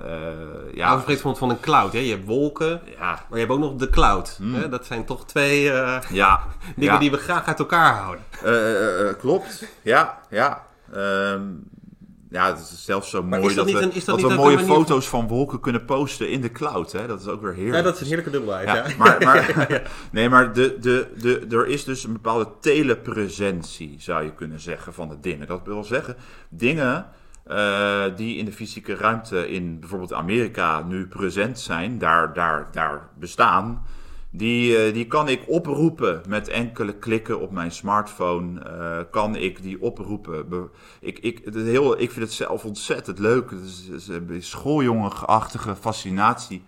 ja. 0.73 0.87
Nou, 0.87 1.01
spreekt 1.01 1.21
van, 1.21 1.37
van 1.37 1.49
een 1.49 1.59
cloud. 1.59 1.93
Hè? 1.93 1.99
Je 1.99 2.09
hebt 2.09 2.25
wolken, 2.25 2.81
ja. 2.97 3.25
maar 3.29 3.39
je 3.39 3.45
hebt 3.45 3.51
ook 3.51 3.59
nog 3.59 3.75
de 3.75 3.89
cloud. 3.89 4.37
Mm. 4.41 4.53
Hè? 4.53 4.69
Dat 4.69 4.85
zijn 4.85 5.05
toch 5.05 5.25
twee 5.25 5.61
ja. 5.61 6.01
dingen 6.75 6.93
ja. 6.93 6.99
die 6.99 7.11
we 7.11 7.17
graag 7.17 7.45
uit 7.45 7.59
elkaar 7.59 7.93
houden. 7.93 9.17
klopt, 9.17 9.65
ja, 9.81 10.19
ja. 10.29 10.65
Um, 10.95 11.69
ja, 12.29 12.47
het 12.47 12.59
is 12.59 12.85
zelfs 12.85 13.09
zo 13.09 13.23
mooi 13.23 13.41
dat, 13.41 13.55
dat, 13.55 13.71
we, 13.71 13.81
een, 13.81 13.91
dat, 14.05 14.19
dat 14.19 14.31
we 14.31 14.37
mooie 14.37 14.59
foto's 14.59 15.07
van 15.07 15.27
wolken 15.27 15.59
kunnen 15.59 15.85
posten 15.85 16.29
in 16.29 16.41
de 16.41 16.51
cloud. 16.51 16.91
Hè? 16.91 17.07
Dat 17.07 17.21
is 17.21 17.27
ook 17.27 17.41
weer 17.41 17.53
heerlijk. 17.53 17.75
Ja, 17.75 17.81
dat 17.81 17.93
is 17.93 17.99
een 17.99 18.07
heerlijke 18.07 18.31
dubbelheid. 18.31 18.67
Ja, 18.67 18.75
ja. 18.75 18.95
Maar, 18.97 19.17
maar, 19.23 19.81
nee, 20.11 20.29
maar 20.29 20.53
de, 20.53 20.77
de, 20.79 21.07
de, 21.17 21.45
er 21.49 21.67
is 21.67 21.83
dus 21.83 22.03
een 22.03 22.13
bepaalde 22.13 22.47
telepresentie, 22.59 23.95
zou 23.99 24.23
je 24.23 24.33
kunnen 24.33 24.59
zeggen, 24.59 24.93
van 24.93 25.09
de 25.09 25.19
dingen. 25.19 25.47
Dat 25.47 25.61
wil 25.65 25.83
zeggen, 25.83 26.15
dingen 26.49 27.05
uh, 27.51 28.03
die 28.15 28.37
in 28.37 28.45
de 28.45 28.51
fysieke 28.51 28.95
ruimte 28.95 29.49
in 29.49 29.79
bijvoorbeeld 29.79 30.13
Amerika 30.13 30.83
nu 30.83 31.07
present 31.07 31.59
zijn, 31.59 31.97
daar, 31.97 32.33
daar, 32.33 32.67
daar 32.71 33.09
bestaan 33.19 33.85
die, 34.37 34.87
uh, 34.87 34.93
die 34.93 35.07
kan 35.07 35.29
ik 35.29 35.43
oproepen 35.47 36.21
met 36.27 36.47
enkele 36.47 36.93
klikken 36.93 37.39
op 37.39 37.51
mijn 37.51 37.71
smartphone. 37.71 38.61
Uh, 38.65 39.11
kan 39.11 39.35
ik 39.35 39.61
die 39.61 39.81
oproepen. 39.81 40.69
Ik, 40.99 41.19
ik, 41.19 41.41
het 41.43 41.55
heel, 41.55 41.99
ik 42.01 42.11
vind 42.11 42.25
het 42.25 42.33
zelf 42.33 42.65
ontzettend 42.65 43.19
leuk. 43.19 43.49
Het 43.49 43.63
is, 43.63 43.87
is 43.87 44.07
een 44.07 44.43
schooljongenachtige 44.43 45.75
fascinatie. 45.75 46.63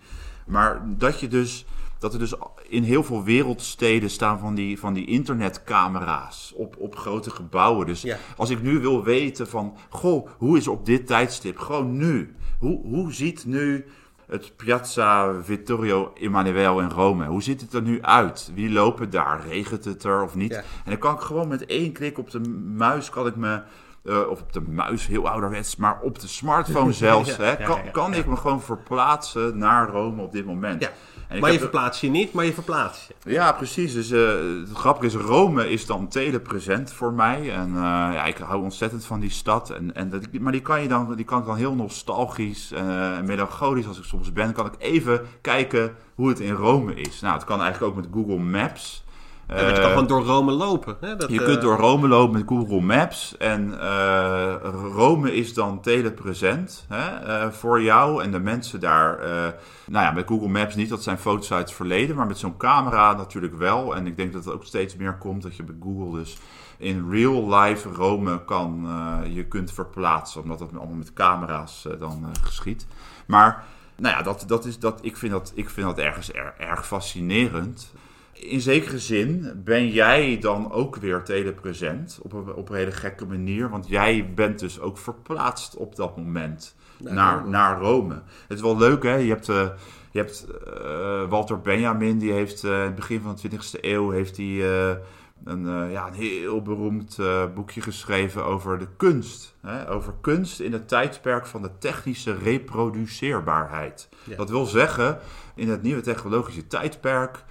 Maar 0.46 0.82
dat 0.86 1.20
je 1.20 1.28
dus. 1.28 1.66
Dat 2.00 2.12
er 2.12 2.18
dus 2.18 2.34
in 2.68 2.82
heel 2.82 3.04
veel 3.04 3.24
wereldsteden 3.24 4.10
staan 4.10 4.38
van 4.38 4.54
die, 4.54 4.78
van 4.78 4.94
die 4.94 5.06
internetcamera's 5.06 6.52
op, 6.56 6.76
op 6.78 6.96
grote 6.96 7.30
gebouwen. 7.30 7.86
Dus 7.86 8.02
ja. 8.02 8.16
als 8.36 8.50
ik 8.50 8.62
nu 8.62 8.78
wil 8.78 9.04
weten 9.04 9.48
van, 9.48 9.76
goh, 9.88 10.28
hoe 10.38 10.56
is 10.56 10.68
op 10.68 10.86
dit 10.86 11.06
tijdstip, 11.06 11.58
gewoon 11.58 11.96
nu. 11.96 12.34
Hoe, 12.58 12.80
hoe 12.86 13.12
ziet 13.12 13.44
nu 13.46 13.84
het 14.26 14.56
Piazza 14.56 15.42
Vittorio 15.42 16.12
Emanuele 16.14 16.82
in 16.82 16.90
Rome. 16.90 17.26
Hoe 17.26 17.42
ziet 17.42 17.60
het 17.60 17.72
er 17.72 17.82
nu 17.82 18.02
uit? 18.02 18.50
Wie 18.54 18.70
lopen 18.70 19.10
daar? 19.10 19.46
Regent 19.46 19.84
het 19.84 20.04
er 20.04 20.22
of 20.22 20.34
niet? 20.34 20.52
En 20.52 20.64
dan 20.84 20.98
kan 20.98 21.14
ik 21.14 21.20
gewoon 21.20 21.48
met 21.48 21.66
één 21.66 21.92
klik 21.92 22.18
op 22.18 22.30
de 22.30 22.40
muis 22.74 23.10
kan 23.10 23.26
ik 23.26 23.36
me 23.36 23.62
uh, 24.04 24.28
of 24.28 24.40
op 24.40 24.52
de 24.52 24.60
muis, 24.60 25.06
heel 25.06 25.28
ouderwets, 25.28 25.76
maar 25.76 26.00
op 26.00 26.18
de 26.18 26.28
smartphone 26.28 26.92
zelfs, 27.06 27.36
ja, 27.36 27.42
hè, 27.42 27.56
kan, 27.56 27.80
ja, 27.84 27.90
kan 27.90 28.14
ik 28.14 28.26
me 28.26 28.36
gewoon 28.36 28.62
verplaatsen 28.62 29.58
naar 29.58 29.88
Rome 29.88 30.22
op 30.22 30.32
dit 30.32 30.46
moment. 30.46 30.90
Maar 31.40 31.52
je 31.52 31.58
verplaatst 31.58 32.00
je 32.00 32.10
niet, 32.10 32.32
maar 32.32 32.44
je 32.44 32.52
verplaatst 32.52 33.08
je. 33.08 33.30
Ja, 33.30 33.52
precies. 33.52 33.92
Dus 33.92 34.10
uh, 34.10 34.28
het 34.68 34.76
grappige 34.76 35.06
is, 35.06 35.14
Rome 35.14 35.70
is 35.70 35.86
dan 35.86 36.08
telepresent 36.08 36.92
voor 36.92 37.12
mij. 37.12 37.52
En 37.52 37.68
uh, 37.68 37.80
ja, 38.12 38.24
ik 38.24 38.36
hou 38.36 38.62
ontzettend 38.62 39.04
van 39.04 39.20
die 39.20 39.30
stad. 39.30 39.70
En, 39.70 39.94
en 39.94 40.10
dat, 40.10 40.22
maar 40.40 40.52
die 40.52 40.62
kan, 40.62 40.82
je 40.82 40.88
dan, 40.88 41.14
die 41.14 41.24
kan 41.24 41.40
ik 41.40 41.46
dan 41.46 41.56
heel 41.56 41.74
nostalgisch 41.74 42.72
en 42.72 43.24
melancholisch 43.24 43.86
als 43.86 43.98
ik 43.98 44.04
soms 44.04 44.32
ben, 44.32 44.52
kan 44.52 44.66
ik 44.66 44.74
even 44.78 45.20
kijken 45.40 45.94
hoe 46.14 46.28
het 46.28 46.40
in 46.40 46.54
Rome 46.54 46.94
is. 46.94 47.20
Nou, 47.20 47.34
het 47.34 47.44
kan 47.44 47.62
eigenlijk 47.62 47.92
ook 47.92 48.02
met 48.02 48.10
Google 48.12 48.38
Maps. 48.38 49.04
Ja, 49.50 49.66
je 49.66 49.72
kan 49.72 49.84
gewoon 49.84 50.06
door 50.06 50.24
Rome 50.24 50.52
lopen. 50.52 50.96
Hè? 51.00 51.16
Dat, 51.16 51.30
je 51.30 51.42
kunt 51.42 51.60
door 51.60 51.76
Rome 51.76 52.08
lopen 52.08 52.38
met 52.38 52.48
Google 52.48 52.80
Maps. 52.80 53.36
En 53.36 53.68
uh, 53.68 54.54
Rome 54.92 55.34
is 55.34 55.54
dan 55.54 55.80
telepresent 55.80 56.84
hè, 56.88 57.52
voor 57.52 57.82
jou 57.82 58.22
en 58.22 58.30
de 58.30 58.40
mensen 58.40 58.80
daar. 58.80 59.18
nou 59.86 60.04
ja, 60.04 60.10
met 60.10 60.26
Google 60.26 60.48
Maps 60.48 60.74
niet, 60.74 60.88
dat 60.88 61.02
zijn 61.02 61.18
foto's 61.18 61.52
uit 61.52 61.66
het 61.66 61.76
verleden. 61.76 62.16
Maar 62.16 62.26
met 62.26 62.38
zo'n 62.38 62.56
camera 62.56 63.12
natuurlijk 63.12 63.54
wel. 63.54 63.96
En 63.96 64.06
ik 64.06 64.16
denk 64.16 64.32
dat 64.32 64.44
het 64.44 64.54
ook 64.54 64.64
steeds 64.64 64.96
meer 64.96 65.16
komt 65.18 65.42
dat 65.42 65.56
je 65.56 65.62
bij 65.62 65.76
Google 65.82 66.18
dus 66.18 66.38
in 66.78 67.10
real 67.10 67.54
life 67.54 67.88
Rome 67.88 68.44
kan, 68.44 68.88
je 69.32 69.44
kunt 69.44 69.72
verplaatsen. 69.72 70.42
Omdat 70.42 70.58
dat 70.58 70.68
allemaal 70.76 70.96
met 70.96 71.12
camera's 71.12 71.86
dan 71.98 72.26
geschiet. 72.42 72.86
Maar 73.26 73.64
nou 74.00 74.16
ja, 74.16 74.22
dat, 74.22 74.44
dat 74.46 74.64
is, 74.64 74.78
dat, 74.78 74.98
ik, 75.02 75.16
vind 75.16 75.32
dat, 75.32 75.52
ik 75.54 75.70
vind 75.70 75.86
dat 75.86 75.98
ergens 75.98 76.32
er, 76.32 76.54
erg 76.58 76.86
fascinerend 76.86 77.92
in 78.40 78.60
zekere 78.60 78.98
zin 78.98 79.62
ben 79.64 79.88
jij 79.88 80.38
dan 80.40 80.72
ook 80.72 80.96
weer 80.96 81.22
telepresent 81.22 82.18
op 82.22 82.32
een, 82.32 82.54
op 82.54 82.68
een 82.68 82.76
hele 82.76 82.92
gekke 82.92 83.26
manier. 83.26 83.68
Want 83.68 83.88
jij 83.88 84.32
bent 84.34 84.58
dus 84.58 84.80
ook 84.80 84.98
verplaatst 84.98 85.76
op 85.76 85.96
dat 85.96 86.16
moment 86.16 86.74
naar, 86.98 87.48
naar 87.48 87.80
Rome. 87.80 88.14
Het 88.48 88.56
is 88.56 88.60
wel 88.60 88.78
leuk, 88.78 89.02
hè? 89.02 89.14
Je 89.14 89.28
hebt, 89.28 89.48
uh, 89.48 89.68
je 90.10 90.18
hebt 90.18 90.46
uh, 90.84 91.28
Walter 91.28 91.60
Benjamin, 91.60 92.18
die 92.18 92.32
heeft 92.32 92.64
uh, 92.64 92.70
in 92.70 92.78
het 92.78 92.94
begin 92.94 93.20
van 93.20 93.38
de 93.42 93.50
20e 93.50 93.80
eeuw 93.80 94.10
heeft 94.10 94.36
hij, 94.36 94.64
een, 95.44 95.90
ja, 95.90 96.06
een 96.06 96.14
heel 96.14 96.62
beroemd 96.62 97.18
boekje 97.54 97.80
geschreven 97.80 98.44
over 98.44 98.78
de 98.78 98.88
kunst. 98.96 99.54
Hè? 99.60 99.90
Over 99.90 100.14
kunst 100.20 100.60
in 100.60 100.72
het 100.72 100.88
tijdperk 100.88 101.46
van 101.46 101.62
de 101.62 101.70
technische 101.78 102.36
reproduceerbaarheid. 102.36 104.08
Ja. 104.24 104.36
Dat 104.36 104.50
wil 104.50 104.66
zeggen, 104.66 105.18
in 105.54 105.68
het 105.68 105.82
nieuwe 105.82 106.00
technologische 106.00 106.66
tijdperk 106.66 107.44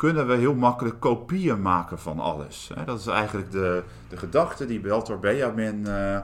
kunnen 0.00 0.26
we 0.26 0.34
heel 0.34 0.54
makkelijk 0.54 1.00
kopieën 1.00 1.62
maken 1.62 1.98
van 1.98 2.18
alles. 2.18 2.70
Dat 2.84 2.98
is 2.98 3.06
eigenlijk 3.06 3.50
de, 3.50 3.82
de 4.08 4.16
gedachte 4.16 4.66
die 4.66 4.80
Walter 4.82 5.18
Benjamin 5.18 5.84
uh, 5.86 6.18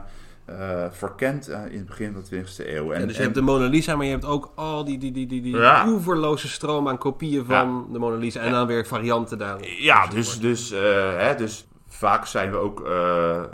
uh, 0.49 0.85
verkent 0.91 1.49
uh, 1.49 1.65
in 1.69 1.77
het 1.77 1.85
begin 1.85 2.13
van 2.13 2.23
de 2.29 2.43
20e 2.43 2.67
eeuw. 2.67 2.91
En, 2.91 2.99
ja, 2.99 3.05
dus 3.05 3.15
je 3.15 3.21
hebt 3.21 3.35
de 3.35 3.41
Mona 3.41 3.67
Lisa, 3.67 3.95
maar 3.95 4.05
je 4.05 4.11
hebt 4.11 4.25
ook 4.25 4.51
al 4.55 4.85
die, 4.85 4.97
die, 4.97 5.11
die, 5.11 5.27
die, 5.27 5.41
die 5.41 5.55
ja. 5.57 5.87
oeverloze 5.87 6.47
stroom 6.47 6.87
aan 6.87 6.97
kopieën 6.97 7.45
van 7.45 7.85
ja. 7.87 7.93
de 7.93 7.99
Mona 7.99 8.15
Lisa. 8.15 8.39
En 8.39 8.51
dan 8.51 8.67
weer 8.67 8.85
varianten 8.85 9.37
daar. 9.37 9.57
Ja, 9.79 10.07
dus, 10.07 10.39
dus, 10.39 10.69
hè, 11.17 11.35
dus 11.35 11.67
vaak 11.87 12.25
zijn 12.25 12.51
we 12.51 12.57
ook 12.57 12.89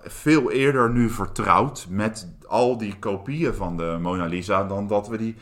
veel 0.04 0.52
eerder 0.52 0.92
nu 0.92 1.10
vertrouwd 1.10 1.86
met 1.90 2.32
al 2.48 2.78
die 2.78 3.00
kopieën 3.00 3.54
van 3.54 3.78
de 3.78 3.98
Mona 4.02 4.26
Lisa 4.26 4.64
dan 4.64 4.88
dat 4.88 5.08
we 5.08 5.18
die 5.18 5.36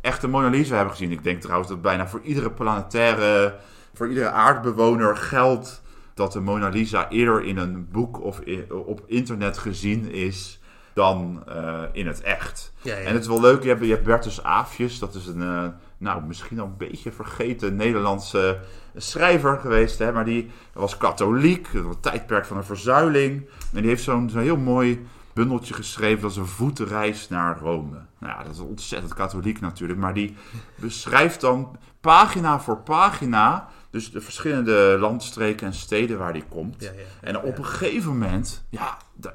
echte 0.00 0.28
Mona 0.28 0.48
Lisa 0.48 0.74
hebben 0.74 0.92
gezien. 0.92 1.10
Ik 1.10 1.24
denk 1.24 1.40
trouwens 1.40 1.68
dat 1.68 1.82
bijna 1.82 2.08
voor 2.08 2.20
iedere 2.22 2.50
planetaire 2.50 3.54
voor 4.02 4.10
iedere 4.10 4.30
aardbewoner 4.30 5.16
geldt 5.16 5.82
dat 6.14 6.32
de 6.32 6.40
Mona 6.40 6.68
Lisa 6.68 7.08
eerder 7.08 7.44
in 7.44 7.56
een 7.56 7.88
boek 7.90 8.22
of 8.22 8.40
op 8.70 9.02
internet 9.06 9.58
gezien 9.58 10.10
is 10.10 10.60
dan 10.92 11.44
uh, 11.48 11.82
in 11.92 12.06
het 12.06 12.20
echt. 12.20 12.72
Ja, 12.80 12.96
ja. 12.96 13.04
En 13.04 13.12
het 13.12 13.22
is 13.22 13.28
wel 13.28 13.40
leuk, 13.40 13.62
je 13.62 13.68
hebt, 13.68 13.84
je 13.84 13.90
hebt 13.90 14.04
Bertus 14.04 14.42
Aafjes, 14.42 14.98
dat 14.98 15.14
is 15.14 15.26
een, 15.26 15.40
uh, 15.40 15.64
nou 15.98 16.22
misschien 16.22 16.60
al 16.60 16.66
een 16.66 16.76
beetje 16.76 17.12
vergeten 17.12 17.76
Nederlandse 17.76 18.58
schrijver 18.96 19.58
geweest, 19.58 19.98
hè, 19.98 20.12
maar 20.12 20.24
die 20.24 20.50
was 20.72 20.96
katholiek, 20.96 21.68
het 21.72 22.02
tijdperk 22.02 22.44
van 22.44 22.56
een 22.56 22.64
verzuiling. 22.64 23.48
En 23.72 23.80
die 23.80 23.88
heeft 23.88 24.04
zo'n 24.04 24.30
zo 24.30 24.38
heel 24.38 24.56
mooi 24.56 25.06
bundeltje 25.32 25.74
geschreven, 25.74 26.22
dat 26.22 26.30
is 26.30 26.36
een 26.36 26.46
voetreis 26.46 27.28
naar 27.28 27.58
Rome. 27.58 27.98
Nou 28.18 28.32
ja, 28.32 28.42
dat 28.42 28.52
is 28.52 28.60
ontzettend 28.60 29.14
katholiek 29.14 29.60
natuurlijk, 29.60 29.98
maar 29.98 30.14
die 30.14 30.36
beschrijft 30.74 31.40
dan 31.40 31.76
pagina 32.02 32.60
voor 32.60 32.76
pagina 32.76 33.68
dus 33.92 34.10
de 34.10 34.20
verschillende 34.20 34.96
landstreken 35.00 35.66
en 35.66 35.74
steden 35.74 36.18
waar 36.18 36.32
die 36.32 36.44
komt. 36.48 36.82
Ja, 36.82 36.90
ja, 36.90 37.02
en 37.20 37.42
op 37.42 37.58
een 37.58 37.64
gegeven 37.64 38.10
moment, 38.10 38.66
ja, 38.70 38.96
dat, 39.14 39.34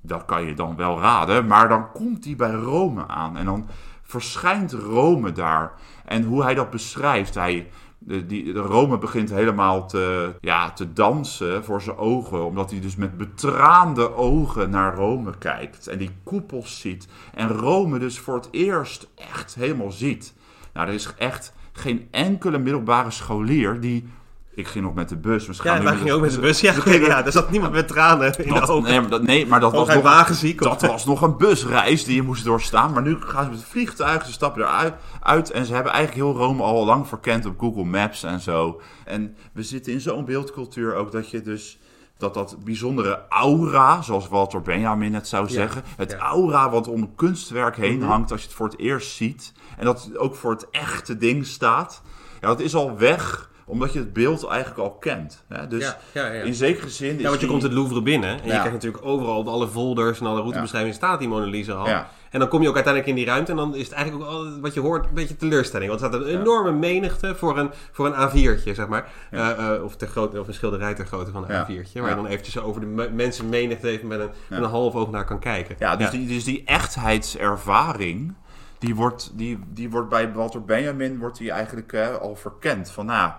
dat 0.00 0.24
kan 0.24 0.44
je 0.44 0.54
dan 0.54 0.76
wel 0.76 1.00
raden, 1.00 1.46
maar 1.46 1.68
dan 1.68 1.92
komt 1.92 2.24
hij 2.24 2.36
bij 2.36 2.52
Rome 2.52 3.06
aan. 3.06 3.36
En 3.36 3.44
dan 3.44 3.68
verschijnt 4.02 4.72
Rome 4.72 5.32
daar. 5.32 5.72
En 6.04 6.22
hoe 6.22 6.42
hij 6.42 6.54
dat 6.54 6.70
beschrijft, 6.70 7.34
hij, 7.34 7.70
de, 7.98 8.26
die, 8.26 8.52
de 8.52 8.60
Rome 8.60 8.98
begint 8.98 9.30
helemaal 9.30 9.86
te, 9.86 10.34
ja, 10.40 10.70
te 10.70 10.92
dansen 10.92 11.64
voor 11.64 11.82
zijn 11.82 11.96
ogen. 11.96 12.44
Omdat 12.44 12.70
hij 12.70 12.80
dus 12.80 12.96
met 12.96 13.16
betraande 13.16 14.14
ogen 14.14 14.70
naar 14.70 14.94
Rome 14.94 15.38
kijkt. 15.38 15.86
En 15.86 15.98
die 15.98 16.16
koepels 16.24 16.80
ziet. 16.80 17.08
En 17.34 17.48
Rome 17.48 17.98
dus 17.98 18.18
voor 18.18 18.34
het 18.34 18.48
eerst 18.50 19.08
echt 19.14 19.54
helemaal 19.54 19.90
ziet. 19.90 20.34
Nou, 20.72 20.88
er 20.88 20.94
is 20.94 21.14
echt 21.18 21.54
geen 21.76 22.08
enkele 22.10 22.58
middelbare 22.58 23.10
scholier 23.10 23.80
die 23.80 24.08
Ik 24.54 24.66
ging 24.66 24.84
nog 24.84 24.94
met 24.94 25.08
de 25.08 25.16
bus. 25.16 25.48
Ja, 25.62 25.82
wij 25.82 25.96
gingen 25.96 26.14
ook 26.14 26.20
met 26.20 26.32
de 26.32 26.40
bus. 26.40 26.60
Ja, 26.60 26.74
ja, 26.84 27.22
daar 27.22 27.32
zat 27.32 27.50
niemand 27.50 27.72
met 27.72 27.88
tranen 27.88 28.38
in 28.38 28.54
dat, 28.54 28.66
de 28.66 28.72
ogen. 28.72 28.90
Nee, 28.90 29.00
maar 29.00 29.10
dat, 29.10 29.22
nee, 29.22 29.46
maar 29.46 29.60
dat 29.60 29.72
was 29.72 29.88
nog, 29.88 30.02
wagenziek, 30.02 30.62
dat 30.62 30.80
was 30.82 31.04
nog 31.04 31.22
een 31.22 31.36
busreis 31.36 32.04
die 32.04 32.14
je 32.14 32.22
moest 32.22 32.44
doorstaan. 32.44 32.92
Maar 32.92 33.02
nu 33.02 33.16
gaan 33.20 33.44
ze 33.44 33.50
met 33.50 33.58
het 33.58 33.68
vliegtuig, 33.68 34.26
ze 34.26 34.32
stappen 34.32 34.62
eruit 34.62 34.94
uit, 35.22 35.50
en 35.50 35.66
ze 35.66 35.74
hebben 35.74 35.92
eigenlijk 35.92 36.24
heel 36.26 36.42
Rome 36.42 36.62
al 36.62 36.84
lang 36.84 37.06
verkend 37.06 37.46
op 37.46 37.58
Google 37.58 37.84
Maps 37.84 38.22
en 38.22 38.40
zo. 38.40 38.80
En 39.04 39.36
we 39.52 39.62
zitten 39.62 39.92
in 39.92 40.00
zo'n 40.00 40.24
beeldcultuur 40.24 40.94
ook 40.94 41.12
dat 41.12 41.30
je 41.30 41.42
dus 41.42 41.78
dat 42.18 42.34
dat 42.34 42.56
bijzondere 42.64 43.22
aura, 43.28 44.02
zoals 44.02 44.28
Walter 44.28 44.62
Benjamin 44.62 45.14
het 45.14 45.28
zou 45.28 45.48
zeggen, 45.48 45.82
het 45.96 46.14
aura 46.14 46.70
wat 46.70 46.88
om 46.88 47.02
een 47.02 47.14
kunstwerk 47.14 47.76
heen 47.76 47.98
Mhm. 47.98 48.08
hangt 48.08 48.30
als 48.30 48.40
je 48.40 48.46
het 48.46 48.56
voor 48.56 48.66
het 48.68 48.78
eerst 48.78 49.16
ziet, 49.16 49.52
en 49.76 49.84
dat 49.84 50.04
het 50.04 50.16
ook 50.16 50.34
voor 50.34 50.50
het 50.50 50.70
echte 50.70 51.16
ding 51.16 51.46
staat, 51.46 52.02
ja, 52.40 52.46
dat 52.46 52.60
is 52.60 52.74
al 52.74 52.96
weg 52.96 53.50
omdat 53.68 53.92
je 53.92 53.98
het 53.98 54.12
beeld 54.12 54.46
eigenlijk 54.46 54.80
al 54.80 54.90
kent. 54.92 55.44
Hè? 55.48 55.66
Dus 55.66 55.82
Ja, 55.82 55.96
ja, 56.12 56.32
ja. 56.32 56.42
in 56.42 56.54
zekere 56.54 56.88
zin. 56.90 57.14
Is 57.14 57.16
Ja, 57.16 57.22
want 57.22 57.32
je 57.34 57.38
die- 57.40 57.48
komt 57.48 57.62
het 57.62 57.72
Louvre 57.72 58.02
binnen 58.02 58.30
en 58.30 58.44
je 58.44 58.50
krijgt 58.50 58.72
natuurlijk 58.72 59.04
overal 59.04 59.38
op 59.38 59.46
alle 59.48 59.68
folders 59.68 60.20
en 60.20 60.26
alle 60.26 60.40
routebeschrijvingen 60.40 60.96
staat 60.96 61.18
die 61.18 61.28
Mona 61.28 61.44
Lisa 61.46 61.72
al. 61.72 61.88
Ja. 61.88 62.08
En 62.30 62.38
dan 62.42 62.48
kom 62.48 62.62
je 62.62 62.68
ook 62.68 62.74
uiteindelijk 62.74 63.12
in 63.16 63.18
die 63.24 63.32
ruimte 63.32 63.50
en 63.50 63.56
dan 63.56 63.74
is 63.74 63.84
het 63.84 63.92
eigenlijk 63.92 64.24
ook 64.24 64.30
al 64.30 64.60
wat 64.60 64.74
je 64.74 64.80
hoort 64.80 65.06
een 65.06 65.14
beetje 65.14 65.36
teleurstelling. 65.36 65.88
Want 65.90 66.02
er 66.02 66.08
staat 66.08 66.20
een 66.20 66.26
enorme 66.40 66.72
menigte 66.72 67.34
voor 67.34 67.58
een, 67.58 67.70
voor 67.92 68.06
een 68.06 68.28
A4'tje, 68.30 68.74
zeg 68.74 68.86
maar. 68.88 69.08
Eh, 69.30 69.74
eh, 69.74 69.84
of, 69.84 69.96
ter 69.96 70.08
grootte, 70.08 70.40
of 70.40 70.48
een 70.48 70.54
schilderij 70.54 70.94
ter 70.94 71.06
grootte 71.06 71.30
van 71.30 71.44
een 71.48 71.52
Ja. 71.54 71.62
A4'tje. 71.64 72.00
Waar 72.00 72.02
Ja. 72.02 72.08
je 72.08 72.22
dan 72.22 72.26
eventjes 72.26 72.58
over 72.58 72.80
de 72.80 72.86
me- 72.86 73.10
mensen 73.10 73.48
menigte 73.48 73.88
even 73.88 74.08
met 74.08 74.20
een, 74.20 74.30
met 74.48 74.58
een 74.58 74.64
half 74.68 74.94
oog 74.94 75.10
naar 75.10 75.24
kan 75.24 75.38
kijken. 75.38 75.76
Ja, 75.78 75.96
dus, 75.96 76.10
Die, 76.10 76.26
dus 76.26 76.44
die 76.44 76.62
echtheidservaring, 76.64 78.34
die 78.78 78.94
wordt, 78.94 79.30
die, 79.34 79.58
die 79.68 79.90
wordt 79.90 80.08
bij 80.08 80.32
Walter 80.32 80.64
Benjamin 80.64 81.18
wordt 81.18 81.38
die 81.38 81.50
eigenlijk 81.50 81.92
eh, 81.92 82.14
al 82.16 82.36
verkend. 82.36 82.90
Van 82.90 83.06
nou, 83.06 83.32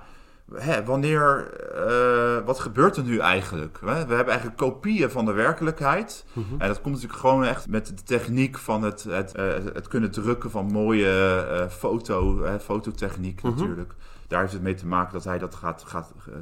hè, 0.54 0.84
wanneer, 0.84 1.52
eh, 1.88 2.46
wat 2.46 2.60
gebeurt 2.60 2.98
er 2.98 3.04
nu 3.04 3.18
eigenlijk? 3.20 3.78
Hè? 3.82 4.06
We 4.06 4.14
hebben 4.14 4.28
eigenlijk 4.28 4.58
kopieën 4.58 5.10
van 5.12 5.26
de 5.26 5.32
werkelijkheid. 5.32 6.26
Mhm. 6.34 6.46
En 6.58 6.68
dat 6.68 6.82
komt 6.82 6.94
natuurlijk 6.96 7.20
gewoon 7.20 7.44
echt 7.44 7.68
met 7.70 7.86
de 7.88 8.04
techniek 8.04 8.58
van 8.58 8.84
het, 8.84 9.04
het, 9.04 9.36
eh, 9.36 9.46
het 9.74 9.88
kunnen 9.88 10.12
drukken 10.12 10.52
van 10.52 10.66
mooie 10.72 11.46
eh, 11.50 11.68
foto, 11.70 12.44
hè, 12.44 12.60
fototechniek 12.60 13.42
Mhm. 13.44 13.52
natuurlijk. 13.52 13.94
Daar 14.28 14.40
heeft 14.42 14.54
het 14.54 14.62
mee 14.62 14.74
te 14.74 14.86
maken 14.86 15.14
dat 15.14 15.24
hij 15.24 15.38
dat 15.38 15.56
gaat, 15.56 15.84
gaat, 15.88 16.14
eh, 16.28 16.34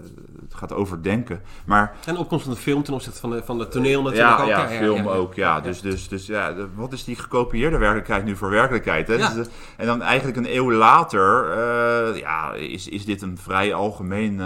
gaat 0.49 0.73
overdenken. 0.73 1.41
Maar 1.65 1.95
En 2.05 2.17
opkomst 2.17 2.45
van 2.45 2.53
de 2.53 2.59
film 2.59 2.83
ten 2.83 2.93
opzichte 2.93 3.19
van 3.19 3.29
de, 3.29 3.43
van 3.43 3.57
de 3.57 3.67
toneel 3.67 4.01
natuurlijk 4.01 4.37
ja, 4.37 4.43
ook. 4.43 4.49
Ja, 4.49 4.67
film 4.67 5.07
ook. 5.07 5.33
Ja. 5.33 5.59
Dus, 5.61 5.81
dus, 5.81 6.07
dus 6.07 6.25
ja, 6.25 6.53
de- 6.53 6.67
wat 6.75 6.93
is 6.93 7.03
die 7.03 7.15
gekopieerde 7.15 7.77
werkelijkheid 7.77 8.25
nu 8.25 8.35
voor 8.35 8.49
werkelijkheid? 8.49 9.07
Hè? 9.07 9.17
Dus, 9.17 9.35
eh, 9.35 9.45
en 9.77 9.85
dan 9.85 10.01
eigenlijk 10.01 10.37
een 10.37 10.55
eeuw 10.55 10.71
later 10.71 11.49
eh, 11.51 12.19
ja, 12.19 12.53
is, 12.53 12.87
is 12.87 13.05
dit 13.05 13.21
een 13.21 13.37
vrij 13.37 13.73
algemeen 13.73 14.41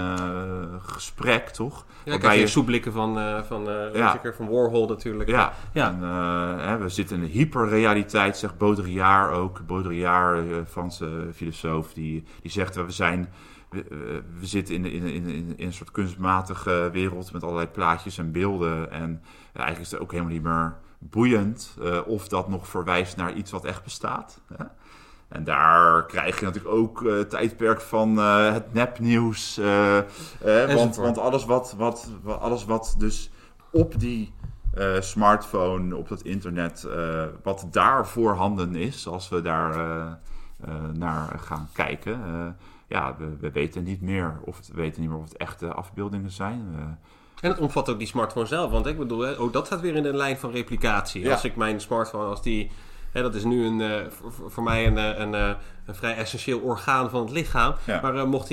gesprek, 0.82 1.50
toch? 1.50 1.86
Ja, 2.10 2.18
krijg 2.18 2.40
je 2.40 2.48
soeblikken 2.48 2.92
van, 2.92 3.20
eh 3.20 3.44
van, 3.44 3.70
eh 3.70 4.34
van 4.34 4.50
Warhol 4.50 4.88
natuurlijk. 4.88 5.30
Ja, 5.30 5.54
ja. 5.74 5.88
En, 5.88 6.04
eh, 6.04 6.66
hè, 6.66 6.78
we 6.78 6.90
zitten 6.90 7.16
in 7.16 7.24
een 7.24 7.30
hyperrealiteit, 7.30 8.38
zegt 8.38 8.58
Baudrillard 8.58 9.34
ook. 9.34 9.66
Baudrillard, 9.66 10.52
eh, 10.52 10.58
Franse 10.68 11.28
filosoof, 11.34 11.94
die, 11.94 12.24
die 12.42 12.52
zegt 12.52 12.76
we 12.76 12.92
zijn... 12.92 13.30
We, 13.70 14.22
we 14.40 14.46
zitten 14.46 14.76
in, 14.76 14.86
in, 14.86 15.04
in, 15.04 15.26
in, 15.26 15.54
in 15.58 15.66
een 15.66 15.74
soort 15.74 15.92
kunstmatige 15.92 16.90
wereld 16.92 17.32
met 17.32 17.44
allerlei 17.44 17.68
plaatjes 17.68 18.18
en 18.18 18.32
beelden. 18.32 18.92
En 18.92 19.22
eigenlijk 19.54 19.86
is 19.86 19.92
het 19.92 20.02
ook 20.02 20.12
helemaal 20.12 20.34
niet 20.34 20.44
meer 20.44 20.76
boeiend 21.00 21.78
eh, 21.82 22.00
of 22.06 22.28
dat 22.28 22.50
nog 22.50 22.68
verwijst 22.68 23.18
naar 23.18 23.34
iets 23.34 23.52
wat 23.52 23.66
echt 23.66 23.84
bestaat. 23.84 24.42
Hè? 24.58 24.66
En 25.30 25.44
daar 25.44 26.06
krijg 26.06 26.40
je 26.40 26.46
natuurlijk 26.46 26.76
ook 26.76 27.06
eh, 27.06 27.18
het 27.18 27.30
tijdperk 27.30 27.82
van 27.82 28.20
eh, 28.20 28.54
het 28.54 28.74
nepnieuws. 28.74 29.58
eh, 29.58 30.04
want, 30.76 30.96
want 30.96 31.18
alles 31.18 31.46
wat, 31.46 31.74
wat, 31.78 32.10
alles 32.40 32.66
wat 32.66 32.96
dus 32.98 33.32
op 33.72 34.00
die 34.00 34.34
smartphone, 35.00 35.96
op 35.96 36.08
dat 36.08 36.22
internet, 36.22 36.88
wat 37.44 37.68
daar 37.72 38.08
voorhanden 38.08 38.76
is, 38.76 39.08
als 39.08 39.30
we 39.30 39.42
daar 39.42 39.76
naar 40.94 41.40
gaan 41.40 41.70
kijken. 41.74 42.20
ja, 42.88 43.16
we, 43.18 43.38
we 43.40 43.52
weten 43.52 43.84
niet 43.84 44.02
meer 44.02 44.40
of 44.44 44.58
het, 44.58 44.68
we 44.68 44.76
weten 44.76 45.02
niet 45.02 45.10
meer 45.10 45.20
of 45.20 45.24
het 45.24 45.38
echte 45.38 45.74
afbeeldingen 45.74 46.32
zijn. 46.32 46.98
En 47.42 47.50
het 47.50 47.60
omvat 47.60 47.90
ook 47.90 47.98
die 47.98 48.08
smartphone 48.08 48.46
zelf. 48.46 48.72
Want 48.72 48.86
ik 48.86 48.98
bedoel, 48.98 49.38
ook 49.38 49.54
dat 49.54 49.66
staat 49.66 49.82
weer 49.82 49.96
in 49.96 50.04
de 50.04 50.14
lijn 50.14 50.38
van 50.38 50.52
replicatie. 50.52 51.22
Ja. 51.22 51.32
Als 51.32 51.44
ik 51.44 51.56
mijn 51.56 51.82
smartphone, 51.82 52.30
als 52.30 52.42
die... 52.42 52.72
Hè, 53.12 53.22
dat 53.22 53.36
is 53.36 53.44
nu 53.44 53.66
een, 53.66 53.82
eh, 53.82 53.90
voor, 54.48 54.64
mij 54.64 54.88
een, 54.88 54.98
eh, 54.98 55.20
een, 55.20 55.36
eh, 55.36 55.50
een 55.86 55.96
vrij 55.96 56.16
essentieel 56.16 56.60
orgaan 56.60 57.10
van 57.10 57.22
het 57.22 57.32
lichaam. 57.32 57.74
Ja. 57.86 58.00
Maar 58.02 58.14
mocht, 58.28 58.50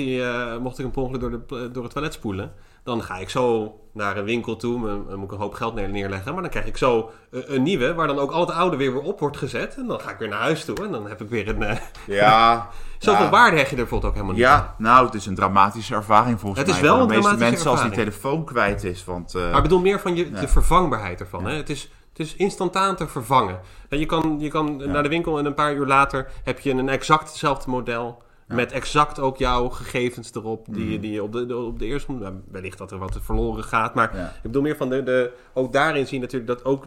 mocht 0.61 0.79
ik 0.79 0.85
een 0.85 0.95
ongeluk 0.95 1.21
door, 1.21 1.31
de, 1.31 1.71
door 1.71 1.83
het 1.83 1.91
toilet 1.91 2.13
spoelen... 2.13 2.53
dan 2.83 3.03
ga 3.03 3.17
ik 3.17 3.29
zo 3.29 3.75
naar 3.93 4.17
een 4.17 4.23
winkel 4.23 4.55
toe. 4.55 4.87
Dan 4.87 5.15
moet 5.15 5.25
ik 5.25 5.31
een 5.31 5.37
hoop 5.41 5.53
geld 5.53 5.75
neer- 5.75 5.89
neerleggen. 5.89 6.33
Maar 6.33 6.41
dan 6.41 6.51
krijg 6.51 6.65
ik 6.65 6.77
zo 6.77 7.11
een, 7.31 7.63
nieuwe... 7.63 7.93
waar 7.93 8.07
dan 8.07 8.19
ook 8.19 8.31
al 8.31 8.39
het 8.39 8.51
oude 8.55 8.77
weer 8.77 8.93
weer 8.93 9.01
op 9.01 9.19
wordt 9.19 9.37
gezet. 9.37 9.75
En 9.75 9.87
dan 9.87 9.99
ga 9.99 10.11
ik 10.11 10.17
weer 10.17 10.27
naar 10.29 10.39
huis 10.39 10.65
toe. 10.65 10.85
En 10.85 10.91
dan 10.91 11.07
heb 11.07 11.21
ik 11.21 11.29
weer 11.29 11.47
een... 11.47 11.77
Ja. 12.07 12.69
Zoveel 12.97 13.23
ja. 13.25 13.29
waarde 13.31 13.55
hecht 13.57 13.69
je 13.69 13.75
er 13.75 13.81
bijvoorbeeld 13.81 14.11
ook 14.11 14.17
helemaal 14.17 14.37
niet 14.37 14.45
aan. 14.45 14.59
Ja, 14.59 14.75
nou, 14.77 15.05
het 15.05 15.13
is 15.13 15.25
een 15.25 15.35
dramatische 15.35 15.95
ervaring 15.95 16.39
volgens 16.39 16.61
Het 16.61 16.69
is 16.69 16.81
mij. 16.81 16.83
wel 16.89 17.01
een 17.01 17.07
de 17.07 17.13
meeste 17.13 17.21
dramatische 17.29 17.49
mensen 17.53 17.71
als 17.71 17.81
die 17.81 17.89
ervaring. 17.89 18.11
telefoon 18.21 18.45
kwijt 18.45 18.83
is. 18.83 19.05
Want, 19.05 19.33
Maar 19.33 19.55
ik 19.55 19.61
bedoel 19.61 19.79
meer 19.79 19.99
van 19.99 20.15
je, 20.15 20.31
ja. 20.31 20.39
de 20.39 20.47
vervangbaarheid 20.47 21.19
ervan. 21.19 21.45
Hè? 21.45 21.55
Het, 21.55 21.69
is, 21.69 21.91
het 22.17 22.27
is 22.27 22.35
instantaan 22.35 22.95
te 22.95 23.07
vervangen. 23.07 23.59
En 23.89 23.99
je 23.99 24.05
kan, 24.05 24.35
je 24.39 24.49
kan 24.49 24.77
naar 24.91 25.03
de 25.03 25.09
winkel 25.09 25.37
en 25.37 25.45
een 25.45 25.53
paar 25.53 25.73
uur 25.75 25.85
later 25.85 26.31
heb 26.43 26.59
je 26.59 26.71
een 26.71 26.89
exact 26.89 27.27
hetzelfde 27.27 27.69
model. 27.69 28.21
Met 28.47 28.71
exact 28.71 29.19
ook 29.19 29.37
jouw 29.37 29.69
gegevens 29.69 30.33
erop. 30.35 30.65
Die, 30.69 30.83
Mhm. 30.83 30.91
je- 30.91 30.99
die 30.99 31.11
je 31.11 31.23
op 31.23 31.31
de, 31.31 31.45
de- 31.45 31.57
op 31.57 31.79
de 31.79 31.85
eerste. 31.85 32.11
nou, 32.11 32.33
wellicht 32.51 32.77
dat 32.77 32.91
er 32.91 32.97
wat 32.97 33.19
verloren 33.21 33.63
gaat. 33.63 33.95
Maar 33.95 34.15
ik 34.35 34.41
bedoel 34.41 34.61
meer 34.61 34.75
van 34.75 34.89
de, 34.89 35.03
de. 35.03 35.31
Ook 35.53 35.73
daarin 35.73 36.05
zie 36.07 36.15
je 36.15 36.21
natuurlijk 36.23 36.47
dat 36.51 36.65
ook. 36.65 36.85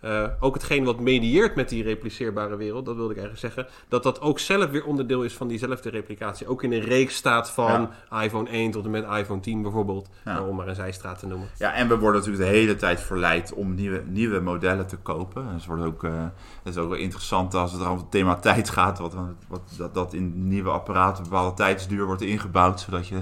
Eh, 0.00 0.24
ook 0.40 0.54
hetgeen 0.54 0.84
wat 0.84 1.00
medieert 1.00 1.54
met 1.54 1.68
die 1.68 1.82
repliceerbare 1.82 2.56
wereld, 2.56 2.86
dat 2.86 2.96
wilde 2.96 3.12
ik 3.14 3.18
eigenlijk 3.18 3.54
zeggen, 3.54 3.74
dat 3.88 4.02
dat 4.02 4.20
ook 4.20 4.38
zelf 4.38 4.70
weer 4.70 4.84
onderdeel 4.84 5.22
is 5.22 5.34
van 5.34 5.48
diezelfde 5.48 5.90
replicatie. 5.90 6.46
Ook 6.46 6.62
in 6.62 6.72
een 6.72 6.80
reeks 6.80 7.14
staat 7.14 7.50
van 7.50 7.90
iPhone 8.22 8.50
1 8.50 8.70
tot 8.70 8.84
en 8.84 8.90
met 8.90 9.04
iPhone 9.04 9.40
10 9.40 9.62
bijvoorbeeld, 9.62 10.08
Ja. 10.24 10.36
eh, 10.36 10.48
om 10.48 10.56
maar 10.56 10.68
een 10.68 10.74
zijstraat 10.74 11.18
te 11.18 11.26
noemen. 11.26 11.48
Ja, 11.58 11.74
en 11.74 11.88
we 11.88 11.98
worden 11.98 12.20
natuurlijk 12.20 12.50
de 12.50 12.56
hele 12.56 12.76
tijd 12.76 13.00
verleid 13.00 13.52
om 13.52 13.74
nieuwe, 13.74 14.02
nieuwe 14.06 14.40
modellen 14.40 14.86
te 14.86 14.96
kopen. 14.96 15.42
En 15.48 15.54
het 15.54 15.66
wordt 15.66 15.82
ook, 15.84 16.04
eh, 16.04 16.22
het 16.62 16.74
is 16.74 16.76
ook 16.76 16.88
wel 16.88 16.98
interessant 16.98 17.54
als 17.54 17.72
het 17.72 17.80
er 17.80 17.90
om 17.90 17.96
het 17.96 18.10
thema 18.10 18.34
tijd 18.36 18.70
gaat, 18.70 18.98
wat, 18.98 19.14
wat, 19.48 19.60
dat, 19.76 19.94
dat 19.94 20.12
in 20.14 20.48
nieuwe 20.48 20.70
apparaten 20.70 21.24
een 21.24 21.30
bepaalde 21.30 21.56
tijdsduur 21.56 22.06
wordt 22.06 22.22
ingebouwd, 22.22 22.80
zodat 22.80 23.08
je 23.08 23.20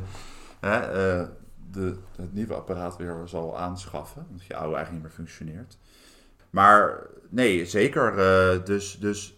hè, 0.61 0.77
eh, 0.77 1.27
de, 1.71 1.97
het 2.17 2.35
nieuwe 2.35 2.55
apparaat 2.55 2.97
weer 2.97 3.17
zal 3.25 3.59
aanschaffen, 3.59 4.27
omdat 4.31 4.47
je 4.47 4.57
oude 4.57 4.75
eigenlijk 4.77 5.05
niet 5.05 5.17
meer 5.17 5.27
functioneert. 5.27 5.79
Maar 6.57 7.07
nee, 7.29 7.67
zeker. 7.67 8.19
eh, 8.19 8.65
dus, 8.65 8.99
dus 9.01 9.35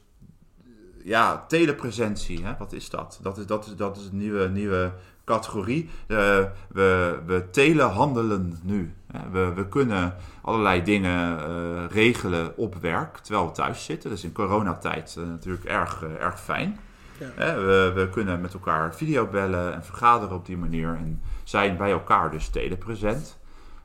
ja, 1.05 1.45
telepresentie, 1.49 2.45
hè? 2.45 2.55
wat 2.59 2.73
is 2.73 2.91
dat? 2.91 3.19
Dat 3.23 3.39
is, 3.39 3.47
dat 3.47 3.67
is, 3.67 3.77
dat 3.77 3.97
is 3.97 4.05
een 4.05 4.17
nieuwe, 4.17 4.49
nieuwe 4.49 4.93
categorie. 5.25 5.91
Eh, 6.07 6.45
we, 6.69 7.19
we 7.27 7.51
telehandelen 7.51 8.59
nu. 8.63 8.95
Hè? 9.13 9.31
We, 9.31 9.53
we 9.55 9.69
kunnen 9.69 10.15
allerlei 10.43 10.83
dingen 10.83 11.39
eh, 11.39 11.85
regelen 11.91 12.57
op 12.57 12.75
werk, 12.75 13.17
terwijl 13.17 13.47
we 13.47 13.53
thuis 13.53 13.85
zitten. 13.85 14.09
Dat 14.09 14.19
is 14.19 14.25
in 14.25 14.33
coronatijd 14.33 15.17
natuurlijk 15.29 15.65
erg, 15.65 16.03
erg 16.03 16.41
fijn. 16.41 16.79
Ja. 17.19 17.55
We, 17.55 17.93
we 17.95 18.09
kunnen 18.11 18.41
met 18.41 18.53
elkaar 18.53 18.95
videobellen 18.95 19.75
en 19.75 19.85
vergaderen 19.85 20.37
op 20.37 20.47
die 20.47 20.57
manier 20.57 20.89
en 20.89 21.23
zijn 21.45 21.77
bij 21.77 21.91
elkaar 21.91 22.31
dus 22.31 22.49
telepresent. 22.49 23.39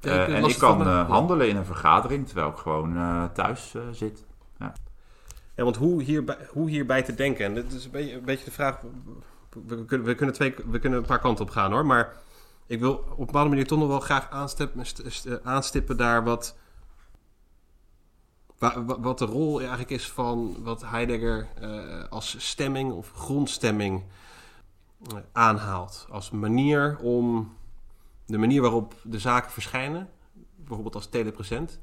Ja, 0.03 0.25
Eh, 0.27 0.35
en 0.37 0.43
ik 0.45 0.57
kan 0.57 0.81
eh, 0.81 1.09
handelen 1.09 1.49
in 1.49 1.55
een 1.55 1.65
vergadering 1.65 2.25
terwijl 2.27 2.49
ik 2.49 2.57
gewoon 2.57 2.97
eh, 2.97 3.23
thuis 3.33 3.73
eh, 3.75 3.81
zit. 3.91 4.25
Ja. 4.59 4.73
Ja, 5.55 5.63
want 5.63 5.75
hoe 5.75 6.01
hierbij, 6.03 6.37
hoe 6.49 6.69
hierbij 6.69 7.03
te 7.03 7.13
denken, 7.15 7.45
en 7.45 7.55
dat 7.55 7.71
is 7.71 7.85
een 7.85 7.91
beetje, 7.91 8.13
een 8.13 8.25
beetje 8.25 8.45
de 8.45 8.51
vraag. 8.51 8.81
We, 8.81 9.75
we 9.75 9.85
kunnen, 9.85 10.07
we, 10.07 10.15
kunnen 10.15 10.35
twee, 10.35 10.55
we 10.69 10.79
kunnen 10.79 10.99
een 10.99 11.05
paar 11.05 11.19
kanten 11.19 11.45
op 11.45 11.51
gaan 11.51 11.71
hoor, 11.71 11.85
maar 11.85 12.13
ik 12.67 12.79
wil 12.79 12.93
op 12.93 13.19
een 13.19 13.25
bepaalde 13.25 13.49
manier 13.49 13.67
toch 13.67 13.79
nog 13.79 13.87
wel 13.87 13.99
graag 13.99 14.29
aanstippen, 14.29 14.85
st- 14.85 15.01
st- 15.07 15.43
aanstippen 15.43 15.97
daar 15.97 16.23
wat, 16.23 16.57
wa- 18.57 18.83
wa- 18.85 18.99
wat 18.99 19.17
de 19.19 19.25
rol 19.25 19.59
eigenlijk 19.59 19.89
is 19.89 20.11
van 20.11 20.55
wat 20.63 20.81
Heidegger 20.85 21.47
eh, 21.61 22.03
als 22.09 22.35
stemming 22.49 22.91
of 22.93 23.11
grondstemming 23.15 24.03
aanhaalt. 25.31 26.07
Als 26.09 26.31
manier 26.31 26.97
om 27.01 27.53
de 28.25 28.37
manier 28.37 28.61
waarop 28.61 28.95
de 29.03 29.19
zaken 29.19 29.51
verschijnen, 29.51 30.09
bijvoorbeeld 30.55 30.95
als 30.95 31.07
telepresent, 31.09 31.79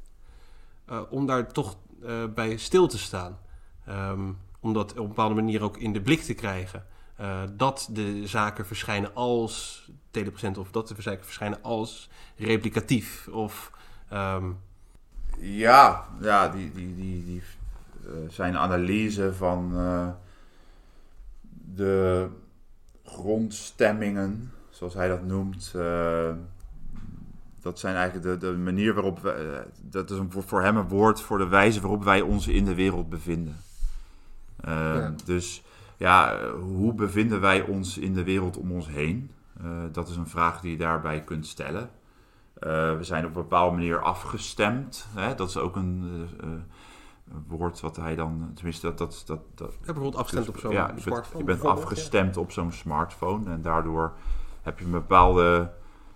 eh, 0.85 1.01
om 1.11 1.27
daar 1.27 1.53
toch 1.53 1.77
eh, 2.03 2.25
bij 2.35 2.57
stil 2.57 2.89
te 2.89 2.99
staan. 2.99 3.39
Ehm, 3.87 4.33
om 4.61 4.73
dat 4.73 4.91
op 4.91 4.99
een 4.99 5.09
bepaalde 5.09 5.35
manier 5.35 5.63
ook 5.63 5.77
in 5.77 5.93
de 5.93 6.01
blik 6.01 6.21
te 6.21 6.35
krijgen. 6.35 6.87
Eh, 7.17 7.43
dat 7.53 7.89
de 7.93 8.27
zaken 8.27 8.67
verschijnen 8.67 9.15
als 9.15 9.85
telepresent 10.11 10.59
of 10.59 10.71
dat 10.71 10.89
de 10.89 11.03
zaken 11.03 11.25
verschijnen 11.25 11.63
als 11.63 12.11
replicatief. 12.37 13.29
Of, 13.29 13.73
ehm, 14.09 14.51
Ja, 15.39 16.09
ja 16.21 16.49
die, 16.49 16.73
die, 16.73 16.95
die, 16.95 17.25
die 17.25 17.43
zijn 18.29 18.57
analyse 18.57 19.35
van 19.35 19.73
de 21.75 22.29
grondstemmingen, 23.05 24.53
zoals 24.81 24.95
hij 24.95 25.09
dat 25.09 25.23
noemt, 25.23 25.73
dat 27.61 27.79
zijn 27.79 27.95
eigenlijk 27.95 28.41
de, 28.41 28.47
de 28.47 28.59
manier 28.59 28.95
waarop 28.95 29.19
we, 29.19 29.65
dat 29.83 30.11
is 30.11 30.19
een, 30.19 30.33
voor 30.33 30.63
hem 30.63 30.77
een 30.77 30.89
woord 30.89 31.21
voor 31.21 31.39
de 31.39 31.49
wijze 31.49 31.81
waarop 31.81 32.05
wij 32.05 32.21
ons 32.21 32.49
in 32.49 32.65
de 32.65 32.75
wereld 32.75 33.09
bevinden. 33.09 33.57
Ja. 34.65 35.15
Dus 35.25 35.63
ja, 35.97 36.49
hoe 36.51 36.95
bevinden 36.95 37.41
wij 37.41 37.63
ons 37.63 37.99
in 37.99 38.15
de 38.15 38.25
wereld 38.25 38.57
om 38.57 38.73
ons 38.73 38.89
heen? 38.89 39.31
dat 39.93 40.09
is 40.09 40.17
een 40.17 40.29
vraag 40.29 40.61
die 40.61 40.71
je 40.71 40.77
daarbij 40.77 41.25
kunt 41.25 41.47
stellen. 41.47 41.91
we 42.61 42.99
zijn 43.01 43.25
op 43.25 43.37
een 43.37 43.43
bepaalde 43.43 43.77
manier 43.77 44.03
afgestemd. 44.03 45.07
Hè? 45.15 45.35
Dat 45.35 45.49
is 45.49 45.57
ook 45.57 45.77
een 45.77 46.29
woord 47.47 47.81
wat 47.81 47.97
hij 47.97 48.15
dan, 48.15 48.51
tenminste 48.55 48.87
dat... 48.87 48.99
dat, 48.99 49.23
dat, 49.27 49.41
dat 49.55 49.73
ja, 49.73 49.85
bijvoorbeeld 49.85 50.17
afgestemd 50.17 50.49
op 50.49 50.59
zo'n 50.59 50.73
ja, 50.73 50.93
smartphone. 50.97 51.39
Je 51.39 51.45
bent 51.45 51.65
afgestemd 51.65 52.37
op 52.37 52.53
zo'n 52.53 52.73
smartphone 52.73 53.51
en 53.51 53.63
daardoor 53.63 54.13
heb 54.71 54.79
je 54.79 54.85
een 54.85 54.91
bepaalde 54.91 55.71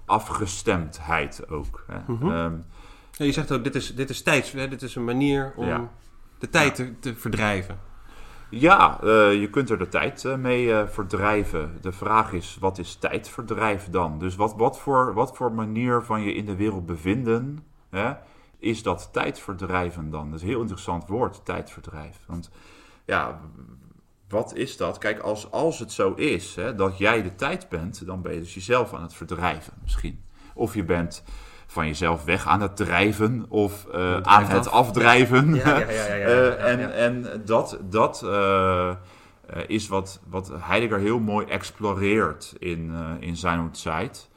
afgestemdheid 0.05 1.49
ook. 1.51 1.85
Hè. 1.87 1.99
Mm 2.07 2.19
-hmm. 2.19 2.65
ja, 3.13 3.25
je 3.25 3.33
zegt 3.33 3.53
ook, 3.53 3.65
dit 3.65 3.75
is, 3.75 3.95
dit 3.95 4.11
is 4.11 4.23
tijds, 4.23 4.53
hè? 4.53 4.69
dit 4.69 4.83
is 4.83 4.95
een 4.95 5.05
manier 5.05 5.53
om 5.57 5.67
ja. 5.67 5.91
de 6.39 6.49
tijd 6.49 6.75
te, 6.75 6.99
te, 6.99 7.15
verdrijven. 7.15 7.79
Ja, 8.51 9.01
uh, 9.05 9.41
je 9.41 9.51
kunt 9.51 9.71
er 9.71 9.79
de 9.79 9.89
tijd 9.89 10.25
uh, 10.25 10.37
mee 10.37 10.67
uh, 10.67 10.87
verdrijven. 10.87 11.79
De 11.81 11.93
vraag 11.93 12.33
is, 12.33 12.57
wat 12.61 12.79
is 12.79 12.95
tijdverdrijf 12.95 13.89
dan? 13.91 14.19
Dus 14.19 14.37
wat, 14.37 14.55
wat, 14.57 14.79
voor, 14.79 15.15
wat 15.15 15.37
voor 15.37 15.53
manier 15.53 16.03
van 16.03 16.23
je 16.23 16.35
in 16.35 16.45
de 16.45 16.57
wereld 16.57 16.87
bevinden... 16.87 17.65
Hè? 17.91 18.13
is 18.65 18.83
dat 18.83 19.09
tijdverdrijven 19.13 20.11
dan? 20.11 20.27
Dat 20.27 20.35
is 20.35 20.43
een 20.43 20.49
heel 20.49 20.61
interessant 20.61 21.09
woord, 21.09 21.45
tijdverdrijf. 21.45 22.21
Want 22.27 22.51
ja, 23.05 23.41
wat 24.29 24.55
is 24.55 24.77
dat? 24.77 24.99
Kijk, 24.99 25.19
als, 25.19 25.51
als 25.51 25.79
het 25.79 25.93
zo 25.93 26.13
is 26.13 26.55
hè, 26.55 26.75
dat 26.75 26.99
jij 26.99 27.23
de 27.23 27.35
tijd 27.35 27.69
bent, 27.69 28.07
dan 28.07 28.23
ben 28.23 28.33
je 28.33 28.41
dus 28.41 28.55
jezelf 28.55 28.95
aan 28.95 29.03
het 29.03 29.15
verdrijven 29.15 29.73
misschien. 29.83 30.25
Of 30.55 30.75
je 30.75 30.85
bent 30.85 31.23
van 31.67 31.87
jezelf 31.87 32.25
weg 32.25 32.47
aan 32.47 32.61
het 32.61 32.77
drijven 32.77 33.47
of 33.49 33.87
uh, 33.95 34.17
aan 34.17 34.45
het 34.45 34.71
afdrijven. 34.71 35.55
Ja, 35.55 35.79
ja, 35.79 35.91
ja, 35.91 36.17
uh, 36.17 36.65
en 36.71 36.95
en 36.95 37.43
dat, 37.45 37.79
dat 37.91 38.23
uh, 38.25 38.95
is 39.67 39.89
wat, 39.89 40.21
wat 40.29 40.53
Heidegger 40.59 40.99
heel 40.99 41.19
mooi 41.19 41.47
exploreert 41.47 42.55
in, 42.59 42.93
in 43.21 43.37
zijn 43.37 43.71
tijd. 43.71 44.29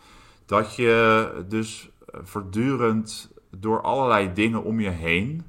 Dat 0.46 0.76
je 0.76 1.32
dus 1.48 1.90
voortdurend 2.12 3.32
door 3.58 3.82
allerlei 3.82 4.34
dingen 4.34 4.64
om 4.64 4.80
je 4.80 4.90
heen 4.90 5.46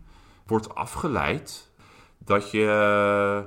wordt 0.47 0.75
afgeleid. 0.75 1.71
Dat 2.19 2.51
je 2.51 3.45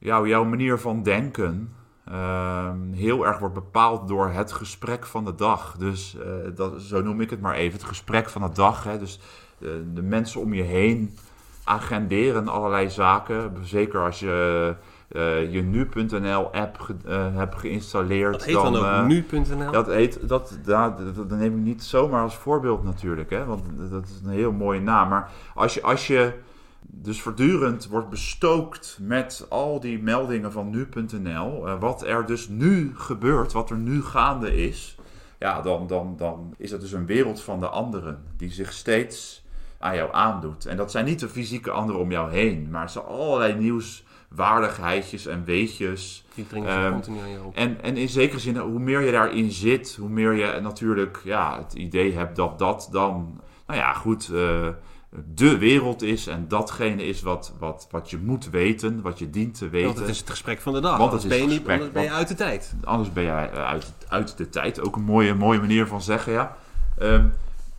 jou, 0.00 0.28
jouw 0.28 0.44
manier 0.44 0.78
van 0.78 1.02
denken 1.02 1.74
uh, 2.08 2.70
heel 2.92 3.26
erg 3.26 3.38
wordt 3.38 3.54
bepaald 3.54 4.08
door 4.08 4.28
het 4.28 4.52
gesprek 4.52 5.06
van 5.06 5.24
de 5.24 5.34
dag. 5.34 5.76
Dus 5.78 6.16
uh, 6.18 6.24
dat, 6.54 6.82
zo 6.82 7.02
noem 7.02 7.20
ik 7.20 7.30
het 7.30 7.40
maar 7.40 7.54
even, 7.54 7.78
het 7.78 7.88
gesprek 7.88 8.28
van 8.28 8.42
de 8.42 8.50
dag. 8.52 8.84
Hè. 8.84 8.98
Dus 8.98 9.20
de, 9.58 9.68
eh, 9.68 9.94
de 9.94 10.02
mensen 10.02 10.40
om 10.40 10.54
je 10.54 10.62
heen 10.62 11.18
agenderen 11.64 12.48
allerlei 12.48 12.90
zaken. 12.90 13.52
Zeker 13.62 14.00
als 14.00 14.20
je 14.20 14.74
uh, 15.12 15.52
je 15.52 15.62
nu.nl 15.62 16.52
app 16.52 16.78
ge, 16.78 16.94
hebt 17.34 17.58
geïnstalleerd. 17.58 18.32
Dat 18.32 18.44
heet 18.44 18.54
dan, 18.54 18.72
dan 18.72 19.00
ook 19.00 19.06
nu.nl? 19.06 19.72
Dat 19.72 19.86
heet, 19.86 20.28
dat, 20.28 20.58
dat, 20.64 20.98
dat, 20.98 21.28
dat, 21.28 21.38
neem 21.38 21.56
ik 21.56 21.62
niet 21.62 21.82
zomaar 21.82 22.22
als 22.22 22.36
voorbeeld 22.36 22.84
natuurlijk, 22.84 23.30
hè, 23.30 23.44
want 23.44 23.62
dat 23.90 24.04
is 24.04 24.20
een 24.24 24.32
heel 24.32 24.52
mooie 24.52 24.80
naam. 24.80 25.08
Maar 25.08 25.30
als 25.54 25.74
je, 25.74 25.82
als 25.82 26.06
je 26.06 26.32
dus 26.82 27.22
voortdurend 27.22 27.88
wordt 27.88 28.08
bestookt 28.08 28.98
met 29.00 29.46
al 29.48 29.80
die 29.80 30.02
meldingen 30.02 30.52
van 30.52 30.70
nu.nl, 30.70 31.78
wat 31.78 32.02
er 32.02 32.26
dus 32.26 32.48
nu 32.48 32.92
gebeurt, 32.94 33.52
wat 33.52 33.70
er 33.70 33.76
nu 33.76 34.02
gaande 34.02 34.64
is, 34.64 34.96
ja, 35.38 35.60
dan, 35.60 35.86
dan, 35.86 36.14
dan 36.16 36.54
is 36.56 36.70
dat 36.70 36.80
dus 36.80 36.92
een 36.92 37.06
wereld 37.06 37.42
van 37.42 37.60
de 37.60 37.68
anderen 37.68 38.22
die 38.36 38.50
zich 38.50 38.72
steeds 38.72 39.44
aan 39.78 39.94
jou 39.94 40.12
aandoet. 40.12 40.66
En 40.66 40.76
dat 40.76 40.90
zijn 40.90 41.04
niet 41.04 41.20
de 41.20 41.28
fysieke 41.28 41.70
anderen 41.70 42.00
om 42.00 42.10
jou 42.10 42.30
heen, 42.30 42.68
maar 42.70 42.82
het 42.82 42.90
zijn 42.90 43.04
allerlei 43.04 43.54
nieuws 43.54 44.04
waardigheidjes 44.28 45.26
en 45.26 45.44
weetjes. 45.44 46.24
Die 46.34 46.46
dringen 46.46 46.84
um, 46.84 46.92
continu 46.92 47.20
aan 47.20 47.30
je 47.30 47.42
op. 47.42 47.56
En, 47.56 47.82
en 47.82 47.96
in 47.96 48.08
zekere 48.08 48.38
zin, 48.38 48.56
hoe 48.56 48.78
meer 48.78 49.00
je 49.00 49.12
daarin 49.12 49.50
zit, 49.50 49.96
hoe 50.00 50.08
meer 50.08 50.32
je 50.32 50.60
natuurlijk 50.60 51.20
ja, 51.24 51.58
het 51.58 51.72
idee 51.72 52.12
hebt 52.12 52.36
dat 52.36 52.58
dat 52.58 52.88
dan, 52.92 53.40
nou 53.66 53.78
ja, 53.78 53.92
goed, 53.92 54.30
uh, 54.32 54.68
de 55.34 55.58
wereld 55.58 56.02
is 56.02 56.26
en 56.26 56.48
datgene 56.48 57.06
is 57.06 57.22
wat, 57.22 57.52
wat, 57.58 57.88
wat 57.90 58.10
je 58.10 58.18
moet 58.18 58.50
weten, 58.50 59.02
wat 59.02 59.18
je 59.18 59.30
dient 59.30 59.58
te 59.58 59.68
weten. 59.68 59.86
Want 59.86 59.98
het 59.98 60.08
is 60.08 60.18
het 60.18 60.30
gesprek 60.30 60.60
van 60.60 60.72
de 60.72 60.80
dag. 60.80 60.98
Want 60.98 61.12
het 61.12 61.28
ben, 61.28 61.38
je 61.38 61.46
niet, 61.46 61.68
anders 61.68 61.92
ben 61.92 62.02
je 62.02 62.10
uit 62.10 62.28
de 62.28 62.34
tijd. 62.34 62.74
Anders 62.84 63.12
ben 63.12 63.22
je 63.22 63.30
uit, 63.30 63.92
uit 64.08 64.36
de 64.36 64.48
tijd. 64.48 64.80
Ook 64.80 64.96
een 64.96 65.02
mooie, 65.02 65.34
mooie 65.34 65.60
manier 65.60 65.86
van 65.86 66.02
zeggen, 66.02 66.32
ja. 66.32 66.56
Um, 67.02 67.32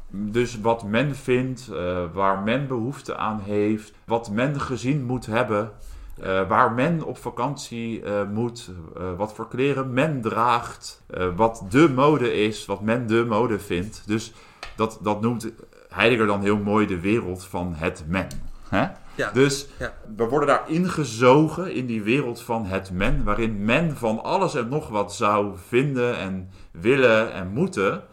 dus 0.09 0.59
wat 0.61 0.83
men 0.83 1.15
vindt, 1.15 1.69
uh, 1.71 2.03
waar 2.13 2.39
men 2.39 2.67
behoefte 2.67 3.17
aan 3.17 3.41
heeft, 3.43 3.93
wat 4.05 4.31
men 4.31 4.61
gezien 4.61 5.03
moet 5.03 5.25
hebben, 5.25 5.71
uh, 6.19 6.47
waar 6.47 6.71
men 6.71 7.03
op 7.03 7.17
vakantie 7.17 8.01
uh, 8.01 8.29
moet, 8.33 8.71
wat 9.17 9.33
voor 9.33 9.47
kleren 9.47 9.93
men 9.93 10.21
draagt, 10.21 11.03
wat 11.35 11.65
de 11.69 11.89
mode 11.89 12.33
is, 12.33 12.65
wat 12.65 12.81
men 12.81 13.07
de 13.07 13.25
mode 13.27 13.59
vindt. 13.59 14.03
Dus 14.05 14.33
dat, 14.75 14.99
dat 15.01 15.21
noemt 15.21 15.51
Heidegger 15.93 16.27
dan 16.27 16.41
heel 16.41 16.57
mooi 16.57 16.87
de 16.87 16.99
wereld 16.99 17.45
van 17.45 17.73
het 17.75 18.03
men. 18.07 18.27
Hè? 18.69 18.87
Ja. 19.15 19.31
Dus 19.31 19.67
ja. 19.79 19.93
we 20.15 20.27
worden 20.27 20.47
daar 20.47 20.69
ingezogen 20.69 21.73
in 21.73 21.85
die 21.85 22.01
wereld 22.01 22.41
van 22.41 22.65
het 22.65 22.91
men, 22.91 23.23
waarin 23.23 23.65
men 23.65 23.97
van 23.97 24.23
alles 24.23 24.55
en 24.55 24.69
nog 24.69 24.89
wat 24.89 25.15
zou 25.15 25.53
vinden 25.67 26.17
en 26.17 26.49
willen 26.71 27.33
en 27.33 27.47
moeten. 27.47 28.03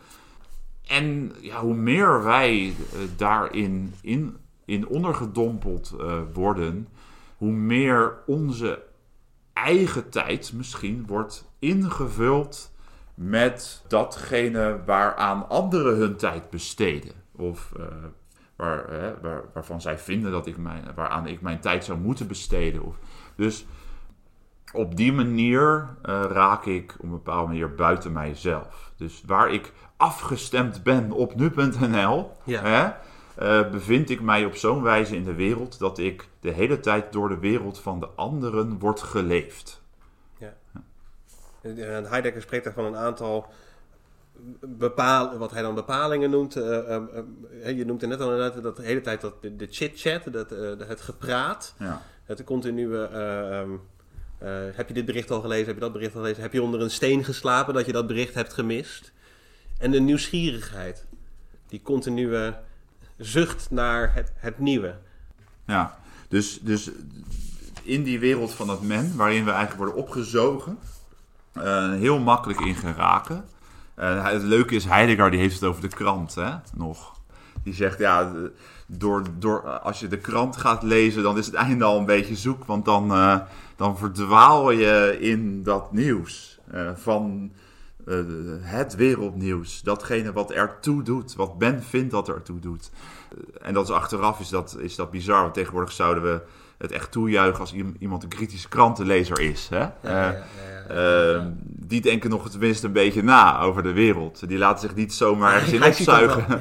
En 0.87 1.33
ja, 1.41 1.61
hoe 1.61 1.75
meer 1.75 2.25
wij 2.25 2.75
daarin 3.17 3.95
in, 4.01 4.37
in 4.65 4.89
ondergedompeld 4.89 5.95
worden, 6.33 6.89
hoe 7.37 7.53
meer 7.53 8.13
onze 8.27 8.83
eigen 9.53 10.09
tijd 10.09 10.53
misschien 10.53 11.05
wordt 11.07 11.45
ingevuld 11.59 12.71
met 13.15 13.83
datgene 13.89 14.81
waaraan 14.87 15.49
anderen 15.49 15.97
hun 15.97 16.17
tijd 16.17 16.51
besteden. 16.51 17.13
Of 17.39 17.73
uh, 17.79 17.85
waar, 18.57 18.91
hè, 18.91 19.21
waar, 19.21 19.43
waarvan 19.53 19.81
zij 19.81 19.99
vinden 19.99 20.31
dat 20.33 20.47
ik 20.47 20.57
mijn, 20.57 20.85
waaraan 20.95 21.27
ik 21.27 21.41
mijn 21.41 21.61
tijd 21.61 21.85
zou 21.85 21.99
moeten 21.99 22.27
besteden. 22.27 22.83
Of, 22.83 22.97
dus 23.37 23.67
op 24.73 24.97
die 24.97 25.13
manier 25.13 25.97
uh, 26.05 26.25
raak 26.29 26.65
ik 26.65 26.95
op 26.99 27.03
een 27.03 27.11
bepaalde 27.11 27.47
manier 27.47 27.75
buiten 27.75 28.13
mijzelf. 28.13 28.93
Dus 28.97 29.23
waar 29.27 29.51
ik 29.51 29.73
afgestemd 29.97 30.83
ben 30.83 31.13
op 31.13 31.35
nu.nl, 31.35 32.31
ja. 32.45 33.01
uh, 33.39 33.71
bevind 33.71 34.11
ik 34.11 34.21
mij 34.21 34.45
op 34.45 34.55
zo'n 34.55 34.83
wijze 34.83 35.17
in 35.17 35.25
de 35.25 35.35
wereld 35.35 35.79
dat 35.79 35.99
ik 35.99 36.29
de 36.41 36.51
hele 36.51 36.81
tijd 36.81 37.13
door 37.13 37.29
de 37.29 37.39
wereld 37.39 37.81
van 37.81 38.01
de 38.01 38.09
anderen 38.09 38.79
word 38.79 39.01
geleefd. 39.01 39.83
Ja. 40.39 40.55
Heidegger 42.09 42.43
spreekt 42.43 42.65
daar 42.65 42.73
van 42.73 42.85
een 42.85 42.97
aantal 42.97 43.53
bepaal, 44.61 45.39
wat 45.39 45.51
hij 45.51 45.63
dan 45.63 45.75
bepalingen 45.75 46.31
noemt. 46.31 46.57
Uh, 46.57 46.65
uh, 46.65 46.97
uh, 47.65 47.77
je 47.77 47.85
noemt 47.85 48.03
er 48.03 48.09
net 48.09 48.21
al 48.21 48.33
inderdaad 48.33 48.63
dat 48.63 48.77
de 48.77 48.83
hele 48.83 49.01
tijd 49.01 49.21
dat 49.21 49.43
de, 49.43 49.57
de 49.57 49.67
chit-chat, 49.71 50.33
dat, 50.33 50.51
het 50.89 51.01
gepraat, 51.01 51.75
ja. 51.79 52.03
het 52.25 52.45
continue. 52.45 52.97
Um, 52.97 53.81
heb 54.75 54.89
je 54.89 54.95
dit 54.95 55.05
bericht 55.05 55.31
al 55.31 55.41
gelezen? 55.41 55.67
Heb 55.67 55.75
je 55.75 55.81
dat 55.81 55.93
bericht 55.93 56.15
al 56.15 56.21
gelezen? 56.21 56.43
Heb 56.43 56.53
je 56.53 56.63
onder 56.63 56.81
een 56.81 56.91
steen 56.91 57.25
geslapen 57.25 57.75
dat 57.75 57.87
je 57.87 57.93
dat 57.93 58.07
bericht 58.07 58.35
hebt 58.35 58.53
gemist? 58.53 59.13
En 59.79 59.91
de 59.91 60.01
nieuwsgierigheid, 60.01 61.07
die 61.69 61.83
continue 61.83 62.55
zucht 63.17 63.71
naar 63.71 64.15
het, 64.15 64.33
het 64.35 64.59
nieuwe. 64.59 64.95
Ja, 65.67 65.99
dus, 66.29 66.61
dus 66.61 66.91
in 67.83 68.03
die 68.03 68.19
wereld 68.19 68.53
van 68.53 68.67
dat 68.67 68.83
men, 68.83 69.17
waarin 69.17 69.45
we 69.45 69.51
eigenlijk 69.51 69.79
worden 69.79 70.05
opgezogen, 70.05 70.79
heel 71.99 72.19
makkelijk 72.19 72.61
in 72.61 72.75
geraken. 72.75 73.45
Uh, 74.01 74.27
het 74.27 74.43
leuke 74.43 74.75
is, 74.75 74.85
Heidegger 74.85 75.31
die 75.31 75.41
heeft 75.41 75.55
het 75.55 75.65
over 75.65 75.83
de 75.83 75.89
krant, 75.89 76.35
hè, 76.35 76.51
nog. 76.77 77.17
Die 77.63 77.75
zegt, 77.75 77.99
ja, 77.99 78.33
door, 78.87 79.23
door, 79.39 79.61
als 79.61 80.01
je 80.01 80.09
de 80.09 80.19
krant 80.19 80.57
gaat 80.57 80.83
lezen, 80.83 81.23
dan 81.23 81.39
is 81.39 81.47
het 81.47 81.55
einde 81.55 81.85
al 81.85 81.99
een 81.99 82.05
beetje 82.05 82.37
zoek, 82.37 82.65
want 82.65 82.85
dan, 82.85 83.13
uh, 83.13 83.37
dan 83.77 83.99
verdwaal 83.99 84.71
je 84.71 85.17
in 85.21 85.63
dat 85.63 85.93
nieuws 85.93 86.59
van 86.95 87.51
uh, 88.07 88.17
het 88.61 88.95
wereldnieuws. 88.95 89.83
Datgene 89.83 90.33
wat 90.33 90.51
ertoe 90.51 91.03
doet, 91.03 91.35
wat 91.35 91.59
men 91.59 91.83
vindt 91.83 92.11
dat 92.11 92.29
ertoe 92.29 92.59
doet. 92.59 92.91
En 93.63 93.75
dat 93.75 93.89
is 93.89 93.95
achteraf 93.95 94.41
is 94.41 94.49
dat, 94.49 94.77
is 94.81 94.95
dat 94.95 95.11
bizar, 95.11 95.43
want 95.43 95.55
tegenwoordig 95.55 95.93
zouden 95.93 96.23
we 96.23 96.41
het 96.79 96.93
echt 96.93 97.13
toejuichen 97.13 97.61
als 97.61 97.75
iemand 97.99 98.23
een 98.23 98.29
kritische 98.29 98.69
krantenlezer 98.69 99.41
is. 99.41 99.69
Hè? 99.69 99.79
Ja, 99.79 99.93
ja, 100.03 100.45
ja, 100.89 101.37
uh, 101.37 101.45
die 101.63 102.01
denken 102.01 102.31
nog 102.31 102.51
tenminste 102.51 102.87
een 102.87 102.93
beetje 102.93 103.23
na 103.23 103.61
over 103.61 103.83
de 103.83 103.93
wereld. 103.93 104.49
Die 104.49 104.59
laten 104.59 104.89
zich 104.89 104.97
niet 104.97 105.15
zomaar 105.15 105.55
ergens 105.55 105.73
in 105.73 105.85
opzuigen. 105.85 106.61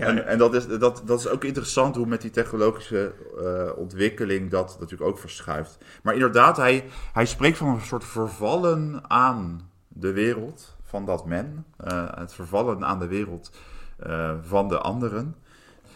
en, 0.00 0.26
en 0.26 0.38
dat, 0.38 0.54
is, 0.54 0.68
dat, 0.68 1.02
dat 1.04 1.18
is 1.18 1.28
ook 1.28 1.44
interessant 1.44 1.96
hoe 1.96 2.06
met 2.06 2.22
die 2.22 2.30
technologische 2.30 3.12
ontwikkeling 3.76 4.50
dat 4.50 4.76
natuurlijk 4.80 5.10
ook 5.10 5.18
verschuift. 5.18 5.78
Maar 6.02 6.14
inderdaad, 6.14 6.56
hij, 6.56 6.84
hij 7.12 7.26
spreekt 7.26 7.58
van 7.58 7.68
een 7.68 7.80
soort 7.80 8.04
vervallen 8.04 9.00
aan 9.08 9.70
de 9.88 10.12
wereld 10.12 10.76
van 10.90 11.04
dat 11.04 11.26
men, 11.26 11.64
uh, 11.84 12.04
het 12.14 12.34
vervallen 12.34 12.84
aan 12.84 12.98
de 12.98 13.06
wereld 13.06 13.50
uh, 14.06 14.30
van 14.42 14.68
de 14.68 14.78
anderen. 14.78 15.34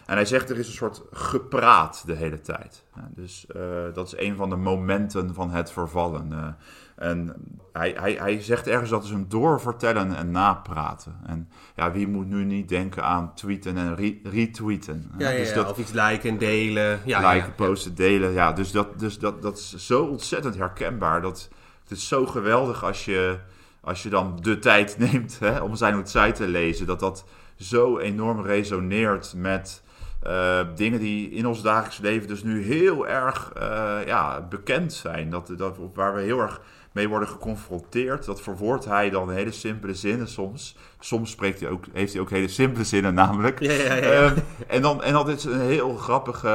En 0.05 0.15
hij 0.15 0.25
zegt 0.25 0.49
er 0.49 0.57
is 0.57 0.67
een 0.67 0.73
soort 0.73 1.01
gepraat 1.11 2.03
de 2.05 2.13
hele 2.13 2.41
tijd. 2.41 2.83
dus 3.09 3.45
uh, 3.55 3.61
dat 3.93 4.07
is 4.07 4.17
een 4.17 4.35
van 4.35 4.49
de 4.49 4.55
momenten 4.55 5.33
van 5.33 5.51
het 5.51 5.71
vervallen. 5.71 6.57
en 6.95 7.35
hij, 7.73 7.95
hij, 7.99 8.13
hij 8.13 8.41
zegt 8.41 8.67
ergens 8.67 8.89
dat 8.89 9.03
is 9.03 9.09
een 9.09 9.29
doorvertellen 9.29 10.15
en 10.15 10.31
napraten. 10.31 11.15
En 11.25 11.49
ja, 11.75 11.91
wie 11.91 12.07
moet 12.07 12.27
nu 12.27 12.43
niet 12.43 12.69
denken 12.69 13.03
aan 13.03 13.33
tweeten 13.33 13.77
en 13.77 13.95
re 13.95 14.19
retweeten? 14.23 15.11
Ja, 15.17 15.29
ja, 15.29 15.37
dus 15.37 15.53
dat, 15.53 15.69
of 15.69 15.77
iets 15.77 15.91
liken 15.91 16.29
en 16.29 16.37
delen. 16.37 16.99
Ja, 17.05 17.31
liken, 17.31 17.55
posten, 17.55 17.95
delen. 17.95 18.31
Ja, 18.31 18.51
dus, 18.51 18.71
dat, 18.71 18.99
dus 18.99 19.19
dat, 19.19 19.41
dat 19.41 19.57
is 19.57 19.75
zo 19.75 20.03
ontzettend 20.03 20.55
herkenbaar. 20.55 21.21
Dat, 21.21 21.49
het 21.81 21.97
is 21.97 22.07
zo 22.07 22.25
geweldig 22.25 22.83
als 22.83 23.05
je, 23.05 23.37
als 23.81 24.03
je 24.03 24.09
dan 24.09 24.39
de 24.41 24.59
tijd 24.59 24.97
neemt 25.11 25.39
hè, 25.39 25.59
om 25.59 25.75
zijn 25.75 26.07
site 26.07 26.31
te 26.31 26.47
lezen. 26.47 26.85
Dat 26.85 26.99
dat 26.99 27.25
zo 27.55 27.97
enorm 27.97 28.41
resoneert 28.41 29.33
met 29.35 29.83
uh, 30.27 30.59
dingen 30.75 30.99
die 30.99 31.29
in 31.29 31.47
ons 31.47 31.61
dagelijks 31.61 31.97
leven 31.97 32.27
dus 32.27 32.43
nu 32.43 32.63
heel 32.63 33.07
erg 33.07 33.51
uh, 33.57 33.97
ja, 34.05 34.41
bekend 34.49 34.93
zijn. 34.93 35.29
Dat, 35.29 35.51
dat, 35.57 35.77
waar 35.93 36.15
we 36.15 36.21
heel 36.21 36.39
erg 36.39 36.61
mee 36.95 37.09
worden 37.09 37.27
geconfronteerd. 37.27 38.25
Dat 38.25 38.41
verwoordt 38.41 38.85
hij 38.85 39.09
dan 39.09 39.31
hele 39.31 39.51
simpele 39.51 39.93
zinnen 39.93 40.27
soms. 40.27 40.75
Soms 40.99 41.31
spreekt 41.31 41.59
hij 41.59 41.69
ook, 41.69 41.85
heeft 41.93 42.13
hij 42.13 42.21
ook 42.21 42.29
hele 42.29 42.47
simpele 42.47 42.83
zinnen 42.83 43.13
namelijk. 43.13 43.59
Ja, 43.59 43.71
ja, 43.71 43.95
ja. 43.95 44.23
Uh, 44.23 44.31
en, 44.67 44.81
dan, 44.81 45.03
en 45.03 45.13
dat 45.13 45.27
is 45.27 45.43
een 45.43 45.59
heel 45.59 45.95
grappige, 45.95 46.47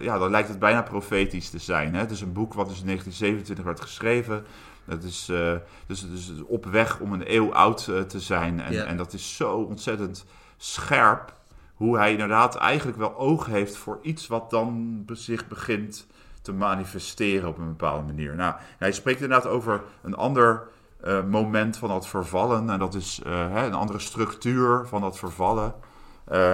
ja, 0.00 0.18
dan 0.18 0.30
lijkt 0.30 0.48
het 0.48 0.58
bijna 0.58 0.82
profetisch 0.82 1.50
te 1.50 1.58
zijn. 1.58 1.94
Hè? 1.94 2.00
Het 2.00 2.10
is 2.10 2.20
een 2.20 2.32
boek 2.32 2.54
wat 2.54 2.68
dus 2.68 2.80
in 2.80 2.86
1927 2.86 3.64
werd 3.64 3.80
geschreven. 3.80 4.44
Dat 4.84 5.02
is 5.02 5.28
uh, 5.30 5.52
dus, 5.86 6.10
dus 6.10 6.32
op 6.46 6.66
weg 6.66 7.00
om 7.00 7.12
een 7.12 7.34
eeuw 7.34 7.52
oud 7.52 7.84
te 7.84 8.20
zijn. 8.20 8.60
En, 8.60 8.86
en 8.86 8.96
dat 8.96 9.12
is 9.12 9.36
zo 9.36 9.52
ontzettend 9.52 10.24
scherp. 10.56 11.32
Hoe 11.74 11.98
hij 11.98 12.12
inderdaad 12.12 12.56
eigenlijk 12.56 12.98
wel 12.98 13.16
oog 13.16 13.46
heeft 13.46 13.76
voor 13.76 13.98
iets 14.02 14.26
wat 14.26 14.50
dan 14.50 15.02
zich 15.12 15.48
begint 15.48 16.06
te 16.42 16.52
manifesteren 16.52 17.48
op 17.48 17.58
een 17.58 17.68
bepaalde 17.68 18.06
manier. 18.06 18.34
Nou, 18.34 18.54
hij 18.78 18.92
spreekt 18.92 19.20
inderdaad 19.20 19.50
over 19.50 19.82
een 20.02 20.14
ander 20.14 20.68
uh, 21.04 21.24
moment 21.24 21.76
van 21.76 21.88
dat 21.88 22.08
vervallen. 22.08 22.70
En 22.70 22.78
dat 22.78 22.94
is 22.94 23.20
hè, 23.24 23.66
een 23.66 23.74
andere 23.74 23.98
structuur 23.98 24.86
van 24.86 25.00
dat 25.00 25.18
vervallen. 25.18 25.74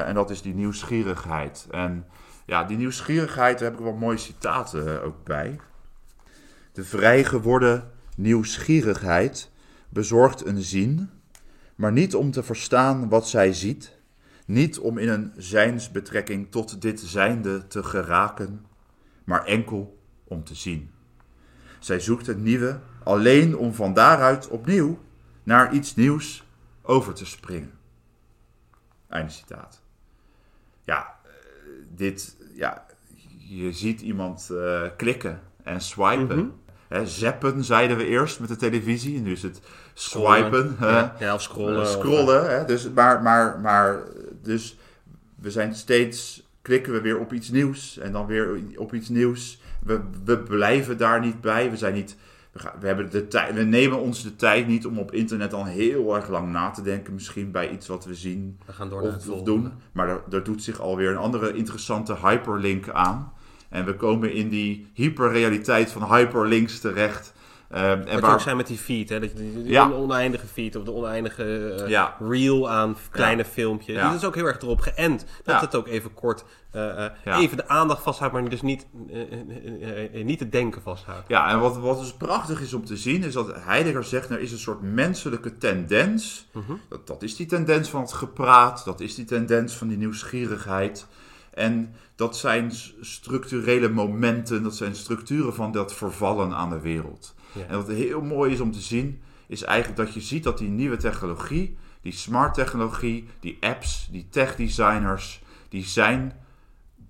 en 0.06 0.14
dat 0.14 0.30
is 0.30 0.42
die 0.42 0.54
nieuwsgierigheid. 0.54 1.66
En 1.70 2.06
ja, 2.48 2.64
die 2.64 2.76
nieuwsgierigheid, 2.76 3.58
daar 3.58 3.70
heb 3.70 3.78
ik 3.78 3.84
wel 3.84 3.94
mooie 3.94 4.16
citaten 4.16 5.02
ook 5.02 5.24
bij. 5.24 5.60
De 6.72 6.84
vrij 6.84 7.24
geworden 7.24 7.90
nieuwsgierigheid 8.16 9.50
bezorgt 9.88 10.46
een 10.46 10.62
zien, 10.62 11.10
maar 11.74 11.92
niet 11.92 12.14
om 12.14 12.30
te 12.30 12.42
verstaan 12.42 13.08
wat 13.08 13.28
zij 13.28 13.52
ziet, 13.52 13.97
niet 14.48 14.78
om 14.78 14.98
in 14.98 15.08
een 15.08 15.32
zijnsbetrekking 15.36 16.50
tot 16.50 16.82
dit 16.82 17.00
zijnde 17.00 17.66
te 17.66 17.82
geraken, 17.82 18.66
maar 19.24 19.44
enkel 19.44 19.98
om 20.24 20.44
te 20.44 20.54
zien. 20.54 20.90
Zij 21.78 22.00
zoekt 22.00 22.26
het 22.26 22.38
nieuwe 22.38 22.78
alleen 23.02 23.56
om 23.56 23.74
van 23.74 23.94
daaruit 23.94 24.48
opnieuw 24.48 24.98
naar 25.42 25.72
iets 25.72 25.94
nieuws 25.94 26.44
over 26.82 27.14
te 27.14 27.26
springen. 27.26 27.72
Einde 29.08 29.32
citaat. 29.32 29.82
Ja, 30.82 31.14
dit, 31.94 32.36
ja, 32.54 32.86
je 33.38 33.72
ziet 33.72 34.00
iemand 34.00 34.48
uh, 34.52 34.82
klikken 34.96 35.40
en 35.62 35.80
swipen. 35.80 36.36
Mm 36.36 36.42
-hmm. 36.42 36.60
Hè, 36.88 37.06
zappen 37.06 37.64
zeiden 37.64 37.96
we 37.96 38.06
eerst 38.06 38.40
met 38.40 38.48
de 38.48 38.56
televisie. 38.56 39.20
Nu 39.20 39.32
is 39.32 39.42
het 39.42 39.60
swipen. 39.94 40.76
Ja, 40.80 41.16
ja, 41.18 41.34
of 41.34 41.42
scrollen. 41.42 41.86
scrollen. 41.86 42.42
Of, 42.42 42.48
hè, 42.48 42.64
dus, 42.64 42.90
maar, 42.90 43.22
maar, 43.22 43.60
maar 43.60 44.02
dus 44.42 44.76
we 45.34 45.50
zijn 45.50 45.74
steeds, 45.74 46.42
klikken 46.62 46.92
we 46.92 47.00
weer 47.00 47.18
op 47.18 47.32
iets 47.32 47.50
nieuws. 47.50 47.98
En 47.98 48.12
dan 48.12 48.26
weer 48.26 48.60
op 48.76 48.94
iets 48.94 49.08
nieuws. 49.08 49.60
We, 49.84 50.00
we 50.24 50.38
blijven 50.38 50.98
daar 50.98 51.20
niet 51.20 51.40
bij. 51.40 51.70
We 51.70 51.76
zijn 51.76 51.94
niet... 51.94 52.16
We, 52.52 52.58
gaan, 52.58 52.72
we, 52.80 52.86
hebben 52.86 53.10
de 53.10 53.28
tijd, 53.28 53.54
we 53.54 53.62
nemen 53.62 53.98
ons 53.98 54.22
de 54.22 54.36
tijd 54.36 54.66
niet 54.66 54.86
om 54.86 54.98
op 54.98 55.12
internet 55.12 55.50
dan 55.50 55.66
heel 55.66 56.16
erg 56.16 56.28
lang 56.28 56.52
na 56.52 56.70
te 56.70 56.82
denken. 56.82 57.14
Misschien 57.14 57.50
bij 57.50 57.70
iets 57.70 57.86
wat 57.86 58.04
we 58.04 58.14
zien 58.14 58.58
we 58.66 58.72
gaan 58.72 58.88
door 58.88 59.02
of, 59.02 59.28
of 59.28 59.42
doen. 59.42 59.72
Maar 59.92 60.20
er 60.30 60.44
doet 60.44 60.62
zich 60.62 60.80
alweer 60.80 61.10
een 61.10 61.16
andere 61.16 61.52
interessante 61.52 62.16
hyperlink 62.22 62.88
aan. 62.88 63.32
En 63.68 63.84
we 63.84 63.94
komen 63.94 64.32
in 64.32 64.48
die 64.48 64.86
hyperrealiteit 64.92 65.90
van 65.90 66.14
hyperlinks 66.14 66.80
terecht. 66.80 67.32
Uh, 67.74 67.90
en 67.90 68.20
waar... 68.20 68.32
ook 68.32 68.40
zijn 68.40 68.56
met 68.56 68.66
die 68.66 68.78
feed, 68.78 69.08
hè? 69.08 69.20
Dat 69.20 69.30
je 69.36 69.62
Ja. 69.64 69.90
oneindige 69.90 70.46
feed 70.46 70.76
of 70.76 70.84
de 70.84 70.92
oneindige 70.92 71.74
eh, 71.74 71.88
Ja. 71.88 72.16
reel 72.20 72.70
aan 72.70 72.96
kleine 73.10 73.42
Ja. 73.42 73.48
filmpjes. 73.48 73.96
Ja. 73.96 74.08
Die 74.08 74.16
is 74.18 74.24
ook 74.24 74.34
heel 74.34 74.46
erg 74.46 74.60
erop 74.60 74.80
geënt. 74.80 75.24
Dat 75.44 75.60
het 75.60 75.74
ook 75.74 75.86
even 75.86 76.14
kort, 76.14 76.44
eh, 76.70 77.04
even 77.24 77.56
de 77.56 77.68
aandacht 77.68 78.02
vasthoudt, 78.02 78.32
maar 78.32 78.48
dus 78.48 78.62
niet, 78.62 78.86
niet 80.12 80.40
het 80.40 80.52
denken 80.52 80.82
vasthoudt. 80.82 81.28
Ja, 81.28 81.50
en 81.50 81.60
wat, 81.60 81.78
wat 81.78 81.98
dus 82.00 82.12
prachtig 82.12 82.60
is 82.60 82.72
om 82.72 82.84
te 82.84 82.96
zien, 82.96 83.22
is 83.22 83.32
dat 83.32 83.52
Heidegger 83.54 84.04
zegt, 84.04 84.30
er 84.30 84.40
is 84.40 84.52
een 84.52 84.58
soort 84.58 84.82
menselijke 84.82 85.58
tendens. 85.58 86.48
Mhm. 86.52 86.72
Dat, 86.88 87.06
dat 87.06 87.22
is 87.22 87.36
die 87.36 87.46
tendens 87.46 87.88
van 87.88 88.00
het 88.00 88.12
gepraat, 88.12 88.84
dat 88.84 89.00
is 89.00 89.14
die 89.14 89.24
tendens 89.24 89.74
van 89.74 89.88
die 89.88 89.98
nieuwsgierigheid. 89.98 91.06
En 91.54 91.94
dat 92.16 92.36
zijn 92.36 92.72
structurele 93.00 93.88
momenten, 93.88 94.62
dat 94.62 94.76
zijn 94.76 94.94
structuren 94.94 95.54
van 95.54 95.72
dat 95.72 95.94
vervallen 95.94 96.54
aan 96.54 96.70
de 96.70 96.80
wereld. 96.80 97.34
En 97.68 97.76
wat 97.76 97.88
heel 97.88 98.20
mooi 98.20 98.52
is 98.52 98.60
om 98.60 98.72
te 98.72 98.80
zien, 98.80 99.22
is 99.46 99.62
eigenlijk 99.62 99.98
dat 99.98 100.14
je 100.14 100.20
ziet 100.20 100.44
dat 100.44 100.58
die 100.58 100.68
nieuwe 100.68 100.96
technologie, 100.96 101.76
die 102.00 102.12
smart 102.12 102.54
technologie, 102.54 103.28
die 103.40 103.56
apps, 103.60 104.08
die 104.10 104.26
tech 104.30 104.56
designers, 104.56 105.42
die 105.68 105.84
zijn 105.84 106.32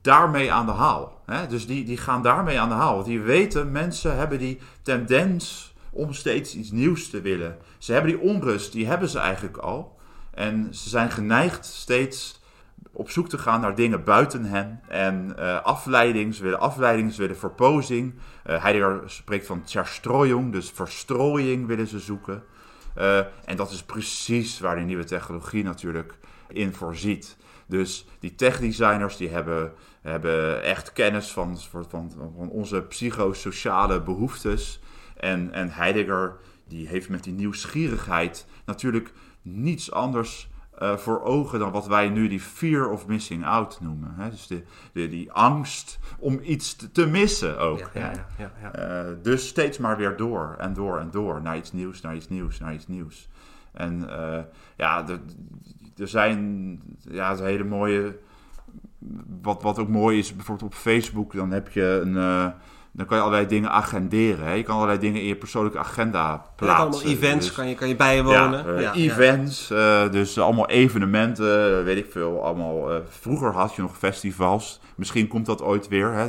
daarmee 0.00 0.52
aan 0.52 0.66
de 0.66 0.72
haal. 0.72 1.22
Hè? 1.26 1.46
Dus 1.46 1.66
die, 1.66 1.84
die 1.84 1.96
gaan 1.96 2.22
daarmee 2.22 2.60
aan 2.60 2.68
de 2.68 2.74
haal. 2.74 2.94
Want 2.94 3.06
die 3.06 3.20
weten, 3.20 3.72
mensen 3.72 4.16
hebben 4.16 4.38
die 4.38 4.58
tendens 4.82 5.74
om 5.90 6.12
steeds 6.12 6.54
iets 6.54 6.70
nieuws 6.70 7.10
te 7.10 7.20
willen. 7.20 7.56
Ze 7.78 7.92
hebben 7.92 8.10
die 8.10 8.20
onrust, 8.20 8.72
die 8.72 8.86
hebben 8.86 9.08
ze 9.08 9.18
eigenlijk 9.18 9.56
al. 9.56 9.98
En 10.30 10.74
ze 10.74 10.88
zijn 10.88 11.10
geneigd 11.10 11.64
steeds 11.64 12.40
op 12.92 13.10
zoek 13.10 13.28
te 13.28 13.38
gaan 13.38 13.60
naar 13.60 13.74
dingen 13.74 14.04
buiten 14.04 14.44
hen. 14.44 14.80
En 14.88 15.32
eh 15.36 15.62
afleiding, 15.62 16.34
ze 16.34 16.42
willen 16.42 16.60
afleiding, 16.60 17.12
ze 17.12 17.20
willen 17.20 17.38
verpozing. 17.38 18.14
Eh 18.48 18.62
Heidegger 18.62 19.02
spreekt 19.06 19.46
van 19.46 19.62
zerstrooiing, 19.64 20.52
dus 20.52 20.70
verstrooiing 20.70 21.66
willen 21.66 21.86
ze 21.86 21.98
zoeken. 21.98 22.42
Eh, 22.94 23.18
en 23.18 23.56
dat 23.56 23.70
is 23.70 23.82
precies 23.82 24.60
waar 24.60 24.76
die 24.76 24.84
nieuwe 24.84 25.04
technologie 25.04 25.64
natuurlijk 25.64 26.14
in 26.48 26.74
voorziet. 26.74 27.36
Dus 27.66 28.06
die 28.18 28.34
tech-designers 28.34 29.16
die 29.16 29.28
hebben, 29.28 29.72
hebben 30.00 30.62
echt 30.62 30.92
kennis 30.92 31.32
van, 31.32 31.58
van, 31.58 32.12
van 32.36 32.48
onze 32.50 32.82
psychosociale 32.82 34.02
behoeftes. 34.02 34.80
En, 35.16 35.52
en 35.52 35.70
Heidegger 35.70 36.36
die 36.68 36.88
heeft 36.88 37.08
met 37.08 37.24
die 37.24 37.32
nieuwsgierigheid 37.32 38.46
natuurlijk 38.64 39.12
niets 39.42 39.92
anders 39.92 40.47
eh, 40.78 40.96
voor 40.96 41.22
ogen 41.22 41.58
dan 41.58 41.70
wat 41.70 41.86
wij 41.86 42.08
nu 42.08 42.28
die 42.28 42.40
fear 42.40 42.90
of 42.90 43.06
missing 43.06 43.46
out 43.46 43.78
noemen. 43.80 44.14
Hè? 44.16 44.30
Dus 44.30 44.46
de, 44.46 44.62
de, 44.92 45.08
die 45.08 45.32
angst 45.32 45.98
om 46.18 46.40
iets 46.42 46.76
te, 46.76 46.92
te 46.92 47.06
missen 47.06 47.58
ook. 47.58 47.90
Ja, 47.94 48.12
ja, 48.38 48.52
ja. 48.62 48.72
Eh, 48.72 49.14
dus 49.22 49.48
steeds 49.48 49.78
maar 49.78 49.96
weer 49.96 50.16
door 50.16 50.54
en 50.58 50.74
door 50.74 50.98
en 50.98 51.10
door. 51.10 51.42
Naar 51.42 51.56
iets 51.56 51.72
nieuws, 51.72 52.00
naar 52.00 52.16
iets 52.16 52.28
nieuws, 52.28 52.58
naar 52.58 52.74
iets 52.74 52.86
nieuws. 52.86 53.28
En 53.72 54.10
eh, 54.10 54.42
ja, 54.76 55.08
er, 55.08 55.20
er 55.96 56.08
zijn 56.08 56.80
ja, 56.98 57.30
het 57.30 57.40
hele 57.40 57.64
mooie. 57.64 58.18
Wat, 59.42 59.62
wat 59.62 59.78
ook 59.78 59.88
mooi 59.88 60.18
is, 60.18 60.36
bijvoorbeeld 60.36 60.72
op 60.72 60.78
Facebook, 60.78 61.32
dan 61.32 61.50
heb 61.50 61.68
je 61.68 62.00
een. 62.04 62.52
Dan 62.92 63.06
kan 63.06 63.16
je 63.16 63.22
allerlei 63.22 63.46
dingen 63.48 63.70
agenderen. 63.70 64.44
Hè? 64.46 64.52
Je 64.52 64.62
kan 64.62 64.74
allerlei 64.74 64.98
dingen 64.98 65.20
in 65.20 65.26
je 65.26 65.36
persoonlijke 65.36 65.78
agenda 65.78 66.44
plaatsen. 66.56 66.80
allemaal 66.80 67.02
events 67.02 67.46
Dus- 67.46 67.54
kan, 67.54 67.68
je, 67.68 67.74
kan 67.74 67.88
je 67.88 67.96
bijwonen. 67.96 68.66
ja, 68.66 68.72
eh, 68.74 68.82
Ja, 68.82 68.92
ja. 68.94 69.10
events, 69.10 69.70
eh, 69.70 70.10
dus 70.10 70.38
allemaal 70.38 70.68
evenementen, 70.68 71.84
weet 71.84 71.96
ik 71.96 72.12
veel. 72.12 72.44
Allemaal, 72.44 72.90
eh, 72.92 73.00
vroeger 73.08 73.52
had 73.52 73.74
je 73.74 73.82
nog 73.82 73.98
festivals. 73.98 74.80
Misschien 74.96 75.28
komt 75.28 75.46
dat 75.46 75.62
ooit 75.62 75.88
weer. 75.88 76.12
Hè? 76.12 76.28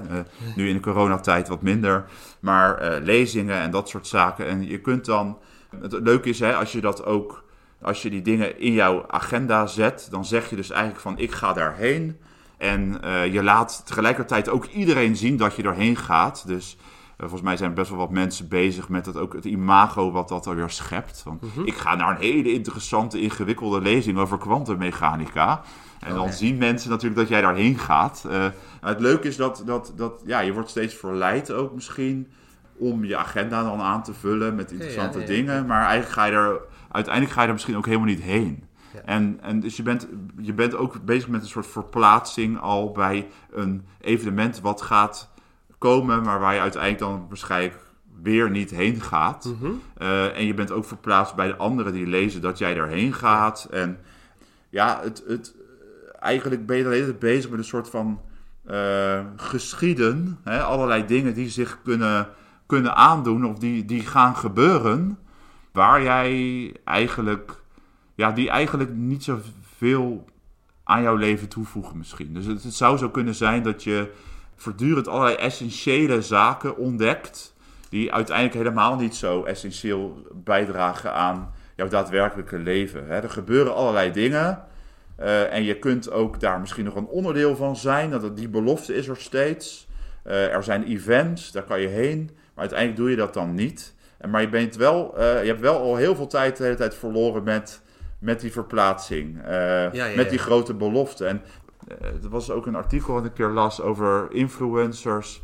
nu 0.55 0.67
in 0.67 0.73
de 0.75 0.79
coronatijd 0.81 1.47
wat 1.47 1.61
minder. 1.61 2.05
Maar 2.39 2.99
lezingen 3.03 3.55
en 3.61 3.71
dat 3.71 3.89
soort 3.89 4.07
zaken. 4.07 4.47
En 4.47 4.67
je 4.67 4.79
kunt 4.79 5.05
dan... 5.05 5.37
Het 5.81 5.99
leuke 6.03 6.29
is, 6.29 6.39
hè, 6.39 6.55
als 6.55 6.71
je 6.71 6.81
dat 6.81 7.05
ook... 7.05 7.43
Als 7.81 8.01
je 8.01 8.09
die 8.09 8.21
dingen 8.21 8.59
in 8.59 8.73
jouw 8.73 9.05
agenda 9.07 9.67
zet, 9.67 10.07
dan 10.11 10.25
zeg 10.25 10.49
je 10.49 10.55
dus 10.55 10.69
eigenlijk 10.69 11.01
van 11.01 11.17
ik 11.17 11.31
ga 11.31 11.53
daarheen. 11.53 12.17
En 12.59 13.01
eh, 13.01 13.33
je 13.33 13.43
laat 13.43 13.81
tegelijkertijd 13.85 14.49
ook 14.49 14.65
iedereen 14.65 15.15
zien 15.15 15.37
dat 15.37 15.55
je 15.55 15.63
erheen 15.63 15.95
gaat. 15.95 16.47
Dus 16.47 16.77
eh, 16.79 17.19
volgens 17.19 17.41
mij 17.41 17.57
zijn 17.57 17.73
best 17.73 17.89
wel 17.89 17.99
wat 17.99 18.09
mensen 18.11 18.47
bezig 18.47 18.89
met 18.89 19.05
het, 19.05 19.17
ook 19.17 19.33
het 19.33 19.45
imago 19.45 20.11
wat 20.11 20.29
dat 20.29 20.47
alweer 20.47 20.69
schept. 20.69 21.21
Want 21.25 21.41
Mhm. 21.41 21.65
ik 21.65 21.75
ga 21.75 21.95
naar 21.95 22.09
een 22.09 22.21
hele 22.21 22.53
interessante, 22.53 23.21
ingewikkelde 23.21 23.81
lezing 23.81 24.17
over 24.17 24.37
kwantummechanica. 24.37 25.61
En 25.99 26.13
dan 26.13 26.23
Oké. 26.23 26.31
zien 26.31 26.57
mensen 26.57 26.89
natuurlijk 26.89 27.19
dat 27.19 27.29
jij 27.29 27.41
daarheen 27.41 27.77
gaat. 27.77 28.25
Eh, 28.29 28.45
het 28.81 28.99
leuke 28.99 29.27
is 29.27 29.35
dat, 29.35 29.63
dat, 29.65 29.93
dat 29.95 30.21
ja, 30.25 30.39
je 30.39 30.53
wordt 30.53 30.69
steeds 30.69 30.93
verleid 30.93 31.51
ook 31.51 31.73
misschien 31.73 32.27
om 32.77 33.05
je 33.05 33.17
agenda 33.17 33.63
dan 33.63 33.81
aan 33.81 34.03
te 34.03 34.13
vullen 34.13 34.55
met 34.55 34.71
interessante 34.71 35.17
ja, 35.19 35.23
ja. 35.23 35.29
dingen. 35.29 35.65
Maar 35.65 35.81
eigenlijk 35.81 36.11
ga 36.11 36.25
je 36.25 36.31
er 36.31 36.61
uiteindelijk 36.91 37.33
ga 37.33 37.41
je 37.41 37.47
er 37.47 37.53
misschien 37.53 37.77
ook 37.77 37.85
helemaal 37.85 38.07
niet 38.07 38.21
heen. 38.21 38.63
En, 39.05 39.39
en 39.41 39.59
dus 39.59 39.77
je 39.77 39.83
bent, 39.83 40.07
je 40.41 40.53
bent 40.53 40.75
ook 40.75 41.05
bezig 41.05 41.27
met 41.27 41.41
een 41.41 41.47
soort 41.47 41.67
verplaatsing 41.67 42.59
al 42.59 42.91
bij 42.91 43.27
een 43.51 43.85
evenement 44.01 44.61
wat 44.61 44.81
gaat 44.81 45.29
komen, 45.77 46.23
maar 46.23 46.39
waar 46.39 46.53
je 46.53 46.59
uiteindelijk 46.59 47.01
dan 47.01 47.25
waarschijnlijk 47.27 47.77
weer 48.21 48.49
niet 48.49 48.69
heen 48.69 49.01
gaat. 49.01 49.45
Mhm. 49.45 49.71
Eh, 49.97 50.37
en 50.37 50.45
je 50.45 50.53
bent 50.53 50.71
ook 50.71 50.85
verplaatst 50.85 51.35
bij 51.35 51.47
de 51.47 51.55
anderen 51.55 51.93
die 51.93 52.07
lezen 52.07 52.41
dat 52.41 52.57
jij 52.57 52.73
daarheen 52.73 53.13
gaat. 53.13 53.67
En 53.71 53.99
ja, 54.69 54.99
het, 55.03 55.23
het, 55.27 55.55
eigenlijk 56.19 56.65
ben 56.65 56.77
je 56.77 56.87
hele 56.87 57.05
tijd 57.05 57.19
bezig 57.19 57.49
met 57.49 57.59
een 57.59 57.65
soort 57.65 57.89
van 57.89 58.21
eh, 58.65 59.19
geschieden. 59.35 60.39
Hè? 60.43 60.61
Allerlei 60.61 61.05
dingen 61.05 61.33
die 61.33 61.49
zich 61.49 61.79
kunnen, 61.83 62.27
kunnen 62.65 62.95
aandoen 62.95 63.45
of 63.45 63.59
die, 63.59 63.85
die 63.85 64.01
gaan 64.01 64.35
gebeuren. 64.35 65.17
Waar 65.71 66.03
jij 66.03 66.73
eigenlijk, 66.83 67.58
ja, 68.19 68.31
die 68.31 68.49
eigenlijk 68.49 68.93
niet 68.93 69.23
zoveel 69.23 70.25
aan 70.83 71.01
jouw 71.01 71.15
leven 71.15 71.47
toevoegen 71.47 71.97
misschien. 71.97 72.33
Dus 72.33 72.45
het, 72.45 72.63
het 72.63 72.73
zou 72.73 72.97
zo 72.97 73.09
kunnen 73.09 73.35
zijn 73.35 73.63
dat 73.63 73.83
je 73.83 74.11
voortdurend 74.55 75.07
allerlei 75.07 75.35
essentiële 75.35 76.21
zaken 76.21 76.77
ontdekt. 76.77 77.55
Die 77.89 78.13
uiteindelijk 78.13 78.57
helemaal 78.57 78.95
niet 78.95 79.15
zo 79.15 79.43
essentieel 79.43 80.27
bijdragen 80.33 81.13
aan 81.13 81.51
jouw 81.75 81.87
daadwerkelijke 81.87 82.57
leven. 82.57 83.07
Hè? 83.07 83.15
Er 83.15 83.29
gebeuren 83.29 83.75
allerlei 83.75 84.11
dingen. 84.11 84.63
eh, 85.15 85.53
en 85.53 85.63
je 85.63 85.79
kunt 85.79 86.11
ook 86.11 86.39
daar 86.39 86.59
misschien 86.59 86.85
nog 86.85 86.95
een 86.95 87.07
onderdeel 87.07 87.55
van 87.55 87.75
zijn. 87.75 88.09
Dat 88.09 88.37
die 88.37 88.49
belofte 88.49 88.95
is 88.95 89.07
er 89.07 89.17
steeds. 89.17 89.87
Eh, 90.23 90.53
er 90.53 90.63
zijn 90.63 90.83
events, 90.83 91.51
daar 91.51 91.63
kan 91.63 91.81
je 91.81 91.87
heen. 91.87 92.25
Maar 92.25 92.67
uiteindelijk 92.67 92.99
doe 92.99 93.09
je 93.09 93.15
dat 93.15 93.33
dan 93.33 93.53
niet. 93.53 93.93
En, 94.17 94.29
maar 94.29 94.41
je, 94.41 94.49
bent 94.49 94.75
wel, 94.75 95.17
eh, 95.17 95.41
je 95.41 95.47
hebt 95.47 95.61
wel 95.61 95.79
al 95.79 95.95
heel 95.95 96.15
veel 96.15 96.27
tijd 96.27 96.57
de 96.57 96.63
hele 96.63 96.75
tijd 96.75 96.95
verloren 96.95 97.43
met, 97.43 97.81
met 98.19 98.39
die 98.39 98.51
verplaatsing. 98.51 99.43
eh, 99.43 99.93
ja, 99.93 100.15
met 100.15 100.29
die 100.29 100.39
grote 100.39 100.73
belofte. 100.73 101.25
En 101.25 101.41
eh, 101.87 102.23
er 102.23 102.29
was 102.29 102.51
ook 102.51 102.65
een 102.65 102.75
artikel 102.75 103.13
dat 103.13 103.23
ik 103.23 103.29
een 103.29 103.35
keer 103.35 103.47
las 103.49 103.81
over 103.81 104.27
influencers. 104.31 105.41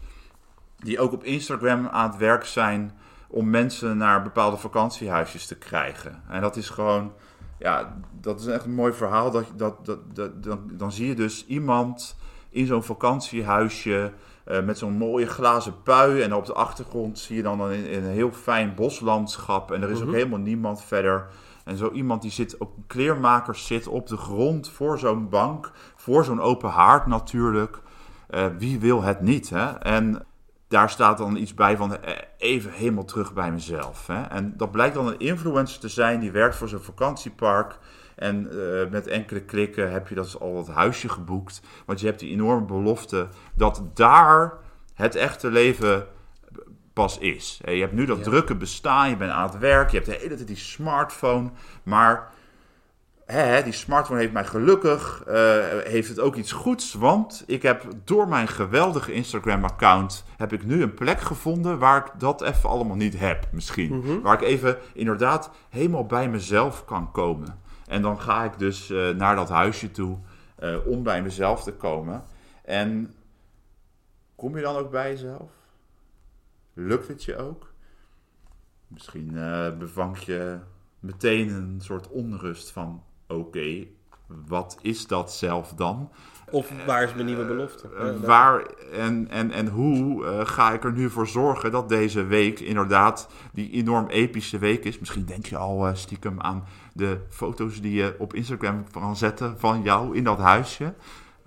Die 0.77 0.99
ook 0.99 1.11
op 1.13 1.23
Instagram 1.23 1.87
aan 1.87 2.09
het 2.09 2.17
werk 2.19 2.45
zijn 2.45 2.91
om 3.27 3.49
mensen 3.49 3.97
naar 3.97 4.21
bepaalde 4.21 4.57
vakantiehuisjes 4.57 5.45
te 5.47 5.55
krijgen. 5.57 6.21
En 6.29 6.41
dat 6.41 6.55
is 6.55 6.69
gewoon, 6.69 7.13
ja, 7.59 7.97
dat 8.21 8.39
is 8.39 8.45
echt 8.45 8.65
een 8.65 8.73
mooi 8.73 8.93
verhaal. 8.93 9.31
Dat, 9.31 9.45
dat, 9.55 9.85
dat, 9.85 9.99
dat, 10.15 10.43
dan, 10.43 10.69
dan 10.71 10.91
zie 10.91 11.07
je 11.07 11.15
dus 11.15 11.45
iemand 11.45 12.15
in 12.49 12.65
zo'n 12.65 12.83
vakantiehuisje 12.83 14.11
eh, 14.43 14.61
met 14.63 14.77
zo'n 14.77 14.93
mooie 14.97 15.27
glazen 15.27 15.81
pui. 15.83 16.21
En 16.21 16.33
op 16.33 16.45
de 16.45 16.53
achtergrond 16.53 17.19
zie 17.19 17.35
je 17.35 17.41
dan 17.43 17.61
een, 17.61 17.95
een 17.95 18.03
heel 18.03 18.31
fijn 18.31 18.75
boslandschap. 18.75 19.71
En 19.71 19.81
er 19.83 19.89
is 19.89 19.99
Mhm. 19.99 20.07
ook 20.07 20.13
helemaal 20.13 20.39
niemand 20.39 20.83
verder. 20.83 21.27
En 21.65 21.77
zo 21.77 21.91
iemand 21.91 22.21
die 22.21 22.31
zit 22.31 22.57
op 22.57 22.73
kleermakers 22.87 23.65
zit 23.65 23.87
op 23.87 24.07
de 24.07 24.17
grond 24.17 24.69
voor 24.69 24.99
zo'n 24.99 25.29
bank. 25.29 25.71
Voor 25.95 26.23
zo'n 26.23 26.41
open 26.41 26.69
haard 26.69 27.05
natuurlijk. 27.05 27.81
Eh, 28.29 28.45
wie 28.57 28.79
wil 28.79 29.03
het 29.03 29.21
niet, 29.21 29.49
hè? 29.49 29.65
En 29.65 30.25
daar 30.67 30.89
staat 30.89 31.17
dan 31.17 31.35
iets 31.35 31.53
bij 31.53 31.77
van 31.77 31.97
eh, 31.97 32.13
even 32.37 32.71
helemaal 32.71 33.05
terug 33.05 33.33
bij 33.33 33.51
mezelf. 33.51 34.07
Hè? 34.07 34.21
En 34.21 34.53
dat 34.57 34.71
blijkt 34.71 34.95
dan 34.95 35.07
een 35.07 35.19
influencer 35.19 35.79
te 35.79 35.89
zijn 35.89 36.19
die 36.19 36.31
werkt 36.31 36.55
voor 36.55 36.67
zo'n 36.69 36.79
vakantiepark. 36.79 37.77
En 38.15 38.49
eh, 38.51 38.89
met 38.91 39.07
enkele 39.07 39.41
klikken 39.41 39.91
heb 39.91 40.07
je 40.07 40.15
dat 40.15 40.39
al 40.39 40.53
dat 40.53 40.67
huisje 40.67 41.09
geboekt. 41.09 41.61
Want 41.85 41.99
je 41.99 42.05
hebt 42.05 42.19
die 42.19 42.31
enorme 42.31 42.65
belofte 42.65 43.27
dat 43.55 43.81
daar 43.93 44.53
het 44.93 45.15
echte 45.15 45.51
leven 45.51 46.07
pas 46.95 47.17
is. 47.17 47.59
Je 47.65 47.71
hebt 47.71 47.93
nu 47.93 48.05
dat 48.05 48.17
Ja. 48.17 48.23
drukke 48.23 48.55
bestaan, 48.55 49.09
je 49.09 49.17
bent 49.17 49.31
aan 49.31 49.49
het 49.49 49.57
werk, 49.57 49.89
je 49.89 49.97
hebt 49.97 50.09
de 50.09 50.17
hele 50.21 50.35
tijd 50.35 50.47
die 50.47 50.55
smartphone. 50.55 51.49
Maar 51.83 52.31
hè, 53.25 53.39
hè, 53.39 53.63
die 53.63 53.73
smartphone 53.73 54.19
heeft 54.19 54.31
mij 54.31 54.45
gelukkig, 54.45 55.23
eh, 55.27 55.35
heeft 55.83 56.09
het 56.09 56.19
ook 56.19 56.35
iets 56.35 56.51
goeds. 56.51 56.93
Want 56.93 57.43
ik 57.47 57.61
heb 57.61 57.85
door 58.03 58.27
mijn 58.27 58.47
geweldige 58.47 59.13
Instagram-account, 59.13 60.23
heb 60.37 60.53
ik 60.53 60.65
nu 60.65 60.81
een 60.81 60.93
plek 60.93 61.19
gevonden 61.21 61.79
waar 61.79 62.05
ik 62.05 62.11
dat 62.17 62.41
even 62.41 62.69
allemaal 62.69 62.95
niet 62.95 63.19
heb 63.19 63.47
misschien. 63.51 63.97
Mhm. 63.97 64.21
Waar 64.21 64.33
ik 64.33 64.41
even 64.47 64.77
inderdaad 64.93 65.49
helemaal 65.69 66.05
bij 66.05 66.29
mezelf 66.29 66.85
kan 66.85 67.11
komen. 67.11 67.59
En 67.87 68.01
dan 68.01 68.19
ga 68.21 68.43
ik 68.43 68.57
dus 68.59 68.89
eh, 68.89 69.09
naar 69.09 69.35
dat 69.35 69.49
huisje 69.49 69.91
toe 69.91 70.17
eh, 70.55 70.87
om 70.87 71.03
bij 71.03 71.21
mezelf 71.21 71.63
te 71.63 71.73
komen. 71.73 72.23
En 72.63 73.13
kom 74.35 74.55
je 74.55 74.61
dan 74.63 74.75
ook 74.75 74.91
bij 74.91 75.09
jezelf? 75.09 75.49
Lukt 76.77 77.07
het 77.07 77.23
je 77.23 77.37
ook? 77.37 77.73
Misschien 78.87 79.37
eh 79.37 79.77
bevangt 79.77 80.23
je 80.23 80.57
meteen 80.99 81.49
een 81.49 81.81
soort 81.81 82.07
onrust 82.09 82.71
van: 82.71 83.03
oké, 83.27 83.85
wat 84.47 84.77
is 84.81 85.07
dat 85.07 85.33
zelf 85.33 85.73
dan? 85.73 86.11
Of 86.51 86.85
waar 86.85 87.03
is 87.03 87.13
mijn 87.13 87.25
nieuwe 87.25 87.45
belofte? 87.45 87.89
Eh, 87.89 88.19
waar 88.19 88.65
en, 88.91 89.27
en, 89.29 89.51
en 89.51 89.67
hoe 89.67 90.25
eh, 90.25 90.45
ga 90.45 90.73
ik 90.73 90.83
er 90.83 90.93
nu 90.93 91.09
voor 91.09 91.27
zorgen 91.27 91.71
dat 91.71 91.89
deze 91.89 92.25
week 92.25 92.59
inderdaad 92.59 93.29
die 93.53 93.71
enorm 93.71 94.07
epische 94.07 94.57
week 94.57 94.85
is? 94.85 94.99
Misschien 94.99 95.25
denk 95.25 95.45
je 95.45 95.57
al 95.57 95.87
eh, 95.87 95.95
stiekem 95.95 96.41
aan 96.41 96.63
de 96.93 97.19
foto's 97.29 97.81
die 97.81 97.93
je 97.93 98.15
op 98.17 98.33
Instagram 98.33 98.91
kan 98.91 99.17
zetten 99.17 99.59
van 99.59 99.81
jou 99.81 100.15
in 100.15 100.23
dat 100.23 100.37
huisje. 100.37 100.93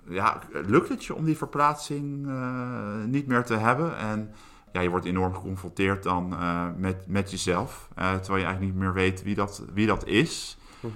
Ja, 0.09 0.39
lukt 0.51 0.89
het 0.89 1.05
je 1.05 1.15
om 1.15 1.25
die 1.25 1.37
verplaatsing 1.37 2.27
eh, 2.27 3.03
niet 3.05 3.27
meer 3.27 3.43
te 3.43 3.55
hebben? 3.55 3.97
En 3.97 4.33
ja, 4.71 4.81
je 4.81 4.89
wordt 4.89 5.05
enorm 5.05 5.33
geconfronteerd 5.33 6.03
dan 6.03 6.33
eh, 6.33 6.65
met, 6.77 7.07
met 7.07 7.31
jezelf. 7.31 7.89
eh, 7.95 8.13
terwijl 8.13 8.39
je 8.39 8.45
eigenlijk 8.45 8.73
niet 8.73 8.83
meer 8.83 8.93
weet 8.93 9.23
wie 9.23 9.35
dat, 9.35 9.63
wie 9.73 9.87
dat 9.87 10.05
is. 10.05 10.57
Mhm. 10.79 10.91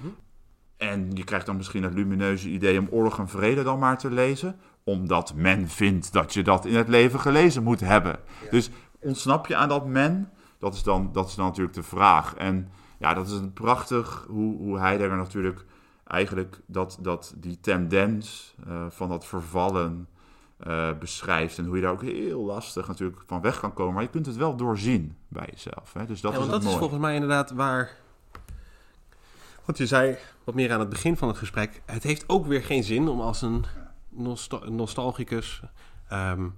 En 0.76 1.10
je 1.12 1.24
krijgt 1.24 1.46
dan 1.46 1.56
misschien 1.56 1.82
het 1.82 1.94
lumineuze 1.94 2.48
idee 2.48 2.78
om 2.78 2.88
Oorlog 2.90 3.18
en 3.18 3.28
Vrede 3.28 3.62
dan 3.62 3.78
maar 3.78 3.98
te 3.98 4.10
lezen. 4.10 4.56
Omdat 4.84 5.34
men 5.34 5.68
vindt 5.68 6.12
dat 6.12 6.34
je 6.34 6.42
dat 6.42 6.64
in 6.64 6.74
het 6.74 6.88
leven 6.88 7.20
gelezen 7.20 7.62
moet 7.62 7.80
hebben. 7.80 8.18
Dus 8.50 8.70
ontsnap 8.98 9.46
je 9.46 9.56
aan 9.56 9.68
dat 9.68 9.86
men? 9.86 10.30
Dat 10.58 10.74
is 10.74 10.82
dan, 10.82 11.10
dat 11.12 11.28
is 11.28 11.34
dan 11.34 11.46
natuurlijk 11.46 11.74
de 11.74 11.82
vraag. 11.82 12.34
En 12.34 12.68
ja, 12.98 13.14
dat 13.14 13.26
is 13.26 13.32
een 13.32 13.52
prachtig 13.52 14.24
hoe, 14.28 14.56
hoe 14.56 14.78
Heidegger 14.78 15.16
natuurlijk 15.16 15.64
eigenlijk 16.04 16.60
dat, 16.66 16.98
dat 17.00 17.34
die 17.36 17.60
tendens 17.60 18.54
eh, 18.66 18.86
van 18.88 19.08
dat 19.08 19.26
vervallen 19.26 20.08
eh, 20.64 20.88
beschrijft. 20.98 21.58
En 21.58 21.64
hoe 21.64 21.76
je 21.76 21.82
daar 21.82 21.92
ook 21.92 22.02
heel 22.02 22.44
lastig 22.44 22.86
natuurlijk 22.88 23.22
van 23.26 23.40
weg 23.40 23.60
kan 23.60 23.72
komen. 23.72 23.94
Maar 23.94 24.02
je 24.02 24.08
kunt 24.08 24.26
het 24.26 24.36
wel 24.36 24.56
doorzien 24.56 25.16
bij 25.28 25.48
jezelf. 25.50 25.92
Hè? 25.92 26.06
Dus 26.06 26.20
dat 26.20 26.32
ja, 26.32 26.38
is 26.38 26.42
want 26.44 26.52
het 26.52 26.62
dat 26.62 26.72
is 26.72 26.78
volgens 26.78 27.00
mij 27.00 27.14
inderdaad 27.14 27.50
waar. 27.50 27.96
Want 29.64 29.78
je 29.78 29.86
zei 29.86 30.16
wat 30.44 30.54
meer 30.54 30.72
aan 30.72 30.80
het 30.80 30.88
begin 30.88 31.16
van 31.16 31.28
het 31.28 31.36
gesprek. 31.36 31.82
Het 31.84 32.02
heeft 32.02 32.28
ook 32.28 32.46
weer 32.46 32.62
geen 32.62 32.84
zin 32.84 33.08
om 33.08 33.20
als 33.20 33.42
een 33.42 33.64
nostal- 34.08 34.70
nostalgicus 34.70 35.62
ehm, 36.08 36.48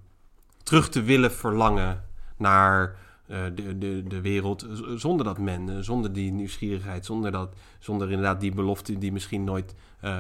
terug 0.63 0.89
te 0.89 1.03
willen 1.03 1.33
verlangen 1.33 2.05
naar 2.37 2.97
eh, 3.27 3.45
de, 3.55 3.79
de, 3.79 4.03
de 4.09 4.21
wereld. 4.21 4.67
Zonder 4.97 5.27
dat 5.27 5.39
men, 5.39 5.69
eh, 5.69 5.77
zonder 5.81 6.13
die 6.13 6.33
nieuwsgierigheid, 6.33 7.05
zonder, 7.05 7.31
dat, 7.31 7.55
zonder 7.79 8.11
inderdaad 8.11 8.41
die 8.41 8.55
belofte 8.55 8.99
die 8.99 9.13
misschien 9.13 9.45
nooit 9.45 9.75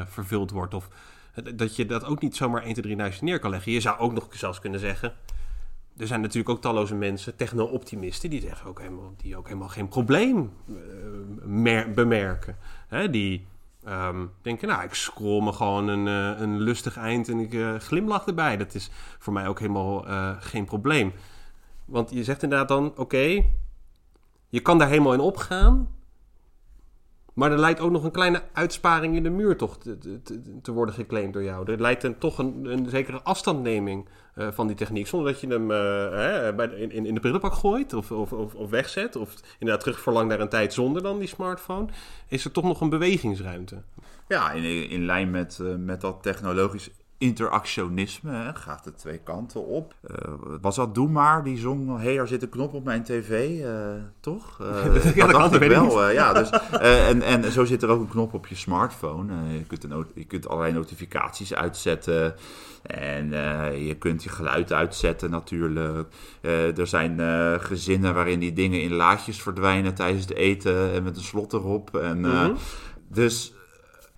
vervuld 0.06 0.50
wordt. 0.50 0.74
Of 0.74 0.88
dat 1.54 1.76
je 1.76 1.86
dat 1.86 2.04
ook 2.04 2.20
niet 2.20 2.36
zomaar 2.36 2.62
1, 2.62 2.72
2, 2.72 2.84
3 2.84 2.96
naast 2.96 3.22
neer 3.22 3.38
kan 3.38 3.50
leggen. 3.50 3.72
Je 3.72 3.80
zou 3.80 3.98
ook 3.98 4.12
nog 4.12 4.28
zelfs 4.30 4.60
kunnen 4.60 4.80
zeggen. 4.80 5.12
Er 5.96 6.06
zijn 6.06 6.20
natuurlijk 6.20 6.48
ook 6.48 6.60
talloze 6.60 6.94
mensen, 6.94 7.36
techno-optimisten, 7.36 8.30
die 8.30 8.40
zeggen 8.40 8.68
ook 8.68 8.78
helemaal, 8.78 9.14
die 9.16 9.36
ook 9.36 9.46
helemaal 9.46 9.68
geen 9.68 9.88
probleem 9.88 10.52
mer- 11.44 11.90
bemerken. 11.90 12.56
Hè, 12.88 13.10
die 13.10 13.46
ehm, 13.84 14.26
denken, 14.42 14.68
nou, 14.68 14.84
ik 14.84 14.94
scroll 14.94 15.42
me 15.42 15.52
gewoon 15.52 15.88
een, 15.88 16.06
eh, 16.06 16.40
een 16.40 16.60
lustig 16.60 16.96
eind 16.96 17.28
en 17.28 17.38
ik 17.38 17.54
eh, 17.54 17.74
glimlach 17.74 18.26
erbij. 18.26 18.56
Dat 18.56 18.74
is 18.74 18.90
voor 19.18 19.32
mij 19.32 19.48
ook 19.48 19.58
helemaal 19.58 20.04
geen 20.40 20.64
probleem. 20.64 21.12
Want 21.84 22.10
je 22.10 22.24
zegt 22.24 22.42
inderdaad 22.42 22.68
dan, 22.68 22.92
oké, 22.96 23.42
je 24.48 24.60
kan 24.60 24.78
daar 24.78 24.88
helemaal 24.88 25.12
in 25.12 25.20
opgaan. 25.20 25.95
Maar 27.36 27.52
er 27.52 27.58
lijkt 27.58 27.80
ook 27.80 27.90
nog 27.90 28.04
een 28.04 28.10
kleine 28.10 28.42
uitsparing 28.52 29.16
in 29.16 29.22
de 29.22 29.30
muur 29.30 29.56
toch 29.56 29.78
te, 29.78 29.98
te, 29.98 30.40
te 30.62 30.72
worden 30.72 30.94
geclaimd 30.94 31.32
door 31.32 31.42
jou. 31.42 31.72
Er 31.72 31.80
lijkt 31.80 32.02
een, 32.02 32.18
toch 32.18 32.38
een, 32.38 32.86
zekere 32.88 33.22
afstandneming 33.22 34.08
eh, 34.34 34.48
van 34.50 34.66
die 34.66 34.76
techniek. 34.76 35.06
Zonder 35.06 35.32
dat 35.32 35.40
je 35.40 35.46
hem 35.46 35.70
eh, 35.70 35.78
hè, 36.10 36.54
bij 36.54 36.66
in, 36.66 37.06
in 37.06 37.14
de 37.14 37.20
prullenbak 37.20 37.52
gooit 37.52 37.92
of, 37.92 38.10
of, 38.10 38.32
of, 38.32 38.54
of 38.54 38.70
wegzet. 38.70 39.16
Of 39.16 39.34
inderdaad 39.58 39.84
terug 39.84 40.00
verlangt 40.00 40.28
naar 40.28 40.40
een 40.40 40.48
tijd 40.48 40.72
zonder 40.72 41.02
dan 41.02 41.18
die 41.18 41.28
smartphone. 41.28 41.86
Is 42.28 42.44
er 42.44 42.52
toch 42.52 42.64
nog 42.64 42.80
een 42.80 42.90
bewegingsruimte. 42.90 43.82
Ja, 44.28 44.52
in, 44.52 44.90
in 44.90 45.04
lijn 45.04 45.30
met, 45.30 45.58
eh, 45.62 45.74
met 45.74 46.00
dat 46.00 46.22
technologisch 46.22 46.90
interactionisme, 47.18 48.30
hè, 48.30 48.54
gaat 48.54 48.84
de 48.84 48.94
twee 48.94 49.18
kanten 49.18 49.66
op. 49.66 49.94
Uh, 50.10 50.16
was 50.60 50.76
dat 50.76 50.94
Doe 50.94 51.08
maar, 51.08 51.44
die 51.44 51.58
zong, 51.58 52.00
hey, 52.00 52.18
er 52.18 52.28
zit 52.28 52.42
een 52.42 52.48
knop 52.48 52.74
op 52.74 52.84
mijn 52.84 53.02
tv, 53.02 53.60
uh, 53.60 53.70
toch? 54.20 54.58
Uh, 54.60 55.14
ja, 55.16 55.26
dat, 55.26 55.52
dat 55.52 55.62
ik 55.62 55.68
wel. 55.68 56.10
ja, 56.10 56.32
dus, 56.32 56.50
en, 56.80 57.22
en 57.22 57.52
zo 57.52 57.64
zit 57.64 57.82
er 57.82 57.88
ook 57.88 58.00
een 58.00 58.08
knop 58.08 58.34
op 58.34 58.46
je 58.46 58.54
smartphone. 58.54 59.32
je, 59.52 59.64
kunt 59.64 59.84
een, 59.84 60.06
je 60.14 60.24
kunt 60.24 60.48
allerlei 60.48 60.72
notificaties 60.72 61.54
uitzetten. 61.54 62.34
En 62.82 63.30
je 63.84 63.96
kunt 63.98 64.22
je 64.22 64.28
geluid 64.28 64.72
uitzetten 64.72 65.30
natuurlijk. 65.30 66.08
er 66.76 66.86
zijn 66.86 67.20
gezinnen 67.60 68.14
waarin 68.14 68.38
die 68.38 68.52
dingen 68.52 68.82
in 68.82 68.92
laadjes 68.92 69.42
verdwijnen 69.42 69.94
tijdens 69.94 70.24
het 70.24 70.34
eten 70.34 70.92
en 70.92 71.02
met 71.02 71.16
een 71.16 71.22
slot 71.22 71.52
erop. 71.52 71.96
En, 71.96 72.18
mm 72.18 72.24
-hmm. 72.24 72.56
Dus 73.08 73.55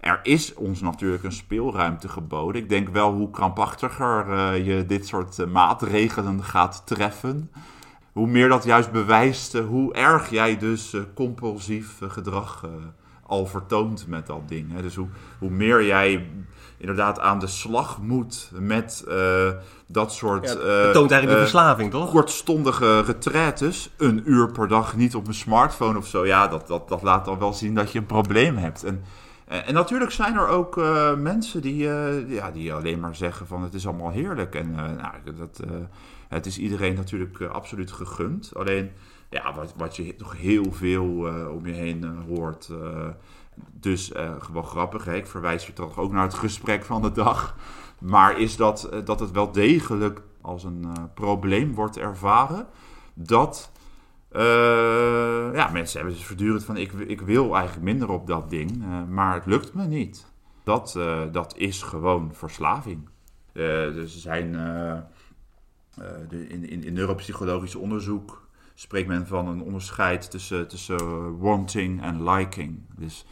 er 0.01 0.21
is 0.23 0.55
ons 0.55 0.81
natuurlijk 0.81 1.25
een 1.25 1.33
speelruimte 1.33 2.09
geboden. 2.09 2.63
Ik 2.63 2.69
denk 2.69 2.89
wel 2.89 3.13
hoe 3.13 3.31
krampachtiger 3.31 4.27
uh, 4.29 4.67
je 4.67 4.87
dit 4.87 5.07
soort 5.07 5.39
uh, 5.39 5.47
maatregelen 5.47 6.45
gaat 6.45 6.83
treffen. 6.85 7.51
Hoe 8.13 8.27
meer 8.27 8.49
dat 8.49 8.65
juist 8.65 8.93
bewijst 8.93 9.55
uh, 9.55 9.67
hoe 9.67 9.95
erg 9.95 10.31
jij 10.31 10.59
dus 10.59 10.97
compulsief 11.15 11.99
gedrag 12.09 12.65
al 13.23 13.47
vertoont 13.47 14.07
met 14.07 14.27
dat 14.27 14.49
ding. 14.49 14.73
Hè. 14.73 14.83
Dus 14.83 14.95
hoe, 14.95 15.09
hoe 15.39 15.51
meer 15.51 15.85
jij 15.85 16.31
inderdaad 16.77 17.21
aan 17.21 17.39
de 17.39 17.47
slag 17.47 17.99
moet 18.03 18.51
met 18.59 19.05
dat 19.87 20.13
soort... 20.13 20.45
Ja, 20.45 20.69
het 20.69 20.93
toont 20.93 21.11
eigenlijk 21.11 21.41
de 21.41 21.47
verslaving, 21.47 21.91
toch? 21.91 22.11
Kortstondige 22.11 23.01
retraites. 23.01 23.91
Een 23.97 24.23
uur 24.25 24.51
per 24.51 24.69
dag 24.69 24.97
niet 24.97 25.15
op 25.15 25.27
een 25.27 25.35
smartphone 25.35 25.99
of 25.99 26.07
zo. 26.07 26.27
Ja, 26.27 26.49
dat, 26.49 26.67
dat, 26.67 26.89
dat 26.89 27.03
laat 27.03 27.25
dan 27.25 27.39
wel 27.39 27.53
zien 27.53 27.75
dat 27.75 27.93
je 27.93 27.99
een 27.99 28.07
probleem 28.07 28.57
hebt. 28.57 28.85
En 28.85 29.05
en 29.49 29.75
natuurlijk 29.75 30.11
zijn 30.11 30.35
er 30.35 30.49
ook 30.49 30.77
uh, 30.77 31.15
mensen 31.15 31.63
die, 31.63 31.85
uh, 31.85 32.31
ja, 32.31 32.51
die 32.51 32.73
alleen 32.73 33.01
maar 33.01 33.17
zeggen 33.17 33.47
van 33.47 33.63
het 33.63 33.75
is 33.75 33.87
allemaal 33.87 34.11
heerlijk. 34.11 34.55
En 34.55 34.75
nou, 34.75 35.15
dat, 35.37 35.61
het 36.29 36.47
is 36.47 36.59
iedereen 36.59 36.95
natuurlijk 36.95 37.41
absoluut 37.41 37.93
gegund. 37.93 38.51
Alleen 38.55 38.91
ja, 39.31 39.55
wat, 39.55 39.75
wat 39.77 39.97
je 39.97 40.17
toch 40.17 40.37
heel 40.37 40.73
veel 40.73 41.05
om 41.55 41.67
je 41.67 41.73
heen 41.73 42.05
hoort. 42.29 42.71
dus 43.73 44.13
gewoon 44.39 44.65
grappig, 44.65 45.05
hè? 45.05 45.15
ik 45.15 45.27
verwijs 45.27 45.67
je 45.67 45.73
toch 45.73 45.99
ook 45.99 46.13
naar 46.13 46.23
het 46.23 46.35
gesprek 46.35 46.85
van 46.85 47.03
de 47.03 47.13
dag. 47.13 47.57
Maar 47.99 48.39
is 48.39 48.57
dat, 48.57 48.89
dat 49.05 49.21
het 49.21 49.31
wel 49.31 49.53
degelijk 49.53 50.21
als 50.41 50.65
een 50.65 50.87
probleem 51.15 51.75
wordt 51.75 51.99
ervaren. 51.99 52.67
Dat 53.15 53.71
uh, 54.33 55.55
ja, 55.55 55.69
mensen 55.73 55.99
hebben 55.99 56.17
dus 56.17 56.27
voortdurend 56.27 56.65
van 56.65 56.77
ik, 56.77 56.93
ik 56.93 57.21
wil 57.21 57.55
eigenlijk 57.55 57.85
minder 57.85 58.11
op 58.11 58.27
dat 58.27 58.51
ding, 58.51 58.83
uh, 58.83 59.05
maar 59.05 59.35
het 59.35 59.47
lukt 59.47 59.75
me 59.75 59.87
niet. 59.87 60.27
Dat, 60.65 60.95
uh, 60.97 61.23
dat 61.33 61.57
is 61.57 61.83
gewoon 61.83 62.35
verslaving. 62.35 63.09
dus 63.53 64.15
er 64.15 64.21
zijn 64.21 64.53
de, 66.29 66.49
in, 66.49 66.69
in, 66.69 66.85
in 66.85 66.93
neuropsychologisch 66.93 67.75
onderzoek 67.75 68.49
spreekt 68.75 69.09
men 69.09 69.27
van 69.27 69.49
een 69.49 69.63
onderscheid 69.63 70.31
tussen, 70.31 70.69
tussen 70.69 71.39
wanting 71.39 72.03
en 72.03 72.31
liking. 72.31 72.81
Dus 72.97 73.27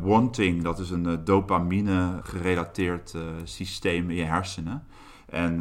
wanting, 0.00 0.62
dat 0.62 0.78
is 0.78 0.90
een 0.90 1.24
dopamine 1.24 2.20
gerelateerd 2.22 3.14
systeem 3.44 4.10
in 4.10 4.16
je 4.16 4.24
hersenen. 4.24 4.86
En 5.26 5.60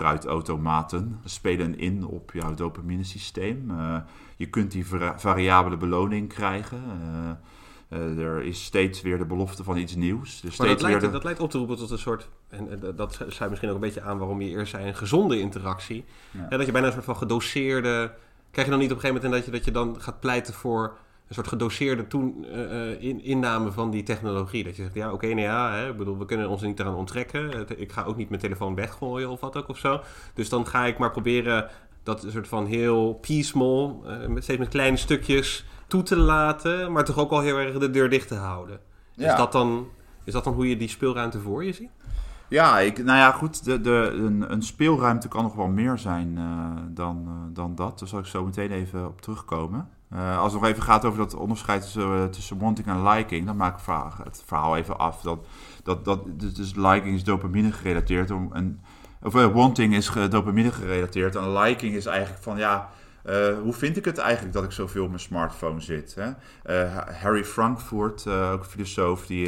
fruitautomaten 0.00 1.20
spelen 1.24 1.78
in 1.78 2.06
op 2.06 2.30
jouw 2.32 2.54
dopaminesysteem. 2.54 3.70
Uh, 3.70 3.96
je 4.36 4.46
kunt 4.46 4.70
die 4.70 4.86
variabele 5.16 5.76
beloning 5.76 6.28
krijgen. 6.28 6.82
Uh, 7.90 7.98
uh, 7.98 8.24
er 8.24 8.42
is 8.42 8.64
steeds 8.64 9.02
weer 9.02 9.18
de 9.18 9.24
belofte 9.24 9.64
van 9.64 9.76
iets 9.76 9.94
nieuws. 9.94 10.40
Dus 10.40 10.56
maar 10.56 10.68
dat, 10.68 10.82
lijkt, 10.82 11.00
de... 11.00 11.10
dat 11.10 11.24
lijkt 11.24 11.40
op 11.40 11.50
te 11.50 11.58
roepen 11.58 11.76
tot 11.76 11.90
een 11.90 11.98
soort, 11.98 12.28
en 12.48 12.94
dat 12.96 13.24
sluit 13.28 13.50
misschien 13.50 13.68
ook 13.68 13.74
een 13.74 13.80
beetje 13.80 14.02
aan 14.02 14.18
waarom 14.18 14.40
je 14.40 14.48
eerst 14.48 14.70
zei, 14.70 14.86
een 14.86 14.94
gezonde 14.94 15.40
interactie. 15.40 16.04
Ja. 16.30 16.46
Ja, 16.50 16.56
dat 16.56 16.66
je 16.66 16.72
bijna 16.72 16.86
een 16.86 16.92
soort 16.92 17.04
van 17.04 17.16
gedoseerde... 17.16 18.14
Krijg 18.50 18.66
je 18.66 18.72
dan 18.72 18.82
niet 18.82 18.90
op 18.90 18.96
een 18.96 19.02
gegeven 19.02 19.22
moment 19.22 19.44
dat 19.44 19.54
je, 19.54 19.58
dat 19.58 19.64
je 19.64 19.70
dan 19.70 20.00
gaat 20.00 20.20
pleiten 20.20 20.54
voor 20.54 20.96
een 21.30 21.36
soort 21.36 21.48
gedoseerde 21.48 22.06
toen, 22.06 22.46
uh, 22.54 23.02
in, 23.02 23.24
inname 23.24 23.72
van 23.72 23.90
die 23.90 24.02
technologie. 24.02 24.64
Dat 24.64 24.76
je 24.76 24.82
zegt, 24.82 24.94
ja, 24.94 25.06
oké, 25.06 25.14
okay, 25.14 25.30
nou 25.30 25.46
ja, 25.46 25.72
hè, 25.72 25.94
bedoel, 25.94 26.18
we 26.18 26.24
kunnen 26.24 26.48
ons 26.48 26.62
niet 26.62 26.80
eraan 26.80 26.94
onttrekken. 26.94 27.66
Ik 27.80 27.92
ga 27.92 28.02
ook 28.02 28.16
niet 28.16 28.28
mijn 28.28 28.40
telefoon 28.40 28.74
weggooien 28.74 29.30
of 29.30 29.40
wat 29.40 29.56
ook 29.56 29.68
of 29.68 29.78
zo. 29.78 30.00
Dus 30.34 30.48
dan 30.48 30.66
ga 30.66 30.84
ik 30.84 30.98
maar 30.98 31.10
proberen 31.10 31.68
dat 32.02 32.22
een 32.22 32.30
soort 32.30 32.48
van 32.48 32.66
heel 32.66 33.14
piecemeal, 33.14 34.04
uh, 34.06 34.40
steeds 34.40 34.58
met 34.58 34.68
kleine 34.68 34.96
stukjes 34.96 35.64
toe 35.86 36.02
te 36.02 36.16
laten, 36.16 36.92
maar 36.92 37.04
toch 37.04 37.18
ook 37.18 37.30
al 37.30 37.40
heel 37.40 37.58
erg 37.58 37.78
de 37.78 37.90
deur 37.90 38.10
dicht 38.10 38.28
te 38.28 38.34
houden. 38.34 38.80
Ja. 39.14 39.30
Is, 39.30 39.36
dat 39.36 39.52
dan, 39.52 39.88
is 40.24 40.32
dat 40.32 40.44
dan 40.44 40.52
hoe 40.52 40.68
je 40.68 40.76
die 40.76 40.88
speelruimte 40.88 41.40
voor 41.40 41.64
je 41.64 41.72
ziet? 41.72 41.90
Ja, 42.48 42.78
ik, 42.78 43.04
nou 43.04 43.18
ja, 43.18 43.30
goed. 43.30 43.64
De, 43.64 43.80
de, 43.80 44.10
een, 44.14 44.52
een 44.52 44.62
speelruimte 44.62 45.28
kan 45.28 45.42
nog 45.42 45.54
wel 45.54 45.68
meer 45.68 45.98
zijn 45.98 46.36
uh, 46.38 46.70
dan, 46.88 47.28
dan 47.52 47.74
dat. 47.74 47.98
Daar 47.98 48.08
zal 48.08 48.18
ik 48.18 48.26
zo 48.26 48.44
meteen 48.44 48.70
even 48.70 49.06
op 49.06 49.20
terugkomen. 49.20 49.88
Uh, 50.14 50.38
als 50.38 50.52
het 50.52 50.62
nog 50.62 50.70
even 50.70 50.82
gaat 50.82 51.04
over 51.04 51.18
dat 51.18 51.34
onderscheid 51.34 51.82
tussen, 51.82 52.30
tussen 52.30 52.58
wanting 52.58 52.86
en 52.86 53.08
liking, 53.08 53.46
dan 53.46 53.56
maak 53.56 53.78
ik 53.78 53.86
het 54.24 54.42
verhaal 54.46 54.76
even 54.76 54.98
af. 54.98 55.20
Dat, 55.20 55.46
dat, 55.82 56.04
dat, 56.04 56.20
dus, 56.26 56.54
dus 56.54 56.74
liking 56.74 57.14
is 57.14 57.24
dopamine 57.24 57.72
gerelateerd. 57.72 58.30
En, 58.30 58.80
of 59.22 59.32
wanting 59.32 59.94
is 59.94 60.10
dopamine 60.30 60.72
gerelateerd. 60.72 61.36
En 61.36 61.52
liking 61.52 61.94
is 61.94 62.06
eigenlijk 62.06 62.42
van 62.42 62.58
ja. 62.58 62.88
Uh, 63.24 63.58
hoe 63.58 63.72
vind 63.72 63.96
ik 63.96 64.04
het 64.04 64.18
eigenlijk 64.18 64.54
dat 64.54 64.64
ik 64.64 64.70
zoveel 64.72 65.02
op 65.02 65.08
mijn 65.08 65.20
smartphone 65.20 65.80
zit? 65.80 66.14
Hè? 66.14 66.28
Uh, 66.84 66.96
Harry 67.22 67.44
Frankfurt, 67.44 68.24
uh, 68.24 68.50
ook 68.52 68.60
een 68.60 68.70
filosoof, 68.70 69.26
die, 69.26 69.46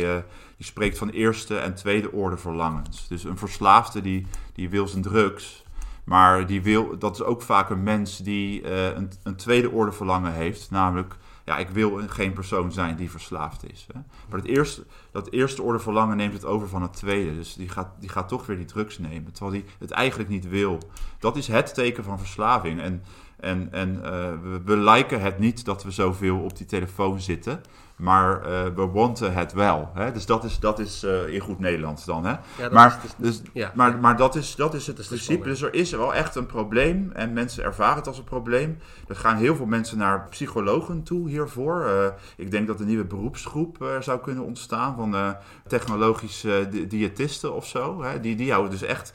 die 0.57 0.67
spreekt 0.67 0.99
van 0.99 1.09
eerste 1.09 1.59
en 1.59 1.75
tweede 1.75 2.13
orde 2.13 2.37
verlangens. 2.37 3.09
Dus 3.09 3.25
een 3.25 3.39
verslaafde 3.39 4.01
die, 4.01 4.27
die 4.53 4.71
wil 4.71 4.89
zijn 4.89 5.03
drugs, 5.03 5.62
maar 6.05 6.47
die 6.47 6.63
wil, 6.63 6.99
dat 6.99 7.15
is 7.15 7.23
ook 7.23 7.43
vaak 7.43 7.71
een 7.71 7.83
mens 7.83 8.19
die 8.19 8.71
een, 8.73 9.11
een 9.23 9.37
tweede 9.37 9.71
orde 9.71 9.93
verlangen 9.93 10.33
heeft, 10.33 10.71
namelijk 10.71 11.17
ja, 11.45 11.59
ik 11.59 11.69
wil 11.69 12.01
geen 12.09 12.33
persoon 12.33 12.73
zijn 12.73 12.97
die 12.97 13.11
verslaafd 13.11 13.73
is. 13.73 13.87
Hè? 13.93 14.01
Maar 14.29 14.39
het 14.39 14.49
eerste, 14.49 14.85
dat 15.11 15.31
eerste 15.31 15.63
orde 15.63 15.79
verlangen 15.79 16.17
neemt 16.17 16.33
het 16.33 16.45
over 16.45 16.69
van 16.69 16.83
het 16.83 16.93
tweede. 16.93 17.35
Dus 17.35 17.55
die 17.55 17.69
gaat, 17.69 17.89
die 18.01 18.09
gaat 18.09 18.29
toch 18.29 18.47
weer 18.47 18.57
die 18.57 18.67
drugs 18.67 18.99
nemen, 18.99 19.33
terwijl 19.33 19.57
hij 19.57 19.73
het 19.79 19.91
eigenlijk 19.91 20.29
niet 20.29 20.49
wil. 20.49 20.79
Dat 21.19 21.37
is 21.37 21.47
het 21.47 21.75
teken 21.75 22.05
van 22.05 22.19
verslaving. 22.19 22.81
En 22.81 23.03
en, 23.43 23.69
en 23.73 23.95
uh, 23.95 24.03
we, 24.43 24.61
we 24.65 25.17
het 25.17 25.39
niet 25.39 25.65
dat 25.65 25.83
we 25.83 25.91
zoveel 25.91 26.39
op 26.39 26.57
die 26.57 26.67
telefoon 26.67 27.21
zitten. 27.21 27.61
Maar 28.03 28.41
uh, 28.41 28.63
we 28.75 28.87
wanten 28.87 29.33
het 29.33 29.53
wel. 29.53 29.91
Hè? 29.95 30.13
Dus 30.13 30.27
dat 30.27 30.45
is, 30.45 30.59
dat 30.59 30.79
is 30.79 31.05
uh, 31.05 31.29
in 31.29 31.41
goed 31.41 31.59
Nederlands 31.59 32.05
dan. 32.05 32.25
Hè? 32.25 32.35
Ja, 32.59 32.69
maar, 32.73 33.01
is, 33.05 33.11
dus, 33.17 33.43
ja, 33.53 33.73
maar, 33.75 33.91
ja. 33.91 33.97
maar 33.97 34.17
dat 34.17 34.35
is, 34.35 34.57
dat 34.57 34.75
is 34.75 34.87
het 34.87 34.97
dat 34.97 35.05
is 35.05 35.11
principe. 35.11 35.49
Dus 35.49 35.63
er 35.63 35.75
is 35.75 35.91
wel 35.91 36.15
echt 36.15 36.35
een 36.35 36.47
probleem. 36.47 37.11
En 37.13 37.33
mensen 37.33 37.65
ervaren 37.65 37.97
het 37.97 38.07
als 38.07 38.19
een 38.19 38.25
probleem. 38.25 38.79
Er 39.09 39.17
gaan 39.17 39.37
heel 39.37 39.57
veel 39.57 39.67
mensen 39.67 39.99
naar 39.99 40.29
psychologen 40.29 41.03
toe 41.03 41.29
hiervoor. 41.29 41.85
Uh, 41.87 42.07
ik 42.37 42.51
denk 42.51 42.67
dat 42.67 42.81
een 42.81 42.87
nieuwe 42.87 43.05
beroepsgroep 43.05 43.97
zou 44.01 44.21
kunnen 44.21 44.45
ontstaan. 44.45 44.97
Van 44.97 45.37
technologische 45.67 46.69
diëtisten 46.89 47.55
of 47.55 47.67
zo. 47.67 48.03
Hè? 48.03 48.21
Die, 48.21 48.37
die 48.37 48.47
jou 48.47 48.71
dus 48.71 48.83
echt 48.83 49.13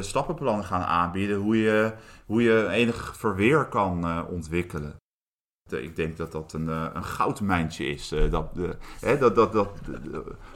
stappenplannen 0.00 0.64
gaan 0.64 0.82
aanbieden. 0.82 1.36
Hoe 1.36 1.56
je, 1.56 1.92
hoe 2.26 2.42
je 2.42 2.68
enig 2.68 3.16
verweer 3.16 3.66
kan 3.66 4.26
ontwikkelen. 4.26 4.96
Ik 5.72 5.96
denk 5.96 6.16
dat 6.16 6.32
dat 6.32 6.52
een, 6.52 6.68
een 6.68 7.04
goudmijntje 7.04 7.86
is 7.86 8.14
dat, 8.30 8.48
hè, 9.00 9.18
dat, 9.18 9.34
dat, 9.34 9.52
dat, 9.52 9.68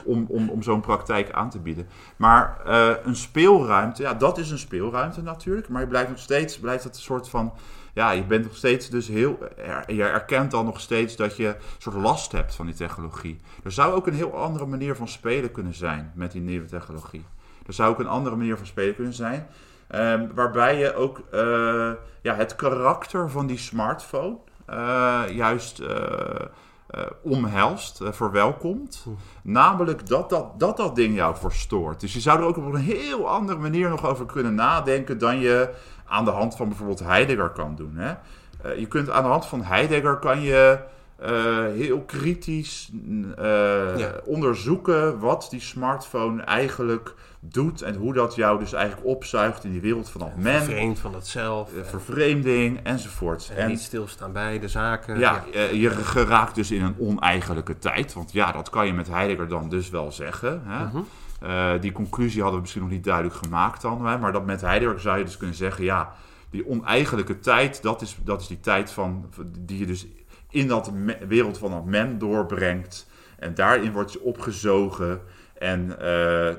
om, 0.05 0.25
om, 0.29 0.49
om 0.49 0.63
zo'n 0.63 0.81
praktijk 0.81 1.33
aan 1.33 1.51
te 1.51 1.59
bieden. 1.61 1.87
Maar 2.17 2.61
een 3.05 3.17
speelruimte, 3.17 4.03
ja, 4.03 4.15
dat 4.15 4.39
is 4.39 4.51
een 4.51 4.59
speelruimte 4.59 5.23
natuurlijk. 5.23 5.69
Maar 5.69 5.81
je 5.81 5.89
blijft 5.89 6.09
nog 6.09 6.19
steeds, 6.19 6.59
blijft 6.59 6.85
het 6.85 6.95
een 6.95 7.03
soort 7.03 7.29
van. 7.29 7.53
Ja, 7.95 8.11
je 8.11 8.25
bent 8.25 8.45
nog 8.45 8.57
steeds 8.57 8.89
dus 8.89 9.09
heel. 9.09 9.39
Je 9.87 10.05
erkent 10.05 10.51
dan 10.51 10.65
nog 10.65 10.81
steeds 10.81 11.17
dat 11.17 11.37
je 11.37 11.47
een 11.47 11.55
soort 11.79 11.97
last 11.97 12.33
hebt 12.33 12.55
van 12.55 12.67
die 12.67 12.75
technologie. 12.75 13.41
Er 13.65 13.73
zou 13.73 13.95
ook 13.95 14.07
een 14.07 14.15
heel 14.15 14.37
andere 14.37 14.67
manier 14.67 14.97
van 14.97 15.09
spelen 15.09 15.53
kunnen 15.53 15.75
zijn 15.75 16.13
met 16.15 16.33
die 16.33 16.41
nieuwe 16.41 16.67
technologie. 16.67 17.25
Er 17.67 17.73
zou 17.73 17.91
ook 17.91 17.99
een 17.99 18.07
andere 18.07 18.37
manier 18.37 18.57
van 18.57 18.67
spelen 18.67 18.95
kunnen 18.95 19.15
zijn. 19.15 19.47
Um, 19.95 20.35
waarbij 20.35 20.79
je 20.79 20.95
ook 20.95 21.23
ja, 22.23 22.35
het 22.35 22.57
karakter 22.57 23.31
van 23.31 23.47
die 23.47 23.59
smartphone 23.59 24.37
juist 25.35 25.81
uh, 25.81 25.89
uh, 25.89 27.03
omhelst, 27.23 28.01
verwelkomt. 28.03 29.07
Namelijk 29.43 30.07
dat 30.07 30.31
dat, 30.31 30.61
dat 30.61 30.77
dat 30.77 30.97
ding 30.97 31.15
jou 31.15 31.37
verstoort. 31.37 32.01
Dus 32.01 32.13
je 32.13 32.21
zou 32.21 32.39
er 32.41 32.47
ook 32.47 32.57
op 32.57 32.75
een 32.75 32.81
heel 32.81 33.29
andere 33.29 33.59
manier 33.59 33.89
nog 33.89 34.07
over 34.07 34.27
kunnen 34.27 34.55
nadenken 34.55 35.19
dan 35.19 35.39
je 35.39 35.71
aan 36.07 36.25
de 36.25 36.31
hand 36.31 36.57
van 36.57 36.69
bijvoorbeeld 36.69 37.01
Heidegger 37.01 37.51
kan 37.51 37.75
doen. 37.75 37.97
Hè? 37.97 38.15
je 38.77 38.87
kunt 38.87 39.11
aan 39.11 39.23
de 39.23 39.29
hand 39.29 39.47
van 39.47 39.63
Heidegger 39.63 40.19
kan 40.19 40.41
je 40.41 40.79
heel 41.75 42.01
kritisch 42.01 42.93
ja. 43.97 44.13
onderzoeken 44.25 45.19
wat 45.19 45.47
die 45.51 45.61
smartphone 45.61 46.43
eigenlijk 46.43 47.15
doet 47.45 47.83
en 47.83 47.95
hoe 47.95 48.13
dat 48.13 48.35
jou 48.35 48.59
dus 48.59 48.73
eigenlijk 48.73 49.07
opzuigt 49.07 49.65
in 49.65 49.71
die 49.71 49.81
wereld 49.81 50.11
van 50.11 50.21
dat 50.21 50.37
men. 50.37 50.63
Vervreemd 50.63 50.99
van 50.99 51.15
het 51.15 51.27
zelf. 51.27 51.71
vervreemding 51.83 52.81
enzovoort. 52.83 53.51
En, 53.51 53.57
en, 53.57 53.69
niet 53.69 53.81
stilstaan 53.81 54.33
bij 54.33 54.59
de 54.59 54.69
zaken. 54.69 55.19
Ja, 55.19 55.45
ja. 55.53 55.61
je 55.63 55.91
geraakt 55.91 56.55
dus 56.55 56.71
in 56.71 56.83
een 56.83 56.95
oneigenlijke 56.99 57.79
tijd. 57.79 58.13
Want 58.13 58.33
ja, 58.33 58.53
dat 58.53 58.71
kan 58.71 58.87
je 58.87 58.93
met 58.93 59.09
Heidegger 59.09 59.49
dan 59.49 59.69
dus 59.69 59.91
wel 59.91 60.13
zeggen. 60.13 60.63
Hè? 60.65 60.85
Uh 60.85 60.95
-huh. 61.41 61.81
die 61.81 61.93
conclusie 61.93 62.41
hadden 62.41 62.55
we 62.55 62.61
misschien 62.61 62.83
nog 62.83 62.91
niet 62.91 63.05
duidelijk 63.05 63.35
gemaakt 63.35 63.83
dan. 63.83 64.07
Hè? 64.07 64.19
Maar 64.19 64.33
dat 64.33 64.47
met 64.47 64.61
Heidegger 64.61 65.01
zou 65.01 65.19
je 65.19 65.25
dus 65.25 65.37
kunnen 65.37 65.57
zeggen, 65.57 65.85
ja, 65.85 66.13
die 66.51 66.69
oneigenlijke 66.69 67.39
tijd, 67.39 67.83
dat 67.83 68.03
is, 68.03 68.17
dat 68.25 68.41
is 68.41 68.47
die 68.47 68.61
tijd 68.61 68.91
van, 68.91 69.31
die 69.59 69.79
je 69.79 69.87
dus 69.87 70.07
in 70.49 70.69
dat 70.69 70.93
wereld 71.29 71.59
van 71.59 71.71
dat 71.71 71.85
men 71.85 72.19
doorbrengt. 72.19 73.11
En 73.39 73.55
daarin 73.55 73.93
word 73.93 74.13
je 74.13 74.23
opgezogen. 74.23 75.21
En 75.63 75.87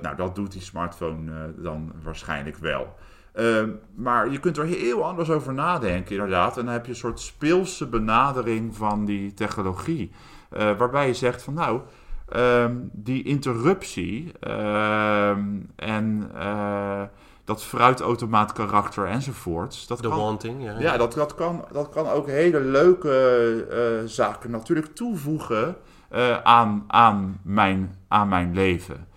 nou, 0.01 0.15
dat 0.15 0.35
doet 0.35 0.51
die 0.51 0.61
smartphone 0.61 1.53
dan 1.57 1.91
waarschijnlijk 2.03 2.57
wel. 2.57 2.95
Ehm, 3.33 3.69
maar 3.95 4.31
je 4.31 4.39
kunt 4.39 4.57
er 4.57 4.65
heel 4.65 5.05
anders 5.05 5.29
over 5.29 5.53
nadenken, 5.53 6.11
inderdaad. 6.11 6.57
En 6.57 6.65
dan 6.65 6.73
heb 6.73 6.85
je 6.85 6.91
een 6.91 6.97
soort 6.97 7.19
speelse 7.19 7.87
benadering 7.87 8.75
van 8.75 9.05
die 9.05 9.33
technologie. 9.33 10.11
Uh, 10.57 10.77
waarbij 10.77 11.07
je 11.07 11.13
zegt 11.13 11.41
van 11.41 11.53
nou, 11.53 11.81
ehm, 12.29 12.75
die 12.91 13.23
interruptie 13.23 14.31
ehm, 14.39 15.45
en 15.75 16.31
dat 17.45 17.63
fruitautomaat 17.63 18.53
karakter 18.53 19.05
enzovoorts. 19.05 19.87
Dat 19.87 20.01
kan, 20.01 20.17
wanting, 20.17 20.63
ja. 20.63 20.79
Ja, 20.79 20.97
dat, 20.97 21.13
dat, 21.13 21.35
kan, 21.35 21.65
dat 21.71 21.89
kan 21.89 22.07
ook 22.07 22.27
hele 22.27 22.59
leuke 22.59 24.03
zaken 24.05 24.51
natuurlijk 24.51 24.95
toevoegen 24.95 25.75
aan, 26.43 26.83
aan, 26.87 27.39
mijn, 27.43 27.95
aan 28.13 28.27
mijn 28.27 28.53
leven. 28.53 29.07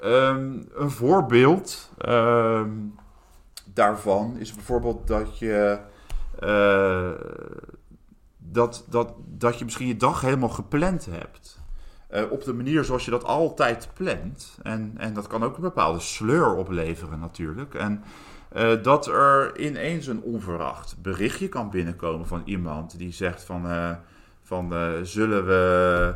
een 0.00 0.90
voorbeeld 0.90 1.90
daarvan 3.76 4.36
is 4.38 4.52
bijvoorbeeld 4.52 5.06
dat 5.06 5.38
je. 5.38 5.78
Uh, 6.42 7.10
dat, 8.38 8.84
dat, 8.88 9.12
dat 9.26 9.58
je 9.58 9.64
misschien 9.64 9.86
je 9.86 9.96
dag 9.96 10.20
helemaal 10.20 10.48
gepland 10.48 11.06
hebt. 11.10 11.60
Uh, 12.10 12.30
op 12.30 12.44
de 12.44 12.52
manier 12.52 12.84
zoals 12.84 13.04
je 13.04 13.10
dat 13.10 13.24
altijd 13.24 13.88
plant. 13.94 14.58
En, 14.62 14.94
en 14.96 15.14
dat 15.14 15.26
kan 15.26 15.44
ook 15.44 15.56
een 15.56 15.62
bepaalde 15.62 16.00
sleur 16.00 16.54
opleveren, 16.54 17.18
natuurlijk. 17.18 17.74
En 17.74 18.04
uh, 18.56 18.82
dat 18.82 19.06
er 19.06 19.58
ineens 19.58 20.06
een 20.06 20.22
onverwacht 20.22 20.96
berichtje 21.02 21.48
kan 21.48 21.70
binnenkomen 21.70 22.26
van 22.26 22.42
iemand 22.44 22.98
die 22.98 23.12
zegt: 23.12 23.44
van, 23.44 23.96
van 24.42 24.74
zullen 25.02 25.46
we 25.46 26.14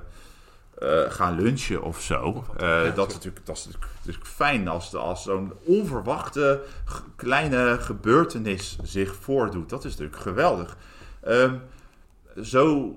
uh, 0.82 1.00
gaan 1.08 1.40
lunchen 1.40 1.82
of 1.82 2.00
zo. 2.00 2.44
Uh, 2.60 2.94
dat, 2.94 3.08
is 3.08 3.14
natuurlijk, 3.14 3.46
dat 3.46 3.56
is 3.56 3.68
natuurlijk 3.98 4.26
fijn 4.26 4.68
als, 4.68 4.94
als 4.94 5.22
zo'n 5.22 5.52
onverwachte 5.64 6.62
kleine 7.16 7.76
gebeurtenis 7.80 8.78
zich 8.82 9.14
voordoet. 9.14 9.68
Dat 9.68 9.84
is 9.84 9.90
natuurlijk 9.90 10.22
geweldig. 10.22 10.76
Um, 11.28 11.60
zo 12.42 12.94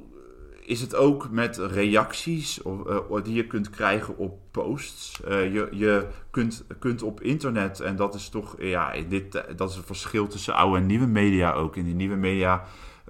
is 0.65 0.81
het 0.81 0.95
ook 0.95 1.29
met 1.29 1.57
reacties 1.57 2.61
of, 2.61 2.87
uh, 2.87 3.23
die 3.23 3.33
je 3.33 3.47
kunt 3.47 3.69
krijgen 3.69 4.17
op 4.17 4.39
posts. 4.51 5.19
je 5.27 5.67
je 5.71 6.07
kunt, 6.31 6.63
kunt 6.79 7.01
op 7.01 7.21
internet, 7.21 7.79
en 7.79 7.95
dat 7.95 8.15
is 8.15 8.29
toch, 8.29 8.55
ja, 8.59 8.93
dit, 9.09 9.31
dat 9.55 9.69
is 9.69 9.75
het 9.75 9.85
verschil 9.85 10.27
tussen 10.27 10.53
oude 10.53 10.77
en 10.77 10.85
nieuwe 10.85 11.07
media 11.07 11.53
ook. 11.53 11.75
In 11.75 11.85
de 11.85 11.93
nieuwe 11.93 12.15
media 12.15 12.63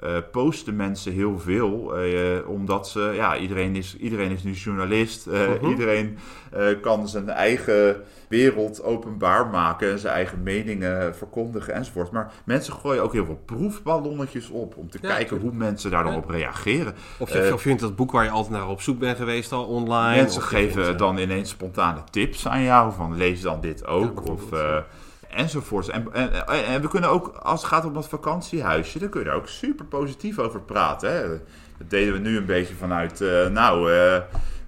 uh, 0.04 0.18
posten 0.32 0.76
mensen 0.76 1.14
heel 1.14 1.40
veel. 1.40 2.04
Uh, 2.06 2.50
omdat 2.50 2.90
ze, 2.90 3.12
ja, 3.16 3.38
iedereen 3.38 3.76
is, 3.76 3.98
iedereen 3.98 4.32
is 4.32 4.44
nu 4.44 4.52
journalist. 4.52 5.28
Uh, 5.28 5.34
-huh. 5.34 5.70
Iedereen 5.70 6.18
kan 6.82 7.08
zijn 7.08 7.30
eigen 7.30 8.04
wereld 8.28 8.84
openbaar 8.84 9.48
maken. 9.48 10.00
Zijn 10.00 10.14
eigen 10.14 10.44
meningen 10.44 11.16
verkondigen 11.16 11.74
enzovoort. 11.74 12.12
Maar 12.12 12.32
mensen 12.46 12.74
gooien 12.74 13.04
ook 13.04 13.14
heel 13.14 13.26
veel 13.26 13.42
proefballonnetjes 13.46 14.50
op. 14.50 14.78
Om 14.78 14.90
te 14.90 14.98
ja, 15.02 15.08
kijken 15.08 15.40
hoe 15.40 15.52
mensen 15.54 15.92
daar 15.92 16.04
dan 16.04 16.12
ja. 16.12 16.18
op 16.18 16.30
reageren. 16.30 16.94
Of 17.20 17.34
je, 17.34 17.40
of 17.40 17.50
je 17.50 17.58
vindt 17.58 17.82
dat 17.82 17.96
boek 17.96 18.12
waar 18.12 18.24
je 18.24 18.30
altijd 18.30 18.54
naar 18.54 18.70
op 18.70 18.82
zoek 18.82 19.00
bent 19.00 19.18
geweest 19.18 19.52
al 19.52 19.66
online. 19.66 20.22
Mensen 20.22 20.42
geven 20.42 20.98
dan 20.98 21.18
ineens 21.18 21.50
spontane 21.50 22.04
tips 22.12 22.48
aan 22.48 22.64
jou. 22.64 22.94
Van 22.94 23.18
lees 23.18 23.42
dan 23.42 23.62
dit 23.62 23.86
ook. 23.86 24.30
of 24.30 24.42
enzovoorts. 25.36 25.90
En, 25.90 26.14
en, 26.14 26.48
en, 26.48 26.82
we 26.82 26.88
kunnen 26.88 27.10
ook, 27.10 27.28
als 27.28 27.62
het 27.62 27.70
gaat 27.70 27.86
om 27.86 27.94
dat 27.94 28.10
vakantiehuisje, 28.10 29.00
dan 29.00 29.10
kun 29.10 29.24
je 29.24 29.32
ook 29.32 29.48
super 29.48 29.86
positief 29.86 30.40
over 30.40 30.62
praten. 30.62 31.14
Hè? 31.14 31.28
Dat 31.78 31.90
deden 31.90 32.14
we 32.14 32.20
nu 32.20 32.38
een 32.38 32.46
beetje 32.46 32.76
vanuit, 32.76 33.22
uh, 33.22 33.48
nou, 33.48 33.92
uh, 33.92 34.18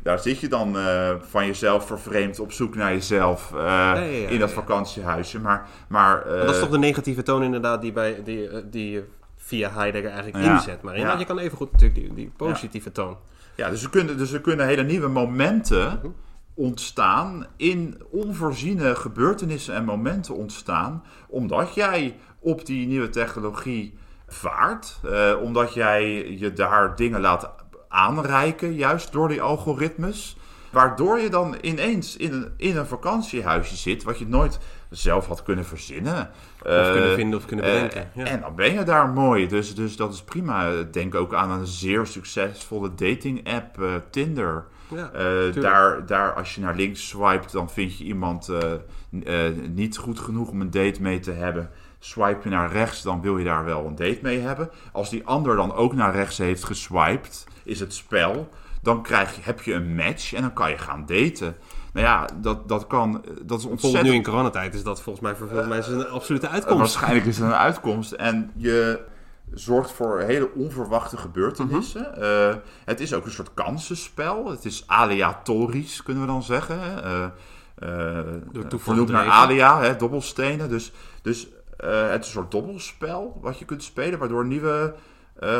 daar 0.03 0.19
zit 0.19 0.39
je 0.39 0.47
dan 0.47 0.77
uh, 0.77 1.09
van 1.19 1.45
jezelf 1.45 1.85
vervreemd 1.85 2.39
op 2.39 2.51
zoek 2.51 2.75
naar 2.75 2.91
jezelf 2.91 3.51
ja, 3.53 3.95
in 3.95 4.39
dat 4.39 4.51
vakantiehuisje. 4.51 5.39
Maar, 5.39 5.67
maar, 5.87 6.23
dat 6.25 6.49
is 6.49 6.59
toch 6.59 6.69
de 6.69 6.77
negatieve 6.77 7.23
toon 7.23 7.43
inderdaad 7.43 7.81
die, 7.81 7.91
bij, 7.91 8.21
die, 8.23 8.69
die 8.69 9.03
via 9.37 9.71
Heidegger 9.71 10.11
eigenlijk 10.11 10.45
inzet. 10.45 10.81
Maar 10.81 10.93
inderdaad, 10.93 11.19
je 11.19 11.25
kan 11.25 11.39
even 11.39 11.57
goed 11.57 11.71
natuurlijk 11.71 11.99
die, 11.99 12.13
die 12.13 12.31
positieve 12.37 12.91
toon. 12.91 13.17
Ja, 13.55 13.69
dus 13.69 13.81
we 13.81 13.89
kunnen, 13.89 14.17
dus 14.17 14.31
we 14.31 14.41
kunnen 14.41 14.65
hele 14.65 14.83
nieuwe 14.83 15.07
momenten 15.07 16.01
ontstaan, 16.55 17.45
in 17.57 18.01
onvoorziene 18.11 18.95
gebeurtenissen 18.95 19.75
en 19.75 19.85
momenten 19.85 20.35
ontstaan, 20.35 21.03
omdat 21.27 21.75
jij 21.75 22.17
op 22.39 22.65
die 22.65 22.87
nieuwe 22.87 23.09
technologie 23.09 23.97
vaart, 24.27 24.99
uh, 25.05 25.35
omdat 25.41 25.73
jij 25.73 26.31
je 26.31 26.53
daar 26.53 26.95
dingen 26.95 27.21
laat 27.21 27.49
aanreiken, 27.87 28.73
juist 28.73 29.11
door 29.11 29.27
die 29.27 29.41
algoritmes. 29.41 30.37
Waardoor 30.75 31.19
je 31.19 31.29
dan 31.29 31.55
ineens 31.61 32.17
in 32.17 32.33
een, 32.33 32.53
in 32.57 32.77
een 32.77 32.85
vakantiehuisje 32.85 33.75
zit, 33.75 34.03
wat 34.03 34.19
je 34.19 34.27
nooit 34.27 34.59
zelf 34.89 35.27
had 35.27 35.43
kunnen 35.43 35.65
verzinnen. 35.65 36.29
Of 36.59 36.91
kunnen 36.91 37.15
vinden 37.15 37.39
of 37.39 37.45
kunnen 37.45 37.65
bedenken. 37.65 38.09
Uh, 38.15 38.25
ja. 38.25 38.31
En 38.31 38.41
dan 38.41 38.55
ben 38.55 38.73
je 38.73 38.83
daar 38.83 39.09
mooi. 39.09 39.47
Dus, 39.47 39.75
dus 39.75 39.95
dat 39.95 40.13
is 40.13 40.23
prima. 40.23 40.71
Denk 40.91 41.15
ook 41.15 41.33
aan 41.33 41.51
een 41.51 41.67
zeer 41.67 42.05
succesvolle 42.05 42.89
dating 42.95 43.53
app, 43.53 43.79
uh, 43.79 43.93
Tinder. 44.09 44.65
Ja, 44.87 45.11
daar, 45.51 46.05
daar, 46.05 46.33
als 46.33 46.55
je 46.55 46.61
naar 46.61 46.75
links 46.75 47.07
swipet, 47.07 47.51
dan 47.51 47.69
vind 47.69 47.97
je 47.97 48.03
iemand 48.03 48.49
niet 49.73 49.97
goed 49.97 50.19
genoeg 50.19 50.49
om 50.49 50.61
een 50.61 50.71
date 50.71 51.01
mee 51.01 51.19
te 51.19 51.31
hebben. 51.31 51.69
Swipe 51.99 52.39
je 52.43 52.49
naar 52.49 52.71
rechts, 52.71 53.01
dan 53.01 53.21
wil 53.21 53.37
je 53.37 53.45
daar 53.45 53.65
wel 53.65 53.85
een 53.85 53.95
date 53.95 54.19
mee 54.21 54.39
hebben. 54.39 54.69
Als 54.91 55.09
die 55.09 55.25
ander 55.25 55.55
dan 55.55 55.73
ook 55.73 55.93
naar 55.93 56.13
rechts 56.15 56.37
heeft 56.37 56.63
geswiped, 56.63 57.47
is 57.63 57.79
het 57.79 57.93
spel. 57.93 58.49
Dan 58.85 59.03
krijg 59.03 59.35
je, 59.35 59.41
heb 59.43 59.61
je 59.61 59.73
een 59.73 59.95
match 59.95 60.33
en 60.33 60.41
dan 60.41 60.53
kan 60.53 60.69
je 60.69 60.77
gaan 60.77 61.05
daten. 61.05 61.55
Nou 61.93 62.05
ja, 62.05 62.29
dat, 62.35 62.67
dat 62.67 62.87
kan. 62.87 63.25
Dat 63.41 63.59
is 63.59 63.65
ontzettend. 63.65 64.03
nu 64.03 64.13
in 64.13 64.23
coronatijd 64.23 64.73
is 64.73 64.83
dat 64.83 65.01
volgens 65.01 65.25
mij 65.25 65.35
voor 65.35 65.47
veel 65.47 65.67
mensen 65.67 65.99
een 65.99 66.07
absolute 66.07 66.47
uitkomst. 66.47 66.77
waarschijnlijk 66.77 67.25
is 67.25 67.37
het 67.37 67.45
een 67.45 67.55
uitkomst. 67.55 68.11
En 68.11 68.51
je 68.55 69.01
zorgt 69.53 69.91
voor 69.91 70.19
hele 70.19 70.53
onverwachte 70.53 71.17
gebeurtenissen. 71.17 72.11
-huh. 72.13 72.49
uh, 72.49 72.55
het 72.85 72.99
is 72.99 73.13
ook 73.13 73.25
een 73.25 73.31
soort 73.31 73.53
kansenspel. 73.53 74.49
Het 74.49 74.65
is 74.65 74.83
aleatorisch, 74.87 76.03
kunnen 76.03 76.23
we 76.23 76.29
dan 76.29 76.43
zeggen. 76.43 76.79
Uh, 77.05 78.19
vernoemd 78.79 79.09
naar 79.09 79.27
alia, 79.27 79.81
hè, 79.81 79.95
dobbelstenen. 79.95 80.69
Dus, 80.69 80.91
dus 81.21 81.47
het 81.77 82.21
is 82.21 82.27
een 82.27 82.33
soort 82.33 82.51
dobbelspel 82.51 83.39
wat 83.41 83.59
je 83.59 83.65
kunt 83.65 83.83
spelen, 83.83 84.19
waardoor 84.19 84.45
nieuwe 84.45 84.93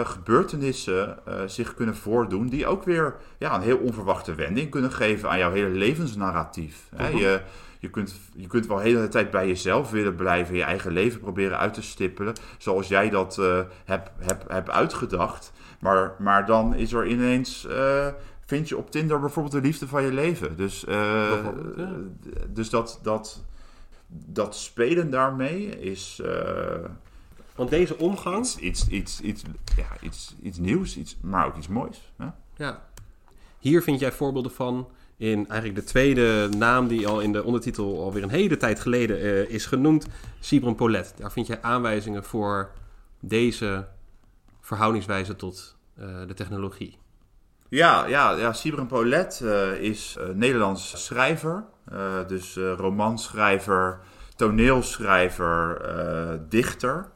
gebeurtenissen 0.03 1.17
zich 1.45 1.73
kunnen 1.73 1.95
voordoen, 1.95 2.47
die 2.47 2.67
ook 2.67 2.83
weer 2.83 3.15
ja, 3.37 3.55
een 3.55 3.61
heel 3.61 3.77
onverwachte 3.77 4.35
wending 4.35 4.69
kunnen 4.69 4.91
geven 4.91 5.29
aan 5.29 5.37
jouw 5.37 5.51
hele 5.51 5.69
levensnarratief. 5.69 6.89
Hè? 6.95 7.07
Je, 7.07 7.41
je 7.85 7.91
kunt, 7.91 8.15
je 8.35 8.47
kunt 8.47 8.67
wel 8.67 8.77
de 8.77 8.83
hele 8.83 9.07
tijd 9.07 9.31
bij 9.31 9.47
jezelf 9.47 9.91
willen 9.91 10.15
blijven, 10.15 10.55
je 10.55 10.63
eigen 10.63 10.91
leven 10.91 11.19
proberen 11.19 11.57
uit 11.57 11.73
te 11.73 11.81
stippelen, 11.81 12.33
zoals 12.57 12.87
jij 12.87 13.09
dat 13.09 13.37
uh, 13.39 13.59
hebt 13.85 14.11
heb, 14.19 14.43
heb 14.47 14.69
uitgedacht. 14.69 15.51
Maar, 15.79 16.15
maar 16.17 16.45
dan 16.45 16.75
is 16.75 16.93
er 16.93 17.07
ineens, 17.07 17.67
uh, 17.69 18.07
vind 18.45 18.69
je 18.69 18.77
op 18.77 18.91
Tinder 18.91 19.19
bijvoorbeeld 19.19 19.53
de 19.53 19.61
liefde 19.61 19.87
van 19.87 20.03
je 20.03 20.13
leven. 20.13 20.55
Dus, 20.57 20.85
uh, 20.89 20.95
ja. 21.75 21.91
dus 22.47 22.69
dat, 22.69 22.99
dat, 23.03 23.43
dat 24.07 24.55
spelen 24.55 25.09
daarmee 25.09 25.79
is. 25.79 26.21
Want 27.55 27.69
deze 27.69 27.97
omgang. 27.97 28.45
Iets, 28.45 28.57
iets, 28.59 28.89
iets, 28.89 29.21
iets, 29.21 29.43
ja, 29.75 29.87
iets, 30.01 30.35
iets 30.41 30.57
nieuws, 30.57 30.97
iets, 30.97 31.17
maar 31.21 31.45
ook 31.45 31.57
iets 31.57 31.67
moois. 31.67 32.11
Hè? 32.17 32.27
Ja. 32.55 32.81
Hier 33.59 33.81
vind 33.81 33.99
jij 33.99 34.11
voorbeelden 34.11 34.51
van 34.51 34.89
in 35.17 35.47
eigenlijk 35.49 35.75
de 35.75 35.91
tweede 35.91 36.49
naam 36.57 36.87
die 36.87 37.07
al 37.07 37.19
in 37.19 37.31
de 37.31 37.43
ondertitel 37.43 38.03
alweer 38.03 38.23
een 38.23 38.29
hele 38.29 38.57
tijd 38.57 38.79
geleden 38.79 39.19
uh, 39.19 39.49
is 39.49 39.65
genoemd, 39.65 40.07
Sibren 40.39 40.75
Polet. 40.75 41.13
Daar 41.17 41.31
vind 41.31 41.47
je 41.47 41.61
aanwijzingen 41.61 42.23
voor 42.23 42.71
deze 43.19 43.87
verhoudingswijze 44.61 45.35
tot 45.35 45.75
uh, 45.99 46.05
de 46.27 46.33
technologie. 46.33 46.97
Ja, 47.69 48.05
ja, 48.05 48.31
ja 48.31 48.85
Polet 48.87 49.39
uh, 49.43 49.73
is 49.73 50.17
Nederlands 50.33 51.05
schrijver, 51.05 51.63
dus 52.27 52.55
romanschrijver, 52.55 53.99
toneelschrijver, 54.35 55.81
dichter. 56.49 57.13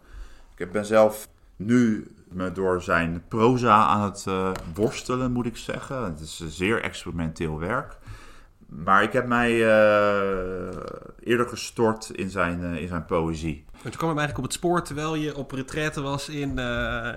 Ik 0.59 0.71
ben 0.71 0.85
zelf 0.85 1.27
nu 1.55 2.07
me 2.31 2.51
door 2.51 2.81
zijn 2.81 3.23
proza 3.27 3.85
aan 3.85 4.01
het 4.01 4.25
uh, 4.27 4.51
worstelen, 4.73 5.31
moet 5.31 5.45
ik 5.45 5.57
zeggen. 5.57 6.03
Het 6.03 6.19
is 6.19 6.43
zeer 6.47 6.81
experimenteel 6.81 7.59
werk. 7.59 7.97
Maar 8.67 9.03
ik 9.03 9.13
heb 9.13 9.27
mij 9.27 9.51
uh, 9.51 10.77
eerder 11.23 11.47
gestort 11.47 12.09
in 12.09 12.29
zijn, 12.29 12.61
uh, 12.61 12.81
in 12.81 12.87
zijn 12.87 13.05
poëzie. 13.05 13.65
Want 13.71 13.93
je 13.93 13.97
kwam 13.99 14.09
hem 14.09 14.17
eigenlijk 14.17 14.37
op 14.37 14.43
het 14.43 14.53
spoor 14.53 14.83
terwijl 14.83 15.15
je 15.15 15.35
op 15.35 15.51
retraite 15.51 16.01
was 16.01 16.29
in, 16.29 16.59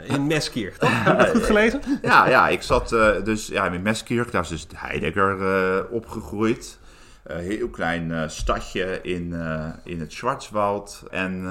in 0.02 0.26
Meskirch. 0.26 0.76
Heb 0.80 1.18
je 1.18 1.24
dat 1.24 1.30
goed 1.30 1.44
gelezen? 1.44 1.80
ja, 2.02 2.28
ja, 2.28 2.48
ik 2.48 2.62
zat 2.62 2.88
dus 3.24 3.46
ja, 3.46 3.70
in 3.70 3.82
Meskirch. 3.82 4.30
Daar 4.30 4.42
is 4.42 4.48
dus 4.48 4.66
Heidegger 4.74 5.88
opgegroeid. 5.88 6.78
Een 7.22 7.40
heel 7.40 7.68
klein 7.68 8.30
stadje 8.30 9.00
in, 9.02 9.34
in 9.84 10.00
het 10.00 10.12
Schwarzwald. 10.12 11.02
En 11.10 11.44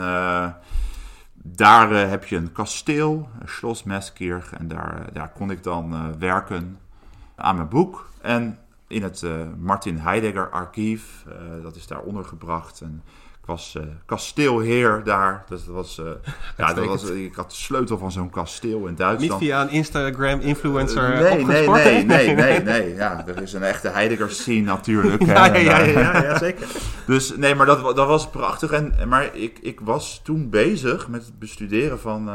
daar 1.44 1.90
heb 1.90 2.26
je 2.26 2.36
een 2.36 2.52
kasteel, 2.52 3.30
een 3.40 3.48
Schloss 3.48 3.84
Meskirch. 3.84 4.54
En 4.54 4.68
daar, 4.68 5.14
daar 5.14 5.30
kon 5.30 5.52
ik 5.52 5.64
dan 5.64 6.20
werken 6.20 6.80
aan 7.36 7.56
mijn 7.56 7.70
boek. 7.70 8.10
En 8.22 8.60
in 8.88 9.04
het 9.04 9.26
Martin 9.58 9.98
Heidegger 9.98 10.50
archief, 10.50 11.26
dat 11.62 11.76
is 11.76 11.88
daar 11.88 12.02
ondergebracht. 12.02 12.82
En 12.82 13.04
ik 13.42 13.48
was 13.48 13.76
uh, 13.78 13.84
kasteelheer 14.06 15.02
daar. 15.04 15.44
Dus 15.50 15.66
dat 15.66 15.76
was, 15.76 16.00
uh, 16.00 16.06
ja, 16.58 16.74
dat 16.74 16.86
was, 16.86 17.04
ik 17.04 17.36
had 17.36 17.50
de 17.50 17.56
sleutel 17.56 17.98
van 17.98 18.12
zo'n 18.12 18.30
kasteel 18.30 18.88
in 18.88 18.96
Duitsland. 18.96 19.40
Niet 19.42 19.50
via 19.50 19.62
een 19.62 19.70
Instagram-influencer 19.70 21.14
uh, 21.14 21.20
nee, 21.20 21.46
nee, 21.46 21.68
nee, 21.68 22.06
nee, 22.06 22.36
nee, 22.36 22.62
nee. 22.62 22.96
Ja, 22.96 23.28
er 23.28 23.42
is 23.42 23.54
een 23.54 23.64
echte 23.64 23.90
Heidegger-scene 23.90 24.62
natuurlijk. 24.62 25.26
ja, 25.26 25.46
ja, 25.46 25.58
ja, 25.58 25.80
ja, 25.80 26.24
ja, 26.24 26.38
zeker. 26.38 26.68
dus 27.06 27.36
nee, 27.36 27.56
maar 27.56 27.66
dat, 27.66 27.96
dat 27.96 28.08
was 28.08 28.30
prachtig. 28.30 28.72
En, 28.72 28.94
maar 29.08 29.36
ik, 29.36 29.60
ik 29.60 29.80
was 29.80 30.22
toen 30.24 30.50
bezig 30.50 31.08
met 31.08 31.26
het 31.26 31.40
bestuderen 31.40 32.00
van 32.00 32.30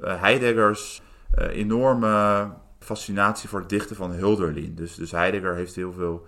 Heideggers 0.00 1.02
enorme 1.50 2.46
fascinatie 2.78 3.48
voor 3.48 3.60
het 3.60 3.68
dichten 3.68 3.96
van 3.96 4.12
Hölderlin. 4.12 4.74
Dus, 4.74 4.94
dus 4.94 5.10
Heidegger 5.10 5.54
heeft 5.54 5.74
heel 5.74 5.92
veel 5.92 6.26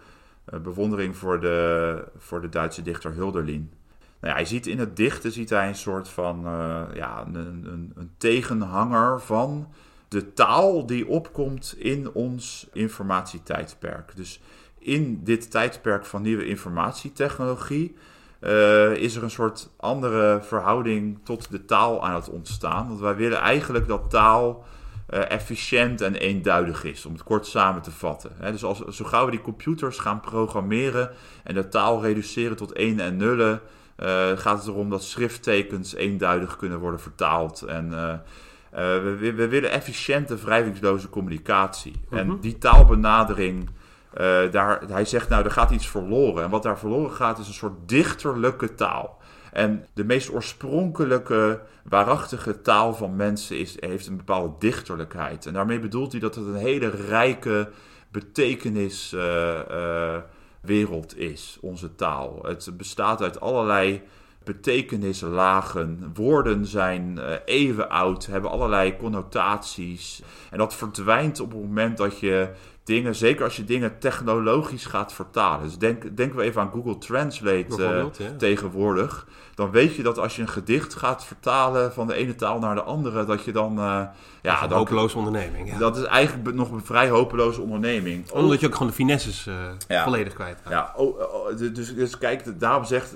bewondering 0.63 1.17
voor 1.17 1.41
de, 1.41 2.05
voor 2.17 2.41
de 2.41 2.49
Duitse 2.49 2.83
dichter 2.83 3.15
Hölderlin. 3.15 3.73
Nou 4.21 4.47
ziet 4.47 4.67
in 4.67 4.79
het 4.79 4.97
dichten 4.97 5.33
ziet 5.33 5.51
hij 5.51 5.69
een 5.69 5.75
soort 5.75 6.09
van 6.09 6.47
uh, 6.47 6.83
ja, 6.95 7.25
een, 7.27 7.35
een, 7.35 7.93
een, 7.95 8.11
tegenhanger 8.19 9.21
van 9.21 9.69
de 10.09 10.33
taal 10.33 10.87
die 10.87 11.09
opkomt 11.09 11.75
in 11.79 12.13
ons 12.13 12.69
informatietijdperk. 12.73 14.17
Dus 14.17 14.41
in 14.79 15.25
dit 15.25 15.51
tijdperk 15.51 16.05
van 16.05 16.23
nieuwe 16.23 16.47
informatietechnologie 16.47 17.97
uh, 18.41 18.93
is 18.93 19.17
er 19.17 19.23
een 19.23 19.31
soort 19.31 19.71
andere 19.77 20.41
verhouding 20.43 21.19
tot 21.25 21.51
de 21.51 21.65
taal 21.65 22.05
aan 22.05 22.15
het 22.15 22.31
ontstaan. 22.31 22.89
Want 22.89 23.01
wij 23.01 23.17
willen 23.17 23.39
eigenlijk 23.39 23.87
dat 23.87 24.11
taal 24.11 24.65
uh, 25.11 25.31
efficiënt 25.31 26.01
en 26.01 26.15
eenduidig 26.15 26.85
is, 26.85 27.07
om 27.07 27.13
het 27.13 27.23
kort 27.23 27.47
samen 27.47 27.83
te 27.83 27.91
vatten. 27.91 28.31
dus 28.41 28.65
als, 28.65 28.79
zo 28.79 29.05
gauw 29.05 29.25
we 29.25 29.31
die 29.31 29.41
computers 29.41 29.99
gaan 29.99 30.21
programmeren 30.21 31.11
en 31.45 31.55
de 31.55 31.69
taal 31.69 32.03
reduceren 32.03 32.57
tot 32.57 32.73
1 32.73 33.01
en 33.01 33.17
nullen, 33.17 33.61
gaat 34.37 34.59
het 34.59 34.67
erom 34.67 34.91
dat 34.91 35.03
schrifttekens 35.03 35.95
eenduidig 35.95 36.57
kunnen 36.57 36.79
worden 36.79 37.01
vertaald. 37.01 37.63
En 37.63 37.87
uh, 37.87 38.15
we, 38.71 39.33
we, 39.37 39.49
willen 39.49 39.71
efficiënte, 39.71 40.37
wrijvingsloze 40.37 41.09
communicatie. 41.09 41.95
En 42.11 42.27
mhm. 42.27 42.41
die 42.41 42.59
taalbenadering, 42.59 43.71
daar, 44.51 44.83
hij 44.89 45.05
zegt 45.05 45.29
nou, 45.29 45.45
er 45.45 45.51
gaat 45.51 45.71
iets 45.71 45.89
verloren. 45.89 46.45
En 46.45 46.51
wat 46.51 46.63
daar 46.63 46.79
verloren 46.79 47.13
gaat, 47.13 47.39
is 47.39 47.47
een 47.47 47.55
soort 47.55 47.89
dichterlijke 47.89 48.75
taal. 48.75 49.19
En 49.53 49.87
de 49.95 50.05
meest 50.05 50.33
oorspronkelijke, 50.33 51.61
waarachtige 51.85 52.61
taal 52.61 52.95
van 52.95 53.17
mensen 53.17 53.59
is, 53.59 53.77
heeft 53.81 54.07
een 54.07 54.17
bepaalde 54.17 54.55
dichterlijkheid. 54.59 55.47
En 55.47 55.53
daarmee 55.53 55.81
bedoelt 55.81 56.13
hij 56.13 56.21
dat 56.21 56.35
het 56.35 56.47
een 56.47 56.55
hele 56.55 56.91
rijke 56.91 57.71
betekenis 58.11 59.15
wereld 60.61 61.19
is, 61.19 61.59
onze 61.61 61.95
taal. 61.95 62.39
Het 62.43 62.71
bestaat 62.77 63.23
uit 63.23 63.41
allerlei 63.41 64.03
betekenislagen. 64.45 66.11
Woorden 66.15 66.67
zijn 66.67 67.17
uh, 67.19 67.33
even 67.45 67.91
oud, 67.91 68.27
hebben 68.27 68.51
allerlei 68.51 68.97
connotaties. 68.97 70.23
En 70.51 70.59
dat 70.59 70.75
verdwijnt 70.75 71.41
op 71.41 71.51
het 71.51 71.61
moment 71.61 71.97
dat 71.97 72.19
je 72.19 72.51
dingen, 72.89 73.15
zeker 73.15 73.45
als 73.45 73.57
je 73.57 73.65
dingen 73.65 73.99
technologisch 73.99 74.87
gaat 74.87 75.13
vertalen. 75.13 75.67
Dus 75.67 75.79
denk, 75.79 76.17
denken 76.17 76.37
we 76.37 76.43
even 76.43 76.61
aan 76.61 76.71
Google 76.71 76.99
Translate 76.99 77.67
uh, 77.79 78.05
tegenwoordig 78.37 79.27
dan 79.59 79.71
weet 79.71 79.95
je 79.95 80.03
dat 80.03 80.19
als 80.19 80.37
je 80.37 80.43
een 80.43 80.49
gedicht 80.49 80.95
gaat 80.95 81.25
vertalen 81.25 81.93
van 81.93 82.07
de 82.07 82.15
ene 82.15 82.35
taal 82.35 82.59
naar 82.59 82.75
de 82.75 82.83
andere, 82.83 83.25
dat 83.25 83.45
je 83.45 83.53
dan. 83.53 83.79
Uh, 83.79 84.03
ja, 84.43 84.63
een 84.63 84.73
hopeloze 84.73 85.19
onderneming. 85.19 85.71
Ja. 85.71 85.79
Dat 85.79 85.97
is 85.97 86.05
eigenlijk 86.05 86.55
nog 86.55 86.71
een 86.71 86.85
vrij 86.85 87.09
hopeloze 87.09 87.61
onderneming. 87.61 88.31
Omdat 88.31 88.61
je 88.61 88.67
ook 88.67 88.73
gewoon 88.73 88.89
de 88.89 88.95
finesses 88.95 89.47
uh, 89.89 90.03
volledig 90.03 90.33
kwijt 90.33 90.59
Ja, 90.69 90.93
oh, 90.97 91.19
oh, 91.19 91.57
dus, 91.57 91.95
dus 91.95 92.19
kijk, 92.19 92.61
daarom 92.61 92.85
zegt, 92.85 93.15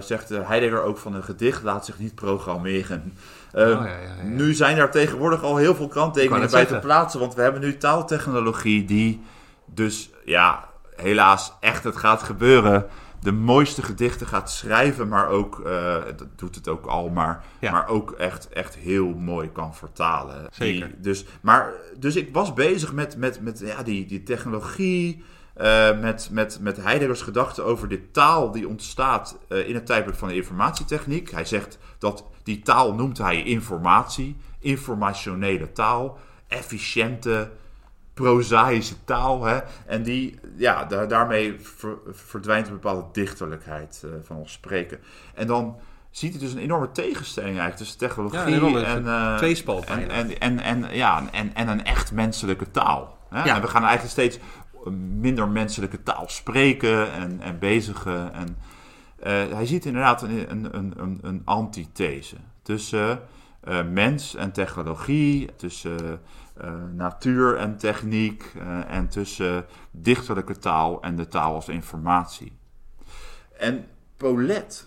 zegt 0.00 0.28
Heidegger 0.28 0.82
ook 0.82 0.98
van 0.98 1.14
een 1.14 1.24
gedicht 1.24 1.62
laat 1.62 1.84
zich 1.84 1.98
niet 1.98 2.14
programmeren. 2.14 3.16
Uh, 3.56 3.62
oh, 3.62 3.84
ja, 3.84 3.86
ja, 3.86 4.22
nu 4.22 4.54
zijn 4.54 4.78
er 4.78 4.90
tegenwoordig 4.90 5.42
al 5.42 5.56
heel 5.56 5.74
veel 5.74 5.88
kanttekeningen 5.88 6.50
bij 6.50 6.66
te 6.66 6.78
plaatsen, 6.78 7.20
want 7.20 7.34
we 7.34 7.42
hebben 7.42 7.60
nu 7.60 7.76
taaltechnologie 7.76 8.84
die 8.84 9.22
dus 9.64 10.10
ja, 10.24 10.68
helaas 10.96 11.52
echt 11.60 11.84
het 11.84 11.96
gaat 11.96 12.22
gebeuren 12.22 12.86
de 13.26 13.32
mooiste 13.32 13.82
gedichten 13.82 14.26
gaat 14.26 14.50
schrijven, 14.50 15.08
maar 15.08 15.28
ook, 15.28 15.62
uh, 15.66 15.94
dat 16.16 16.26
doet 16.36 16.54
het 16.54 16.68
ook 16.68 16.86
al, 16.86 17.08
maar, 17.08 17.44
maar 17.60 17.88
ook 17.88 18.10
echt, 18.10 18.48
echt 18.48 18.74
heel 18.74 19.08
mooi 19.08 19.52
kan 19.52 19.74
vertalen. 19.74 20.46
Zeker. 20.50 20.90
dus, 20.98 21.24
maar, 21.40 21.72
dus 21.98 22.16
ik 22.16 22.28
was 22.32 22.52
bezig 22.52 22.92
met, 22.92 23.16
met, 23.16 23.40
met 23.40 23.58
ja, 23.58 23.82
die, 23.82 24.06
die 24.06 24.22
technologie, 24.22 25.24
uh, 25.60 26.00
met, 26.00 26.28
met, 26.32 26.58
met 26.60 26.76
Heideggers 26.76 27.22
gedachten 27.22 27.64
over 27.64 27.88
de 27.88 28.10
taal 28.10 28.50
die 28.50 28.68
ontstaat 28.68 29.38
uh, 29.48 29.68
in 29.68 29.74
het 29.74 29.86
tijdperk 29.86 30.16
van 30.16 30.28
de 30.28 30.34
informatietechniek. 30.34 31.30
Hij 31.30 31.44
zegt 31.44 31.78
dat 31.98 32.24
die 32.46 32.62
taal 32.62 32.94
noemt 32.94 33.18
hij 33.18 33.42
informatie, 33.42 34.36
informationele 34.58 35.72
taal, 35.72 36.18
efficiënte 36.48 37.50
prozaïsche 38.14 38.94
taal. 39.04 39.44
Hè? 39.44 39.58
En 39.86 40.02
die, 40.02 40.38
ja, 40.56 40.84
daarmee 40.84 41.56
verdwijnt 42.10 42.66
een 42.66 42.72
bepaalde 42.72 43.04
dichterlijkheid 43.12 44.02
uh, 44.04 44.10
van 44.22 44.36
ons 44.36 44.52
spreken. 44.52 44.98
En 45.34 45.46
dan 45.46 45.76
ziet 46.10 46.30
hij 46.30 46.40
dus 46.40 46.52
een 46.52 46.58
enorme 46.58 46.92
tegenstelling 46.92 47.58
eigenlijk 47.58 47.78
tussen 47.78 47.98
technologie 47.98 48.84
en, 48.84 49.04
uh, 49.04 49.40
en, 49.88 50.10
en, 50.10 50.40
en, 50.40 50.60
en, 50.60 50.94
ja, 50.94 51.22
en, 51.32 51.54
en 51.54 51.68
een 51.68 51.84
echt 51.84 52.12
menselijke 52.12 52.70
taal. 52.70 53.18
Hè? 53.28 53.44
Ja. 53.44 53.54
En 53.54 53.60
we 53.60 53.68
gaan 53.68 53.84
eigenlijk 53.84 54.12
steeds 54.12 54.38
minder 55.20 55.48
menselijke 55.48 56.02
taal 56.02 56.24
spreken 56.28 57.12
en, 57.12 57.40
en 57.40 57.58
bezigen. 57.58 58.34
En, 58.34 58.56
hij 59.22 59.66
ziet 59.66 59.84
inderdaad 59.84 60.22
een, 60.22 60.50
een, 60.50 61.02
een, 61.02 61.18
een 61.22 61.42
antithese 61.44 62.36
tussen 62.62 63.20
mens 63.92 64.34
en 64.34 64.52
technologie, 64.52 65.54
tussen 65.56 66.20
uh, 66.64 66.72
natuur 66.94 67.56
en 67.56 67.76
techniek 67.76 68.52
en 68.88 69.08
tussen 69.08 69.66
dichterlijke 69.90 70.58
taal 70.58 71.02
en 71.02 71.16
de 71.16 71.28
taal 71.28 71.54
als 71.54 71.68
informatie. 71.68 72.52
En 73.58 73.86
Paulet, 74.16 74.86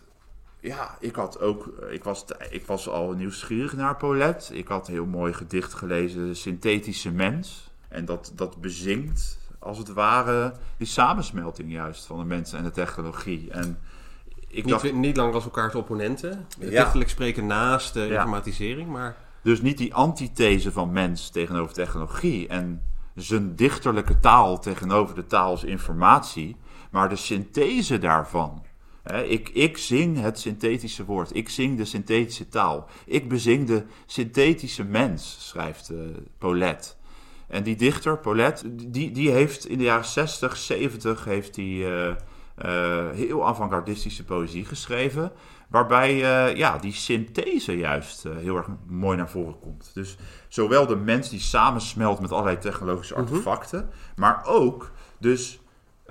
ja, 0.59 0.97
ik 0.99 1.15
had 1.15 1.39
ook, 1.39 1.67
ik 1.89 2.03
was, 2.03 2.25
ik 2.49 2.65
was 2.65 2.89
al 2.89 3.11
nieuwsgierig 3.11 3.73
naar 3.73 3.95
Paulet. 3.95 4.49
Ik 4.53 4.67
had 4.67 4.87
een 4.87 4.93
heel 4.93 5.05
mooi 5.05 5.33
gedicht 5.33 5.73
gelezen, 5.73 6.35
Synthetische 6.35 7.11
Mens. 7.11 7.71
En 7.87 8.05
dat, 8.05 8.31
dat 8.35 8.61
bezingt, 8.61 9.39
als 9.59 9.77
het 9.77 9.93
ware, 9.93 10.53
die 10.77 10.87
samensmelting 10.87 11.71
juist 11.71 12.05
van 12.05 12.17
de 12.17 12.25
mensen 12.25 12.57
en 12.57 12.63
de 12.63 12.71
technologie. 12.71 13.51
En 13.51 13.79
ik 14.49 14.65
niet, 14.65 14.73
dacht, 14.73 14.93
niet 14.93 15.17
lang 15.17 15.33
als 15.33 15.43
elkaars 15.43 15.75
opponenten. 15.75 16.47
Ja. 16.59 16.93
Spreken 17.05 17.45
naast 17.45 17.93
de 17.93 18.07
informatisering, 18.07 18.89
maar... 18.89 19.15
Dus 19.43 19.61
niet 19.61 19.77
die 19.77 19.93
antithese 19.93 20.71
van 20.71 20.91
mens 20.91 21.29
tegenover 21.29 21.73
technologie 21.73 22.47
en 22.47 22.81
zijn 23.15 23.55
dichterlijke 23.55 24.19
taal 24.19 24.59
tegenover 24.59 25.15
de 25.15 25.25
taal 25.25 25.49
als 25.49 25.63
informatie, 25.63 26.55
maar 26.91 27.09
de 27.09 27.15
synthese 27.15 27.97
daarvan. 27.97 28.63
ik, 29.25 29.49
ik 29.49 29.77
zing 29.77 30.21
het 30.21 30.39
synthetische 30.39 31.05
woord. 31.05 31.35
Ik 31.35 31.49
zing 31.49 31.77
de 31.77 31.85
synthetische 31.85 32.47
taal. 32.47 32.87
Ik 33.05 33.29
bezing 33.29 33.67
de 33.67 33.83
synthetische 34.05 34.83
mens, 34.83 35.37
schrijft 35.39 35.91
uh, 35.91 35.99
Paulette. 36.37 36.89
En 37.47 37.63
die 37.63 37.75
dichter, 37.75 38.17
Paulette, 38.17 38.89
die, 38.89 39.11
die 39.11 39.29
heeft 39.29 39.67
in 39.67 39.77
de 39.77 39.83
jaren 39.83 40.05
60, 40.05 40.57
70 40.57 41.25
heeft 41.25 41.55
die, 41.55 41.83
uh, 41.83 42.11
heel 43.13 43.47
avant-gardistische 43.47 44.23
poëzie 44.23 44.65
geschreven. 44.65 45.31
Waarbij 45.69 46.13
uh, 46.15 46.55
ja, 46.55 46.77
die 46.77 46.93
synthese 46.93 47.77
juist 47.77 48.25
uh, 48.25 48.37
heel 48.37 48.55
erg 48.55 48.67
mooi 48.87 49.17
naar 49.17 49.29
voren 49.29 49.59
komt. 49.59 49.91
Dus 49.93 50.17
zowel 50.47 50.87
de 50.87 50.95
mens 50.95 51.29
die 51.29 51.39
samensmelt 51.39 52.19
met 52.19 52.31
allerlei 52.31 52.57
technologische 52.57 53.13
mhm. 53.13 53.23
artefacten, 53.23 53.89
maar 54.15 54.45
ook 54.45 54.91
dus 55.17 55.59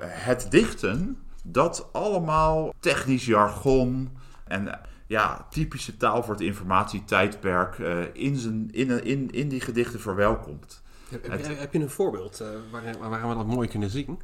het 0.01 0.47
dichten 0.51 1.23
dat 1.45 1.89
allemaal 1.93 2.75
technisch 2.81 3.27
jargon 3.27 4.17
en 4.45 4.81
ja, 5.07 5.47
typische 5.51 5.97
taal 5.97 6.23
voor 6.23 6.35
het 6.35 6.43
informatietijdperk 6.43 7.79
in, 8.13 8.37
zijn, 8.37 8.69
in, 8.71 9.05
in, 9.05 9.31
in 9.31 9.49
die 9.49 9.61
gedichten 9.61 10.01
verwelkomt. 10.01 10.83
Heb, 11.11 11.29
heb, 11.29 11.59
heb 11.59 11.73
je 11.73 11.79
een 11.79 11.91
voorbeeld 11.91 12.45
waarin, 12.71 12.99
waarin 12.99 13.29
we 13.29 13.35
dat 13.35 13.47
mooi 13.47 13.69
kunnen 13.69 13.91
zien? 13.91 14.19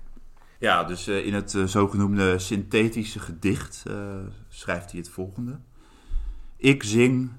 Ja, 0.59 0.85
dus 0.85 1.09
uh, 1.09 1.26
in 1.26 1.35
het 1.35 1.55
uh, 1.55 1.64
zogenoemde 1.64 2.39
synthetische 2.39 3.20
gedicht 3.20 3.85
uh, 3.89 4.16
schrijft 4.48 4.90
hij 4.90 5.01
het 5.01 5.09
volgende. 5.09 5.59
Ik 6.56 6.82
zing 6.82 7.31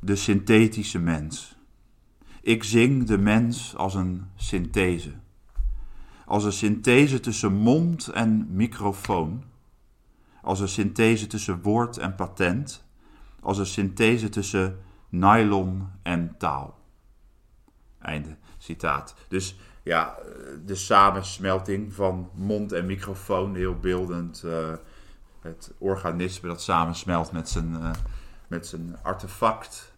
de 0.00 0.16
synthetische 0.16 0.98
mens. 0.98 1.56
Ik 2.42 2.64
zing 2.64 3.06
de 3.06 3.18
mens 3.18 3.76
als 3.76 3.94
een 3.94 4.24
synthese. 4.36 5.12
als 6.26 6.44
een 6.44 6.52
synthese 6.52 7.20
tussen 7.20 7.52
mond 7.52 8.08
en 8.08 8.46
microfoon, 8.50 9.44
als 10.42 10.60
een 10.60 10.68
synthese 10.68 11.26
tussen 11.26 11.62
woord 11.62 11.96
en 11.96 12.14
patent, 12.14 12.84
als 13.40 13.58
een 13.58 13.66
synthese 13.66 14.28
tussen 14.28 14.78
nylon 15.08 15.88
en 16.02 16.34
taal. 16.38 16.78
Einde 17.98 18.36
citaat. 18.58 19.14
Dus 19.28 19.56
ja, 19.84 20.18
de 20.66 20.74
samensmelting 20.74 21.92
van 21.92 22.30
mond 22.34 22.72
en 22.72 22.86
microfoon, 22.86 23.54
heel 23.54 23.78
beeldend. 23.78 24.42
Uh, 24.44 24.72
het 25.40 25.72
organisme 25.78 26.48
dat 26.48 26.62
samensmelt 26.62 27.32
met 27.32 27.48
zijn, 27.48 27.76
uh, 27.80 27.90
met 28.46 28.66
zijn 28.66 28.96
artefact. 29.02 29.92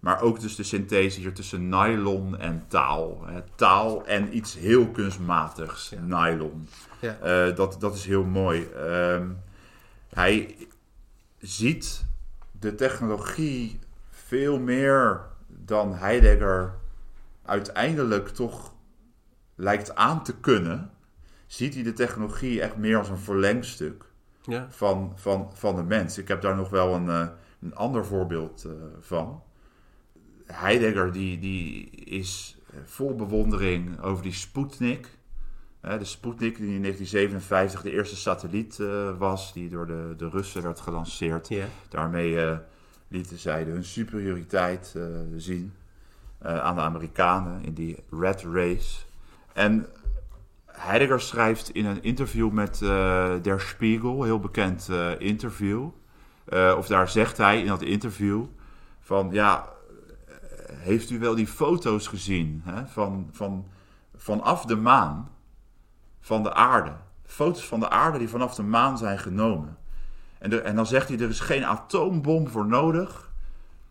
Maar 0.00 0.20
ook 0.20 0.40
dus 0.40 0.56
de 0.56 0.62
synthese 0.62 1.20
hier 1.20 1.32
tussen 1.32 1.68
nylon 1.68 2.38
en 2.38 2.64
taal. 2.68 3.26
Hè. 3.26 3.40
Taal 3.54 4.06
en 4.06 4.36
iets 4.36 4.54
heel 4.54 4.88
kunstmatigs, 4.88 5.92
nylon. 6.00 6.68
Ja. 7.00 7.48
Uh, 7.48 7.56
dat, 7.56 7.76
dat 7.80 7.94
is 7.94 8.04
heel 8.04 8.24
mooi. 8.24 8.68
Uh, 8.76 9.26
hij 10.14 10.56
ziet 11.38 12.04
de 12.52 12.74
technologie 12.74 13.78
veel 14.10 14.58
meer 14.58 15.20
dan 15.46 15.94
Heidegger 15.94 16.74
uiteindelijk 17.44 18.28
toch 18.28 18.72
lijkt 19.60 19.94
aan 19.94 20.22
te 20.22 20.36
kunnen. 20.36 20.90
Ziet 21.46 21.74
hij 21.74 21.82
de 21.82 21.92
technologie 21.92 22.60
echt 22.60 22.76
meer 22.76 22.98
als 22.98 23.08
een 23.08 23.18
verlengstuk 23.18 24.04
ja. 24.42 24.66
van, 24.70 25.12
van, 25.16 25.50
van 25.54 25.76
de 25.76 25.82
mens. 25.82 26.18
Ik 26.18 26.28
heb 26.28 26.40
daar 26.40 26.56
nog 26.56 26.70
wel 26.70 26.94
een, 26.94 27.06
uh, 27.06 27.26
een 27.60 27.74
ander 27.74 28.06
voorbeeld 28.06 28.64
uh, 28.66 28.72
van. 29.00 29.42
Heidegger 30.44 31.12
die, 31.12 31.38
die 31.38 31.90
is 31.90 32.58
vol 32.84 33.14
bewondering 33.14 34.00
over 34.00 34.22
die 34.22 34.32
Sputnik. 34.32 35.18
de 35.80 36.04
Sputnik 36.04 36.56
die 36.56 36.74
in 36.74 36.82
1957 36.82 37.82
de 37.82 37.90
eerste 37.90 38.16
satelliet 38.16 38.78
was, 39.18 39.52
die 39.52 39.68
door 39.68 39.86
de, 39.86 40.14
de 40.16 40.28
Russen 40.28 40.62
werd 40.62 40.80
gelanceerd. 40.80 41.50
Daarmee 41.88 42.58
lieten 43.08 43.38
zij 43.38 43.62
hun 43.62 43.84
superioriteit 43.84 44.94
zien 45.36 45.72
aan 46.42 46.74
de 46.74 46.80
Amerikanen 46.80 47.64
in 47.64 47.74
die 47.74 47.96
Red 48.10 48.42
Race. 48.52 49.09
En 49.52 49.86
Heidegger 50.66 51.20
schrijft 51.20 51.70
in 51.70 51.86
een 51.86 52.02
interview 52.02 52.50
met 52.50 52.78
Der 53.42 53.60
Spiegel, 53.60 54.22
heel 54.22 54.40
bekend 54.40 54.88
interview, 55.18 55.88
of 56.76 56.86
daar 56.86 57.08
zegt 57.08 57.36
hij 57.36 57.60
in 57.60 57.66
dat 57.66 57.82
interview 57.82 58.44
van 59.00 59.28
ja, 59.32 59.68
heeft 60.72 61.10
u 61.10 61.18
wel 61.18 61.34
die 61.34 61.46
foto's 61.46 62.06
gezien 62.06 62.62
hè, 62.64 62.86
van, 62.86 63.28
van, 63.32 63.66
vanaf 64.16 64.64
de 64.64 64.76
maan, 64.76 65.30
van 66.20 66.42
de 66.42 66.54
aarde? 66.54 66.92
Foto's 67.24 67.66
van 67.66 67.80
de 67.80 67.90
aarde 67.90 68.18
die 68.18 68.28
vanaf 68.28 68.54
de 68.54 68.62
maan 68.62 68.98
zijn 68.98 69.18
genomen. 69.18 69.78
En, 70.38 70.64
en 70.64 70.76
dan 70.76 70.86
zegt 70.86 71.08
hij, 71.08 71.18
er 71.18 71.28
is 71.28 71.40
geen 71.40 71.64
atoombom 71.64 72.48
voor 72.48 72.66
nodig 72.66 73.29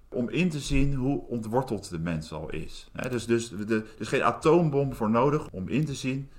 om 0.10 0.30
in 0.30 0.50
te 0.50 0.60
zien 0.60 0.94
hoe 0.94 1.22
ontworteld 1.28 1.90
de 1.90 2.00
mens 2.00 2.32
al 2.32 2.50
is. 2.50 2.90
dus, 3.10 3.26
dus 3.26 3.52
er 3.52 3.84
is 3.98 4.08
geen 4.08 4.24
atoombom 4.24 4.94
voor 4.94 5.10
nodig 5.10 5.48
om 5.52 5.68
in 5.68 5.86
te 5.86 5.96
zien, 5.96 6.30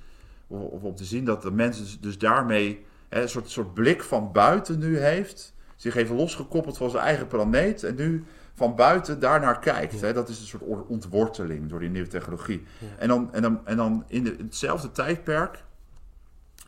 of, 0.46 0.82
om 0.82 0.94
te 0.94 1.04
zien 1.04 1.24
dat 1.24 1.42
de 1.42 1.50
mens 1.50 1.78
dus, 1.78 2.00
dus 2.00 2.18
daarmee 2.18 2.84
een 3.08 3.28
soort, 3.28 3.50
soort 3.50 3.74
blik 3.74 4.02
van 4.02 4.32
buiten 4.32 4.78
nu 4.78 4.98
heeft, 4.98 5.54
zich 5.76 5.94
even 5.94 6.16
losgekoppeld 6.16 6.76
van 6.76 6.90
zijn 6.90 7.04
eigen 7.04 7.26
planeet 7.26 7.82
en 7.82 7.94
nu 7.94 8.24
van 8.54 8.74
buiten 8.74 9.20
daarnaar 9.20 9.58
kijkt. 9.58 10.00
Dat 10.00 10.28
is 10.28 10.40
een 10.40 10.46
soort 10.46 10.86
ontworteling 10.86 11.68
door 11.68 11.80
die 11.80 11.88
nieuwe 11.88 12.08
technologie. 12.08 12.62
En, 12.98 13.08
dan, 13.08 13.32
en, 13.32 13.42
dan, 13.42 13.66
en 13.66 13.76
dan 13.76 14.04
in 14.06 14.24
de, 14.24 14.36
hetzelfde 14.38 14.92
tijdperk, 14.92 15.64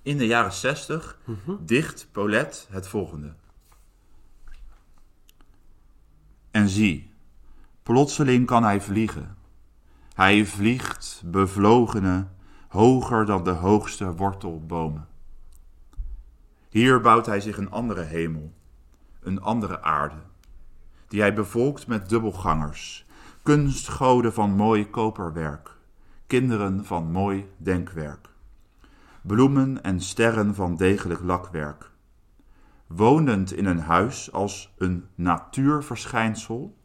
in 0.02 0.18
de 0.18 0.26
jaren 0.26 0.52
60, 0.52 1.18
mhm. 1.24 1.56
dicht 1.60 2.06
Paulette 2.12 2.58
het 2.70 2.86
volgende. 2.86 3.32
En 6.52 6.68
zie, 6.68 7.12
plotseling 7.82 8.46
kan 8.46 8.62
hij 8.64 8.80
vliegen. 8.80 9.36
Hij 10.14 10.46
vliegt, 10.46 11.22
bevlogene, 11.24 12.26
hoger 12.68 13.26
dan 13.26 13.44
de 13.44 13.50
hoogste 13.50 14.14
wortelbomen. 14.14 15.06
Hier 16.68 17.00
bouwt 17.00 17.26
hij 17.26 17.40
zich 17.40 17.56
een 17.56 17.70
andere 17.70 18.02
hemel, 18.02 18.52
een 19.20 19.40
andere 19.40 19.82
aarde 19.82 20.16
die 21.12 21.20
hij 21.20 21.34
bevolkt 21.34 21.86
met 21.86 22.08
dubbelgangers, 22.08 23.06
kunstgoden 23.42 24.32
van 24.32 24.50
mooi 24.50 24.90
koperwerk, 24.90 25.70
kinderen 26.26 26.84
van 26.84 27.10
mooi 27.10 27.46
denkwerk, 27.56 28.28
bloemen 29.22 29.82
en 29.82 30.00
sterren 30.00 30.54
van 30.54 30.76
degelijk 30.76 31.20
lakwerk. 31.22 31.91
Wonend 32.96 33.52
in 33.52 33.66
een 33.66 33.80
huis 33.80 34.32
als 34.32 34.74
een 34.78 35.06
natuurverschijnsel, 35.14 36.76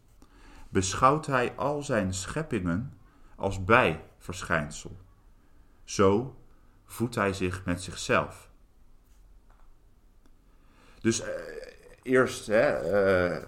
beschouwt 0.69 1.25
hij 1.25 1.53
al 1.55 1.83
zijn 1.83 2.13
scheppingen 2.13 2.93
als 3.35 3.63
bijverschijnsel. 3.63 4.97
Zo 5.83 6.35
voedt 6.85 7.15
hij 7.15 7.33
zich 7.33 7.65
met 7.65 7.81
zichzelf. 7.81 8.49
Dus 11.01 11.21
eh, 11.21 11.29
eerst 12.01 12.47
hè, 12.47 12.67
eh, 12.69 13.43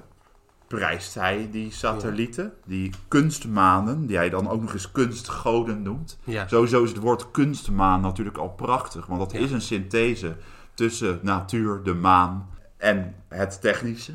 prijst 0.68 1.14
hij 1.14 1.49
die 1.52 1.72
satellieten, 1.72 2.53
die 2.65 2.91
kunstmanen, 3.07 4.06
die 4.06 4.18
hij 4.18 4.30
dan 4.30 4.49
ook 4.49 4.61
nog 4.61 4.73
eens 4.73 4.91
kunstgoden 4.91 5.81
noemt. 5.81 6.19
Ja. 6.23 6.48
Sowieso 6.48 6.84
is 6.84 6.90
het 6.90 6.99
woord 6.99 7.31
kunstmaan 7.31 8.02
natuurlijk 8.02 8.38
al 8.38 8.49
prachtig, 8.49 9.06
want 9.06 9.19
dat 9.19 9.34
is 9.34 9.52
een 9.52 9.61
synthese 9.61 10.36
tussen 10.80 11.19
natuur, 11.22 11.84
de 11.84 11.93
maan 11.93 12.49
en 12.77 13.15
het 13.27 13.61
technische, 13.61 14.14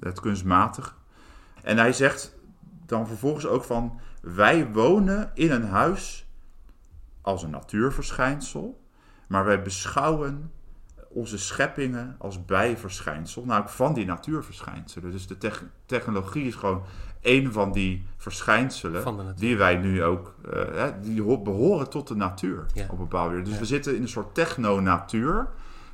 het 0.00 0.20
kunstmatige. 0.20 0.90
En 1.62 1.78
hij 1.78 1.92
zegt 1.92 2.36
dan 2.86 3.06
vervolgens 3.06 3.46
ook 3.46 3.64
van, 3.64 4.00
wij 4.22 4.70
wonen 4.72 5.30
in 5.34 5.50
een 5.50 5.66
huis 5.66 6.26
als 7.20 7.42
een 7.42 7.50
natuurverschijnsel, 7.50 8.80
maar 9.28 9.44
wij 9.44 9.62
beschouwen 9.62 10.50
onze 11.08 11.38
scheppingen 11.38 12.16
als 12.18 12.44
bijverschijnsel, 12.44 13.44
namelijk 13.44 13.72
van 13.72 13.94
die 13.94 14.04
natuurverschijnselen. 14.04 15.10
Dus 15.10 15.26
de 15.26 15.36
technologie 15.86 16.46
is 16.46 16.54
gewoon 16.54 16.82
een 17.20 17.52
van 17.52 17.72
die 17.72 18.06
verschijnselen 18.16 19.34
die 19.36 19.56
wij 19.56 19.76
nu 19.76 20.02
ook, 20.02 20.34
uh, 20.54 20.84
die 21.02 21.38
behoren 21.38 21.90
tot 21.90 22.08
de 22.08 22.16
natuur 22.16 22.66
op 22.76 22.90
een 22.90 22.96
bepaalde 22.96 23.28
manier. 23.28 23.44
Dus 23.44 23.58
we 23.58 23.64
zitten 23.64 23.96
in 23.96 24.02
een 24.02 24.08
soort 24.08 24.34
techno-natuur, 24.34 25.48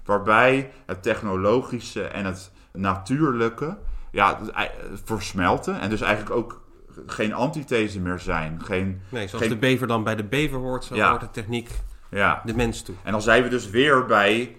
waarbij 0.08 0.70
het 0.86 1.02
technologische 1.02 2.02
en 2.02 2.24
het 2.24 2.50
natuurlijke 2.72 3.76
ja, 4.10 4.38
versmelten 5.04 5.80
en 5.80 5.90
dus 5.90 6.00
eigenlijk 6.00 6.36
ook 6.36 6.62
geen 7.06 7.34
antithese 7.34 8.00
meer 8.00 8.18
zijn. 8.18 8.62
Geen, 8.64 9.00
nee, 9.08 9.28
zoals 9.28 9.48
de 9.48 9.56
bever 9.56 9.86
dan 9.86 10.04
bij 10.04 10.16
de 10.16 10.24
bever 10.24 10.58
hoort, 10.58 10.84
zo 10.84 10.94
ja. 10.94 11.08
hoort 11.08 11.20
de 11.20 11.30
techniek 11.30 11.70
ja. 12.10 12.42
de 12.44 12.54
mens 12.54 12.82
toe. 12.82 12.94
En 13.02 13.12
dan 13.12 13.22
zijn 13.22 13.42
we 13.42 13.48
dus 13.48 13.70
weer 13.70 14.04
bij 14.04 14.56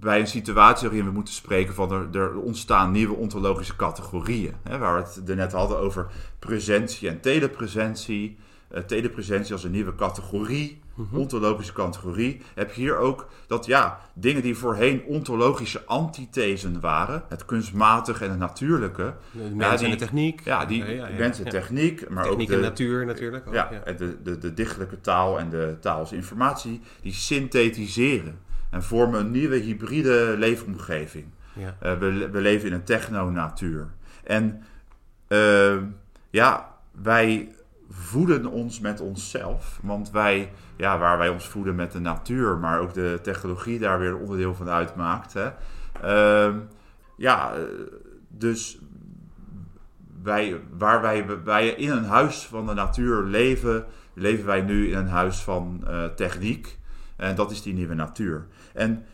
bij 0.00 0.20
een 0.20 0.26
situatie 0.26 0.88
waarin 0.88 1.06
we 1.06 1.12
moeten 1.12 1.34
spreken 1.34 1.74
van 1.74 1.92
er, 1.92 2.20
er 2.20 2.36
ontstaan 2.36 2.90
nieuwe 2.90 3.14
ontologische 3.14 3.76
categorieën. 3.76 4.54
Hè, 4.62 4.78
waar 4.78 4.94
we 4.94 5.02
het 5.02 5.28
er 5.28 5.36
net 5.36 5.52
hadden 5.52 5.78
over 5.78 6.06
presentie 6.38 7.08
en 7.08 7.20
telepresentie. 7.20 8.38
Uh, 8.72 8.78
telepresentie 8.78 9.52
als 9.52 9.64
een 9.64 9.70
nieuwe 9.70 9.94
categorie, 9.94 10.80
mhm. 10.94 11.16
ontologische 11.16 11.72
categorie. 11.72 12.40
Heb 12.54 12.72
je 12.72 12.80
hier 12.80 12.96
ook 12.96 13.28
dat 13.46 13.66
ja, 13.66 14.00
dingen 14.14 14.42
die 14.42 14.56
voorheen 14.56 15.02
ontologische 15.04 15.84
antithesen 15.84 16.80
waren, 16.80 17.22
het 17.28 17.44
kunstmatige 17.44 18.24
en 18.24 18.30
het 18.30 18.38
natuurlijke. 18.38 19.14
De 19.30 19.54
mens 19.54 19.82
en 19.82 19.90
de 19.90 19.96
techniek. 19.96 20.40
Ja, 20.44 20.64
die 20.64 20.84
ja, 20.84 21.08
en 21.08 21.32
techniek, 21.32 22.08
maar 22.08 22.24
techniek 22.24 22.40
ook 22.40 22.48
de, 22.48 22.54
en 22.54 22.62
natuur 22.62 23.06
natuurlijk. 23.06 23.46
Ook, 23.46 23.54
ja, 23.54 23.68
De, 23.96 24.22
de, 24.22 24.38
de 24.38 24.54
dichtelijke 24.54 25.00
taal 25.00 25.38
en 25.38 25.50
de 25.50 25.76
taal 25.80 25.98
als 25.98 26.12
informatie, 26.12 26.80
die 27.02 27.12
synthetiseren 27.12 28.38
en 28.70 28.82
vormen 28.82 29.20
een 29.20 29.30
nieuwe 29.30 29.56
hybride 29.56 30.34
leefomgeving. 30.38 31.26
Ja. 31.52 31.76
Uh, 31.82 31.98
we, 31.98 32.30
we, 32.30 32.40
leven 32.40 32.68
in 32.68 32.74
een 32.74 32.84
techno-natuur. 32.84 33.88
En 34.24 34.62
uh, 35.28 35.76
ja, 36.30 36.74
wij 37.02 37.55
voeden 37.98 38.46
ons 38.46 38.80
met 38.80 39.00
onszelf. 39.00 39.78
Want 39.82 40.10
wij, 40.10 40.52
ja, 40.76 40.98
waar 40.98 41.18
wij 41.18 41.28
ons 41.28 41.48
voeden 41.48 41.74
met 41.74 41.92
de 41.92 42.00
natuur, 42.00 42.56
maar 42.56 42.80
ook 42.80 42.94
de 42.94 43.18
technologie 43.22 43.78
daar 43.78 43.98
weer 43.98 44.18
onderdeel 44.18 44.54
van 44.54 44.68
uitmaakt. 44.68 45.34
Hè. 45.34 45.50
Uh, 46.04 46.54
ja, 47.16 47.52
dus 48.28 48.78
wij, 50.22 50.60
waar 50.78 51.00
wij, 51.44 51.68
in 51.68 51.90
een 51.90 52.04
huis 52.04 52.46
van 52.46 52.66
de 52.66 52.74
natuur 52.74 53.22
leven, 53.22 53.86
leven 54.14 54.46
wij 54.46 54.60
nu 54.60 54.90
in 54.90 54.98
een 54.98 55.08
huis 55.08 55.42
van 55.42 55.84
uh, 55.84 56.04
techniek. 56.04 56.78
En 57.16 57.34
dat 57.34 57.50
is 57.50 57.62
die 57.62 57.74
nieuwe 57.74 57.94
natuur. 57.94 58.46
En 58.74 59.04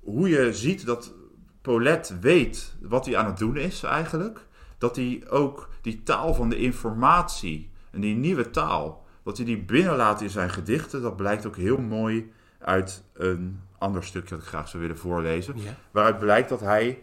hoe 0.00 0.28
je 0.28 0.52
ziet 0.52 0.86
dat 0.86 1.14
Paulette 1.62 2.18
weet 2.18 2.74
wat 2.80 3.06
hij 3.06 3.16
aan 3.16 3.26
het 3.26 3.38
doen 3.38 3.56
is 3.56 3.82
eigenlijk. 3.82 4.46
Dat 4.78 4.96
hij 4.96 5.22
ook 5.28 5.68
die 5.82 6.02
taal 6.02 6.34
van 6.34 6.48
de 6.48 6.58
informatie 6.58 7.70
en 7.90 8.00
die 8.00 8.16
nieuwe 8.16 8.50
taal, 8.50 9.06
dat 9.22 9.36
hij 9.36 9.46
die 9.46 9.62
binnenlaat 9.62 10.20
in 10.20 10.30
zijn 10.30 10.50
gedichten, 10.50 11.02
dat 11.02 11.16
blijkt 11.16 11.46
ook 11.46 11.56
heel 11.56 11.78
mooi 11.78 12.32
uit 12.58 13.02
een 13.12 13.60
ander 13.78 14.04
stukje 14.04 14.34
dat 14.34 14.44
ik 14.44 14.48
graag 14.48 14.68
zou 14.68 14.82
willen 14.82 14.98
voorlezen. 14.98 15.54
Waaruit 15.90 16.18
blijkt 16.18 16.48
dat 16.48 16.60
hij, 16.60 17.02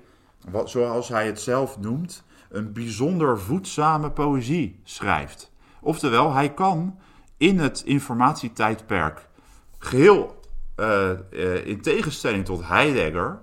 wat, 0.49 0.69
zoals 0.69 1.07
hij 1.07 1.25
het 1.25 1.41
zelf 1.41 1.79
noemt, 1.79 2.23
een 2.49 2.73
bijzonder 2.73 3.39
voedzame 3.39 4.11
poëzie 4.11 4.79
schrijft. 4.83 5.51
Oftewel, 5.81 6.33
hij 6.33 6.53
kan 6.53 6.99
in 7.37 7.59
het 7.59 7.81
informatietijdperk 7.85 9.27
geheel 9.77 10.39
uh, 10.79 11.09
uh, 11.29 11.67
in 11.67 11.81
tegenstelling 11.81 12.45
tot 12.45 12.67
Heidegger, 12.67 13.39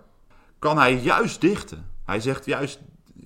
kan 0.59 0.79
hij 0.79 0.95
juist 0.95 1.41
dichten. 1.41 1.87
Hij 2.05 2.21
zegt 2.21 2.45
juist, 2.45 2.81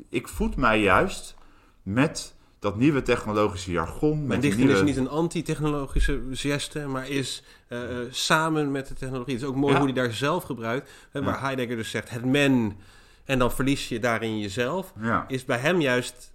ik 0.09 0.28
voed 0.28 0.56
mij 0.56 0.80
juist 0.80 1.34
met 1.82 2.35
dat 2.66 2.76
nieuwe 2.76 3.02
technologische 3.02 3.70
jargon. 3.70 4.26
Mijn 4.26 4.40
dichter 4.40 4.64
nieuwe... 4.64 4.74
is 4.74 4.82
niet 4.82 4.97
een 4.97 5.09
anti-technologische 5.09 6.20
geste, 6.30 6.86
maar 6.86 7.09
is 7.09 7.43
uh, 7.68 7.78
samen 8.10 8.70
met 8.70 8.88
de 8.88 8.94
technologie. 8.94 9.34
Het 9.34 9.43
is 9.43 9.48
ook 9.48 9.56
mooi 9.56 9.74
hoe 9.76 9.84
hij 9.84 9.94
daar 9.94 10.12
zelf 10.12 10.44
gebruikt. 10.44 10.90
Hè, 11.10 11.22
waar 11.22 11.40
Heidegger 11.40 11.76
dus 11.76 11.90
zegt, 11.90 12.10
het 12.10 12.24
men, 12.24 12.76
en 13.24 13.38
dan 13.38 13.52
verlies 13.52 13.88
je 13.88 13.98
daarin 13.98 14.38
jezelf. 14.38 14.93
Ja. 15.01 15.24
Is 15.28 15.44
bij 15.44 15.59
hem 15.59 15.80
juist 15.80 16.32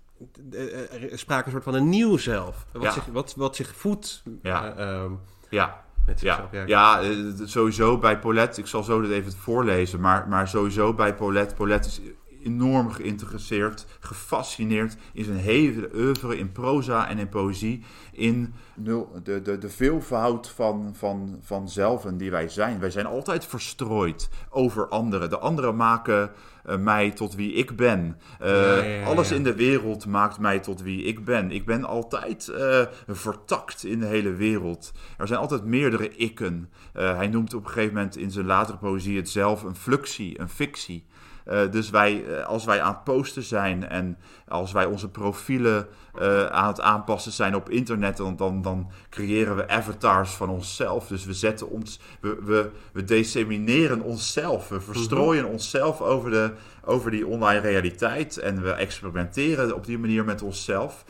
uh, 0.53 0.67
sprake 1.13 1.45
een 1.45 1.51
soort 1.51 1.63
van 1.63 1.73
een 1.73 1.89
nieuw 1.89 2.17
zelf. 2.17 2.65
Wat, 2.71 2.93
zich, 2.93 3.05
wat, 3.05 3.33
wat 3.37 3.55
zich 3.55 3.75
voedt. 3.75 4.23
Ja. 4.41 4.75
Ehm, 4.75 5.11
ja. 5.49 5.83
Ja, 6.19 6.49
ja, 6.65 7.01
sowieso 7.43 7.97
bij 7.97 8.19
Paulette, 8.19 8.61
ik 8.61 8.67
zal 8.67 8.83
zo 8.83 9.01
dit 9.01 9.11
even 9.11 9.31
voorlezen, 9.31 9.99
maar, 9.99 10.27
maar 10.27 10.47
sowieso 10.47 10.93
bij 10.93 11.15
Paulette, 11.15 11.55
Paulette 11.55 11.87
is 11.87 12.01
enorm 12.43 12.91
geïnteresseerd, 12.91 13.85
gefascineerd 13.99 14.95
in 15.13 15.23
zijn 15.23 15.38
hele 15.38 15.89
oeuvre 15.95 16.38
in 16.38 16.51
proza 16.51 17.09
en 17.09 17.18
in 17.18 17.30
poëzie, 17.30 17.84
in 18.11 18.53
de, 18.76 19.05
de, 19.23 19.57
de 19.57 19.69
veelvoud 19.69 20.49
van, 20.49 20.93
van, 20.97 21.39
van 21.41 21.69
zelven 21.69 22.18
die 22.18 22.31
wij 22.31 22.49
zijn. 22.49 22.80
Wij 22.80 22.91
zijn 22.91 23.05
altijd 23.05 23.45
verstrooid 23.45 24.30
over 24.49 24.88
anderen. 24.88 25.30
De 25.30 25.39
anderen 25.39 25.76
maken 25.76 26.31
uh, 26.65 26.77
mij 26.77 27.11
tot 27.11 27.35
wie 27.35 27.53
ik 27.53 27.76
ben. 27.76 28.18
Uh, 28.41 28.47
ja, 28.47 28.84
ja, 28.84 29.05
alles 29.05 29.31
in 29.31 29.43
de 29.43 29.55
wereld 29.55 30.05
maakt 30.05 30.39
mij 30.39 30.59
tot 30.59 30.81
wie 30.81 31.03
ik 31.03 31.26
ben. 31.26 31.51
Ik 31.51 31.65
ben 31.65 31.84
altijd 31.84 32.47
uh, 32.51 32.81
vertakt 33.07 33.84
in 33.84 33.99
de 33.99 34.05
hele 34.05 34.34
wereld. 34.34 34.91
Er 35.18 35.27
zijn 35.27 35.39
altijd 35.39 35.63
meerdere 35.63 36.09
ikken. 36.09 36.69
hij 36.93 37.27
noemt 37.27 37.53
op 37.53 37.63
een 37.63 37.69
gegeven 37.69 37.93
moment 37.93 38.18
in 38.18 38.31
zijn 38.31 38.45
latere 38.45 38.77
poëzie 38.77 39.18
het 39.18 39.30
zelf 39.30 39.63
een 39.63 39.76
fluxie, 39.76 40.39
een 40.39 40.49
fictie. 40.49 41.05
Uh, 41.47 41.72
dus 41.72 41.89
wij, 41.89 42.26
uh, 42.26 42.45
als 42.45 42.65
wij 42.65 42.81
aan 42.81 42.93
het 42.93 43.03
posten 43.03 43.43
zijn 43.43 43.88
en 43.88 44.18
als 44.47 44.72
wij 44.72 44.85
onze 44.85 45.09
profielen 45.09 45.88
uh, 46.22 46.45
aan 46.45 46.68
het 46.68 46.81
aanpassen 46.81 47.31
zijn 47.31 47.55
op 47.55 47.69
internet, 47.69 48.18
dan, 48.18 48.35
dan, 48.35 48.61
dan, 48.61 48.91
creëren 49.09 49.55
we 49.55 49.68
avatars 49.68 50.31
van 50.31 50.49
onszelf. 50.49 51.07
Dus 51.07 51.26
we 51.26 51.34
zetten 51.34 51.69
ons, 51.69 51.99
we, 52.19 52.38
we, 52.43 52.69
we 52.93 53.03
dissemineren 53.03 54.01
onszelf, 54.01 54.69
we 54.69 54.81
verstrooien 54.81 55.43
mm 55.43 55.49
onszelf 55.51 56.01
over, 56.01 56.31
de, 56.31 56.51
over 56.84 57.11
die 57.11 57.27
online 57.27 57.59
realiteit 57.59 58.38
en 58.38 58.61
we 58.61 58.72
experimenteren 58.72 59.76
op 59.76 59.85
die 59.85 59.99
manier 59.99 60.26
met 60.26 60.41
onszelf. 60.41 61.05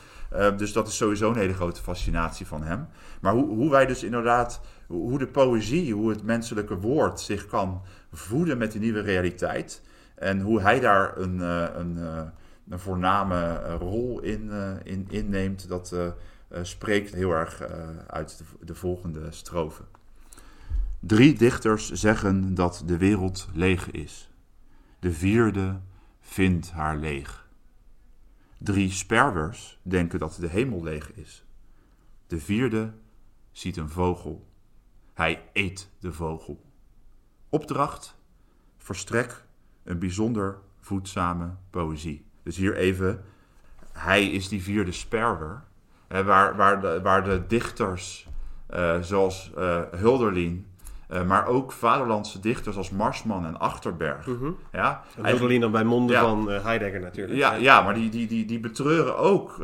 dus 0.57 0.73
dat 0.73 0.87
is 0.87 0.97
sowieso 0.97 1.29
een 1.29 1.37
hele 1.37 1.53
grote 1.53 1.81
fascinatie 1.81 2.47
van 2.47 2.63
hem. 2.63 2.87
Maar 3.21 3.33
hoe, 3.33 3.47
hoe 3.47 3.69
wij 3.69 3.85
dus 3.85 4.03
inderdaad, 4.03 4.61
hoe 4.87 5.17
de 5.17 5.27
poëzie, 5.27 5.93
hoe 5.93 6.09
het 6.09 6.23
menselijke 6.23 6.75
woord 6.75 7.19
zich 7.19 7.45
kan 7.45 7.81
voeden 8.11 8.57
met 8.57 8.71
die 8.71 8.81
nieuwe 8.81 9.01
realiteit. 9.01 9.81
En 10.21 10.41
hoe 10.41 10.61
hij 10.61 10.79
daar 10.79 11.17
een, 11.17 11.35
uh, 11.35 11.67
een, 11.75 11.97
uh, 11.97 12.21
een 12.69 12.79
voorname 12.79 13.61
rol 13.77 14.19
in, 14.21 14.51
in 14.83 15.05
inneemt, 15.09 15.67
dat 15.67 15.95
spreekt 16.61 17.13
heel 17.13 17.31
erg 17.31 17.61
uit 18.07 18.37
de, 18.37 18.65
de, 18.65 18.75
volgende 18.75 19.31
strofe. 19.31 19.83
Drie 20.99 21.37
dichters 21.37 21.91
zeggen 21.91 22.55
dat 22.55 22.83
de 22.85 22.97
wereld 22.97 23.47
leeg 23.53 23.91
is. 23.91 24.29
De 24.99 25.11
vierde 25.11 25.79
vindt 26.19 26.71
haar 26.71 26.97
leeg. 26.97 27.47
Drie 28.57 28.91
sperwers 28.91 29.79
denken 29.81 30.19
dat 30.19 30.37
de 30.39 30.47
hemel 30.47 30.83
leeg 30.83 31.13
is. 31.13 31.45
De 32.27 32.39
vierde 32.39 32.93
ziet 33.51 33.77
een 33.77 33.89
vogel. 33.89 34.47
Hij 35.13 35.49
eet 35.53 35.89
de 35.99 36.13
vogel. 36.13 36.61
Opdracht: 37.49 38.15
verstrek 38.77 39.45
een 39.91 39.99
bijzonder 39.99 40.57
voedzame 40.79 41.49
poëzie. 41.69 42.25
Dus 42.43 42.57
hier 42.57 42.75
even, 42.75 43.23
hij 43.91 44.25
is 44.25 44.47
die 44.47 44.63
vierde 44.63 44.91
sperwer, 44.91 45.63
hè, 46.07 46.23
waar, 46.23 46.55
waar, 46.55 46.81
de, 46.81 46.99
waar 47.03 47.23
de 47.23 47.41
dichters 47.47 48.27
uh, 48.73 49.01
zoals 49.01 49.51
uh, 49.57 49.79
Hulderlin, 49.95 50.65
uh, 51.09 51.23
maar 51.23 51.45
ook 51.45 51.71
vaderlandse 51.71 52.39
dichters 52.39 52.77
als 52.77 52.89
Marsman 52.89 53.45
en 53.45 53.59
Achterberg. 53.59 54.27
Mm 54.27 54.37
-hmm. 54.37 54.57
ja, 54.71 55.03
Hulderlin 55.21 55.61
dan 55.61 55.71
bij 55.71 55.83
monden 55.83 56.15
ja, 56.15 56.21
van 56.21 56.49
Heidegger 56.49 56.99
natuurlijk. 56.99 57.39
Ja, 57.39 57.53
ja 57.53 57.81
maar 57.81 57.93
die, 57.93 58.09
die, 58.09 58.27
die, 58.27 58.45
die 58.45 58.59
betreuren 58.59 59.17
ook 59.17 59.55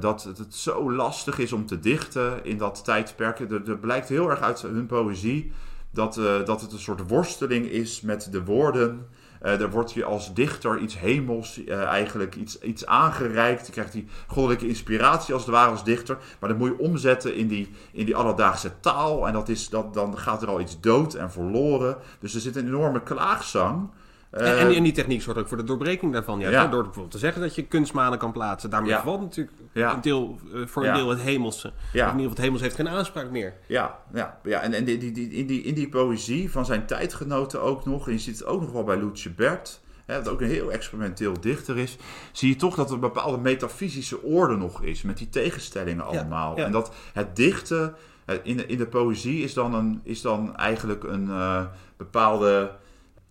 dat 0.00 0.22
het, 0.22 0.38
het, 0.38 0.54
zo 0.54 0.92
lastig 0.92 1.38
is 1.38 1.52
om 1.52 1.66
te 1.66 1.80
dichten 1.80 2.44
in 2.44 2.58
dat 2.58 2.84
tijdperk. 2.84 3.38
Er, 3.38 3.70
er 3.70 3.78
blijkt 3.78 4.08
heel 4.08 4.30
erg 4.30 4.40
uit 4.40 4.62
hun 4.62 4.86
poëzie 4.86 5.52
dat, 5.90 6.14
dat 6.44 6.60
het 6.60 6.72
een 6.72 6.78
soort 6.78 7.08
worsteling 7.08 7.66
is 7.66 8.00
met 8.00 8.28
de 8.32 8.44
woorden 8.44 9.06
uh, 9.42 9.58
daar 9.58 9.70
wordt 9.70 9.92
je 9.92 10.04
als 10.04 10.34
dichter 10.34 10.78
iets 10.78 10.98
hemels, 10.98 11.58
uh, 11.58 11.82
eigenlijk 11.82 12.34
iets, 12.34 12.58
iets 12.58 12.86
aangereikt. 12.86 13.66
Je 13.66 13.72
krijgt 13.72 13.92
die 13.92 14.06
goddelijke 14.26 14.68
inspiratie 14.68 15.34
als 15.34 15.42
het 15.42 15.52
ware 15.52 15.70
als 15.70 15.84
dichter. 15.84 16.18
Maar 16.40 16.48
dat 16.48 16.58
moet 16.58 16.68
je 16.68 16.78
omzetten 16.78 17.34
in 17.34 17.48
die, 17.48 17.70
in 17.92 18.04
die 18.04 18.16
alledaagse 18.16 18.80
taal. 18.80 19.26
En 19.26 19.32
dat 19.32 19.48
is, 19.48 19.68
dat, 19.68 19.94
dan 19.94 20.18
gaat 20.18 20.42
er 20.42 20.48
al 20.48 20.60
iets 20.60 20.80
dood 20.80 21.14
en 21.14 21.30
verloren. 21.30 21.96
Dus 22.20 22.34
er 22.34 22.40
zit 22.40 22.56
een 22.56 22.66
enorme 22.66 23.02
klaagzang. 23.02 23.88
En, 24.30 24.58
en, 24.58 24.68
eh, 24.68 24.82
die 24.82 24.92
techniek 24.92 25.22
zorgt 25.22 25.40
ook 25.40 25.48
voor 25.48 25.56
de 25.56 25.64
doorbreking 25.64 26.12
daarvan. 26.12 26.40
Ja, 26.40 26.50
ja. 26.50 26.66
Door 26.66 26.82
bijvoorbeeld 26.82 27.10
te 27.10 27.18
zeggen 27.18 27.42
dat 27.42 27.54
je 27.54 27.62
kunstmanen 27.62 28.18
kan 28.18 28.32
plaatsen. 28.32 28.70
Daarmee 28.70 28.90
ja. 28.90 29.02
valt 29.02 29.20
natuurlijk 29.20 29.56
een 29.72 30.00
deel, 30.00 30.38
uh, 30.54 30.66
voor 30.66 30.86
een 30.86 30.94
deel 30.94 31.08
het 31.08 31.20
hemelse. 31.20 31.68
In 31.68 31.74
ieder 31.92 32.12
geval 32.12 32.28
het 32.28 32.38
hemels 32.38 32.60
heeft 32.60 32.74
geen 32.74 32.88
aanspraak 32.88 33.30
meer. 33.30 33.54
Ja, 33.66 33.98
ja, 34.12 34.38
ja. 34.42 34.60
en, 34.60 34.72
en 34.72 34.84
die, 34.84 34.98
die, 34.98 35.12
die, 35.12 35.30
in, 35.30 35.46
die, 35.46 35.62
in 35.62 35.74
die 35.74 35.88
poëzie 35.88 36.50
van 36.50 36.64
zijn 36.64 36.86
tijdgenoten 36.86 37.62
ook 37.62 37.84
nog. 37.84 38.06
En 38.06 38.12
je 38.12 38.18
ziet 38.18 38.38
het 38.38 38.46
ook 38.46 38.60
nog 38.60 38.72
wel 38.72 38.84
bij 38.84 38.96
Luce 38.96 39.30
Bert. 39.30 39.80
Hè, 40.06 40.22
dat 40.22 40.28
ook 40.28 40.40
een 40.40 40.48
heel 40.48 40.72
experimenteel 40.72 41.40
dichter 41.40 41.78
is. 41.78 41.96
Zie 42.32 42.48
je 42.48 42.56
toch 42.56 42.74
dat 42.74 42.88
er 42.88 42.94
een 42.94 43.00
bepaalde 43.00 43.38
metafysische 43.38 44.22
orde 44.22 44.56
nog 44.56 44.82
is. 44.82 45.02
Met 45.02 45.18
die 45.18 45.28
tegenstellingen 45.28 46.04
allemaal. 46.04 46.56
En 46.56 46.72
dat 46.72 46.94
het 47.12 47.36
dichten 47.36 47.94
in 48.42 48.56
de, 48.56 48.66
in 48.66 48.78
de 48.78 48.86
poëzie 48.86 49.42
is 49.42 49.54
dan, 49.54 49.74
een, 49.74 50.00
is 50.02 50.20
dan 50.20 50.56
eigenlijk 50.56 51.04
een 51.04 51.26
uh, 51.26 51.62
bepaalde 51.96 52.70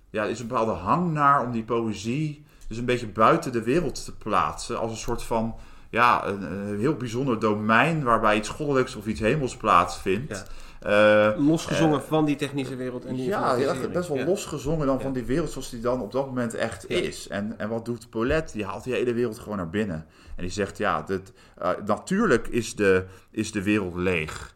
ja, 0.09 0.23
er 0.23 0.29
is 0.29 0.39
een 0.39 0.47
bepaalde 0.47 0.71
hang 0.71 1.11
naar 1.11 1.45
om 1.45 1.51
die 1.51 1.63
poëzie 1.63 2.47
dus 2.69 2.77
een 2.77 2.85
beetje 2.85 3.07
buiten 3.07 3.51
de 3.51 3.63
wereld 3.63 4.05
te 4.05 4.15
plaatsen. 4.15 4.79
Als 4.79 4.91
een 4.91 4.97
soort 4.97 5.23
van 5.23 5.55
ja, 5.89 6.25
een, 6.25 6.79
heel 6.79 6.95
bijzonder 6.95 7.39
domein 7.39 8.03
waarbij 8.03 8.37
iets 8.37 8.49
goddelijks 8.49 8.95
of 8.95 9.05
iets 9.05 9.19
hemels 9.19 9.57
plaatsvindt. 9.57 10.45
Ja. 10.81 11.31
Uh, 11.31 11.47
losgezongen 11.47 11.99
uh, 11.99 12.05
van 12.05 12.25
die 12.25 12.35
technische 12.35 12.75
wereld. 12.75 13.05
En 13.05 13.15
die 13.15 13.25
ja, 13.25 13.75
best 13.93 14.07
wel 14.07 14.17
ja. 14.17 14.25
losgezongen 14.25 14.87
dan 14.87 15.01
van 15.01 15.13
die 15.13 15.25
wereld 15.25 15.51
zoals 15.51 15.69
die 15.69 15.79
dan 15.79 16.01
op 16.01 16.11
dat 16.11 16.25
moment 16.25 16.53
echt 16.53 16.89
is. 16.89 17.27
En, 17.27 17.53
en 17.57 17.69
wat 17.69 17.85
doet 17.85 18.09
Paulette? 18.09 18.53
Die 18.53 18.65
haalt 18.65 18.83
die 18.83 18.93
hele 18.93 19.13
wereld 19.13 19.39
gewoon 19.39 19.57
naar 19.57 19.69
binnen. 19.69 20.05
En 20.35 20.43
die 20.43 20.51
zegt, 20.51 20.77
ja, 20.77 21.01
dit, 21.01 21.33
uh, 21.61 21.69
natuurlijk 21.85 22.47
is 22.47 22.75
de, 22.75 23.05
is 23.31 23.51
de 23.51 23.63
wereld 23.63 23.95
leeg. 23.95 24.55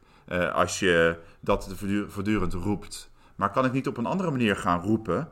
als 0.53 0.79
je 0.79 1.17
dat 1.39 1.69
voortdurend 2.07 2.53
roept. 2.53 3.09
Maar 3.35 3.51
kan 3.51 3.65
ik 3.65 3.71
niet 3.71 3.87
op 3.87 3.97
een 3.97 4.05
andere 4.05 4.31
manier 4.31 4.55
gaan 4.55 4.81
roepen? 4.81 5.29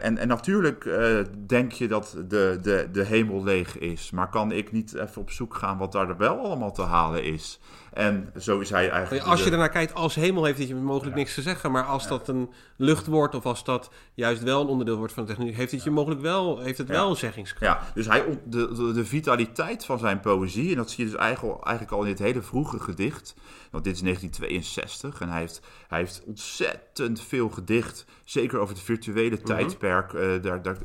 En, 0.00 0.18
en 0.18 0.28
natuurlijk 0.28 0.84
uh, 0.84 1.20
denk 1.46 1.72
je 1.72 1.88
dat 1.88 2.16
de, 2.28 2.58
de, 2.62 2.88
de 2.92 3.04
hemel 3.04 3.44
leeg 3.44 3.78
is. 3.78 4.10
Maar 4.10 4.28
kan 4.28 4.52
ik 4.52 4.72
niet 4.72 4.94
even 4.94 5.20
op 5.20 5.30
zoek 5.30 5.54
gaan 5.54 5.78
wat 5.78 5.92
daar 5.92 6.16
wel 6.16 6.38
allemaal 6.38 6.72
te 6.72 6.82
halen 6.82 7.24
is? 7.24 7.60
En 7.92 8.32
zo 8.38 8.58
is 8.58 8.70
hij 8.70 8.90
eigenlijk. 8.90 9.24
Als 9.24 9.44
je 9.44 9.50
ernaar 9.50 9.68
kijkt, 9.68 9.94
als 9.94 10.14
hemel 10.14 10.44
heeft 10.44 10.58
hij 10.58 10.74
mogelijk 10.74 11.16
niks 11.16 11.34
te 11.34 11.42
zeggen. 11.42 11.70
Maar 11.70 11.84
als 11.84 12.08
dat 12.08 12.28
een 12.28 12.50
lucht 12.76 13.06
wordt, 13.06 13.34
of 13.34 13.46
als 13.46 13.64
dat 13.64 13.90
juist 14.14 14.42
wel 14.42 14.60
een 14.60 14.66
onderdeel 14.66 14.96
wordt 14.96 15.12
van 15.12 15.24
de 15.24 15.34
techniek, 15.34 15.56
heeft 15.56 15.72
het 15.72 15.82
je 15.82 15.90
mogelijk 15.90 16.20
wel, 16.20 16.60
heeft 16.60 16.78
het 16.78 16.88
wel 16.88 17.10
een 17.10 17.16
zeggingskracht. 17.16 17.82
Ja, 17.84 17.92
dus 17.94 18.06
hij, 18.06 18.40
de, 18.44 18.74
de, 18.74 18.92
de, 18.92 19.04
vitaliteit 19.04 19.84
van 19.84 19.98
zijn 19.98 20.20
poëzie, 20.20 20.70
en 20.70 20.76
dat 20.76 20.90
zie 20.90 21.04
je 21.04 21.10
dus 21.10 21.20
eigenlijk, 21.20 21.64
eigenlijk 21.64 21.96
al 21.96 22.02
in 22.02 22.08
dit 22.08 22.18
hele 22.18 22.42
vroege 22.42 22.80
gedicht. 22.80 23.34
Want 23.70 23.84
dit 23.84 23.94
is 23.94 24.00
1962 24.00 25.20
en 25.20 25.28
hij 25.28 25.40
heeft, 25.40 25.60
hij 25.88 25.98
heeft 25.98 26.22
ontzettend 26.26 27.20
veel 27.20 27.48
gedicht. 27.48 28.04
Zeker 28.24 28.58
over 28.58 28.74
het 28.74 28.84
virtuele 28.84 29.36
mhm. 29.36 29.44
tijdperk. 29.44 30.12
Uh, 30.12 30.42
daar, 30.42 30.62
daar, 30.62 30.76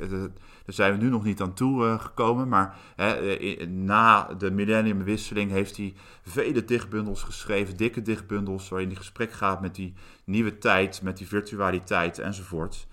daar 0.65 0.75
zijn 0.75 0.97
we 0.97 1.03
nu 1.03 1.09
nog 1.09 1.23
niet 1.23 1.41
aan 1.41 1.53
toe 1.53 1.85
uh, 1.85 1.99
gekomen. 1.99 2.47
Maar 2.47 2.77
hè, 2.95 3.65
na 3.65 4.23
de 4.23 4.51
millenniumwisseling 4.51 5.51
heeft 5.51 5.77
hij 5.77 5.93
vele 6.23 6.65
dichtbundels 6.65 7.23
geschreven, 7.23 7.77
dikke 7.77 8.01
dichtbundels, 8.01 8.69
waarin 8.69 8.87
hij 8.87 8.97
gesprek 8.97 9.31
gaat 9.31 9.61
met 9.61 9.75
die 9.75 9.93
nieuwe 10.23 10.57
tijd, 10.57 11.01
met 11.01 11.17
die 11.17 11.27
virtualiteit 11.27 12.19
enzovoort. 12.19 12.87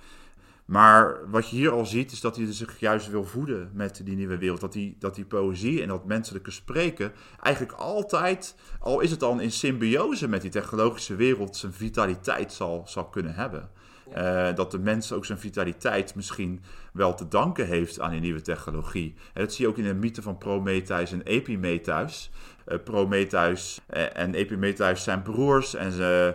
Maar 0.64 1.30
wat 1.30 1.50
je 1.50 1.56
hier 1.56 1.70
al 1.70 1.86
ziet, 1.86 2.12
is 2.12 2.20
dat 2.20 2.36
hij 2.36 2.52
zich 2.52 2.80
juist 2.80 3.10
wil 3.10 3.24
voeden 3.24 3.70
met 3.74 4.00
die 4.04 4.16
nieuwe 4.16 4.38
wereld. 4.38 4.60
Dat 4.60 4.72
die, 4.72 4.96
dat 4.98 5.14
die 5.14 5.24
poëzie 5.24 5.82
en 5.82 5.88
dat 5.88 6.04
menselijke 6.04 6.50
spreken 6.50 7.12
eigenlijk 7.40 7.78
altijd, 7.78 8.56
al 8.80 9.00
is 9.00 9.10
het 9.10 9.20
dan 9.20 9.40
in 9.40 9.50
symbiose 9.50 10.28
met 10.28 10.42
die 10.42 10.50
technologische 10.50 11.14
wereld, 11.14 11.56
zijn 11.56 11.72
vitaliteit 11.72 12.52
zal, 12.52 12.82
zal 12.86 13.08
kunnen 13.08 13.34
hebben. 13.34 13.70
Uh, 14.16 14.54
dat 14.54 14.70
de 14.70 14.78
mens 14.78 15.12
ook 15.12 15.24
zijn 15.24 15.38
vitaliteit 15.38 16.14
misschien 16.14 16.62
wel 16.92 17.14
te 17.14 17.28
danken 17.28 17.66
heeft 17.66 18.00
aan 18.00 18.10
die 18.10 18.20
nieuwe 18.20 18.40
technologie. 18.40 19.14
En 19.34 19.40
dat 19.40 19.52
zie 19.52 19.64
je 19.64 19.70
ook 19.70 19.78
in 19.78 19.84
de 19.84 19.94
mythe 19.94 20.22
van 20.22 20.38
Prometheus 20.38 21.12
en 21.12 21.22
Epimetheus. 21.22 22.30
Uh, 22.66 22.78
Prometheus 22.84 23.80
en 24.12 24.34
Epimetheus 24.34 25.02
zijn 25.02 25.22
broers. 25.22 25.74
En 25.74 25.92
ze, 25.92 26.34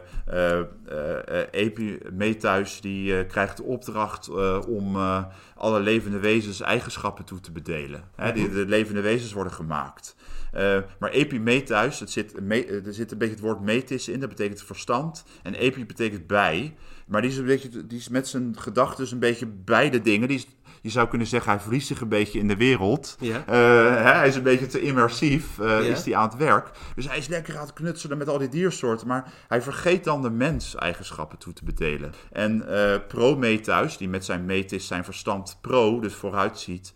Epimetheus 1.51 2.81
die 2.81 3.25
krijgt 3.25 3.57
de 3.57 3.63
opdracht 3.63 4.29
om 4.67 4.97
alle 5.55 5.79
levende 5.79 6.19
wezens 6.19 6.61
eigenschappen 6.61 7.25
toe 7.25 7.39
te 7.39 7.51
bedelen. 7.51 8.03
Die, 8.33 8.49
de 8.49 8.65
levende 8.65 9.01
wezens 9.01 9.33
worden 9.33 9.53
gemaakt. 9.53 10.15
maar 10.99 11.11
Epimetheus, 11.11 11.99
het 11.99 12.11
zit, 12.11 12.33
er 12.85 12.93
zit 12.93 13.11
een 13.11 13.17
beetje 13.17 13.35
het 13.35 13.43
woord 13.43 13.61
metis 13.61 14.07
in, 14.07 14.19
dat 14.19 14.29
betekent 14.29 14.63
verstand. 14.63 15.23
En 15.43 15.53
epi 15.53 15.85
betekent 15.85 16.27
bij. 16.27 16.75
Maar 17.07 17.21
die 17.21 17.31
is, 17.31 17.37
een 17.37 17.45
beetje, 17.45 17.87
die 17.87 17.97
is 17.97 18.09
met 18.09 18.27
zijn 18.27 18.55
gedachten 18.57 19.07
een 19.11 19.19
beetje 19.19 19.45
beide 19.45 20.01
dingen. 20.01 20.27
Die 20.27 20.37
is, 20.37 20.47
je 20.81 20.89
zou 20.89 21.07
kunnen 21.07 21.27
zeggen, 21.27 21.51
hij 21.51 21.59
verliest 21.59 21.87
zich 21.87 22.01
een 22.01 22.09
beetje 22.09 22.39
in 22.39 22.47
de 22.47 22.55
wereld. 22.55 23.15
Ja. 23.19 23.37
Uh, 23.37 24.03
hij 24.03 24.27
is 24.27 24.35
een 24.35 24.43
beetje 24.43 24.67
te 24.67 24.81
immersief, 24.81 25.57
uh, 25.59 25.89
is 25.89 26.05
hij 26.05 26.15
aan 26.15 26.29
het 26.29 26.37
werk. 26.37 26.71
Dus 26.95 27.07
hij 27.07 27.17
is 27.17 27.27
lekker 27.27 27.57
aan 27.57 27.65
het 27.65 27.73
knutselen 27.73 28.17
met 28.17 28.29
al 28.29 28.37
die 28.37 28.49
diersoorten. 28.49 29.07
Maar 29.07 29.33
hij 29.47 29.61
vergeet 29.61 30.03
dan 30.03 30.21
de 30.21 30.29
mens 30.29 30.75
eigenschappen 30.75 31.37
toe 31.37 31.53
te 31.53 31.63
bedelen. 31.63 32.13
En 32.31 32.63
uh, 32.69 32.95
Prometheus, 33.07 33.97
die 33.97 34.09
met 34.09 34.25
zijn 34.25 34.45
metis, 34.45 34.87
zijn 34.87 35.03
verstand 35.03 35.57
pro, 35.61 35.99
dus 35.99 36.13
vooruit 36.13 36.59
ziet... 36.59 36.93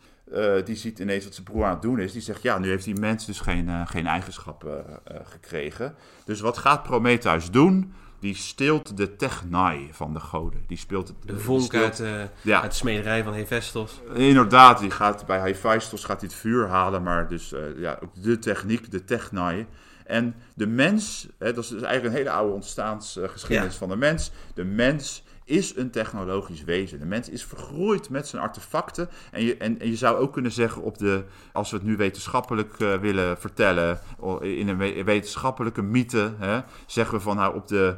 die 0.66 0.76
ziet 0.76 1.00
ineens 1.00 1.24
wat 1.24 1.34
zijn 1.34 1.46
broer 1.46 1.66
aan 1.66 1.72
het 1.72 1.82
doen 1.82 2.00
is. 2.00 2.12
Die 2.12 2.22
zegt, 2.22 2.42
ja, 2.42 2.58
nu 2.58 2.70
heeft 2.70 2.86
die 2.86 3.00
mens 3.00 3.26
dus 3.26 3.40
geen, 3.40 3.88
geen 3.88 4.08
eigenschappen 4.08 4.86
gekregen. 5.24 5.96
Dus 6.26 6.40
wat 6.40 6.58
gaat 6.58 6.84
Prometheus 6.84 7.52
doen? 7.52 7.94
Die 8.22 8.36
steelt 8.36 8.98
de 8.98 9.16
technai 9.16 9.90
van 9.92 10.14
de 10.14 10.20
goden. 10.20 10.64
Die 10.68 10.78
speelt 10.78 11.08
het, 11.08 11.18
de 11.26 11.40
vonk 11.40 11.76
uit, 11.76 12.00
uh, 12.00 12.22
ja. 12.42 12.62
uit 12.62 12.72
de 12.72 12.78
smederij 12.78 13.24
van 13.24 13.34
Hephaestus. 13.34 14.02
Inderdaad, 14.14 14.80
die 14.80 14.92
gaat, 14.92 15.26
bij 15.26 15.40
Hephaestus 15.40 16.04
gaat 16.04 16.20
hij 16.20 16.30
het 16.30 16.40
vuur 16.40 16.68
halen, 16.68 17.04
maar 17.04 17.28
dus 17.28 17.54
uh, 17.54 17.60
ja, 17.78 18.00
ook 18.04 18.24
de 18.24 18.40
techniek, 18.40 18.92
de 18.92 19.04
technai. 19.04 19.68
En 20.06 20.36
de 20.54 20.68
mens, 20.68 21.28
hè, 21.38 21.54
dat 21.54 21.64
is 21.64 21.70
dus 21.70 21.82
eigenlijk 21.82 22.14
een 22.14 22.22
hele 22.22 22.36
oude 22.36 22.54
ontstaansgeschiedenis 22.54 23.74
ja. 23.74 23.80
van 23.80 23.90
de 23.90 23.96
mens. 23.96 24.32
De 24.54 24.64
mens 24.64 25.24
is 25.52 25.76
een 25.76 25.92
technologisch 25.92 26.64
wezen. 26.64 27.00
De 27.00 27.06
mens 27.06 27.30
is 27.30 27.46
vergroeid 27.46 28.10
met 28.10 28.28
zijn 28.28 28.42
artefacten. 28.42 29.10
En 29.32 29.44
je, 29.44 29.58
en, 29.58 29.78
je 29.80 29.96
zou 29.96 30.18
ook 30.18 30.34
kunnen 30.34 30.52
zeggen, 30.52 30.82
op 30.82 30.98
de, 30.98 31.24
als 31.52 31.72
we 31.72 31.78
het 31.78 31.86
nu 31.86 31.98
wetenschappelijk 31.98 32.80
uh, 32.80 32.96
willen 32.96 33.38
vertellen, 33.38 34.00
in 34.42 34.68
een 34.68 35.04
wetenschappelijke 35.04 35.82
mythe, 35.82 36.34
hè, 36.38 36.62
zeggen 36.86 37.18
we 37.18 37.24
van 37.24 37.36
nou 37.36 37.56
op 37.56 37.68
de 37.68 37.96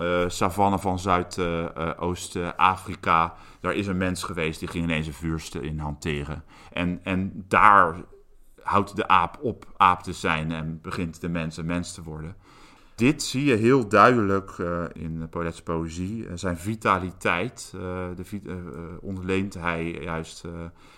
uh, 0.00 0.24
savanne 0.26 0.78
van 0.78 0.98
Zuidoost-Afrika, 0.98 3.34
daar 3.60 3.74
is 3.74 3.86
een 3.86 3.96
mens 3.96 4.22
geweest 4.22 4.58
die 4.58 4.68
ging 4.68 4.84
ineens 4.84 5.06
een 5.06 5.12
vuurste 5.12 5.60
in 5.60 5.78
hanteren. 5.78 6.44
En, 6.72 7.00
en 7.02 7.44
daar 7.48 7.94
houdt 8.62 8.96
de 8.96 9.08
aap 9.08 9.38
op 9.42 9.72
aap 9.76 10.02
te 10.02 10.12
zijn 10.12 10.52
en 10.52 10.78
begint 10.82 11.20
de 11.20 11.28
mens 11.28 11.56
een 11.56 11.66
mens 11.66 11.94
te 11.94 12.02
worden. 12.02 12.36
Dit 12.94 13.22
zie 13.22 13.44
je 13.44 13.54
heel 13.54 13.88
duidelijk 13.88 14.58
uh, 14.58 14.84
in 14.92 15.26
Paulette's 15.30 15.62
poëzie. 15.62 16.26
zijn 16.34 16.56
vitaliteit, 16.56 17.72
uh, 17.74 17.80
de, 18.16 18.40
uh, 18.42 18.54
ontleent 19.00 19.54
hij 19.54 19.90
juist 19.90 20.44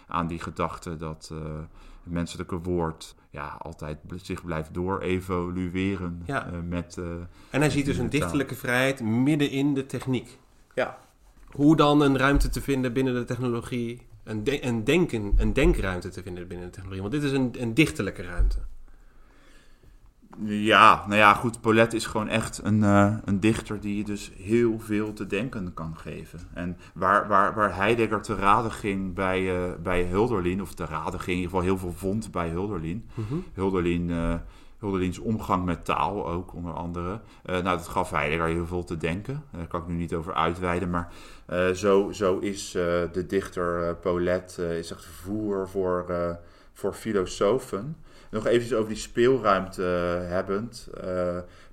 aan 0.06 0.26
die 0.26 0.38
gedachte 0.38 0.96
dat 0.96 1.32
het 1.32 2.12
menselijke 2.12 2.58
woord 2.58 3.14
ja, 3.30 3.56
altijd 3.58 3.98
zich 4.16 4.44
blijft 4.44 4.74
door 4.74 5.00
evolueren. 5.00 6.22
Ja. 6.24 6.50
met, 6.68 6.98
en 7.50 7.60
hij 7.60 7.70
ziet 7.70 7.86
dus 7.86 7.98
een 7.98 8.10
dichterlijke 8.10 8.54
vrijheid 8.54 9.00
midden 9.00 9.50
in 9.50 9.74
de 9.74 9.86
techniek. 9.86 10.38
Ja. 10.74 10.98
Hoe 11.46 11.76
dan 11.76 12.00
een 12.00 12.18
ruimte 12.18 12.48
te 12.48 12.60
vinden 12.60 12.92
binnen 12.92 13.14
de 13.14 13.24
technologie, 13.24 14.06
een, 14.24 14.44
de 14.44 14.64
een, 14.64 14.84
denken, 14.84 15.32
een 15.36 15.52
denkruimte 15.52 16.08
te 16.08 16.22
vinden 16.22 16.48
binnen 16.48 16.66
de 16.66 16.72
technologie. 16.72 17.02
Want 17.02 17.14
dit 17.14 17.22
is 17.22 17.32
een, 17.32 17.54
een 17.58 17.74
dichterlijke 17.74 18.22
ruimte. 18.22 18.58
Ja, 20.44 21.04
nou 21.06 21.18
ja, 21.18 21.34
goed. 21.34 21.60
Paulette 21.60 21.96
is 21.96 22.06
gewoon 22.06 22.28
echt 22.28 22.60
een, 22.62 22.82
uh, 22.82 23.14
een 23.24 23.40
dichter 23.40 23.80
die 23.80 23.96
je 23.96 24.04
dus 24.04 24.32
heel 24.36 24.78
veel 24.78 25.12
te 25.12 25.26
denken 25.26 25.74
kan 25.74 25.96
geven. 25.96 26.40
En 26.54 26.76
waar, 26.94 27.28
waar, 27.28 27.54
waar 27.54 27.76
Heidegger 27.76 28.22
te 28.22 28.34
raden 28.34 28.70
ging 28.70 29.14
bij, 29.14 29.40
uh, 29.40 29.72
bij 29.82 30.04
Hölderlin, 30.04 30.62
of 30.62 30.74
te 30.74 30.84
raden 30.84 31.20
ging 31.20 31.36
in 31.36 31.42
ieder 31.42 31.50
geval 31.50 31.64
heel 31.64 31.78
veel 31.78 31.92
vond 31.92 32.30
bij 32.30 32.48
Hölderlin. 32.48 33.04
Mm 33.14 33.24
-hmm. 33.28 33.44
Hölderlin, 33.54 34.08
uh, 34.08 34.34
Hölderlins 34.78 35.18
omgang 35.18 35.64
met 35.64 35.84
taal 35.84 36.28
ook, 36.28 36.54
onder 36.54 36.72
andere. 36.72 37.20
nou, 37.44 37.62
dat 37.62 37.88
gaf 37.88 38.10
Heidegger 38.10 38.46
heel 38.46 38.66
veel 38.66 38.84
te 38.84 38.96
denken. 38.96 39.42
Daar 39.50 39.66
kan 39.66 39.80
ik 39.80 39.86
nu 39.86 39.94
niet 39.94 40.14
over 40.14 40.34
uitweiden, 40.34 40.90
maar 40.90 41.12
zo, 41.74 42.12
zo 42.12 42.38
is 42.38 42.70
de 43.12 43.24
dichter 43.26 43.96
Paulette 43.96 44.78
is 44.78 44.90
echt 44.90 45.04
vervoer 45.04 45.68
voor, 45.68 46.06
voor 46.72 46.92
filosofen. 46.92 47.96
Nog 48.30 48.46
even 48.46 48.76
over 48.76 48.88
die 48.88 48.98
speelruimte 48.98 49.82
uh, 50.22 50.28
hebbend. 50.28 50.88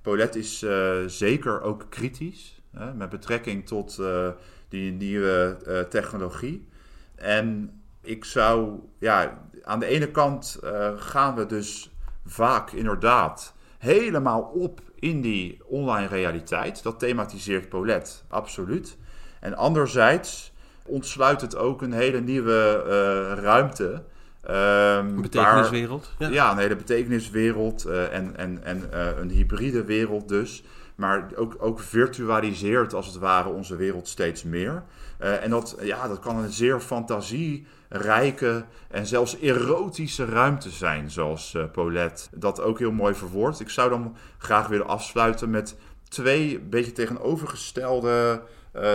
Uh, 0.05 0.35
is 0.35 0.63
uh, 0.63 0.95
zeker 1.07 1.61
ook 1.61 1.85
kritisch 1.89 2.61
met 2.95 3.09
betrekking 3.09 3.67
tot 3.67 4.01
die 4.69 4.91
nieuwe 4.91 5.57
technologie. 5.89 6.67
En 7.15 7.77
ik 8.01 8.25
zou, 8.25 8.79
ja, 8.99 9.41
aan 9.63 9.79
de 9.79 9.85
ene 9.85 10.11
kant 10.11 10.59
gaan 10.95 11.35
we 11.35 11.45
dus 11.45 11.91
vaak 12.25 12.71
inderdaad 12.71 13.53
helemaal 13.77 14.41
op 14.41 14.81
in 14.95 15.21
die 15.21 15.61
online 15.65 16.07
realiteit. 16.07 16.83
Dat 16.83 16.99
thematiseert 16.99 17.69
Paulette, 17.69 18.11
absoluut. 18.27 18.97
En 19.39 19.55
anderzijds 19.55 20.53
ontsluit 20.85 21.41
het 21.41 21.55
ook 21.55 21.81
een 21.81 21.93
hele 21.93 22.21
nieuwe 22.21 22.81
ruimte 23.33 24.03
Um, 24.49 25.21
betekeniswereld? 25.21 26.11
ja. 26.17 26.27
ja, 26.29 26.53
nee, 26.53 26.67
de 26.67 26.75
betekeniswereld 26.75 27.85
uh, 27.87 28.13
en, 28.13 28.37
en, 28.37 28.63
en 28.63 28.83
uh, 28.93 29.07
een 29.17 29.29
hybride 29.29 29.83
wereld 29.83 30.27
dus. 30.27 30.63
Maar 30.95 31.29
ook, 31.35 31.55
ook 31.59 31.79
virtualiseert 31.79 32.93
als 32.93 33.05
het 33.05 33.17
ware 33.17 33.49
onze 33.49 33.75
wereld 33.75 34.07
steeds 34.07 34.43
meer. 34.43 34.83
Uh, 35.21 35.43
en 35.43 35.49
dat, 35.49 35.77
ja, 35.81 36.07
dat 36.07 36.19
kan 36.19 36.37
een 36.37 36.51
zeer 36.51 36.79
fantasierijke 36.79 38.65
en 38.89 39.05
zelfs 39.05 39.39
erotische 39.39 40.25
ruimte 40.25 40.69
zijn, 40.69 41.11
zoals 41.11 41.57
Paulette 41.71 42.23
dat 42.31 42.61
ook 42.61 42.79
heel 42.79 42.91
mooi 42.91 43.13
verwoordt. 43.13 43.59
Ik 43.59 43.69
zou 43.69 43.89
dan 43.89 44.15
graag 44.37 44.67
willen 44.67 44.87
afsluiten 44.87 45.49
met 45.49 45.75
twee 46.09 46.59
beetje 46.59 46.91
tegenovergestelde 46.91 48.41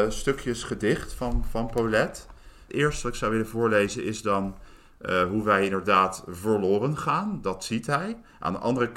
stukjes 0.09 0.63
gedicht 0.63 1.13
van, 1.13 1.45
van 1.51 1.71
Paulette. 1.71 2.21
Het 2.67 2.77
eerste 2.77 3.03
wat 3.03 3.13
ik 3.13 3.19
zou 3.19 3.31
willen 3.31 3.49
voorlezen 3.49 4.05
is 4.05 4.23
dan 4.23 4.57
uh, 5.01 5.23
hoe 5.23 5.43
wij 5.43 5.65
inderdaad 5.65 6.25
verloren 6.27 6.97
gaan. 6.97 7.39
Dat 7.43 7.65
ziet 7.65 7.87
hij. 7.87 8.21
Aan 8.39 8.53
de 8.53 8.59
andere 8.59 8.93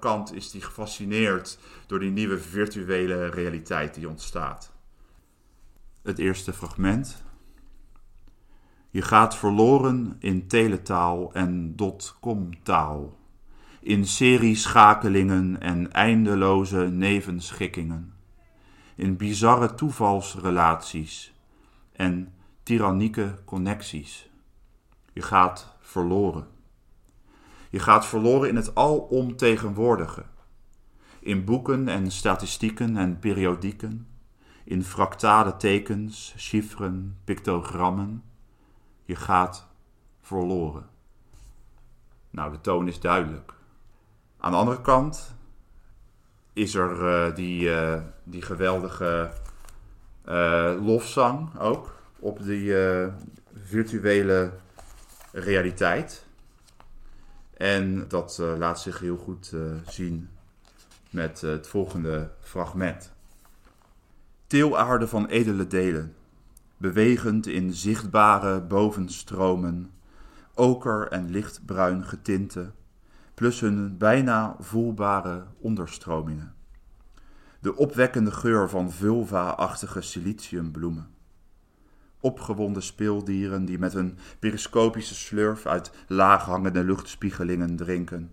kant 0.00 0.34
is 0.34 0.52
hij 0.52 0.60
gefascineerd 0.60 1.58
door 1.86 1.98
die 1.98 2.10
nieuwe 2.10 2.38
virtuele 2.38 3.26
realiteit 3.26 3.94
die 3.94 4.08
ontstaat. 4.08 4.72
Het 6.02 6.18
eerste 6.18 6.52
fragment. 6.52 7.24
Je 8.90 9.02
gaat 9.02 9.36
verloren 9.36 10.16
in 10.18 10.46
teletaal 10.46 11.32
en 11.32 11.76
dotcom-taal. 11.76 13.18
In 13.80 14.06
serieschakelingen 14.06 15.60
en 15.60 15.92
eindeloze 15.92 16.78
nevenschikkingen. 16.78 18.14
In 18.94 19.16
bizarre 19.16 19.74
toevalsrelaties 19.74 21.34
en 21.92 22.32
tyrannieke 22.62 23.34
connecties. 23.44 24.30
Je 25.16 25.22
gaat 25.22 25.76
verloren. 25.80 26.46
Je 27.70 27.78
gaat 27.78 28.06
verloren 28.06 28.48
in 28.48 28.56
het 28.56 28.74
alomtegenwoordige. 28.74 30.24
In 31.20 31.44
boeken 31.44 31.88
en 31.88 32.10
statistieken 32.10 32.96
en 32.96 33.18
periodieken. 33.18 34.08
In 34.64 34.84
fractale 34.84 35.56
tekens, 35.56 36.34
chiffren, 36.36 37.18
pictogrammen. 37.24 38.24
Je 39.04 39.16
gaat 39.16 39.66
verloren. 40.20 40.88
Nou, 42.30 42.52
de 42.52 42.60
toon 42.60 42.88
is 42.88 43.00
duidelijk. 43.00 43.54
Aan 44.38 44.50
de 44.50 44.58
andere 44.58 44.80
kant 44.80 45.34
is 46.52 46.74
er 46.74 47.28
uh, 47.28 47.34
die, 47.34 47.68
uh, 47.68 48.00
die 48.24 48.42
geweldige 48.42 49.30
uh, 50.28 50.74
lofzang 50.80 51.58
ook 51.58 52.00
op 52.18 52.42
die 52.42 52.74
virtuele 53.54 54.64
realiteit. 55.36 56.26
En 57.56 58.08
dat 58.08 58.38
uh, 58.40 58.56
laat 58.58 58.80
zich 58.80 58.98
heel 58.98 59.16
goed 59.16 59.50
uh, 59.54 59.60
zien 59.88 60.28
met 61.10 61.42
uh, 61.42 61.50
het 61.50 61.66
volgende 61.66 62.30
fragment. 62.40 63.12
Teelaarde 64.46 65.08
van 65.08 65.26
edele 65.26 65.66
delen, 65.66 66.14
bewegend 66.76 67.46
in 67.46 67.72
zichtbare 67.72 68.60
bovenstromen, 68.60 69.90
oker 70.54 71.08
en 71.08 71.30
lichtbruin 71.30 72.04
getinte, 72.04 72.70
plus 73.34 73.60
hun 73.60 73.98
bijna 73.98 74.56
voelbare 74.58 75.44
onderstromingen. 75.58 76.54
De 77.60 77.76
opwekkende 77.76 78.30
geur 78.30 78.68
van 78.68 78.90
vulva-achtige 78.90 80.00
siliciumbloemen. 80.00 81.15
Opgewonden 82.26 82.82
speeldieren 82.82 83.64
die 83.64 83.78
met 83.78 83.94
een 83.94 84.18
periscopische 84.38 85.14
slurf 85.14 85.66
uit 85.66 85.90
laaghangende 86.06 86.84
luchtspiegelingen 86.84 87.76
drinken, 87.76 88.30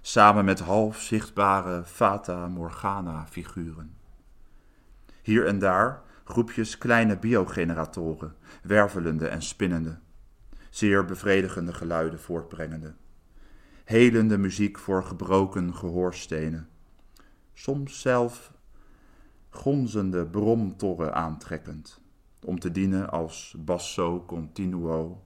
samen 0.00 0.44
met 0.44 0.60
half 0.60 1.00
zichtbare 1.00 1.84
Fata 1.84 2.48
Morgana-figuren. 2.48 3.96
Hier 5.22 5.46
en 5.46 5.58
daar 5.58 6.02
groepjes 6.24 6.78
kleine 6.78 7.18
biogeneratoren, 7.18 8.34
wervelende 8.62 9.28
en 9.28 9.42
spinnende, 9.42 9.98
zeer 10.70 11.04
bevredigende 11.04 11.72
geluiden 11.72 12.20
voortbrengende. 12.20 12.94
Helende 13.84 14.38
muziek 14.38 14.78
voor 14.78 15.04
gebroken 15.04 15.74
gehoorstenen. 15.74 16.68
Soms 17.52 18.00
zelf 18.00 18.52
gonzende 19.48 20.26
bromtorren 20.26 21.14
aantrekkend, 21.14 22.00
om 22.44 22.58
te 22.58 22.70
dienen 22.70 23.10
als 23.10 23.54
basso 23.58 24.24
continuo 24.26 25.22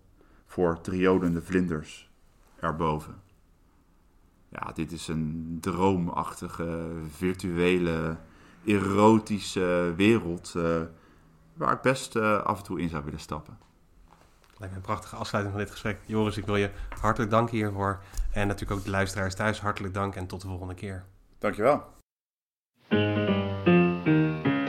voor 0.47 0.81
triodende 0.81 1.43
vlinders 1.43 2.11
erboven. 2.61 3.23
Ja, 4.49 4.73
dit 4.75 4.93
is 4.93 5.09
een 5.09 5.59
droomachtige, 5.61 6.91
virtuele, 7.09 8.17
erotische 8.65 9.93
wereld 9.97 10.55
uh, 10.57 10.83
waar 11.55 11.73
ik 11.73 11.81
best 11.81 12.17
uh, 12.17 12.43
af 12.43 12.59
en 12.59 12.65
toe 12.65 12.81
in 12.81 12.89
zou 12.89 13.05
willen 13.05 13.21
stappen. 13.21 13.59
Lijkt 14.57 14.75
me 14.75 14.81
een 14.81 14.87
prachtige 14.87 15.17
afsluiting 15.17 15.55
van 15.55 15.65
dit 15.65 15.73
gesprek. 15.73 15.99
Joris, 16.07 16.37
ik 16.37 16.47
wil 16.47 16.57
je 16.57 16.71
hartelijk 17.01 17.31
danken 17.31 17.57
hiervoor. 17.57 18.03
En 18.33 18.47
natuurlijk 18.47 18.79
ook 18.79 18.85
de 18.85 18.91
luisteraars 18.91 19.35
thuis 19.35 19.61
hartelijk 19.61 19.95
dank 19.95 20.15
en 20.15 20.27
tot 20.27 20.41
de 20.41 20.49
volgende 20.49 20.75
keer. 20.75 21.05
Dankjewel. 21.39 21.93